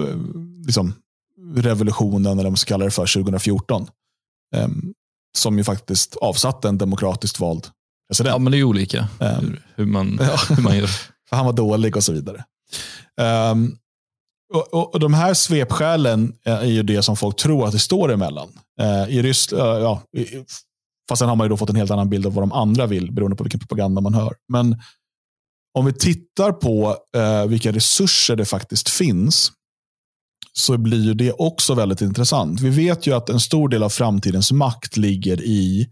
eh, 0.00 0.18
liksom, 0.66 0.94
revolutionen, 1.54 2.26
eller 2.26 2.42
vad 2.42 2.52
man 2.52 2.56
ska 2.56 2.68
kalla 2.68 2.84
det 2.84 2.90
för, 2.90 3.22
2014. 3.22 3.86
Um, 4.56 4.94
som 5.38 5.58
ju 5.58 5.64
faktiskt 5.64 6.16
avsatte 6.16 6.68
en 6.68 6.78
demokratiskt 6.78 7.40
vald 7.40 7.68
president. 8.08 8.34
Ja, 8.34 8.38
men 8.38 8.52
det 8.52 8.58
är 8.58 8.64
olika 8.64 9.08
um, 9.20 9.56
hur, 9.74 9.86
man, 9.86 10.18
ja. 10.20 10.54
hur 10.54 10.62
man 10.62 10.76
gör. 10.76 10.86
För 11.28 11.36
han 11.36 11.46
var 11.46 11.52
dålig 11.52 11.96
och 11.96 12.04
så 12.04 12.12
vidare. 12.12 12.44
Um, 13.50 13.78
och, 14.54 14.74
och, 14.74 14.94
och, 14.94 15.00
De 15.00 15.14
här 15.14 15.34
svepskälen 15.34 16.34
är 16.44 16.64
ju 16.64 16.82
det 16.82 17.02
som 17.02 17.16
folk 17.16 17.36
tror 17.36 17.66
att 17.66 17.72
det 17.72 17.78
står 17.78 18.12
emellan. 18.12 18.48
Uh, 18.80 19.16
I 19.16 19.22
Ryssland, 19.22 19.62
uh, 19.62 19.82
ja, 19.82 20.02
fast 21.08 21.18
sen 21.18 21.28
har 21.28 21.36
man 21.36 21.44
ju 21.44 21.48
då 21.48 21.56
fått 21.56 21.70
en 21.70 21.76
helt 21.76 21.90
annan 21.90 22.08
bild 22.08 22.26
av 22.26 22.34
vad 22.34 22.42
de 22.42 22.52
andra 22.52 22.86
vill 22.86 23.12
beroende 23.12 23.36
på 23.36 23.44
vilken 23.44 23.60
propaganda 23.60 24.00
man 24.00 24.14
hör. 24.14 24.34
Men 24.48 24.80
om 25.78 25.86
vi 25.86 25.92
tittar 25.92 26.52
på 26.52 26.96
uh, 27.16 27.46
vilka 27.46 27.72
resurser 27.72 28.36
det 28.36 28.44
faktiskt 28.44 28.88
finns 28.88 29.52
så 30.56 30.78
blir 30.78 31.04
ju 31.04 31.14
det 31.14 31.32
också 31.32 31.74
väldigt 31.74 32.00
intressant. 32.00 32.60
Vi 32.60 32.70
vet 32.70 33.06
ju 33.06 33.16
att 33.16 33.28
en 33.28 33.40
stor 33.40 33.68
del 33.68 33.82
av 33.82 33.88
framtidens 33.88 34.52
makt 34.52 34.96
ligger 34.96 35.42
i 35.42 35.88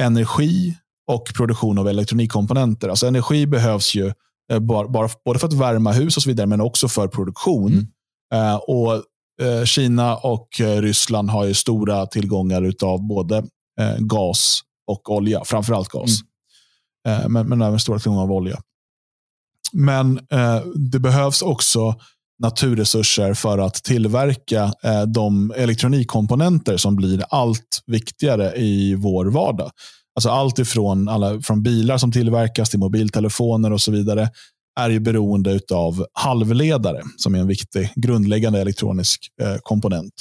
energi 0.00 0.76
och 1.10 1.28
produktion 1.36 1.78
av 1.78 1.88
elektronikkomponenter. 1.88 2.88
Alltså 2.88 3.06
energi 3.06 3.46
behövs 3.46 3.94
ju 3.94 4.12
eh, 4.52 4.58
bara, 4.58 5.08
både 5.24 5.38
för 5.38 5.46
att 5.46 5.52
värma 5.52 5.92
hus 5.92 6.16
och 6.16 6.22
så 6.22 6.30
vidare, 6.30 6.46
men 6.46 6.60
också 6.60 6.88
för 6.88 7.08
produktion. 7.08 7.72
Mm. 7.72 7.86
Eh, 8.34 8.56
och 8.56 8.94
eh, 9.42 9.64
Kina 9.64 10.16
och 10.16 10.48
Ryssland 10.58 11.30
har 11.30 11.44
ju 11.44 11.54
stora 11.54 12.06
tillgångar 12.06 12.72
av 12.82 13.06
både 13.06 13.44
gas 13.98 14.60
och 14.86 15.10
olja, 15.12 15.44
framförallt 15.44 15.88
gas. 15.88 16.10
Mm. 17.08 17.32
Men, 17.32 17.48
men 17.48 17.62
även 17.62 17.80
stora 17.80 17.98
tillgångar 17.98 18.22
av 18.22 18.32
olja. 18.32 18.60
Men 19.72 20.20
det 20.74 20.98
behövs 20.98 21.42
också 21.42 21.94
naturresurser 22.38 23.34
för 23.34 23.58
att 23.58 23.74
tillverka 23.74 24.72
eh, 24.82 25.02
de 25.02 25.52
elektronikkomponenter 25.56 26.76
som 26.76 26.96
blir 26.96 27.24
allt 27.30 27.82
viktigare 27.86 28.56
i 28.56 28.94
vår 28.94 29.26
vardag. 29.26 29.70
Alltså 30.14 30.30
allt 30.30 30.58
ifrån 30.58 31.08
alla, 31.08 31.40
från 31.40 31.62
bilar 31.62 31.98
som 31.98 32.12
tillverkas 32.12 32.70
till 32.70 32.78
mobiltelefoner 32.78 33.72
och 33.72 33.80
så 33.80 33.92
vidare 33.92 34.30
är 34.80 34.90
ju 34.90 35.00
beroende 35.00 35.60
av 35.72 36.06
halvledare 36.12 37.02
som 37.16 37.34
är 37.34 37.38
en 37.38 37.46
viktig 37.46 37.92
grundläggande 37.96 38.60
elektronisk 38.60 39.20
eh, 39.42 39.56
komponent. 39.62 40.14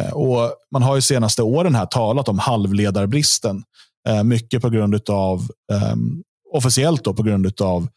Eh, 0.00 0.12
och 0.12 0.50
Man 0.72 0.82
har 0.82 0.96
ju 0.96 1.02
senaste 1.02 1.42
åren 1.42 1.74
här 1.74 1.86
talat 1.86 2.28
om 2.28 2.38
halvledarbristen. 2.38 3.62
Eh, 4.08 4.24
mycket 4.24 4.62
på 4.62 4.70
grund 4.70 5.10
av, 5.10 5.48
ehm, 5.72 6.22
officiellt 6.52 7.04
då, 7.04 7.14
på 7.14 7.22
grund 7.22 7.60
av 7.60 7.88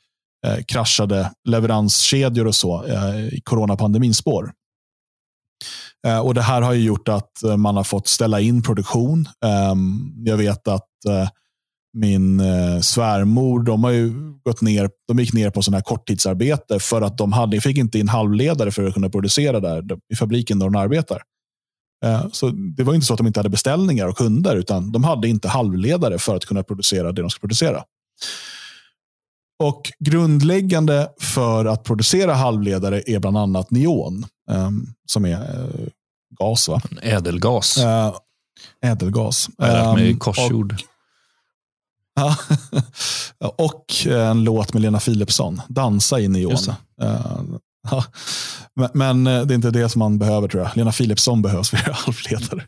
eh, 0.47 0.63
kraschade 0.67 1.31
leveranskedjor 1.49 2.47
och 2.47 2.55
så 2.55 2.85
eh, 2.85 3.25
i 3.25 3.41
coronapandemins 3.43 4.17
spår. 4.17 4.51
Eh, 6.07 6.19
och 6.19 6.33
Det 6.33 6.41
här 6.41 6.61
har 6.61 6.73
ju 6.73 6.83
gjort 6.83 7.07
att 7.07 7.43
eh, 7.43 7.57
man 7.57 7.75
har 7.75 7.83
fått 7.83 8.07
ställa 8.07 8.39
in 8.39 8.63
produktion. 8.63 9.27
Ehm, 9.45 10.13
jag 10.25 10.37
vet 10.37 10.67
att 10.67 11.05
eh, 11.09 11.29
min 11.93 12.39
eh, 12.39 12.79
svärmor, 12.79 13.63
de 13.63 13.83
har 13.83 13.91
ju 13.91 14.13
gått 14.43 14.61
ner, 14.61 14.89
de 15.07 15.19
gick 15.19 15.33
ner 15.33 15.49
på 15.49 15.61
sån 15.61 15.73
här 15.73 15.81
korttidsarbete 15.81 16.79
för 16.79 17.01
att 17.01 17.17
de 17.17 17.33
hade, 17.33 17.61
fick 17.61 17.77
inte 17.77 17.99
in 17.99 18.07
halvledare 18.07 18.71
för 18.71 18.87
att 18.87 18.93
kunna 18.93 19.09
producera 19.09 19.59
där 19.59 19.83
i 20.13 20.15
fabriken 20.15 20.59
där 20.59 20.65
de 20.65 20.75
arbetar. 20.75 21.21
Eh, 22.05 22.27
så 22.31 22.49
det 22.49 22.83
var 22.83 22.93
inte 22.93 23.05
så 23.05 23.13
att 23.13 23.17
de 23.17 23.27
inte 23.27 23.39
hade 23.39 23.49
beställningar 23.49 24.07
och 24.07 24.17
kunder, 24.17 24.55
utan 24.55 24.91
de 24.91 25.03
hade 25.03 25.27
inte 25.27 25.47
halvledare 25.47 26.19
för 26.19 26.35
att 26.35 26.45
kunna 26.45 26.63
producera 26.63 27.11
det 27.11 27.21
de 27.21 27.29
skulle 27.29 27.47
producera. 27.47 27.83
Och 29.61 29.91
Grundläggande 29.99 31.11
för 31.19 31.65
att 31.65 31.83
producera 31.83 32.33
halvledare 32.33 33.03
är 33.05 33.19
bland 33.19 33.37
annat 33.37 33.71
neon, 33.71 34.25
ehm, 34.51 34.85
som 35.05 35.25
är 35.25 35.31
eh, 35.31 35.87
gas. 36.39 36.67
Va? 36.67 36.81
Ädelgas. 37.01 37.77
Äh, 37.77 38.15
ädelgas. 38.85 39.49
Jag 39.57 39.65
har 39.65 39.73
lärt 39.73 39.95
mig 39.95 40.17
korsord. 40.17 40.75
Och, 43.39 43.59
och 43.65 44.05
en 44.05 44.43
låt 44.43 44.73
med 44.73 44.81
Lena 44.81 44.99
Philipsson, 44.99 45.61
Dansa 45.67 46.19
i 46.19 46.27
neon. 46.27 46.57
Men, 48.75 48.89
men, 48.93 49.23
det 49.23 49.53
är 49.53 49.53
inte 49.53 49.71
det 49.71 49.89
som 49.89 49.99
man 49.99 50.19
behöver 50.19 50.47
tror 50.47 50.63
jag. 50.63 50.77
Lena 50.77 50.91
Philipsson 50.91 51.41
behövs 51.41 51.69
för 51.69 51.77
halvledare. 51.77 52.67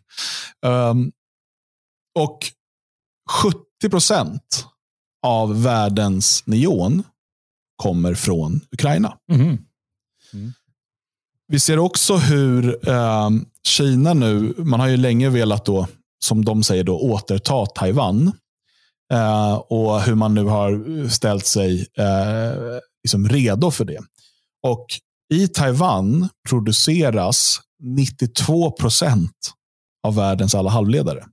Um, 0.65 1.11
och 2.19 2.39
70 3.29 3.89
procent 3.89 4.67
av 5.23 5.63
världens 5.63 6.43
neon 6.45 7.03
kommer 7.75 8.13
från 8.13 8.61
Ukraina. 8.71 9.17
Mm. 9.31 9.57
Mm. 10.33 10.53
Vi 11.47 11.59
ser 11.59 11.79
också 11.79 12.17
hur 12.17 12.89
eh, 12.89 13.29
Kina 13.67 14.13
nu, 14.13 14.53
man 14.57 14.79
har 14.79 14.87
ju 14.87 14.97
länge 14.97 15.29
velat 15.29 15.65
då, 15.65 15.87
som 16.25 16.45
de 16.45 16.63
säger, 16.63 16.83
då, 16.83 16.99
återta 16.99 17.65
Taiwan. 17.65 18.31
Eh, 19.13 19.53
och 19.53 20.01
hur 20.01 20.15
man 20.15 20.33
nu 20.33 20.43
har 20.43 21.09
ställt 21.09 21.45
sig 21.45 21.87
eh, 21.97 22.79
liksom 23.03 23.29
redo 23.29 23.71
för 23.71 23.85
det. 23.85 23.99
Och 24.63 24.85
i 25.33 25.47
Taiwan 25.47 26.29
produceras 26.49 27.59
92 27.83 28.71
procent 28.71 29.51
av 30.07 30.15
världens 30.15 30.55
alla 30.55 30.69
halvledare. 30.69 31.25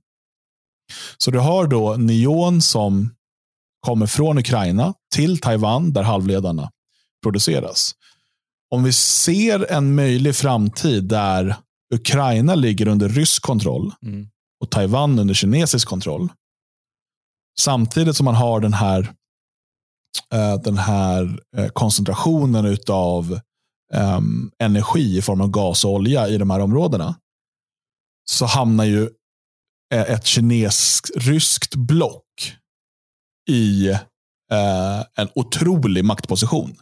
Så 1.17 1.31
du 1.31 1.39
har 1.39 1.67
då 1.67 1.95
neon 1.95 2.61
som 2.61 3.09
kommer 3.81 4.07
från 4.07 4.37
Ukraina 4.37 4.93
till 5.15 5.39
Taiwan 5.39 5.93
där 5.93 6.03
halvledarna 6.03 6.71
produceras. 7.23 7.91
Om 8.71 8.83
vi 8.83 8.93
ser 8.93 9.71
en 9.71 9.95
möjlig 9.95 10.35
framtid 10.35 11.03
där 11.03 11.55
Ukraina 11.93 12.55
ligger 12.55 12.87
under 12.87 13.09
rysk 13.09 13.41
kontroll 13.41 13.93
mm. 14.05 14.27
och 14.61 14.71
Taiwan 14.71 15.19
under 15.19 15.33
kinesisk 15.33 15.87
kontroll. 15.87 16.29
Samtidigt 17.59 18.15
som 18.15 18.25
man 18.25 18.35
har 18.35 18.59
den 18.59 18.73
här, 18.73 19.01
uh, 20.33 20.61
den 20.63 20.77
här 20.77 21.39
uh, 21.57 21.67
koncentrationen 21.67 22.77
av 22.89 23.39
um, 23.93 24.51
energi 24.59 25.17
i 25.17 25.21
form 25.21 25.41
av 25.41 25.47
gas 25.47 25.85
och 25.85 25.91
olja 25.91 26.27
i 26.27 26.37
de 26.37 26.49
här 26.49 26.59
områdena. 26.59 27.15
Så 28.29 28.45
hamnar 28.45 28.85
ju 28.85 29.09
eh, 29.93 30.11
ett 30.11 30.25
kinesiskt-ryskt 30.25 31.75
block 31.75 32.55
i 33.51 33.89
eh, 34.51 34.99
en 35.15 35.29
otrolig 35.35 36.05
maktposition. 36.05 36.75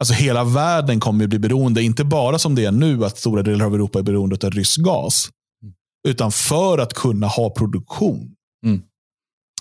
Alltså 0.00 0.14
hela 0.14 0.44
världen 0.44 1.00
kommer 1.00 1.24
att 1.24 1.30
bli 1.30 1.38
beroende, 1.38 1.82
inte 1.82 2.04
bara 2.04 2.38
som 2.38 2.54
det 2.54 2.64
är 2.64 2.72
nu, 2.72 3.04
att 3.04 3.18
stora 3.18 3.42
delar 3.42 3.66
av 3.66 3.74
Europa 3.74 3.98
är 3.98 4.02
beroende 4.02 4.46
av 4.46 4.50
rysk 4.50 4.80
gas. 4.80 5.28
Mm. 5.62 5.74
Utan 6.08 6.32
för 6.32 6.78
att 6.78 6.94
kunna 6.94 7.26
ha 7.26 7.50
produktion 7.50 8.34
mm. 8.66 8.82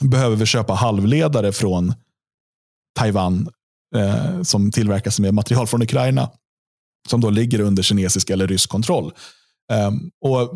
behöver 0.02 0.36
vi 0.36 0.46
köpa 0.46 0.74
halvledare 0.74 1.52
från 1.52 1.94
Taiwan 2.96 3.50
eh, 3.96 4.42
som 4.42 4.72
tillverkas 4.72 5.20
med 5.20 5.34
material 5.34 5.68
från 5.68 5.82
Ukraina. 5.82 6.30
Som 7.10 7.22
då 7.22 7.30
ligger 7.30 7.60
under 7.60 7.84
kinesisk 7.84 8.30
eller 8.30 8.48
rysk 8.48 8.70
kontroll. 8.70 9.14
Um, 9.74 10.12
och 10.22 10.56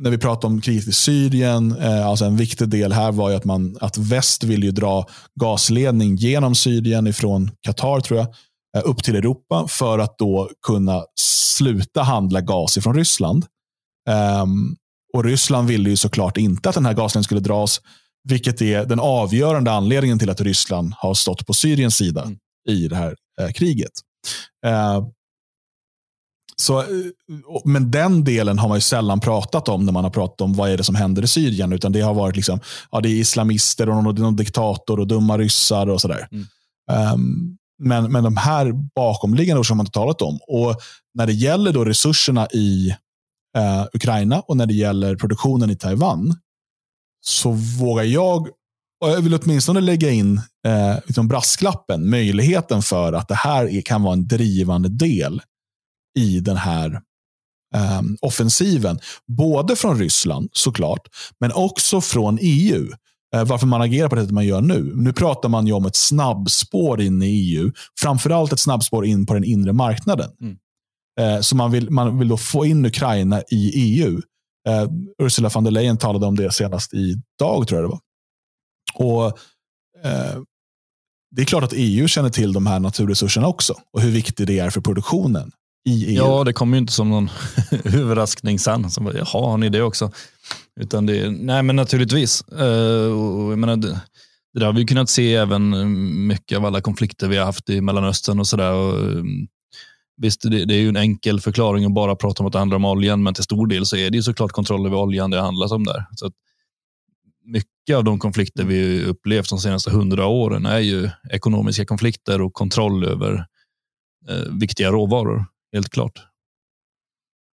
när 0.00 0.10
vi 0.10 0.18
pratar 0.18 0.48
om 0.48 0.60
kriget 0.60 0.88
i 0.88 0.92
Syrien, 0.92 1.76
eh, 1.78 2.06
alltså 2.06 2.24
en 2.24 2.36
viktig 2.36 2.68
del 2.68 2.92
här 2.92 3.12
var 3.12 3.30
ju 3.30 3.36
att, 3.36 3.44
man, 3.44 3.76
att 3.80 3.98
väst 3.98 4.44
vill 4.44 4.64
ju 4.64 4.70
dra 4.70 5.06
gasledning 5.40 6.16
genom 6.16 6.54
Syrien 6.54 7.06
ifrån 7.06 7.50
Qatar 7.60 8.00
tror 8.00 8.18
jag, 8.18 8.28
eh, 8.76 8.90
upp 8.90 9.02
till 9.02 9.16
Europa 9.16 9.66
för 9.68 9.98
att 9.98 10.18
då 10.18 10.50
kunna 10.66 11.04
sluta 11.20 12.02
handla 12.02 12.40
gas 12.40 12.76
ifrån 12.76 12.94
Ryssland. 12.94 13.46
Um, 14.42 14.76
och 15.14 15.24
Ryssland 15.24 15.68
ville 15.68 15.90
ju 15.90 15.96
såklart 15.96 16.36
inte 16.36 16.68
att 16.68 16.74
den 16.74 16.86
här 16.86 16.94
gasledningen 16.94 17.24
skulle 17.24 17.40
dras, 17.40 17.80
vilket 18.28 18.62
är 18.62 18.84
den 18.84 19.00
avgörande 19.00 19.72
anledningen 19.72 20.18
till 20.18 20.30
att 20.30 20.40
Ryssland 20.40 20.94
har 20.96 21.14
stått 21.14 21.46
på 21.46 21.54
Syriens 21.54 21.96
sida 21.96 22.22
mm. 22.22 22.36
i 22.68 22.88
det 22.88 22.96
här 22.96 23.16
eh, 23.40 23.50
kriget. 23.50 23.92
Så, 26.60 26.80
eh, 26.80 26.86
men 27.64 27.90
den 27.90 28.24
delen 28.24 28.58
har 28.58 28.68
man 28.68 28.76
ju 28.76 28.82
sällan 28.82 29.20
pratat 29.20 29.68
om 29.68 29.86
när 29.86 29.92
man 29.92 30.04
har 30.04 30.10
pratat 30.10 30.40
om 30.40 30.54
vad 30.54 30.70
är 30.70 30.76
det 30.76 30.84
som 30.84 30.94
händer 30.94 31.22
i 31.22 31.26
Syrien. 31.26 31.72
Utan 31.72 31.92
det 31.92 32.00
har 32.00 32.14
varit 32.14 32.36
liksom, 32.36 32.60
ja, 32.90 33.00
det 33.00 33.08
är 33.08 33.12
islamister 33.12 33.88
och 33.88 34.04
någon, 34.04 34.14
någon 34.14 34.36
diktator 34.36 35.00
och 35.00 35.06
dumma 35.06 35.38
ryssar 35.38 35.88
och 35.88 36.00
sådär. 36.00 36.28
Mm. 36.32 37.12
Um, 37.14 37.56
men, 37.78 38.12
men 38.12 38.24
de 38.24 38.36
här 38.36 38.72
bakomliggande 38.94 39.60
orsakerna 39.60 39.74
har 39.74 39.76
man 39.76 39.86
inte 39.86 39.92
talat 39.92 40.22
om. 40.22 40.38
Och 40.48 40.76
när 41.14 41.26
det 41.26 41.32
gäller 41.32 41.72
då 41.72 41.84
resurserna 41.84 42.48
i 42.52 42.94
uh, 43.58 43.86
Ukraina 43.92 44.40
och 44.40 44.56
när 44.56 44.66
det 44.66 44.74
gäller 44.74 45.16
produktionen 45.16 45.70
i 45.70 45.76
Taiwan 45.76 46.36
så 47.20 47.50
vågar 47.50 48.04
jag, 48.04 48.48
och 49.00 49.10
jag 49.10 49.20
vill 49.20 49.34
åtminstone 49.34 49.80
lägga 49.80 50.10
in 50.10 50.36
eh, 50.66 50.96
liksom 51.06 51.28
brasklappen, 51.28 52.10
möjligheten 52.10 52.82
för 52.82 53.12
att 53.12 53.28
det 53.28 53.34
här 53.34 53.68
är, 53.68 53.80
kan 53.80 54.02
vara 54.02 54.12
en 54.12 54.28
drivande 54.28 54.88
del 54.88 55.42
i 56.18 56.40
den 56.40 56.56
här 56.56 57.00
um, 57.74 58.16
offensiven. 58.20 58.98
Både 59.26 59.76
från 59.76 59.98
Ryssland 59.98 60.48
såklart, 60.52 61.08
men 61.40 61.52
också 61.52 62.00
från 62.00 62.38
EU. 62.40 62.82
Uh, 63.34 63.40
eh, 63.40 63.44
varför 63.44 63.66
man 63.66 63.82
agerar 63.82 64.08
på 64.08 64.14
det 64.14 64.20
sättet 64.20 64.34
man 64.34 64.46
gör 64.46 64.60
nu. 64.60 64.92
Nu 64.94 65.12
pratar 65.12 65.48
man 65.48 65.66
ju 65.66 65.72
om 65.72 65.86
ett 65.86 65.96
snabbspår 65.96 67.00
in 67.00 67.22
i 67.22 67.26
EU. 67.26 67.72
Framförallt 68.00 68.52
ett 68.52 68.60
snabbspår 68.60 69.06
in 69.06 69.26
på 69.26 69.34
den 69.34 69.44
inre 69.44 69.72
marknaden. 69.72 70.30
Mm. 70.40 70.56
Uh, 71.20 71.40
så 71.40 71.56
man 71.56 71.70
vill, 71.70 71.90
man 71.90 72.18
vill 72.18 72.28
då 72.28 72.36
få 72.36 72.66
in 72.66 72.86
Ukraina 72.86 73.42
i 73.50 73.72
EU. 73.74 74.20
Uh, 74.68 74.74
eh, 74.74 74.88
Ursula 75.22 75.48
von 75.48 75.64
der 75.64 75.70
Leyen 75.70 75.96
talade 75.96 76.26
om 76.26 76.36
det 76.36 76.52
senast 76.52 76.94
idag, 76.94 77.68
tror 77.68 77.80
jag 77.80 77.90
det 77.90 77.92
var. 77.92 78.00
Och 78.94 79.38
Det 81.36 81.42
är 81.42 81.46
klart 81.46 81.64
att 81.64 81.72
EU 81.76 82.08
känner 82.08 82.30
till 82.30 82.52
de 82.52 82.66
här 82.66 82.80
naturresurserna 82.80 83.46
också 83.46 83.74
och 83.92 84.00
hur 84.00 84.10
viktigt 84.10 84.46
det 84.46 84.58
är 84.58 84.70
för 84.70 84.80
produktionen 84.80 85.52
i 85.84 86.06
EU. 86.06 86.14
Ja, 86.14 86.44
det 86.44 86.52
kommer 86.52 86.76
ju 86.76 86.80
inte 86.80 86.92
som 86.92 87.10
någon 87.10 87.30
överraskning 87.84 88.58
sen. 88.58 88.90
Som, 88.90 89.06
Jaha, 89.06 89.50
har 89.50 89.58
ni 89.58 89.68
det 89.68 89.82
också? 89.82 90.10
Utan 90.80 91.06
det, 91.06 91.30
nej, 91.30 91.62
men 91.62 91.76
naturligtvis. 91.76 92.44
Uh, 92.52 93.12
och 93.12 93.52
jag 93.52 93.58
menar, 93.58 93.76
det, 93.76 94.00
det 94.52 94.60
där 94.60 94.66
har 94.66 94.72
vi 94.72 94.84
kunnat 94.84 95.10
se 95.10 95.34
även 95.34 95.74
eh, 95.74 95.86
mycket 95.86 96.58
av 96.58 96.64
alla 96.64 96.80
konflikter 96.80 97.28
vi 97.28 97.36
har 97.36 97.44
haft 97.44 97.70
i 97.70 97.80
Mellanöstern 97.80 98.40
och 98.40 98.46
sådär. 98.46 98.72
Eh, 98.72 99.24
visst, 100.16 100.42
det, 100.42 100.64
det, 100.64 100.74
är 100.74 100.78
ju 100.78 100.88
en 100.88 100.96
enkel 100.96 101.40
förklaring 101.40 101.84
att 101.84 101.94
bara 101.94 102.16
prata 102.16 102.42
om 102.42 102.46
att 102.46 102.52
det 102.52 102.58
handlar 102.58 102.76
om 102.76 102.84
oljan, 102.84 103.22
men 103.22 103.34
till 103.34 103.44
stor 103.44 103.66
del 103.66 103.86
så 103.86 103.96
är 103.96 104.10
det 104.10 104.16
ju 104.16 104.22
såklart 104.22 104.52
kontroll 104.52 104.86
över 104.86 104.96
oljan 104.96 105.30
det 105.30 105.40
handlar 105.40 105.74
om 105.74 105.84
där. 105.84 106.04
Så 106.16 106.26
att, 106.26 106.32
mycket 107.44 107.96
av 107.96 108.04
de 108.04 108.18
konflikter 108.18 108.64
vi 108.64 109.04
upplevt 109.04 109.48
de 109.48 109.58
senaste 109.58 109.90
hundra 109.90 110.26
åren 110.26 110.66
är 110.66 110.78
ju 110.78 111.10
ekonomiska 111.30 111.84
konflikter 111.84 112.40
och 112.40 112.52
kontroll 112.52 113.04
över 113.04 113.46
eh, 114.28 114.52
viktiga 114.60 114.90
råvaror 114.90 115.44
helt 115.72 115.90
klart. 115.90 116.26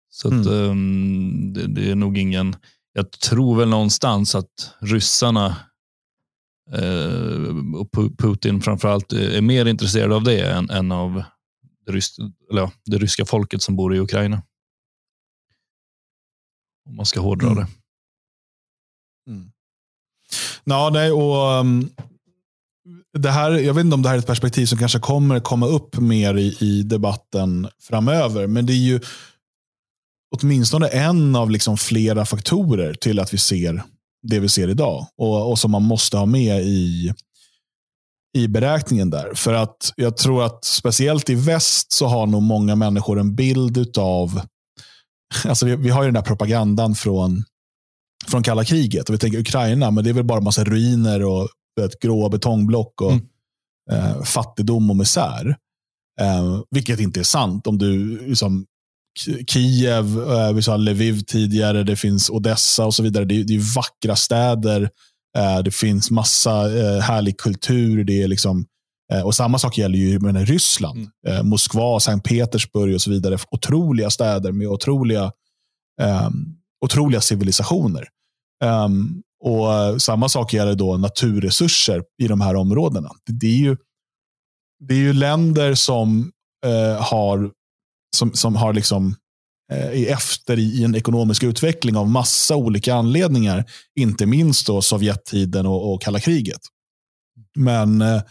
Så 0.08 0.28
att, 0.28 0.46
mm. 0.46 0.70
um, 0.70 1.52
det, 1.52 1.66
det, 1.66 1.90
är 1.90 1.94
nog 1.94 2.18
ingen, 2.18 2.56
jag 2.92 3.10
tror 3.10 3.56
väl 3.56 3.68
någonstans 3.68 4.34
att 4.34 4.74
ryssarna 4.80 5.56
uh, 6.78 7.74
och 7.74 7.90
Putin 8.18 8.60
framförallt 8.60 9.12
är 9.12 9.40
mer 9.40 9.66
intresserade 9.66 10.14
av 10.14 10.24
det 10.24 10.50
än, 10.50 10.70
än 10.70 10.92
av 10.92 11.22
det, 11.86 11.92
rys 11.92 12.16
ja, 12.50 12.72
det 12.84 12.98
ryska 12.98 13.24
folket 13.24 13.62
som 13.62 13.76
bor 13.76 13.94
i 13.94 14.00
Ukraina. 14.00 14.42
Om 16.88 16.96
man 16.96 17.06
ska 17.06 17.20
hårdra 17.20 17.46
mm. 17.46 17.58
det. 17.58 17.66
Mm. 19.30 19.50
Ja, 20.64 20.90
nej, 20.92 21.12
och 21.12 21.60
um, 21.60 21.90
det 23.18 23.30
här, 23.30 23.50
jag 23.50 23.74
vet 23.74 23.84
inte 23.84 23.94
om 23.94 24.02
det 24.02 24.08
här 24.08 24.16
är 24.16 24.18
ett 24.18 24.26
perspektiv 24.26 24.66
som 24.66 24.78
kanske 24.78 24.98
kommer 24.98 25.40
komma 25.40 25.66
upp 25.66 25.96
mer 25.96 26.34
i, 26.36 26.56
i 26.60 26.82
debatten 26.82 27.68
framöver. 27.82 28.46
Men 28.46 28.66
det 28.66 28.72
är 28.72 28.84
ju 28.84 29.00
åtminstone 30.36 30.88
en 30.88 31.36
av 31.36 31.50
liksom 31.50 31.76
flera 31.76 32.26
faktorer 32.26 32.94
till 32.94 33.18
att 33.18 33.34
vi 33.34 33.38
ser 33.38 33.82
det 34.22 34.40
vi 34.40 34.48
ser 34.48 34.68
idag. 34.68 35.06
Och, 35.16 35.50
och 35.50 35.58
som 35.58 35.70
man 35.70 35.82
måste 35.82 36.16
ha 36.16 36.26
med 36.26 36.62
i, 36.62 37.12
i 38.36 38.48
beräkningen 38.48 39.10
där. 39.10 39.34
För 39.34 39.54
att 39.54 39.92
jag 39.96 40.16
tror 40.16 40.44
att 40.44 40.64
speciellt 40.64 41.30
i 41.30 41.34
väst 41.34 41.92
så 41.92 42.06
har 42.06 42.26
nog 42.26 42.42
många 42.42 42.76
människor 42.76 43.20
en 43.20 43.34
bild 43.34 43.98
av, 43.98 44.40
alltså 45.44 45.66
vi, 45.66 45.76
vi 45.76 45.90
har 45.90 46.02
ju 46.02 46.06
den 46.06 46.14
där 46.14 46.22
propagandan 46.22 46.94
från, 46.94 47.44
från 48.26 48.42
kalla 48.42 48.64
kriget. 48.64 49.08
Och 49.08 49.14
vi 49.14 49.18
tänker 49.18 49.38
Ukraina, 49.38 49.90
men 49.90 50.04
det 50.04 50.10
är 50.10 50.14
väl 50.14 50.24
bara 50.24 50.40
massa 50.40 50.64
ruiner 50.64 51.24
och 51.24 51.48
vet, 51.76 52.00
gråa 52.00 52.28
betongblock 52.28 53.00
och 53.00 53.12
mm. 53.12 53.26
eh, 53.92 54.22
fattigdom 54.22 54.90
och 54.90 54.96
misär. 54.96 55.56
Eh, 56.20 56.60
vilket 56.70 57.00
inte 57.00 57.20
är 57.20 57.24
sant. 57.24 57.66
Om 57.66 57.78
du 57.78 58.18
liksom, 58.28 58.66
Kiev, 59.46 60.32
eh, 60.32 60.52
vi 60.52 60.62
sa 60.62 60.76
Lviv 60.76 61.20
tidigare, 61.20 61.82
det 61.82 61.96
finns 61.96 62.30
Odessa 62.30 62.86
och 62.86 62.94
så 62.94 63.02
vidare. 63.02 63.24
Det, 63.24 63.42
det 63.42 63.54
är 63.54 63.74
vackra 63.76 64.16
städer. 64.16 64.90
Eh, 65.36 65.58
det 65.58 65.74
finns 65.74 66.10
massa 66.10 66.78
eh, 66.78 67.00
härlig 67.00 67.38
kultur. 67.38 68.04
Det 68.04 68.22
är 68.22 68.28
liksom, 68.28 68.66
eh, 69.12 69.20
och 69.20 69.34
Samma 69.34 69.58
sak 69.58 69.78
gäller 69.78 69.98
ju 69.98 70.20
med 70.20 70.48
Ryssland. 70.48 71.08
Mm. 71.28 71.48
Moskva, 71.48 72.00
Sankt 72.00 72.28
Petersburg 72.28 72.94
och 72.94 73.00
så 73.00 73.10
vidare. 73.10 73.38
Otroliga 73.50 74.10
städer 74.10 74.52
med 74.52 74.68
otroliga, 74.68 75.32
um, 76.26 76.56
otroliga 76.84 77.20
civilisationer. 77.20 78.08
Um, 78.64 79.22
och 79.44 79.74
eh, 79.74 79.96
Samma 79.96 80.28
sak 80.28 80.52
gäller 80.52 80.74
då 80.74 80.96
naturresurser 80.96 82.02
i 82.22 82.28
de 82.28 82.40
här 82.40 82.54
områdena. 82.56 83.10
Det, 83.26 83.32
det 83.32 83.46
är 83.46 83.58
ju, 83.58 83.76
det 84.80 84.94
är 84.94 84.98
ju 84.98 85.12
länder 85.12 85.74
som 85.74 86.32
eh, 86.66 87.02
har, 87.02 87.50
som, 88.16 88.32
som 88.32 88.56
har 88.56 88.72
liksom, 88.72 89.16
eh, 89.72 90.02
är 90.02 90.12
efter 90.12 90.58
i, 90.58 90.84
en 90.84 90.94
ekonomisk 90.94 91.42
utveckling 91.42 91.96
av 91.96 92.08
massa 92.08 92.56
olika 92.56 92.94
anledningar. 92.94 93.64
Inte 94.00 94.26
minst 94.26 94.66
då 94.66 94.82
Sovjettiden 94.82 95.66
och, 95.66 95.92
och 95.92 96.02
kalla 96.02 96.20
kriget. 96.20 96.60
Men 97.56 98.02
eh, 98.02 98.22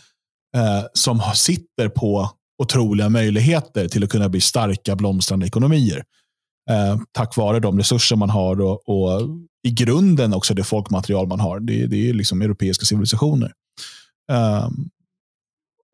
eh 0.56 0.84
som 0.94 1.22
sitter 1.36 1.90
på 1.90 2.30
otroliga 2.64 3.10
möjligheter 3.10 3.88
till 3.88 4.04
att 4.04 4.10
kunna 4.10 4.30
bli 4.30 4.42
starka 4.42 4.96
blomstrande 4.96 5.46
ekonomier. 5.46 6.04
Eh, 6.70 6.98
tack 7.12 7.38
vare 7.38 7.60
de 7.60 7.78
resurser 7.78 8.16
man 8.16 8.30
har 8.30 8.62
och, 8.62 8.90
och, 8.90 9.22
i 9.64 9.72
grunden 9.72 10.34
också 10.34 10.54
det 10.54 10.64
folkmaterial 10.64 11.28
man 11.28 11.40
har. 11.40 11.60
Det, 11.60 11.88
det 11.88 12.10
är 12.10 12.14
liksom 12.14 12.42
europeiska 12.42 12.86
civilisationer. 12.86 13.54
Um, 14.32 14.90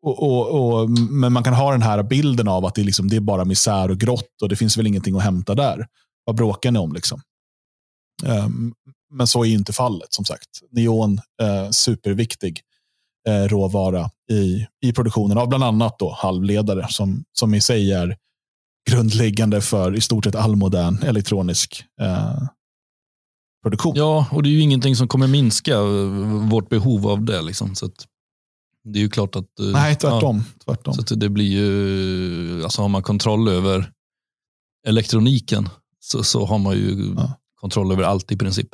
och, 0.02 0.22
och, 0.22 0.80
och, 0.80 0.90
men 0.90 1.32
man 1.32 1.44
kan 1.44 1.54
ha 1.54 1.72
den 1.72 1.82
här 1.82 2.02
bilden 2.02 2.48
av 2.48 2.64
att 2.66 2.74
det, 2.74 2.84
liksom, 2.84 3.08
det 3.08 3.16
är 3.16 3.20
bara 3.20 3.44
misär 3.44 3.90
och 3.90 3.98
grått 3.98 4.42
och 4.42 4.48
det 4.48 4.56
finns 4.56 4.78
väl 4.78 4.86
ingenting 4.86 5.16
att 5.16 5.22
hämta 5.22 5.54
där. 5.54 5.86
Vad 6.24 6.36
bråkar 6.36 6.70
ni 6.70 6.78
om? 6.78 6.92
Liksom? 6.92 7.20
Um, 8.24 8.74
men 9.10 9.26
så 9.26 9.44
är 9.44 9.48
inte 9.48 9.72
fallet, 9.72 10.12
som 10.12 10.24
sagt. 10.24 10.48
Neon, 10.70 11.20
eh, 11.42 11.70
superviktig 11.70 12.60
eh, 13.28 13.44
råvara 13.48 14.10
i, 14.30 14.66
i 14.80 14.92
produktionen 14.92 15.38
av 15.38 15.48
bland 15.48 15.64
annat 15.64 15.98
då 15.98 16.12
halvledare 16.18 16.86
som, 16.90 17.24
som 17.32 17.54
i 17.54 17.60
sig 17.60 17.92
är 17.92 18.16
grundläggande 18.90 19.60
för 19.60 19.96
i 19.96 20.00
stort 20.00 20.24
sett 20.24 20.34
all 20.34 20.56
modern 20.56 21.02
elektronisk 21.02 21.84
eh, 22.00 22.42
produktion. 23.62 23.92
Ja, 23.96 24.26
och 24.32 24.42
det 24.42 24.48
är 24.48 24.50
ju 24.50 24.60
ingenting 24.60 24.96
som 24.96 25.08
kommer 25.08 25.26
minska 25.26 25.82
vårt 26.50 26.68
behov 26.68 27.06
av 27.06 27.24
det. 27.24 27.42
Liksom. 27.42 27.74
Så 27.74 27.90
det 28.84 28.98
är 28.98 29.02
ju 29.02 29.08
klart 29.08 29.36
att... 29.36 29.58
Eh, 29.58 29.66
Nej, 29.66 29.96
tvärtom. 29.96 30.44
Ja, 30.46 30.64
tvärtom. 30.64 30.94
Så 30.94 31.14
det 31.14 31.28
blir 31.28 31.48
ju, 31.48 32.64
alltså 32.64 32.82
har 32.82 32.88
man 32.88 33.02
kontroll 33.02 33.48
över 33.48 33.92
elektroniken 34.86 35.68
så, 36.00 36.22
så 36.22 36.46
har 36.46 36.58
man 36.58 36.76
ju 36.76 37.14
ja. 37.16 37.32
kontroll 37.54 37.92
över 37.92 38.02
allt 38.02 38.32
i 38.32 38.36
princip. 38.36 38.68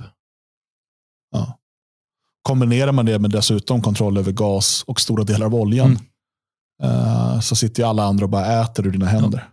Ja. 1.30 1.58
Kombinerar 2.42 2.92
man 2.92 3.06
det 3.06 3.18
med 3.18 3.30
dessutom 3.30 3.82
kontroll 3.82 4.18
över 4.18 4.32
gas 4.32 4.84
och 4.86 5.00
stora 5.00 5.24
delar 5.24 5.46
av 5.46 5.54
oljan 5.54 5.98
mm. 6.82 6.96
uh, 6.96 7.40
så 7.40 7.56
sitter 7.56 7.82
ju 7.82 7.88
alla 7.88 8.04
andra 8.04 8.24
och 8.24 8.30
bara 8.30 8.62
äter 8.62 8.86
ur 8.86 8.90
dina 8.90 9.06
händer. 9.06 9.48
Ja. 9.48 9.52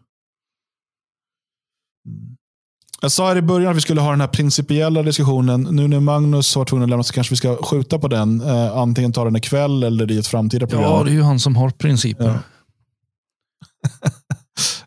Jag 3.03 3.11
sa 3.11 3.35
i 3.37 3.41
början 3.41 3.71
att 3.71 3.77
vi 3.77 3.81
skulle 3.81 4.01
ha 4.01 4.11
den 4.11 4.21
här 4.21 4.27
principiella 4.27 5.03
diskussionen. 5.03 5.61
Nu 5.61 5.87
när 5.87 5.99
Magnus 5.99 6.55
var 6.55 6.65
tvungen 6.65 6.83
att 6.83 6.89
lämna 6.89 7.03
så 7.03 7.13
kanske 7.13 7.31
vi 7.31 7.37
ska 7.37 7.55
skjuta 7.63 7.99
på 7.99 8.07
den. 8.07 8.41
Uh, 8.41 8.77
antingen 8.77 9.13
ta 9.13 9.23
den 9.25 9.35
ikväll 9.35 9.83
eller 9.83 10.11
i 10.11 10.17
ett 10.17 10.27
framtida 10.27 10.67
program. 10.67 10.91
Ja, 10.91 11.03
det 11.03 11.11
är 11.11 11.13
ju 11.13 11.21
han 11.21 11.39
som 11.39 11.55
har 11.55 11.69
principer. 11.69 12.39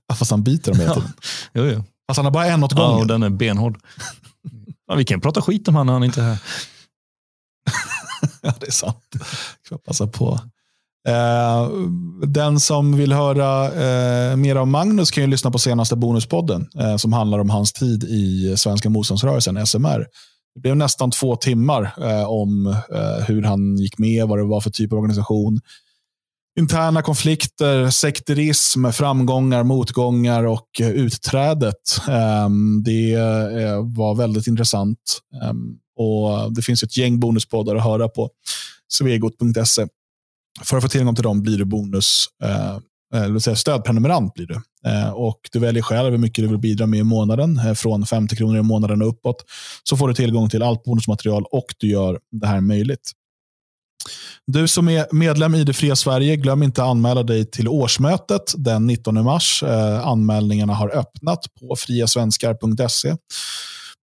Ja, 0.09 0.15
fast 0.15 0.31
han 0.31 0.43
biter 0.43 0.73
dem 0.73 0.81
hela 0.81 0.95
tiden. 0.95 1.13
Ja. 1.53 1.63
Jo, 1.63 1.65
jo. 1.65 1.85
Fast 2.09 2.17
han 2.17 2.25
har 2.25 2.33
bara 2.33 2.47
en 2.47 2.65
åt 2.65 2.73
gången. 2.73 2.91
Ja, 2.91 3.01
och 3.01 3.07
den 3.07 3.23
är 3.23 3.31
benhård. 3.31 3.79
ja, 4.87 4.95
vi 4.95 5.05
kan 5.05 5.21
prata 5.21 5.43
skit 5.43 5.69
om 5.69 5.75
han 5.75 5.87
när 5.87 5.93
han 5.93 6.05
inte 6.05 6.23
är 6.23 6.25
här. 6.25 6.39
ja, 8.43 8.55
det 8.61 8.67
är 8.67 8.73
sant. 8.73 9.05
Jag 9.71 9.85
passa 9.85 10.07
på. 10.07 10.41
Eh, 11.07 11.69
den 12.27 12.61
som 12.61 12.97
vill 12.97 13.13
höra 13.13 13.65
eh, 13.67 14.37
mer 14.37 14.57
av 14.57 14.67
Magnus 14.67 15.11
kan 15.11 15.25
ju 15.25 15.31
lyssna 15.31 15.51
på 15.51 15.59
senaste 15.59 15.97
Bonuspodden 15.97 16.69
eh, 16.81 16.97
som 16.97 17.13
handlar 17.13 17.39
om 17.39 17.51
hans 17.51 17.73
tid 17.73 18.05
i 18.05 18.55
Svenska 18.57 18.91
motståndsrörelsen, 18.91 19.67
SMR. 19.67 20.07
Det 20.55 20.61
blev 20.61 20.77
nästan 20.77 21.11
två 21.11 21.37
timmar 21.37 21.95
eh, 22.01 22.31
om 22.31 22.67
eh, 22.67 23.27
hur 23.27 23.43
han 23.43 23.77
gick 23.77 23.99
med, 23.99 24.29
vad 24.29 24.39
det 24.39 24.45
var 24.45 24.61
för 24.61 24.71
typ 24.71 24.93
av 24.93 24.99
organisation. 24.99 25.61
Interna 26.59 27.03
konflikter, 27.03 27.91
sekterism, 27.91 28.91
framgångar, 28.91 29.65
motgångar 29.65 30.45
och 30.45 30.81
eh, 30.81 30.91
utträdet. 30.91 32.01
det 32.85 33.17
var 33.83 34.15
väldigt 34.15 34.47
intressant. 34.47 34.99
och 35.97 36.53
Det 36.53 36.63
finns 36.63 36.83
ett 36.83 36.97
gäng 36.97 37.21
bonuspoddar 37.21 37.77
att 37.77 37.85
höra 37.85 38.09
på 38.09 38.31
svegot.se 38.89 39.87
för 40.63 40.77
att 40.77 40.83
få 40.83 40.89
tillgång 40.89 41.15
till 41.15 41.25
dem 41.25 41.43
blir 41.43 41.59
du 41.59 41.65
bonus, 41.65 42.27
eh, 42.45 42.77
eh 43.15 43.23
eller 43.23 43.39
säga 43.39 43.57
stödprenumerant. 43.57 44.35
Blir 44.35 44.47
du. 44.47 44.61
Eh, 44.91 45.11
och 45.11 45.41
du 45.53 45.59
väljer 45.59 45.83
själv 45.83 46.11
hur 46.11 46.19
mycket 46.19 46.45
du 46.45 46.49
vill 46.49 46.59
bidra 46.59 46.87
med 46.87 47.01
i 47.01 47.03
månaden. 47.03 47.59
Eh, 47.59 47.75
från 47.75 48.07
50 48.07 48.37
kronor 48.37 48.59
i 48.59 48.63
månaden 48.63 49.03
och 49.03 49.09
uppåt. 49.09 49.45
Så 49.85 49.97
får 49.97 50.09
du 50.09 50.15
tillgång 50.15 50.49
till 50.49 50.63
allt 50.63 50.85
bonusmaterial 50.85 51.45
och 51.51 51.67
du 51.79 51.89
gör 51.89 52.19
det 52.33 52.47
här 52.47 52.61
möjligt. 52.61 53.13
Du 54.47 54.69
som 54.69 54.89
är 54.89 55.07
medlem 55.11 55.55
i 55.55 55.65
Det 55.65 55.73
fria 55.73 55.97
Sverige, 55.97 56.37
glöm 56.37 56.63
inte 56.63 56.83
att 56.83 56.89
anmäla 56.89 57.23
dig 57.23 57.51
till 57.51 57.69
årsmötet 57.69 58.55
den 58.57 58.87
19 58.87 59.25
mars. 59.25 59.63
Eh, 59.63 60.07
anmälningarna 60.07 60.75
har 60.75 60.97
öppnat 60.97 61.47
på 61.61 61.77
friasvenskar.se. 61.77 63.17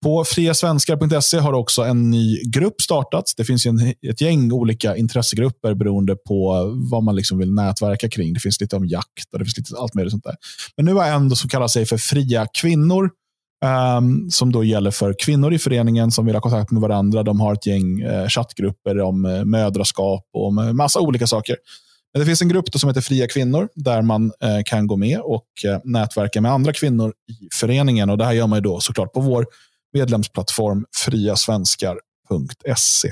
På 0.03 0.23
friasvenskar.se 0.23 1.38
har 1.38 1.53
också 1.53 1.82
en 1.82 2.11
ny 2.11 2.41
grupp 2.44 2.82
startats. 2.82 3.36
Det 3.36 3.45
finns 3.45 3.65
en, 3.65 3.94
ett 4.10 4.22
gäng 4.22 4.52
olika 4.52 4.95
intressegrupper 4.95 5.73
beroende 5.73 6.15
på 6.15 6.65
vad 6.91 7.03
man 7.03 7.15
liksom 7.15 7.38
vill 7.38 7.53
nätverka 7.53 8.10
kring. 8.10 8.34
Det 8.34 8.40
finns 8.40 8.61
lite 8.61 8.76
om 8.76 8.86
jakt 8.86 9.34
och 9.34 9.40
det 9.40 9.45
finns 9.45 9.57
lite 9.57 9.78
allt 9.78 9.94
möjligt 9.94 10.11
sånt 10.11 10.23
där. 10.23 10.36
Men 10.78 10.86
nu 10.86 10.94
har 10.94 11.06
en 11.06 11.36
som 11.36 11.49
kallar 11.49 11.68
sig 11.68 11.86
för 11.86 11.98
Fria 11.98 12.48
kvinnor. 12.53 13.10
Um, 13.98 14.30
som 14.32 14.52
då 14.52 14.64
gäller 14.64 14.91
för 14.91 15.15
kvinnor 15.19 15.53
i 15.53 15.60
föreningen 15.60 16.11
som 16.11 16.26
vill 16.26 16.36
ha 16.36 16.41
kontakt 16.41 16.72
med 16.72 16.82
varandra. 16.82 17.23
De 17.23 17.40
har 17.40 17.53
ett 17.53 17.65
gäng 17.65 18.03
uh, 18.03 18.28
chattgrupper 18.28 18.99
om 18.99 19.26
uh, 19.26 19.45
mödraskap 19.45 20.30
och 20.34 20.48
om 20.48 20.57
uh, 20.57 20.73
massa 20.73 20.99
olika 20.99 21.28
saker. 21.28 21.56
Men 22.14 22.19
det 22.19 22.26
finns 22.26 22.41
en 22.41 22.49
grupp 22.49 22.65
som 22.73 22.90
heter 22.90 23.02
Fria 23.02 23.28
kvinnor 23.28 23.69
där 23.76 24.02
man 24.02 24.26
uh, 24.26 24.61
kan 24.65 24.88
gå 24.88 24.98
med 24.98 25.19
och 25.19 25.45
nätverka 25.84 26.41
med 26.41 26.52
andra 26.52 26.73
kvinnor 26.73 27.10
i 27.10 27.48
föreningen. 27.53 28.10
Och 28.10 28.18
Det 28.18 28.26
här 28.26 28.34
gör 28.34 28.48
man 28.48 28.57
ju 28.57 28.64
då 28.64 28.80
såklart 28.80 29.14
på 29.14 29.19
vår 29.19 29.45
medlemsplattform 29.93 30.85
friasvenskar.se. 30.95 33.11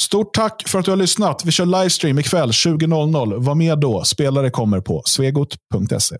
Stort 0.00 0.34
tack 0.34 0.68
för 0.68 0.78
att 0.78 0.84
du 0.84 0.90
har 0.90 0.96
lyssnat. 0.96 1.44
Vi 1.44 1.52
kör 1.52 1.66
livestream 1.66 2.18
ikväll 2.18 2.50
20.00. 2.50 3.44
Var 3.44 3.54
med 3.54 3.78
då. 3.78 4.04
Spelare 4.04 4.50
kommer 4.50 4.80
på 4.80 5.02
svegot.se. 5.06 6.16